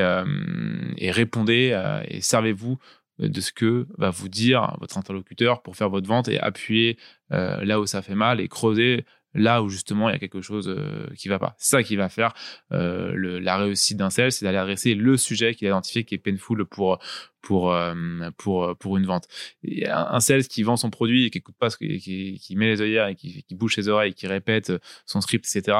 et 0.96 1.10
répondez 1.10 1.78
et 2.08 2.20
servez-vous 2.20 2.78
de 3.18 3.40
ce 3.40 3.52
que 3.52 3.86
va 3.98 4.10
vous 4.10 4.28
dire 4.28 4.76
votre 4.80 4.96
interlocuteur 4.98 5.62
pour 5.62 5.76
faire 5.76 5.90
votre 5.90 6.08
vente 6.08 6.28
et 6.28 6.38
appuyer 6.40 6.98
là 7.30 7.80
où 7.80 7.86
ça 7.86 8.02
fait 8.02 8.14
mal 8.14 8.40
et 8.40 8.48
creuser 8.48 9.04
là 9.34 9.62
où 9.62 9.68
justement 9.68 10.08
il 10.08 10.12
y 10.12 10.16
a 10.16 10.18
quelque 10.18 10.40
chose 10.40 10.68
euh, 10.68 11.06
qui 11.16 11.28
va 11.28 11.38
pas. 11.38 11.54
C'est 11.58 11.76
ça 11.76 11.82
qui 11.82 11.96
va 11.96 12.08
faire 12.08 12.32
euh, 12.72 13.40
la 13.40 13.56
réussite 13.56 13.96
d'un 13.96 14.10
sales, 14.10 14.32
c'est 14.32 14.44
d'aller 14.44 14.58
adresser 14.58 14.94
le 14.94 15.16
sujet 15.16 15.54
qu'il 15.54 15.66
a 15.68 15.70
identifié 15.70 16.04
qui 16.04 16.14
est 16.14 16.18
painful 16.18 16.64
pour 16.66 16.98
pour 17.42 17.72
euh, 17.72 17.94
pour 18.36 18.76
pour 18.78 18.96
une 18.96 19.06
vente. 19.06 19.28
Et 19.62 19.88
un 19.88 20.20
sales 20.20 20.44
qui 20.44 20.62
vend 20.62 20.76
son 20.76 20.90
produit 20.90 21.26
et 21.26 21.30
qui 21.30 21.38
écoute 21.38 21.56
pas, 21.58 21.70
qui, 21.70 22.38
qui, 22.38 22.56
met 22.56 22.66
les 22.66 22.80
œillères 22.80 23.08
et 23.08 23.14
qui, 23.14 23.42
qui 23.42 23.54
bouge 23.54 23.74
ses 23.74 23.88
oreilles, 23.88 24.14
qui 24.14 24.26
répète 24.26 24.72
son 25.06 25.20
script, 25.20 25.46
etc 25.46 25.76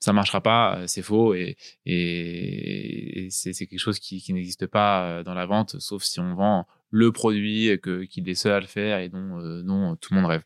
ça 0.00 0.12
marchera 0.12 0.40
pas, 0.40 0.82
c'est 0.88 1.00
faux 1.00 1.32
et, 1.32 1.56
et, 1.86 3.28
c'est 3.30 3.52
quelque 3.52 3.78
chose 3.78 4.00
qui, 4.00 4.20
qui 4.20 4.32
n'existe 4.32 4.66
pas 4.66 5.22
dans 5.22 5.32
la 5.32 5.46
vente, 5.46 5.78
sauf 5.78 6.02
si 6.02 6.18
on 6.18 6.34
vend 6.34 6.66
le 6.92 7.10
produit 7.10 7.80
que 7.82 8.04
qu'il 8.04 8.28
est 8.28 8.34
seul 8.34 8.52
à 8.52 8.60
le 8.60 8.66
faire 8.66 9.00
et 9.00 9.08
dont, 9.08 9.40
euh, 9.40 9.62
dont 9.62 9.96
tout 9.96 10.14
le 10.14 10.20
monde 10.20 10.30
rêve. 10.30 10.44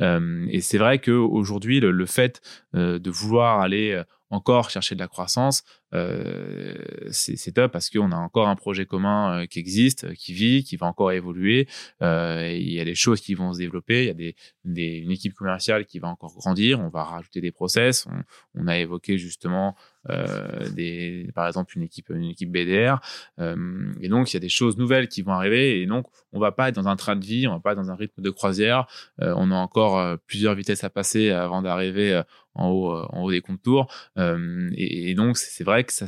Euh, 0.00 0.46
et 0.48 0.62
c'est 0.62 0.78
vrai 0.78 0.98
qu'aujourd'hui, 1.00 1.80
le, 1.80 1.90
le 1.90 2.06
fait 2.06 2.40
euh, 2.74 2.98
de 2.98 3.10
vouloir 3.10 3.60
aller 3.60 4.02
encore 4.32 4.70
chercher 4.70 4.94
de 4.94 5.00
la 5.00 5.08
croissance, 5.08 5.64
euh, 5.92 6.76
c'est 7.10 7.52
top 7.52 7.72
parce 7.72 7.90
qu'on 7.90 8.12
a 8.12 8.16
encore 8.16 8.46
un 8.46 8.54
projet 8.54 8.86
commun 8.86 9.40
euh, 9.42 9.46
qui 9.46 9.58
existe, 9.58 10.14
qui 10.14 10.32
vit, 10.32 10.62
qui 10.62 10.76
va 10.76 10.86
encore 10.86 11.10
évoluer. 11.10 11.66
Euh, 12.00 12.48
il 12.48 12.72
y 12.72 12.78
a 12.78 12.84
des 12.84 12.94
choses 12.94 13.20
qui 13.20 13.34
vont 13.34 13.52
se 13.52 13.58
développer, 13.58 14.04
il 14.04 14.06
y 14.06 14.10
a 14.10 14.14
des, 14.14 14.36
des, 14.64 14.98
une 14.98 15.10
équipe 15.10 15.34
commerciale 15.34 15.84
qui 15.84 15.98
va 15.98 16.06
encore 16.06 16.32
grandir, 16.36 16.78
on 16.78 16.90
va 16.90 17.02
rajouter 17.02 17.40
des 17.40 17.50
process. 17.50 18.06
On, 18.06 18.62
on 18.62 18.66
a 18.68 18.78
évoqué 18.78 19.18
justement 19.18 19.74
euh, 19.99 19.99
des, 20.08 21.30
par 21.34 21.46
exemple 21.46 21.76
une 21.76 21.82
équipe, 21.82 22.10
une 22.10 22.30
équipe 22.30 22.50
BDR. 22.50 23.00
Euh, 23.38 23.92
et 24.00 24.08
donc, 24.08 24.32
il 24.32 24.34
y 24.34 24.36
a 24.36 24.40
des 24.40 24.48
choses 24.48 24.76
nouvelles 24.78 25.08
qui 25.08 25.22
vont 25.22 25.32
arriver. 25.32 25.80
Et 25.80 25.86
donc, 25.86 26.06
on 26.32 26.40
va 26.40 26.52
pas 26.52 26.68
être 26.68 26.74
dans 26.74 26.88
un 26.88 26.96
train 26.96 27.16
de 27.16 27.24
vie, 27.24 27.46
on 27.46 27.52
va 27.52 27.60
pas 27.60 27.72
être 27.72 27.78
dans 27.78 27.90
un 27.90 27.96
rythme 27.96 28.22
de 28.22 28.30
croisière. 28.30 28.86
Euh, 29.20 29.34
on 29.36 29.50
a 29.50 29.56
encore 29.56 30.18
plusieurs 30.26 30.54
vitesses 30.54 30.84
à 30.84 30.90
passer 30.90 31.30
avant 31.30 31.62
d'arriver 31.62 32.22
en 32.54 32.68
haut, 32.68 32.92
en 32.92 33.22
haut 33.22 33.30
des 33.30 33.40
contours. 33.40 33.92
Et, 34.16 35.10
et, 35.10 35.14
donc, 35.14 35.36
c'est 35.36 35.64
vrai 35.64 35.84
que 35.84 35.92
ça, 35.92 36.06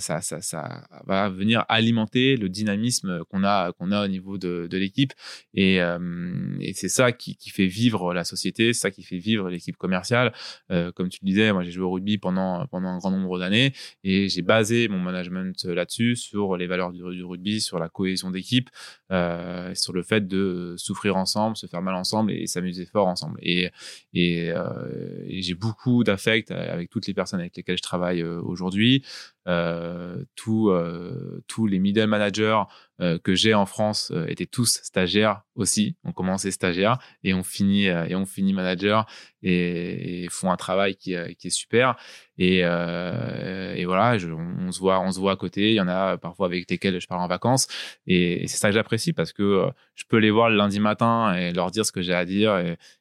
va 1.07 1.29
venir 1.29 1.65
alimenter 1.69 2.37
le 2.37 2.49
dynamisme 2.49 3.25
qu'on 3.25 3.45
a, 3.45 3.73
a 3.73 4.05
au 4.05 4.09
niveau 4.09 4.39
de, 4.39 4.69
l'équipe. 4.73 5.13
Et, 5.55 5.77
et 5.77 6.73
c'est 6.75 6.89
ça 6.89 7.13
qui, 7.13 7.37
fait 7.51 7.67
vivre 7.67 8.15
la 8.15 8.25
société, 8.25 8.73
c'est 8.73 8.81
ça 8.81 8.91
qui 8.91 9.03
fait 9.03 9.19
vivre 9.19 9.49
l'équipe 9.49 9.77
commerciale. 9.77 10.33
comme 10.69 11.09
tu 11.09 11.19
le 11.23 11.27
disais, 11.27 11.53
moi, 11.53 11.63
j'ai 11.63 11.71
joué 11.71 11.85
au 11.85 11.91
rugby 11.91 12.19
pendant, 12.19 12.67
pendant 12.67 12.89
un 12.89 12.99
grand 12.99 13.11
nombre 13.11 13.39
d'années. 13.39 13.73
Et 14.05 14.29
j'ai 14.29 14.43
basé 14.43 14.89
mon 14.89 14.99
management 14.99 15.65
là-dessus, 15.65 16.17
sur 16.17 16.57
les 16.57 16.67
valeurs 16.67 16.93
du, 16.93 17.03
rugby, 17.03 17.61
sur 17.61 17.79
la 17.79 17.89
cohésion 17.89 18.31
d'équipe, 18.31 18.71
euh, 19.11 19.75
sur 19.75 19.93
le 19.93 20.03
fait 20.03 20.27
de 20.27 20.75
souffrir 20.77 21.17
ensemble, 21.17 21.57
se 21.57 21.67
faire 21.67 21.83
mal 21.83 21.95
ensemble 21.95 22.33
et, 22.33 22.47
s'amuser 22.47 22.87
fort 22.87 23.07
ensemble. 23.07 23.39
Et, 23.43 23.71
euh, 24.17 25.25
j'ai 25.29 25.55
beaucoup 25.55 26.05
d'affect 26.33 26.51
avec 26.51 26.91
toutes 26.91 27.07
les 27.07 27.15
personnes 27.15 27.41
avec 27.41 27.57
lesquelles 27.57 27.77
je 27.77 27.83
travaille 27.83 28.23
euh, 28.23 28.41
aujourd'hui. 28.43 29.05
Euh, 29.49 30.23
tous, 30.37 30.71
euh, 30.71 31.43
tous 31.49 31.67
les 31.67 31.81
middle 31.81 32.07
managers 32.07 32.63
euh, 33.01 33.19
que 33.19 33.35
j'ai 33.35 33.55
en 33.55 33.67
France 33.67 34.13
étaient 34.29 34.47
tous 34.47 34.81
stagiaires 34.83 35.43
aussi. 35.57 35.97
On 36.05 36.13
commençait 36.13 36.53
stagiaire 36.53 36.99
et 37.25 37.35
on 37.35 37.43
finit 37.43 37.87
et 37.87 38.15
on 38.15 38.25
finit 38.25 38.53
manager 38.53 39.07
et, 39.43 40.29
font 40.31 40.53
un 40.53 40.57
travail 40.57 40.95
qui, 40.95 41.15
est 41.15 41.51
super. 41.51 41.97
Et, 42.39 42.63
voilà, 42.63 44.17
on, 44.59 44.71
se 44.71 44.79
voit, 44.79 45.01
on 45.01 45.11
se 45.11 45.19
voit 45.19 45.33
à 45.33 45.37
côté. 45.37 45.71
Il 45.71 45.75
y 45.75 45.81
en 45.81 45.89
a 45.89 46.17
parfois 46.17 46.47
avec 46.47 46.71
lesquels 46.71 47.01
je 47.01 47.07
pars 47.09 47.21
en 47.21 47.27
vacances 47.27 47.67
et, 48.07 48.47
c'est 48.47 48.59
ça 48.59 48.69
que 48.69 48.75
j'apprécie 48.75 49.13
parce 49.13 49.33
que 49.33 49.67
je 49.95 50.05
peux 50.09 50.19
les 50.19 50.31
voir 50.31 50.49
le 50.49 50.57
lundi 50.57 50.79
matin 50.79 51.35
et 51.35 51.53
leur 51.53 51.71
dire 51.71 51.85
ce 51.85 51.93
que 51.93 52.03
j'ai 52.03 52.15
à 52.15 52.25
dire 52.25 52.57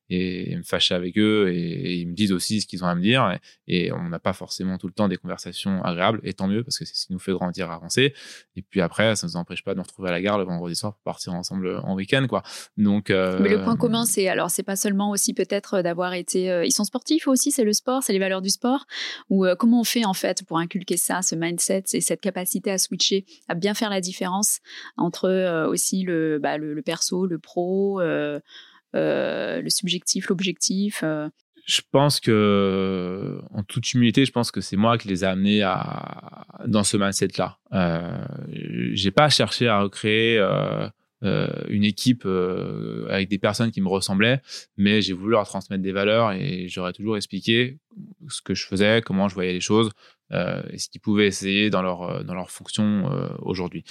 et, 0.10 0.56
me 0.58 0.64
fâcher 0.64 0.96
avec 0.96 1.18
eux 1.18 1.54
et, 1.54 1.96
ils 1.96 2.08
me 2.08 2.14
disent 2.14 2.32
aussi 2.32 2.62
ce 2.62 2.68
qu'ils 2.68 2.84
ont 2.84 2.88
à 2.88 2.96
me 2.96 3.02
dire 3.02 3.38
et, 3.68 3.92
on 3.92 4.10
n'a 4.10 4.20
pas 4.20 4.34
forcément 4.34 4.78
tout 4.78 4.88
le 4.88 4.94
temps 4.94 5.08
des 5.08 5.18
conversations 5.18 5.84
agréables 5.84 6.22
tant 6.34 6.48
mieux 6.48 6.64
parce 6.64 6.78
que 6.78 6.86
c'est 6.86 6.96
ce 6.96 7.08
qui 7.08 7.14
nous 7.14 7.20
fait 7.20 7.32
grandir, 7.32 7.72
avancer 7.72 8.14
et 8.56 8.62
puis 8.62 8.82
après 8.82 9.16
ça 9.16 9.28
ne 9.28 9.32
nous 9.32 9.38
empêche 9.38 9.64
pas 9.64 9.74
de 9.74 9.78
nous 9.78 9.84
retrouver 9.84 10.10
à 10.10 10.12
la 10.12 10.22
gare 10.22 10.38
le 10.38 10.44
vendredi 10.44 10.76
soir 10.76 10.94
pour 10.94 11.04
partir 11.04 11.34
ensemble 11.34 11.80
en 11.84 11.96
week-end 11.96 12.26
quoi. 12.28 12.44
Donc 12.78 13.10
euh, 13.10 13.40
mais 13.42 13.50
le 13.50 13.64
point 13.64 13.76
commun 13.76 14.06
c'est 14.06 14.28
alors 14.28 14.50
c'est 14.50 14.64
pas 14.64 14.76
seulement 14.76 15.12
aussi 15.12 15.34
peut-être 15.34 15.82
d'avoir 15.82 16.14
été 16.14 16.52
euh, 16.52 16.66
ils 16.66 16.72
sont 16.72 16.84
sportifs 16.84 17.28
aussi 17.28 17.52
c'est 17.52 17.64
le 17.64 17.74
sport 17.74 18.04
c'est 18.04 18.14
les 18.14 18.20
valeurs 18.20 18.42
du 18.42 18.50
sport 18.50 18.86
ou 19.30 19.46
euh, 19.46 19.56
comment 19.56 19.82
on 19.82 19.86
fait 19.86 20.06
en 20.06 20.14
fait 20.14 20.44
pour 20.46 20.58
inculquer 20.58 20.98
ça 20.98 21.22
ce 21.22 21.36
mindset 21.36 21.84
et 21.94 22.02
cette 22.02 22.22
capacité 22.22 22.72
à 22.72 22.78
switcher 22.78 23.26
à 23.48 23.56
bien 23.56 23.74
faire 23.74 23.90
la 23.90 24.02
différence 24.02 24.60
entre 24.98 25.66
aussi 25.68 26.04
le, 26.04 26.40
bah, 26.40 26.58
le, 26.58 26.74
le 26.74 26.82
perso 26.82 27.26
le 27.26 27.40
pro 27.40 28.02
euh, 28.94 29.62
le 29.62 29.70
subjectif, 29.70 30.28
l'objectif 30.28 31.02
euh. 31.04 31.30
Je 31.66 31.82
pense 31.92 32.20
que, 32.20 33.40
en 33.52 33.64
toute 33.64 33.94
humilité, 33.94 34.26
je 34.26 34.32
pense 34.32 34.52
que 34.52 34.62
c'est 34.62 34.78
moi 34.78 34.98
qui 34.98 35.08
les 35.08 35.24
ai 35.24 35.28
amenés 35.28 35.62
à, 35.62 36.46
dans 36.66 36.84
ce 36.84 36.98
mindset-là. 36.98 37.58
Euh, 37.74 38.26
j'ai 38.94 39.12
pas 39.12 39.30
cherché 39.30 39.68
à 39.68 39.82
recréer 39.82 40.38
euh, 40.40 40.90
une 41.70 41.84
équipe 41.84 42.28
avec 43.10 43.30
des 43.30 43.38
personnes 43.38 43.72
qui 43.72 43.82
me 43.82 43.88
ressemblaient, 43.88 44.42
mais 44.78 45.02
j'ai 45.02 45.14
voulu 45.14 45.32
leur 45.32 45.48
transmettre 45.48 45.84
des 45.84 45.92
valeurs 45.92 46.32
et 46.32 46.68
j'aurais 46.68 46.94
toujours 46.94 47.16
expliqué 47.16 47.78
ce 48.28 48.42
que 48.42 48.54
je 48.54 48.66
faisais, 48.66 49.02
comment 49.06 49.28
je 49.28 49.36
voyais 49.36 49.54
les 49.54 49.62
choses, 49.62 49.92
et 50.32 50.78
ce 50.78 50.90
qu'ils 50.90 51.02
pouvaient 51.02 51.28
essayer 51.28 51.70
dans 51.70 51.82
leur, 51.82 52.24
dans 52.24 52.34
leur 52.34 52.52
fonction 52.52 53.10
aujourd'hui. 53.42 53.84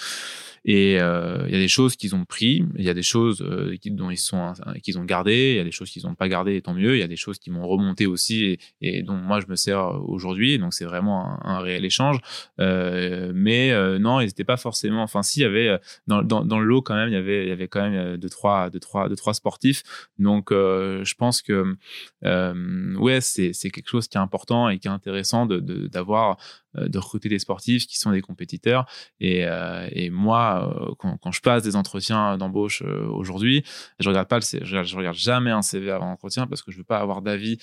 Et 0.64 1.00
euh, 1.00 1.44
il 1.46 1.54
y 1.54 1.56
a 1.56 1.58
des 1.58 1.68
choses 1.68 1.96
qu'ils 1.96 2.14
ont 2.14 2.24
pris, 2.24 2.64
il 2.76 2.84
y 2.84 2.90
a 2.90 2.94
des 2.94 3.02
choses 3.02 3.40
euh, 3.40 3.74
dont 3.86 4.10
ils 4.10 4.18
sont 4.18 4.52
qu'ils 4.82 4.98
ont 4.98 5.04
gardé, 5.04 5.52
il 5.52 5.56
y 5.56 5.60
a 5.60 5.64
des 5.64 5.70
choses 5.70 5.90
qu'ils 5.90 6.04
n'ont 6.04 6.14
pas 6.14 6.28
gardées, 6.28 6.56
et 6.56 6.62
tant 6.62 6.74
mieux. 6.74 6.96
Il 6.96 7.00
y 7.00 7.02
a 7.02 7.08
des 7.08 7.16
choses 7.16 7.38
qui 7.38 7.50
m'ont 7.50 7.66
remonté 7.66 8.06
aussi 8.06 8.58
et, 8.82 9.02
dont 9.02 9.14
moi 9.14 9.40
je 9.40 9.46
me 9.48 9.56
sers 9.56 9.80
aujourd'hui. 10.08 10.58
Donc 10.58 10.74
c'est 10.74 10.84
vraiment 10.84 11.38
un, 11.46 11.60
réel 11.60 11.84
échange. 11.84 12.18
Euh, 12.58 13.32
mais 13.34 13.70
euh, 13.72 13.98
non, 13.98 14.20
ils 14.20 14.26
n'étaient 14.26 14.44
pas 14.44 14.58
forcément. 14.58 15.02
Enfin, 15.02 15.22
si, 15.22 15.40
il 15.40 15.42
y 15.44 15.46
avait 15.46 15.78
dans, 16.06 16.58
le 16.58 16.64
lot 16.64 16.82
quand 16.82 16.94
même, 16.94 17.08
il 17.08 17.14
y 17.14 17.16
avait 17.16 17.44
il 17.44 17.48
y 17.48 17.52
avait 17.52 17.68
quand 17.68 17.88
même 17.88 18.18
deux 18.18 18.28
trois 18.28 18.68
deux 18.68 18.80
trois 18.80 19.08
deux 19.08 19.16
trois 19.16 19.32
sportifs. 19.32 19.82
Donc 20.18 20.50
je 20.50 21.14
pense 21.14 21.40
que 21.40 21.76
ouais, 22.22 23.20
c'est 23.22 23.70
quelque 23.70 23.88
chose 23.88 24.08
qui 24.08 24.18
est 24.18 24.20
important 24.20 24.68
et 24.68 24.78
qui 24.78 24.88
est 24.88 24.90
intéressant 24.90 25.46
de 25.46 25.60
d'avoir 25.88 26.29
euh, 26.30 26.69
de 26.74 26.98
recruter 26.98 27.28
des 27.28 27.38
sportifs 27.38 27.86
qui 27.86 27.98
sont 27.98 28.12
des 28.12 28.20
compétiteurs. 28.20 28.86
Et, 29.20 29.44
euh, 29.44 29.88
moi, 30.10 30.72
euh, 30.90 30.94
quand, 30.98 31.32
je 31.32 31.40
passe 31.40 31.62
des 31.62 31.76
entretiens 31.76 32.36
d'embauche 32.36 32.82
aujourd'hui, 32.82 33.64
je 33.98 34.08
regarde 34.08 34.28
pas 34.28 34.40
je, 34.40 34.96
regarde 34.96 35.16
jamais 35.16 35.50
un 35.50 35.62
CV 35.62 35.90
avant 35.90 36.06
l'entretien 36.06 36.46
parce 36.46 36.62
que 36.62 36.70
je 36.70 36.78
veux 36.78 36.84
pas 36.84 36.98
avoir 36.98 37.22
d'avis 37.22 37.58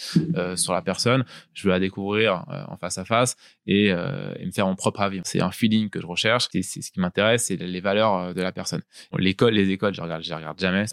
sur 0.56 0.74
la 0.74 0.82
personne. 0.82 1.26
Je 1.54 1.64
veux 1.64 1.70
la 1.70 1.80
découvrir 1.80 2.46
en 2.70 2.78
face 2.78 2.98
à 2.98 3.06
face 3.06 3.36
et, 3.66 3.92
me 3.92 4.52
faire 4.52 4.68
mon 4.68 4.76
propre 4.76 5.02
avis. 5.02 5.22
C'est 5.26 5.42
un 5.42 5.52
feeling 5.52 5.90
que 5.90 6.02
je 6.02 6.08
recherche. 6.08 6.48
C'est 6.52 6.62
ce 6.62 6.92
qui 6.92 7.00
m'intéresse, 7.00 7.46
c'est 7.46 7.58
les 7.58 7.82
valeurs 7.82 8.34
de 8.34 8.42
la 8.42 8.52
personne. 8.52 8.82
L'école, 9.18 9.54
les 9.54 9.70
écoles, 9.70 9.94
je 9.94 10.02
regarde, 10.02 10.24
je 10.24 10.34
regarde 10.34 10.60
jamais. 10.60 10.86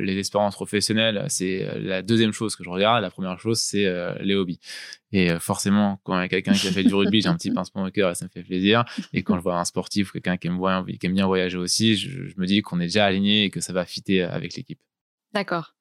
les 0.00 0.18
expériences 0.18 0.54
professionnelles, 0.54 1.24
c'est 1.28 1.66
la 1.80 2.02
deuxième 2.02 2.32
chose 2.32 2.56
que 2.56 2.64
je 2.64 2.70
regarde. 2.70 3.02
La 3.02 3.10
première 3.10 3.38
chose, 3.40 3.58
c'est 3.58 3.86
les 4.20 4.34
hobbies. 4.34 4.60
Et 5.10 5.30
euh, 5.30 5.38
forcément, 5.38 6.00
quand 6.04 6.18
il 6.18 6.22
y 6.22 6.24
a 6.24 6.28
quelqu'un 6.28 6.52
qui 6.52 6.68
a 6.68 6.72
fait 6.72 6.84
du 6.84 6.94
rugby, 6.94 7.22
j'ai 7.28 7.34
un 7.34 7.36
petit 7.36 7.50
pincement 7.50 7.84
au 7.84 7.90
cœur 7.90 8.10
et 8.10 8.14
ça 8.14 8.24
me 8.24 8.30
fait 8.30 8.42
plaisir. 8.42 8.84
Et 9.12 9.22
quand 9.22 9.36
je 9.36 9.42
vois 9.42 9.58
un 9.58 9.64
sportif 9.64 10.10
ou 10.10 10.12
quelqu'un 10.14 10.36
qui 10.36 10.48
aime, 10.48 10.58
qui 10.86 11.06
aime 11.06 11.14
bien 11.14 11.26
voyager 11.26 11.56
aussi, 11.56 11.96
je, 11.96 12.32
me 12.36 12.46
dis 12.46 12.62
qu'on 12.62 12.80
est 12.80 12.84
déjà 12.86 13.06
aligné 13.06 13.44
et 13.44 13.50
que 13.50 13.60
ça 13.60 13.72
va 13.72 13.84
fitter 13.84 14.22
avec 14.22 14.54
l'équipe. 14.54 14.80
D'accord. 15.32 15.74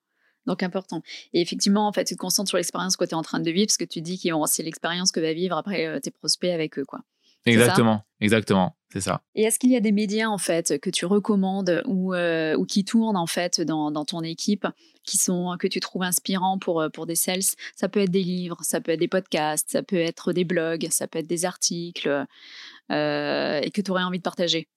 Donc 0.45 0.63
important. 0.63 1.01
Et 1.33 1.41
effectivement, 1.41 1.87
en 1.87 1.93
fait, 1.93 2.05
tu 2.05 2.15
te 2.15 2.19
concentres 2.19 2.49
sur 2.49 2.57
l'expérience 2.57 2.95
que 2.95 3.03
tu 3.03 3.11
es 3.11 3.15
en 3.15 3.21
train 3.21 3.39
de 3.39 3.51
vivre, 3.51 3.67
parce 3.67 3.77
que 3.77 3.85
tu 3.85 4.01
dis 4.01 4.17
qu'ils 4.17 4.33
vont 4.33 4.45
c'est 4.45 4.63
l'expérience 4.63 5.11
que 5.11 5.19
va 5.19 5.33
vivre 5.33 5.57
après 5.57 5.99
tes 5.99 6.11
prospects 6.11 6.49
avec 6.49 6.79
eux, 6.79 6.85
quoi. 6.85 7.01
Exactement, 7.45 8.03
exactement, 8.19 8.75
c'est 8.91 9.01
ça. 9.01 9.21
Et 9.35 9.43
est-ce 9.43 9.59
qu'il 9.59 9.71
y 9.71 9.75
a 9.75 9.79
des 9.79 9.91
médias 9.91 10.27
en 10.27 10.37
fait 10.37 10.79
que 10.79 10.89
tu 10.89 11.05
recommandes 11.05 11.81
ou, 11.85 12.13
ou 12.15 12.65
qui 12.65 12.83
tournent 12.83 13.15
en 13.15 13.27
fait 13.27 13.61
dans, 13.61 13.91
dans, 13.91 14.05
ton 14.05 14.21
équipe, 14.21 14.67
qui 15.03 15.17
sont 15.17 15.55
que 15.57 15.67
tu 15.67 15.79
trouves 15.79 16.03
inspirants 16.03 16.59
pour 16.59 16.83
pour 16.93 17.05
des 17.05 17.15
sales? 17.15 17.43
Ça 17.75 17.87
peut 17.87 18.01
être 18.01 18.11
des 18.11 18.23
livres, 18.23 18.57
ça 18.61 18.81
peut 18.81 18.91
être 18.91 18.99
des 18.99 19.07
podcasts, 19.07 19.71
ça 19.71 19.83
peut 19.83 19.95
être 19.95 20.33
des 20.33 20.43
blogs, 20.43 20.87
ça 20.89 21.07
peut 21.07 21.19
être 21.19 21.27
des 21.27 21.45
articles, 21.45 22.25
et 22.89 23.71
que 23.73 23.81
tu 23.81 23.91
aurais 23.91 24.03
envie 24.03 24.19
de 24.19 24.23
partager? 24.23 24.67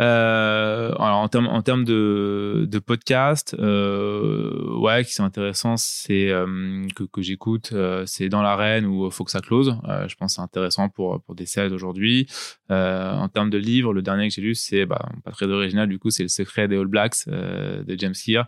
Euh, 0.00 0.92
alors 0.98 1.18
en 1.18 1.28
termes 1.28 1.46
en 1.46 1.62
termes 1.62 1.84
de, 1.84 2.66
de 2.68 2.78
podcast, 2.80 3.54
euh, 3.60 4.76
ouais, 4.80 5.04
qui 5.04 5.12
sont 5.12 5.22
intéressants, 5.22 5.76
c'est 5.76 6.30
euh, 6.30 6.84
que, 6.96 7.04
que 7.04 7.22
j'écoute, 7.22 7.70
euh, 7.72 8.04
c'est 8.06 8.28
dans 8.28 8.42
l'arène 8.42 8.86
ou 8.86 9.08
faut 9.10 9.22
que 9.22 9.30
ça 9.30 9.40
close. 9.40 9.78
Euh, 9.88 10.08
je 10.08 10.16
pense 10.16 10.34
c'est 10.34 10.40
intéressant 10.40 10.88
pour 10.88 11.22
pour 11.22 11.36
des 11.36 11.46
sales 11.46 11.72
aujourd'hui. 11.72 12.26
en 12.70 13.28
termes 13.28 13.50
de 13.50 13.58
livres, 13.58 13.92
le 13.92 14.02
dernier 14.02 14.28
que 14.28 14.34
j'ai 14.34 14.42
lu, 14.42 14.54
c'est 14.56 14.84
bah, 14.84 15.08
pas 15.24 15.30
très 15.30 15.46
original 15.46 15.88
du 15.88 15.98
coup, 15.98 16.10
c'est 16.10 16.24
le 16.24 16.28
secret 16.28 16.66
des 16.66 16.76
All 16.76 16.86
Blacks 16.86 17.28
de 17.28 17.96
James 17.96 18.14
Clear, 18.14 18.46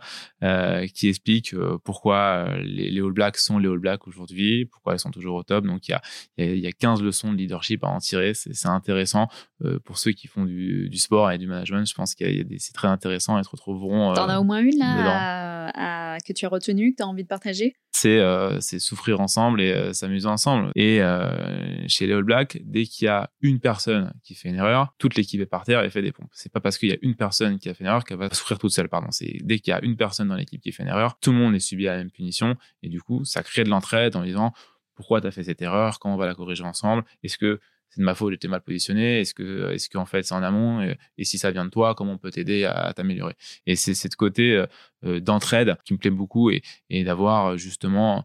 qui 0.93 1.07
explique 1.07 1.55
pourquoi 1.85 2.57
les, 2.61 2.91
les, 2.91 3.01
All 3.01 3.13
Blacks 3.13 3.37
sont 3.37 3.57
les 3.57 3.69
All 3.69 3.79
Blacks 3.79 4.05
aujourd'hui, 4.07 4.65
pourquoi 4.65 4.95
ils 4.95 4.99
sont 4.99 5.11
toujours 5.11 5.35
au 5.35 5.43
top. 5.43 5.65
Donc 5.65 5.87
il 5.87 5.91
y 5.91 5.93
a 5.93 6.01
il 6.37 6.59
y 6.59 6.67
a 6.67 6.71
15 6.71 7.01
leçons 7.01 7.31
de 7.31 7.37
leadership 7.37 7.83
à 7.85 7.87
en 7.87 7.99
tirer. 7.99 8.33
C'est 8.33 8.67
intéressant 8.67 9.29
pour 9.85 9.97
ceux 9.97 10.11
qui 10.11 10.27
font 10.27 10.43
du, 10.45 10.89
du 10.89 10.97
sport 10.97 11.27
du 11.37 11.47
management, 11.47 11.87
je 11.87 11.93
pense 11.93 12.15
qu'il 12.15 12.35
y 12.35 12.39
a 12.39 12.43
des, 12.43 12.59
c'est 12.59 12.73
très 12.73 12.87
intéressant. 12.87 13.37
Ils 13.37 13.43
se 13.43 13.49
retrouveront. 13.49 14.13
T'en 14.13 14.29
as 14.29 14.39
au 14.39 14.43
moins 14.43 14.59
une 14.59 14.77
là 14.77 15.57
que 16.19 16.33
tu 16.33 16.45
as 16.45 16.49
retenue, 16.49 16.91
que 16.91 16.97
tu 16.97 17.03
as 17.03 17.07
envie 17.07 17.23
de 17.23 17.27
partager? 17.27 17.75
C'est, 17.91 18.19
euh, 18.19 18.59
c'est 18.59 18.79
souffrir 18.79 19.19
ensemble 19.19 19.61
et 19.61 19.71
euh, 19.71 19.93
s'amuser 19.93 20.27
ensemble. 20.27 20.71
Et 20.75 21.01
euh, 21.01 21.87
chez 21.87 22.07
les 22.07 22.13
All 22.13 22.23
Blacks, 22.23 22.59
dès 22.63 22.85
qu'il 22.85 23.05
y 23.05 23.09
a 23.09 23.29
une 23.41 23.59
personne 23.59 24.13
qui 24.23 24.35
fait 24.35 24.49
une 24.49 24.55
erreur, 24.55 24.93
toute 24.97 25.15
l'équipe 25.15 25.41
est 25.41 25.45
par 25.45 25.63
terre 25.63 25.83
et 25.83 25.89
fait 25.89 26.01
des 26.01 26.11
pompes. 26.11 26.29
C'est 26.33 26.51
pas 26.51 26.59
parce 26.59 26.77
qu'il 26.77 26.89
y 26.89 26.93
a 26.93 26.97
une 27.01 27.15
personne 27.15 27.59
qui 27.59 27.69
a 27.69 27.73
fait 27.73 27.83
une 27.83 27.87
erreur 27.87 28.03
qu'elle 28.03 28.17
va 28.17 28.29
souffrir 28.33 28.59
toute 28.59 28.71
seule. 28.71 28.89
Pardon. 28.89 29.07
C'est 29.11 29.37
dès 29.43 29.59
qu'il 29.59 29.71
y 29.71 29.73
a 29.73 29.83
une 29.83 29.95
personne 29.95 30.27
dans 30.27 30.35
l'équipe 30.35 30.61
qui 30.61 30.71
fait 30.71 30.83
une 30.83 30.89
erreur, 30.89 31.17
tout 31.19 31.31
le 31.31 31.37
monde 31.37 31.55
est 31.55 31.59
subi 31.59 31.87
à 31.87 31.93
la 31.93 31.97
même 31.99 32.11
punition 32.11 32.55
et 32.83 32.89
du 32.89 33.01
coup, 33.01 33.25
ça 33.25 33.43
crée 33.43 33.63
de 33.63 33.69
l'entraide 33.69 34.15
en 34.15 34.23
disant 34.23 34.53
pourquoi 34.95 35.21
tu 35.21 35.27
as 35.27 35.31
fait 35.31 35.43
cette 35.43 35.61
erreur, 35.61 35.99
comment 35.99 36.15
on 36.15 36.17
va 36.17 36.25
la 36.25 36.33
corriger 36.33 36.63
ensemble, 36.63 37.03
est-ce 37.23 37.37
que 37.37 37.59
c'est 37.97 38.01
de 38.01 38.05
ma 38.05 38.13
faute, 38.13 38.31
j'étais 38.31 38.47
mal 38.47 38.61
positionné. 38.61 39.21
Est-ce 39.21 39.33
que, 39.33 39.71
est-ce 39.71 39.89
qu'en 39.89 40.05
fait 40.05 40.21
c'est 40.23 40.35
en 40.35 40.43
amont? 40.43 40.81
Et, 41.17 41.25
si 41.25 41.39
ça 41.39 41.49
vient 41.49 41.65
de 41.65 41.71
toi, 41.71 41.95
comment 41.95 42.13
on 42.13 42.17
peut 42.17 42.29
t'aider 42.29 42.63
à, 42.65 42.93
t'améliorer? 42.93 43.33
Et 43.65 43.75
c'est 43.75 43.95
ce 43.95 44.07
côté 44.15 44.53
euh, 44.53 44.67
euh, 45.03 45.19
d'entraide 45.19 45.75
qui 45.83 45.93
me 45.93 45.97
plaît 45.97 46.11
beaucoup 46.11 46.51
et, 46.51 46.61
d'avoir 47.03 47.47
euh, 47.47 47.57
justement 47.57 48.23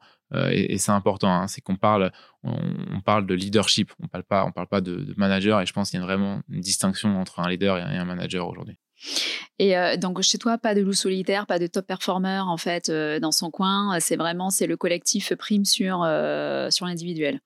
et, 0.51 0.79
c'est 0.79 0.93
important, 0.93 1.31
hein, 1.31 1.47
c'est 1.47 1.61
qu'on 1.61 1.77
parle, 1.77 2.11
on, 2.43 3.03
parle 3.05 3.27
de 3.27 3.35
leadership, 3.35 3.93
on 4.03 4.09
parle 4.09 4.25
pas, 4.25 4.47
on 4.47 4.51
parle 4.51 4.67
pas 4.67 4.81
de, 4.81 5.13
manager. 5.19 5.61
Et 5.61 5.67
je 5.67 5.75
pense 5.75 5.91
qu'il 5.91 6.01
y 6.01 6.03
a 6.03 6.07
vraiment 6.07 6.41
une 6.49 6.63
distinction 6.63 7.21
entre 7.21 7.41
un 7.41 7.51
leader 7.51 7.77
et 7.77 7.83
un, 7.83 8.05
manager 8.07 8.49
aujourd'hui. 8.49 8.79
Et 9.59 9.75
donc 9.99 10.23
chez 10.23 10.39
toi, 10.39 10.57
pas 10.57 10.75
de 10.75 10.81
loup 10.81 10.95
solitaire, 10.95 11.47
pas 11.47 11.59
de 11.59 11.67
top 11.67 11.87
performer 11.87 12.39
en 12.39 12.57
fait 12.57 12.91
dans 12.91 13.31
son 13.31 13.51
coin. 13.51 14.01
C'est 14.01 14.17
vraiment 14.17 14.49
c'est 14.49 14.67
le 14.67 14.79
collectif 14.79 15.35
prime 15.35 15.67
sur 15.67 15.99
sur 16.71 16.87
l'individuel. 16.87 17.43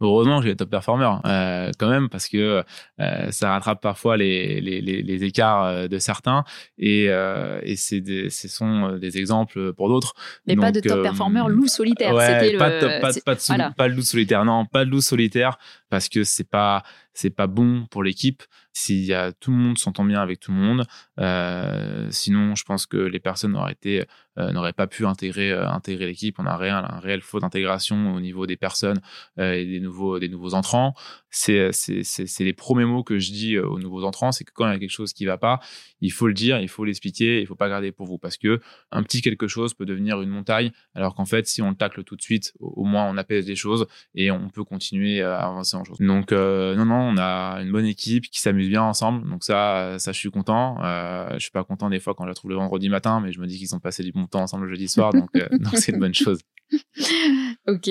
Heureusement 0.00 0.38
que 0.38 0.44
j'ai 0.44 0.50
les 0.50 0.56
top 0.56 0.70
performers 0.70 1.20
euh, 1.26 1.72
quand 1.76 1.88
même 1.88 2.08
parce 2.08 2.28
que 2.28 2.62
euh, 3.00 3.30
ça 3.32 3.50
rattrape 3.50 3.82
parfois 3.82 4.16
les, 4.16 4.60
les, 4.60 4.80
les, 4.80 5.02
les 5.02 5.24
écarts 5.24 5.64
euh, 5.64 5.88
de 5.88 5.98
certains 5.98 6.44
et, 6.78 7.06
euh, 7.08 7.58
et 7.64 7.74
c'est 7.74 8.00
des, 8.00 8.30
ce 8.30 8.46
sont 8.46 8.96
des 8.96 9.18
exemples 9.18 9.72
pour 9.72 9.88
d'autres. 9.88 10.14
Mais 10.46 10.54
pas 10.54 10.70
de 10.70 10.78
top 10.78 11.02
performer 11.02 11.42
loup 11.48 11.66
solitaire. 11.66 12.14
Ouais, 12.14 12.56
pas, 12.56 12.70
de, 12.70 13.00
pas, 13.00 13.10
pas, 13.24 13.34
de, 13.34 13.74
pas 13.74 13.88
de 13.88 13.94
loup 13.94 14.02
solitaire. 14.02 14.44
Non, 14.44 14.66
pas 14.66 14.84
de 14.84 14.90
loup 14.90 15.00
solitaire 15.00 15.58
parce 15.90 16.08
que 16.08 16.22
c'est 16.22 16.48
pas 16.48 16.84
c'est 17.18 17.30
pas 17.30 17.48
bon 17.48 17.84
pour 17.90 18.04
l'équipe 18.04 18.44
s'il 18.72 19.04
y 19.04 19.12
a 19.12 19.32
tout 19.32 19.50
le 19.50 19.56
monde 19.56 19.76
s'entend 19.76 20.04
bien 20.04 20.20
avec 20.20 20.38
tout 20.38 20.52
le 20.52 20.58
monde. 20.58 20.86
Euh, 21.18 22.06
sinon, 22.10 22.54
je 22.54 22.62
pense 22.62 22.86
que 22.86 22.96
les 22.96 23.18
personnes 23.18 23.52
n'auraient 23.52 23.72
été 23.72 24.04
euh, 24.38 24.52
n'auraient 24.52 24.72
pas 24.72 24.86
pu 24.86 25.04
intégrer 25.04 25.50
euh, 25.50 25.68
intégrer 25.68 26.06
l'équipe. 26.06 26.36
On 26.38 26.46
a 26.46 26.52
un 26.52 27.00
réel, 27.00 27.18
un 27.18 27.20
faux 27.20 27.40
d'intégration 27.40 28.14
au 28.14 28.20
niveau 28.20 28.46
des 28.46 28.56
personnes 28.56 29.00
et 29.36 29.64
des 29.64 29.80
nouveaux 29.80 30.20
des 30.20 30.28
nouveaux 30.28 30.54
entrants. 30.54 30.94
C'est 31.28 31.72
c'est 31.72 32.44
les 32.44 32.52
premiers 32.52 32.84
mots 32.84 33.02
que 33.02 33.18
je 33.18 33.32
dis 33.32 33.58
aux 33.58 33.80
nouveaux 33.80 34.04
entrants, 34.04 34.30
c'est 34.30 34.44
que 34.44 34.52
quand 34.54 34.68
il 34.68 34.72
y 34.72 34.76
a 34.76 34.78
quelque 34.78 34.88
chose 34.90 35.12
qui 35.12 35.24
va 35.24 35.38
pas, 35.38 35.58
il 36.00 36.12
faut 36.12 36.28
le 36.28 36.34
dire, 36.34 36.60
il 36.60 36.68
faut 36.68 36.84
l'expliquer, 36.84 37.40
il 37.40 37.46
faut 37.48 37.56
pas 37.56 37.68
garder 37.68 37.90
pour 37.90 38.06
vous 38.06 38.18
parce 38.18 38.36
que 38.36 38.60
un 38.92 39.02
petit 39.02 39.22
quelque 39.22 39.48
chose 39.48 39.74
peut 39.74 39.86
devenir 39.86 40.20
une 40.22 40.30
montagne, 40.30 40.70
alors 40.94 41.16
qu'en 41.16 41.24
fait, 41.24 41.48
si 41.48 41.62
on 41.62 41.70
le 41.70 41.76
tacle 41.76 42.04
tout 42.04 42.14
de 42.14 42.22
suite, 42.22 42.52
au, 42.60 42.84
moins 42.84 43.06
on 43.06 43.16
apaise 43.16 43.48
les 43.48 43.56
choses 43.56 43.88
et 44.14 44.30
on 44.30 44.48
peut 44.50 44.64
continuer 44.64 45.20
à 45.20 45.40
avancer 45.40 45.76
en 45.76 45.82
choses. 45.82 45.98
Donc 45.98 46.30
non 46.30 46.84
non, 46.84 47.07
on 47.08 47.18
a 47.18 47.60
une 47.60 47.72
bonne 47.72 47.84
équipe 47.86 48.24
qui 48.30 48.40
s'amuse 48.40 48.68
bien 48.68 48.82
ensemble. 48.82 49.28
Donc 49.28 49.44
ça, 49.44 49.98
ça 49.98 50.12
je 50.12 50.18
suis 50.18 50.30
content. 50.30 50.78
Euh, 50.82 51.30
je 51.34 51.40
suis 51.40 51.50
pas 51.50 51.64
content 51.64 51.88
des 51.88 52.00
fois 52.00 52.14
quand 52.14 52.24
je 52.24 52.28
la 52.28 52.34
trouve 52.34 52.50
le 52.50 52.56
vendredi 52.56 52.88
matin, 52.88 53.20
mais 53.20 53.32
je 53.32 53.40
me 53.40 53.46
dis 53.46 53.58
qu'ils 53.58 53.74
ont 53.74 53.80
passé 53.80 54.02
du 54.02 54.12
bon 54.12 54.26
temps 54.26 54.42
ensemble 54.42 54.64
le 54.66 54.70
jeudi 54.70 54.88
soir, 54.88 55.12
donc 55.12 55.30
euh, 55.36 55.48
c'est 55.74 55.92
une 55.92 55.98
bonne 55.98 56.14
chose. 56.14 56.40
ok. 57.68 57.88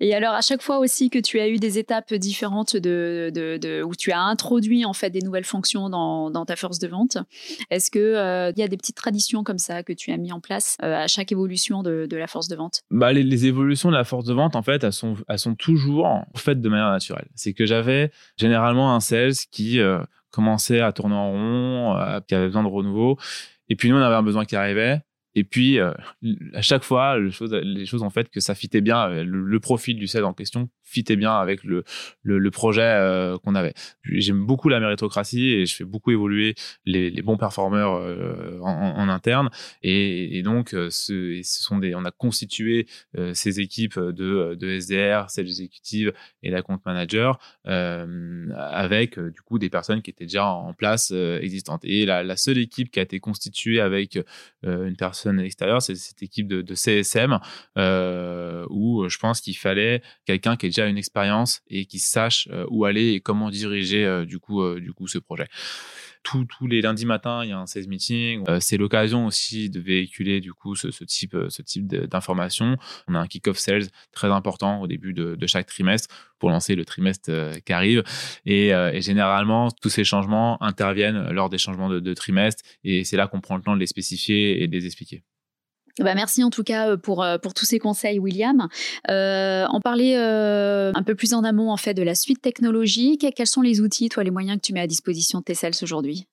Et 0.00 0.14
alors, 0.14 0.34
à 0.34 0.40
chaque 0.40 0.62
fois 0.62 0.78
aussi 0.78 1.10
que 1.10 1.18
tu 1.18 1.38
as 1.38 1.48
eu 1.48 1.58
des 1.58 1.78
étapes 1.78 2.12
différentes 2.14 2.76
de, 2.76 3.30
de, 3.32 3.82
où 3.82 3.94
tu 3.94 4.12
as 4.12 4.20
introduit 4.20 4.84
en 4.84 4.92
fait 4.92 5.10
des 5.10 5.20
nouvelles 5.20 5.44
fonctions 5.44 5.88
dans, 5.88 6.30
dans 6.30 6.44
ta 6.44 6.56
force 6.56 6.78
de 6.78 6.88
vente, 6.88 7.18
est-ce 7.70 7.90
que 7.90 7.98
euh, 7.98 8.52
il 8.56 8.60
y 8.60 8.62
a 8.62 8.68
des 8.68 8.76
petites 8.76 8.96
traditions 8.96 9.44
comme 9.44 9.58
ça 9.58 9.82
que 9.82 9.92
tu 9.92 10.10
as 10.10 10.16
mis 10.16 10.32
en 10.32 10.40
place 10.40 10.76
euh, 10.82 11.04
à 11.04 11.06
chaque 11.06 11.32
évolution 11.32 11.82
de, 11.82 12.06
de, 12.08 12.16
la 12.16 12.26
force 12.26 12.48
de 12.48 12.56
vente? 12.56 12.82
Bah, 12.90 13.12
les, 13.12 13.46
évolutions 13.46 13.90
de 13.90 13.94
la 13.94 14.04
force 14.04 14.24
de 14.24 14.34
vente, 14.34 14.56
en 14.56 14.62
fait, 14.62 14.84
elles 14.84 14.92
sont, 14.92 15.16
elles 15.28 15.38
sont 15.38 15.54
toujours 15.54 16.24
faites 16.36 16.60
de 16.60 16.68
manière 16.68 16.90
naturelle. 16.90 17.28
C'est 17.34 17.52
que 17.52 17.64
j'avais 17.64 18.10
généralement 18.36 18.94
un 18.94 19.00
sales 19.00 19.34
qui 19.50 19.80
commençait 20.30 20.80
à 20.80 20.92
tourner 20.92 21.14
en 21.14 21.30
rond, 21.30 21.96
euh, 21.96 22.20
qui 22.20 22.34
avait 22.34 22.46
besoin 22.46 22.62
de 22.62 22.68
renouveau. 22.68 23.18
Et 23.68 23.76
puis 23.76 23.90
nous, 23.90 23.96
on 23.96 24.02
avait 24.02 24.14
un 24.14 24.22
besoin 24.22 24.44
qui 24.44 24.56
arrivait. 24.56 25.00
Et 25.34 25.44
puis, 25.44 25.78
euh, 25.78 25.92
à 26.54 26.62
chaque 26.62 26.82
fois, 26.82 27.18
les 27.18 27.30
choses, 27.30 27.52
les 27.52 27.86
fait 28.10 28.28
que 28.28 28.40
ça 28.40 28.54
fitait 28.54 28.80
bien, 28.80 29.08
le, 29.08 29.42
le 29.44 29.60
profil 29.60 29.96
du 29.96 30.06
sales 30.06 30.24
en 30.24 30.32
question 30.32 30.68
fitait 30.90 31.16
bien 31.16 31.32
avec 31.32 31.64
le, 31.64 31.84
le, 32.22 32.50
projet 32.50 32.82
euh, 32.82 33.38
qu'on 33.38 33.54
avait. 33.54 33.74
J'aime 34.04 34.44
beaucoup 34.44 34.68
la 34.68 34.80
méritocratie 34.80 35.50
et 35.50 35.66
je 35.66 35.76
fais 35.76 35.84
beaucoup 35.84 36.10
évoluer 36.10 36.54
les, 36.84 37.10
bons 37.22 37.36
performeurs 37.36 37.94
euh, 37.94 38.58
en, 38.62 39.08
interne. 39.08 39.50
Et, 39.82 40.42
donc, 40.42 40.70
ce, 40.70 40.88
ce, 40.90 41.62
sont 41.62 41.78
des, 41.78 41.94
on 41.94 42.04
a 42.04 42.10
constitué 42.10 42.86
ces 43.34 43.60
équipes 43.60 43.98
de, 43.98 44.54
de 44.54 44.78
SDR, 44.80 45.30
sales 45.30 45.46
exécutives 45.46 46.12
et 46.42 46.50
d'account 46.50 46.80
manager 46.84 47.38
avec 47.64 49.18
du 49.18 49.40
coup 49.42 49.58
des 49.58 49.70
personnes 49.70 50.02
qui 50.02 50.10
étaient 50.10 50.24
déjà 50.24 50.46
en 50.46 50.72
place 50.74 51.10
existantes. 51.10 51.84
Et 51.84 52.06
la, 52.06 52.22
la 52.22 52.36
seule 52.36 52.58
équipe 52.58 52.90
qui 52.90 52.98
a 52.98 53.02
été 53.02 53.20
constituée 53.20 53.80
avec 53.80 54.18
une 54.62 54.96
personne 54.96 55.40
extérieure, 55.40 55.82
c'est 55.82 55.94
cette 55.94 56.22
équipe 56.22 56.48
de, 56.48 56.74
CSM 56.74 57.38
euh, 57.78 58.66
où 58.70 59.08
je 59.08 59.18
pense 59.18 59.40
qu'il 59.40 59.56
fallait 59.56 60.02
quelqu'un 60.24 60.56
qui 60.56 60.66
ait 60.66 60.68
déjà 60.68 60.79
une 60.86 60.98
expérience 60.98 61.62
et 61.68 61.86
qui 61.86 61.98
sache 61.98 62.48
euh, 62.50 62.66
où 62.70 62.84
aller 62.84 63.12
et 63.12 63.20
comment 63.20 63.50
diriger 63.50 64.04
euh, 64.04 64.24
du 64.24 64.38
coup 64.38 64.62
du 64.76 64.92
coup 64.92 65.06
ce 65.06 65.18
projet 65.18 65.46
tous, 66.22 66.66
les 66.66 66.80
lundis 66.82 67.06
matins, 67.06 67.42
il 67.44 67.50
y 67.50 67.52
a 67.52 67.58
un 67.58 67.66
sales 67.66 67.88
meeting. 67.88 68.44
Euh, 68.48 68.58
c'est 68.60 68.76
l'occasion 68.76 69.26
aussi 69.26 69.70
de 69.70 69.80
véhiculer 69.80 70.40
du 70.40 70.52
coup 70.52 70.74
ce, 70.76 70.88
type, 71.04 71.36
ce 71.48 71.62
type 71.62 71.86
d'informations. 71.86 72.76
On 73.08 73.14
a 73.14 73.18
un 73.18 73.26
kick-off 73.26 73.58
sales 73.58 73.86
très 74.12 74.28
important 74.28 74.80
au 74.80 74.86
début 74.86 75.12
de, 75.12 75.36
chaque 75.46 75.66
trimestre 75.66 76.14
pour 76.38 76.50
lancer 76.50 76.74
le 76.74 76.84
trimestre 76.84 77.30
euh, 77.30 77.54
qui 77.64 77.72
arrive. 77.72 78.04
Euh, 78.48 78.92
et, 78.92 79.00
généralement, 79.00 79.68
tous 79.70 79.88
ces 79.88 80.04
changements 80.04 80.62
interviennent 80.62 81.30
lors 81.30 81.48
des 81.48 81.58
changements 81.58 81.88
de, 81.88 82.00
de 82.00 82.14
trimestre 82.14 82.62
et 82.84 83.04
c'est 83.04 83.16
là 83.16 83.26
qu'on 83.26 83.40
prend 83.40 83.56
le 83.56 83.62
temps 83.62 83.74
de 83.74 83.80
les 83.80 83.86
spécifier 83.86 84.62
et 84.62 84.68
de 84.68 84.72
les 84.72 84.86
expliquer. 84.86 85.24
Bah, 85.98 86.14
merci 86.14 86.42
en 86.44 86.50
tout 86.50 86.62
cas 86.62 86.90
euh, 86.90 86.96
pour, 86.96 87.22
euh, 87.22 87.38
pour 87.38 87.54
tous 87.54 87.64
ces 87.64 87.78
conseils, 87.78 88.18
William. 88.18 88.68
Euh, 89.08 89.66
on 89.72 89.80
euh, 89.86 90.92
un 90.94 91.02
peu 91.02 91.14
plus 91.14 91.34
en 91.34 91.44
amont 91.44 91.70
en 91.70 91.76
fait 91.76 91.94
de 91.94 92.02
la 92.02 92.14
suite 92.14 92.40
technologique. 92.40 93.26
Quels 93.34 93.46
sont 93.46 93.62
les 93.62 93.80
outils, 93.80 94.08
toi, 94.08 94.24
les 94.24 94.30
moyens 94.30 94.56
que 94.56 94.66
tu 94.66 94.72
mets 94.72 94.80
à 94.80 94.86
disposition 94.86 95.40
de 95.40 95.44
tes 95.44 95.54
sales 95.54 95.72
aujourd'hui? 95.82 96.26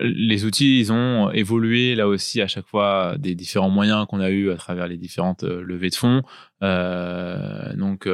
Les 0.00 0.44
outils, 0.44 0.78
ils 0.78 0.92
ont 0.92 1.30
évolué 1.30 1.94
là 1.96 2.06
aussi 2.06 2.40
à 2.40 2.46
chaque 2.46 2.66
fois 2.66 3.16
des 3.18 3.34
différents 3.34 3.70
moyens 3.70 4.06
qu'on 4.06 4.20
a 4.20 4.30
eu 4.30 4.50
à 4.50 4.56
travers 4.56 4.86
les 4.86 4.96
différentes 4.96 5.42
levées 5.42 5.90
de 5.90 5.96
fonds. 5.96 6.22
Donc, 6.60 8.08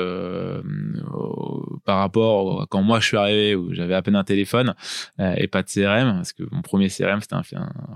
par 1.85 1.99
rapport 1.99 2.63
à 2.63 2.67
quand 2.67 2.83
moi 2.83 3.01
je 3.01 3.07
suis 3.07 3.17
arrivé, 3.17 3.55
où 3.55 3.73
j'avais 3.73 3.95
à 3.95 4.03
peine 4.03 4.17
un 4.17 4.25
téléphone 4.25 4.75
et 5.19 5.47
pas 5.49 5.63
de 5.63 5.69
CRM, 5.69 6.17
parce 6.17 6.33
que 6.33 6.45
mon 6.51 6.63
premier 6.63 6.89
CRM 6.89 7.21
c'était 7.21 7.35
un, 7.35 7.43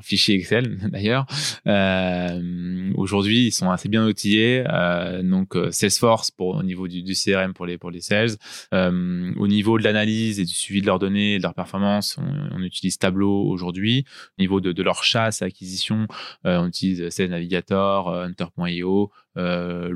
fichier 0.00 0.36
Excel 0.36 0.78
d'ailleurs. 0.92 1.26
Aujourd'hui, 2.96 3.46
ils 3.46 3.52
sont 3.52 3.70
assez 3.70 3.88
bien 3.88 4.04
outillés. 4.06 4.64
donc, 5.22 5.56
Salesforce 5.70 6.30
pour 6.30 6.56
au 6.56 6.62
niveau 6.62 6.88
du, 6.88 7.02
du, 7.02 7.14
CRM 7.14 7.52
pour 7.52 7.66
les 7.66 7.78
pour 7.78 7.90
les 7.90 8.00
sales. 8.00 8.36
au 8.72 9.46
niveau 9.46 9.78
de 9.78 9.84
l'analyse 9.84 10.40
et 10.40 10.44
du 10.44 10.54
suivi 10.54 10.80
de 10.80 10.86
leurs 10.86 10.98
données, 10.98 11.38
de 11.38 11.42
leur 11.42 11.54
performance, 11.54 12.18
on, 12.18 12.60
utilise 12.62 12.98
Tableau 12.98 13.46
aujourd'hui. 13.48 14.04
Au 14.38 14.42
niveau 14.42 14.60
de, 14.60 14.72
de 14.72 14.82
leur 14.82 15.02
chasse, 15.02 15.42
acquisition, 15.42 16.06
on 16.44 16.66
utilise 16.66 17.08
Sales 17.10 17.30
Navigator, 17.30 18.08
Hunter.io, 18.08 19.10
euh. 19.36 19.94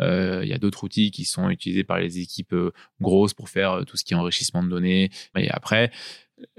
Euh, 0.00 0.40
il 0.42 0.48
y 0.48 0.52
a 0.52 0.58
d'autres 0.58 0.84
outils 0.84 1.10
qui 1.10 1.24
sont 1.24 1.50
utilisés 1.50 1.84
par 1.84 1.98
les 1.98 2.18
équipes 2.18 2.52
euh, 2.52 2.72
grosses 3.00 3.34
pour 3.34 3.48
faire 3.48 3.84
tout 3.86 3.96
ce 3.96 4.04
qui 4.04 4.14
est 4.14 4.16
enrichissement 4.16 4.62
de 4.62 4.68
données. 4.68 5.10
Et 5.36 5.50
après, 5.50 5.90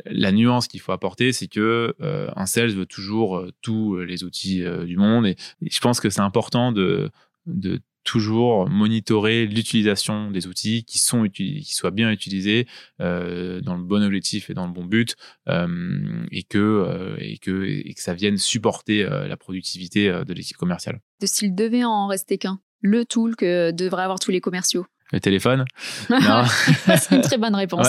la 0.06 0.32
nuance 0.32 0.68
qu'il 0.68 0.82
faut 0.82 0.92
apporter, 0.92 1.32
c'est 1.32 1.48
que 1.48 1.96
un 2.36 2.46
sales 2.46 2.72
veut 2.72 2.86
toujours 2.86 3.46
tous 3.62 3.98
les 4.00 4.24
outils 4.24 4.64
du 4.86 4.98
monde. 4.98 5.26
Et, 5.26 5.38
je 5.62 5.80
pense 5.80 6.02
que 6.02 6.10
c'est 6.10 6.22
important 6.22 6.72
de, 6.72 7.12
de 7.46 7.80
toujours 8.04 8.70
monitorer 8.70 9.46
l'utilisation 9.46 10.32
des 10.32 10.48
outils 10.48 10.84
qui 10.84 11.00
sont 11.00 11.28
qui 11.28 11.74
soient 11.74 11.92
bien 11.92 12.12
utilisés 12.12 12.68
euh, 13.02 13.62
dans 13.62 13.76
le 13.76 13.84
bon 13.84 14.04
objectif 14.04 14.50
et 14.50 14.54
dans 14.54 14.66
le 14.66 14.74
bon 14.74 14.86
but 14.86 15.16
euh, 15.48 16.26
et 16.32 16.44
que 16.44 16.58
euh, 16.58 17.16
et 17.20 17.38
que 17.38 17.66
et 17.66 17.94
que 17.94 18.02
ça 18.02 18.14
vienne 18.14 18.38
supporter 18.38 19.04
la 19.04 19.38
productivité 19.38 20.10
de 20.10 20.34
l'équipe 20.34 20.58
commerciale. 20.58 21.00
De 21.22 21.26
s'il 21.28 21.56
devait 21.56 21.84
en 21.84 22.08
rester 22.08 22.38
qu'un, 22.38 22.60
le 22.82 23.06
tool 23.06 23.36
que 23.36 23.72
devraient 23.72 24.04
avoir 24.04 24.20
tous 24.20 24.32
les 24.32 24.42
commerciaux. 24.42 24.86
Le 25.12 25.20
téléphone 25.20 25.66
C'est 26.08 27.16
une 27.16 27.22
très 27.22 27.38
bonne 27.38 27.56
réponse. 27.56 27.88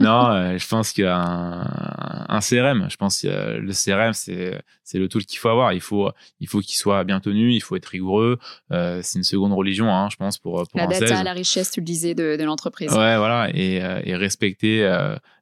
Non, 0.00 0.30
euh, 0.30 0.58
je 0.58 0.66
pense 0.66 0.98
a 0.98 2.24
un, 2.28 2.40
CRM. 2.40 2.88
Je 2.90 2.96
pense 2.96 3.20
que 3.20 3.58
le 3.58 3.72
CRM, 3.72 4.14
c'est 4.14 4.58
c'est 4.82 4.98
le 4.98 5.08
tool 5.08 5.24
qu'il 5.26 5.38
faut 5.38 5.50
avoir. 5.50 5.74
Il 5.74 5.82
faut 5.82 6.10
il 6.40 6.48
faut 6.48 6.60
qu'il 6.60 6.76
soit 6.76 7.04
bien 7.04 7.20
tenu, 7.20 7.52
il 7.52 7.60
faut 7.60 7.76
être 7.76 7.86
rigoureux. 7.86 8.38
Euh, 8.72 9.00
c'est 9.02 9.18
une 9.18 9.24
seconde 9.24 9.52
religion, 9.52 9.92
hein, 9.92 10.08
je 10.10 10.16
pense 10.16 10.38
pour 10.38 10.66
pour 10.66 10.80
la 10.80 10.86
data, 10.86 11.22
la 11.22 11.32
richesse, 11.32 11.70
tu 11.70 11.80
le 11.80 11.86
disais, 11.86 12.14
de, 12.14 12.36
de 12.36 12.44
l'entreprise. 12.44 12.90
Ouais, 12.92 13.18
voilà, 13.18 13.50
et, 13.52 13.82
euh, 13.82 14.00
et 14.04 14.16
respecter 14.16 14.84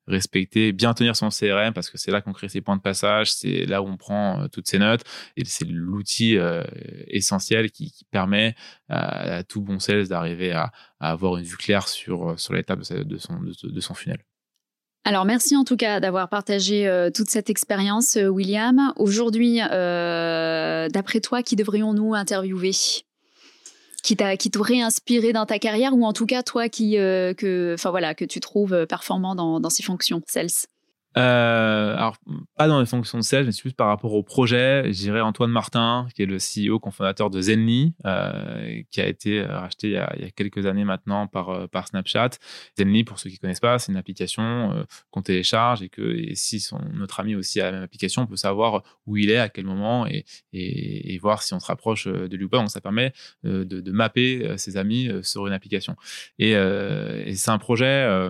respecter, 0.07 0.73
bien 0.73 0.95
tenir 0.95 1.17
son 1.17 1.29
CRM 1.29 1.73
parce 1.73 1.91
que 1.91 1.99
c'est 1.99 2.11
là 2.11 2.21
qu'on 2.21 2.33
crée 2.33 2.49
ses 2.49 2.61
points 2.61 2.77
de 2.77 2.83
passage, 2.83 3.33
c'est 3.33 3.67
là 3.67 3.83
où 3.83 3.87
on 3.87 3.97
prend 3.97 4.41
euh, 4.41 4.49
toutes 4.49 4.69
ses 4.69 4.79
notes 4.79 5.03
et 5.37 5.45
c'est 5.45 5.67
l'outil 5.67 6.39
euh, 6.39 6.63
essentiel 7.09 7.71
qui, 7.71 7.93
permet 8.11 8.55
à, 8.89 9.43
tout 9.43 9.61
bon 9.61 9.79
sales 9.79 10.09
d'arriver 10.09 10.53
à, 10.53 10.71
avoir 11.01 11.37
une 11.37 11.45
vue 11.45 11.57
claire 11.57 11.89
sur, 11.89 12.31
euh, 12.31 12.37
sur 12.37 12.55
l'étape 12.55 12.81
de, 12.81 13.19
son, 13.19 13.41
de, 13.41 13.81
son 13.81 13.95
funnel. 13.95 14.19
Alors 15.05 15.25
merci 15.25 15.57
en 15.57 15.65
tout 15.65 15.77
cas 15.77 16.01
d'avoir 16.01 16.29
partagé 16.29 17.09
toute 17.15 17.31
cette 17.31 17.49
expérience, 17.49 18.17
William. 18.17 18.93
Aujourd'hui, 18.97 19.59
d'après 19.59 21.21
toi, 21.21 21.43
qui 21.43 21.55
devrions-nous 21.55 22.15
interviewer? 22.15 22.73
Qui 24.07 24.17
t'a 24.17 24.37
qui 24.37 24.53
t'aurait 24.53 24.81
inspiré 24.81 25.33
dans 25.33 25.47
ta 25.47 25.59
carrière 25.59 25.93
ou 25.93 26.05
en 26.05 26.13
tout 26.13 26.27
cas 26.27 26.45
toi 26.45 26.69
qui 26.69 26.97
euh, 26.97 27.35
que 27.35 27.75
enfin 27.75 27.91
voilà 27.91 28.15
que 28.15 28.25
tu 28.25 28.39
trouves 28.39 28.73
euh, 28.73 28.87
performant 28.87 29.35
dans, 29.35 29.59
dans 29.59 29.69
ces 29.69 29.83
fonctions 29.83 30.23
sales 30.29 30.69
euh, 31.19 31.95
alors, 31.95 32.17
pas 32.57 32.69
dans 32.69 32.79
les 32.79 32.87
fonctions 32.87 33.19
de 33.19 33.23
sales, 33.23 33.47
mais 33.47 33.53
plus 33.59 33.73
par 33.73 33.89
rapport 33.89 34.13
au 34.13 34.23
projet. 34.23 34.85
Je 34.87 34.99
dirais 34.99 35.21
Antoine 35.21 35.51
Martin, 35.51 36.07
qui 36.15 36.23
est 36.23 36.27
le 36.27 36.37
CEO, 36.37 36.79
cofondateur 36.79 37.31
de 37.31 37.41
Zenly, 37.41 37.95
euh, 38.05 38.83
qui 38.91 39.01
a 39.01 39.07
été 39.07 39.41
euh, 39.41 39.59
racheté 39.59 39.89
il 39.89 39.93
y 39.95 39.97
a, 39.97 40.31
quelques 40.35 40.67
années 40.67 40.85
maintenant 40.85 41.27
par, 41.27 41.69
Snapchat. 41.87 42.31
Zenly, 42.79 43.05
pour 43.05 43.19
ceux 43.19 43.31
qui 43.31 43.37
ne 43.37 43.41
connaissent 43.41 43.61
pas, 43.61 43.79
c'est 43.79 43.93
une 43.93 43.99
application 43.99 44.85
qu'on 45.11 45.23
télécharge 45.23 45.83
et 45.83 45.89
que 45.89 46.35
si 46.35 46.61
son, 46.61 46.81
notre 46.93 47.21
ami 47.21 47.35
aussi 47.35 47.61
a 47.61 47.67
la 47.67 47.73
même 47.73 47.83
application, 47.83 48.23
on 48.23 48.27
peut 48.27 48.37
savoir 48.37 48.83
où 49.07 49.17
il 49.17 49.31
est, 49.31 49.39
à 49.39 49.49
quel 49.49 49.65
moment 49.65 50.07
et, 50.07 51.19
voir 51.23 51.43
si 51.43 51.55
on 51.55 51.61
se 51.61 51.67
rapproche 51.67 52.07
de 52.07 52.37
lui 52.37 52.45
ou 52.45 52.49
pas. 52.49 52.59
Donc, 52.59 52.71
ça 52.71 52.81
permet 52.81 53.13
de, 53.45 53.91
mapper 53.91 54.57
ses 54.59 54.77
amis 54.77 55.09
sur 55.23 55.47
une 55.47 55.53
application. 55.53 55.97
Et, 56.39 56.53
c'est 57.35 57.51
un 57.51 57.59
projet 57.59 58.29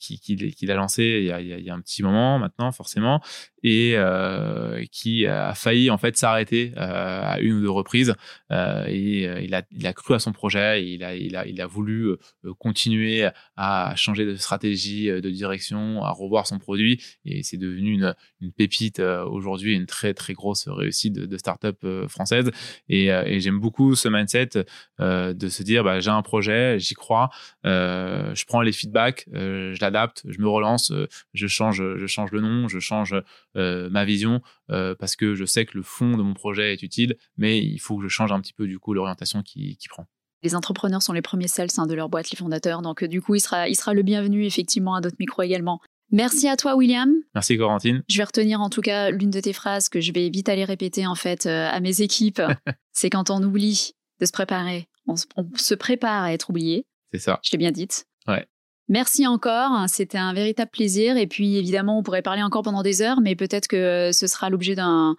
qu'il 0.00 0.18
qui, 0.18 0.36
qui 0.36 0.70
a 0.70 0.74
lancé 0.74 1.02
il 1.20 1.64
y 1.64 1.67
a 1.67 1.67
un 1.70 1.80
petit 1.80 2.02
moment 2.02 2.38
maintenant, 2.38 2.72
forcément, 2.72 3.20
et 3.62 3.94
euh, 3.96 4.84
qui 4.92 5.26
a 5.26 5.54
failli 5.54 5.90
en 5.90 5.98
fait 5.98 6.16
s'arrêter 6.16 6.72
euh, 6.76 7.20
à 7.24 7.40
une 7.40 7.54
ou 7.54 7.60
deux 7.60 7.70
reprises. 7.70 8.14
Euh, 8.52 8.84
et 8.86 9.24
il 9.44 9.54
a, 9.54 9.62
il 9.72 9.86
a 9.86 9.92
cru 9.92 10.14
à 10.14 10.18
son 10.18 10.32
projet, 10.32 10.84
il 10.84 11.02
a, 11.04 11.14
il 11.16 11.36
a, 11.36 11.46
il 11.46 11.60
a 11.60 11.66
voulu 11.66 12.16
continuer 12.58 13.28
à 13.56 13.92
changer 13.96 14.24
de 14.24 14.36
stratégie, 14.36 15.08
de 15.08 15.30
direction, 15.30 16.02
à 16.04 16.10
revoir 16.10 16.46
son 16.46 16.58
produit, 16.58 17.02
et 17.24 17.42
c'est 17.42 17.56
devenu 17.56 17.92
une, 17.92 18.14
une 18.40 18.52
pépite 18.52 19.00
aujourd'hui, 19.00 19.74
une 19.74 19.86
très 19.86 20.14
très 20.14 20.34
grosse 20.34 20.68
réussite 20.68 21.14
de, 21.14 21.26
de 21.26 21.36
start-up 21.36 21.84
française. 22.08 22.50
Et, 22.88 23.06
et 23.06 23.40
j'aime 23.40 23.60
beaucoup 23.60 23.94
ce 23.94 24.08
mindset 24.08 24.50
de 24.98 25.48
se 25.48 25.62
dire 25.62 25.84
bah, 25.84 26.00
j'ai 26.00 26.10
un 26.10 26.22
projet, 26.22 26.78
j'y 26.78 26.94
crois, 26.94 27.30
je 27.64 28.44
prends 28.46 28.62
les 28.62 28.72
feedbacks, 28.72 29.26
je 29.32 29.80
l'adapte, 29.80 30.22
je 30.28 30.40
me 30.40 30.48
relance, 30.48 30.92
je 31.34 31.46
change, 31.58 31.82
je 31.96 32.06
change 32.06 32.30
le 32.32 32.40
nom, 32.40 32.68
je 32.68 32.78
change 32.78 33.14
euh, 33.56 33.90
ma 33.90 34.04
vision 34.04 34.40
euh, 34.70 34.94
parce 34.98 35.16
que 35.16 35.34
je 35.34 35.44
sais 35.44 35.66
que 35.66 35.76
le 35.76 35.82
fond 35.82 36.16
de 36.16 36.22
mon 36.22 36.34
projet 36.34 36.72
est 36.72 36.82
utile, 36.82 37.16
mais 37.36 37.58
il 37.58 37.78
faut 37.78 37.96
que 37.96 38.02
je 38.02 38.08
change 38.08 38.32
un 38.32 38.40
petit 38.40 38.52
peu 38.52 38.66
du 38.66 38.78
coup 38.78 38.94
l'orientation 38.94 39.42
qui, 39.42 39.76
prend. 39.88 40.06
Les 40.42 40.54
entrepreneurs 40.54 41.02
sont 41.02 41.12
les 41.12 41.22
premiers 41.22 41.48
sales 41.48 41.68
de 41.88 41.94
leur 41.94 42.08
boîte, 42.08 42.30
les 42.30 42.36
fondateurs. 42.36 42.82
Donc, 42.82 43.02
euh, 43.02 43.08
du 43.08 43.20
coup, 43.20 43.34
il 43.34 43.40
sera, 43.40 43.68
il 43.68 43.74
sera 43.74 43.92
le 43.92 44.02
bienvenu, 44.02 44.44
effectivement, 44.44 44.94
à 44.94 45.00
d'autres 45.00 45.16
micros 45.18 45.42
également. 45.42 45.80
Merci 46.12 46.48
à 46.48 46.56
toi, 46.56 46.76
William. 46.76 47.12
Merci, 47.34 47.58
Corentine. 47.58 48.02
Je 48.08 48.18
vais 48.18 48.24
retenir 48.24 48.60
en 48.60 48.70
tout 48.70 48.80
cas 48.80 49.10
l'une 49.10 49.30
de 49.30 49.40
tes 49.40 49.52
phrases 49.52 49.88
que 49.88 50.00
je 50.00 50.12
vais 50.12 50.30
vite 50.30 50.48
aller 50.48 50.64
répéter, 50.64 51.06
en 51.06 51.16
fait, 51.16 51.46
à 51.46 51.78
mes 51.80 52.00
équipes. 52.02 52.40
C'est 52.92 53.10
quand 53.10 53.30
on 53.30 53.42
oublie 53.42 53.92
de 54.20 54.26
se 54.26 54.32
préparer, 54.32 54.88
on, 55.06 55.14
on 55.36 55.48
se 55.56 55.74
prépare 55.74 56.22
à 56.22 56.32
être 56.32 56.50
oublié. 56.50 56.86
C'est 57.12 57.18
ça. 57.18 57.40
Je 57.42 57.50
l'ai 57.52 57.58
bien 57.58 57.72
dite. 57.72 58.06
Ouais. 58.26 58.46
Merci 58.88 59.26
encore, 59.26 59.84
c'était 59.86 60.18
un 60.18 60.32
véritable 60.32 60.70
plaisir. 60.70 61.16
Et 61.16 61.26
puis 61.26 61.56
évidemment, 61.56 61.98
on 61.98 62.02
pourrait 62.02 62.22
parler 62.22 62.42
encore 62.42 62.62
pendant 62.62 62.82
des 62.82 63.02
heures, 63.02 63.20
mais 63.20 63.36
peut-être 63.36 63.68
que 63.68 64.10
ce 64.12 64.26
sera 64.26 64.48
l'objet 64.48 64.74
d'un, 64.74 65.16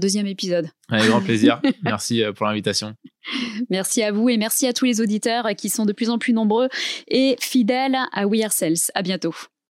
deuxième 0.00 0.26
épisode. 0.26 0.68
Avec 0.88 1.08
grand 1.08 1.20
plaisir. 1.20 1.60
merci 1.82 2.22
euh, 2.22 2.32
pour 2.32 2.46
l'invitation. 2.46 2.94
Merci 3.70 4.02
à 4.02 4.12
vous 4.12 4.28
et 4.28 4.36
merci 4.36 4.66
à 4.66 4.72
tous 4.72 4.84
les 4.84 5.00
auditeurs 5.00 5.48
qui 5.56 5.68
sont 5.68 5.86
de 5.86 5.92
plus 5.92 6.10
en 6.10 6.18
plus 6.18 6.32
nombreux 6.32 6.68
et 7.08 7.36
fidèles 7.40 7.96
à 8.12 8.26
We 8.26 8.42
Are 8.44 8.52
Sales. 8.52 8.90
À 8.94 9.02
bientôt. 9.02 9.34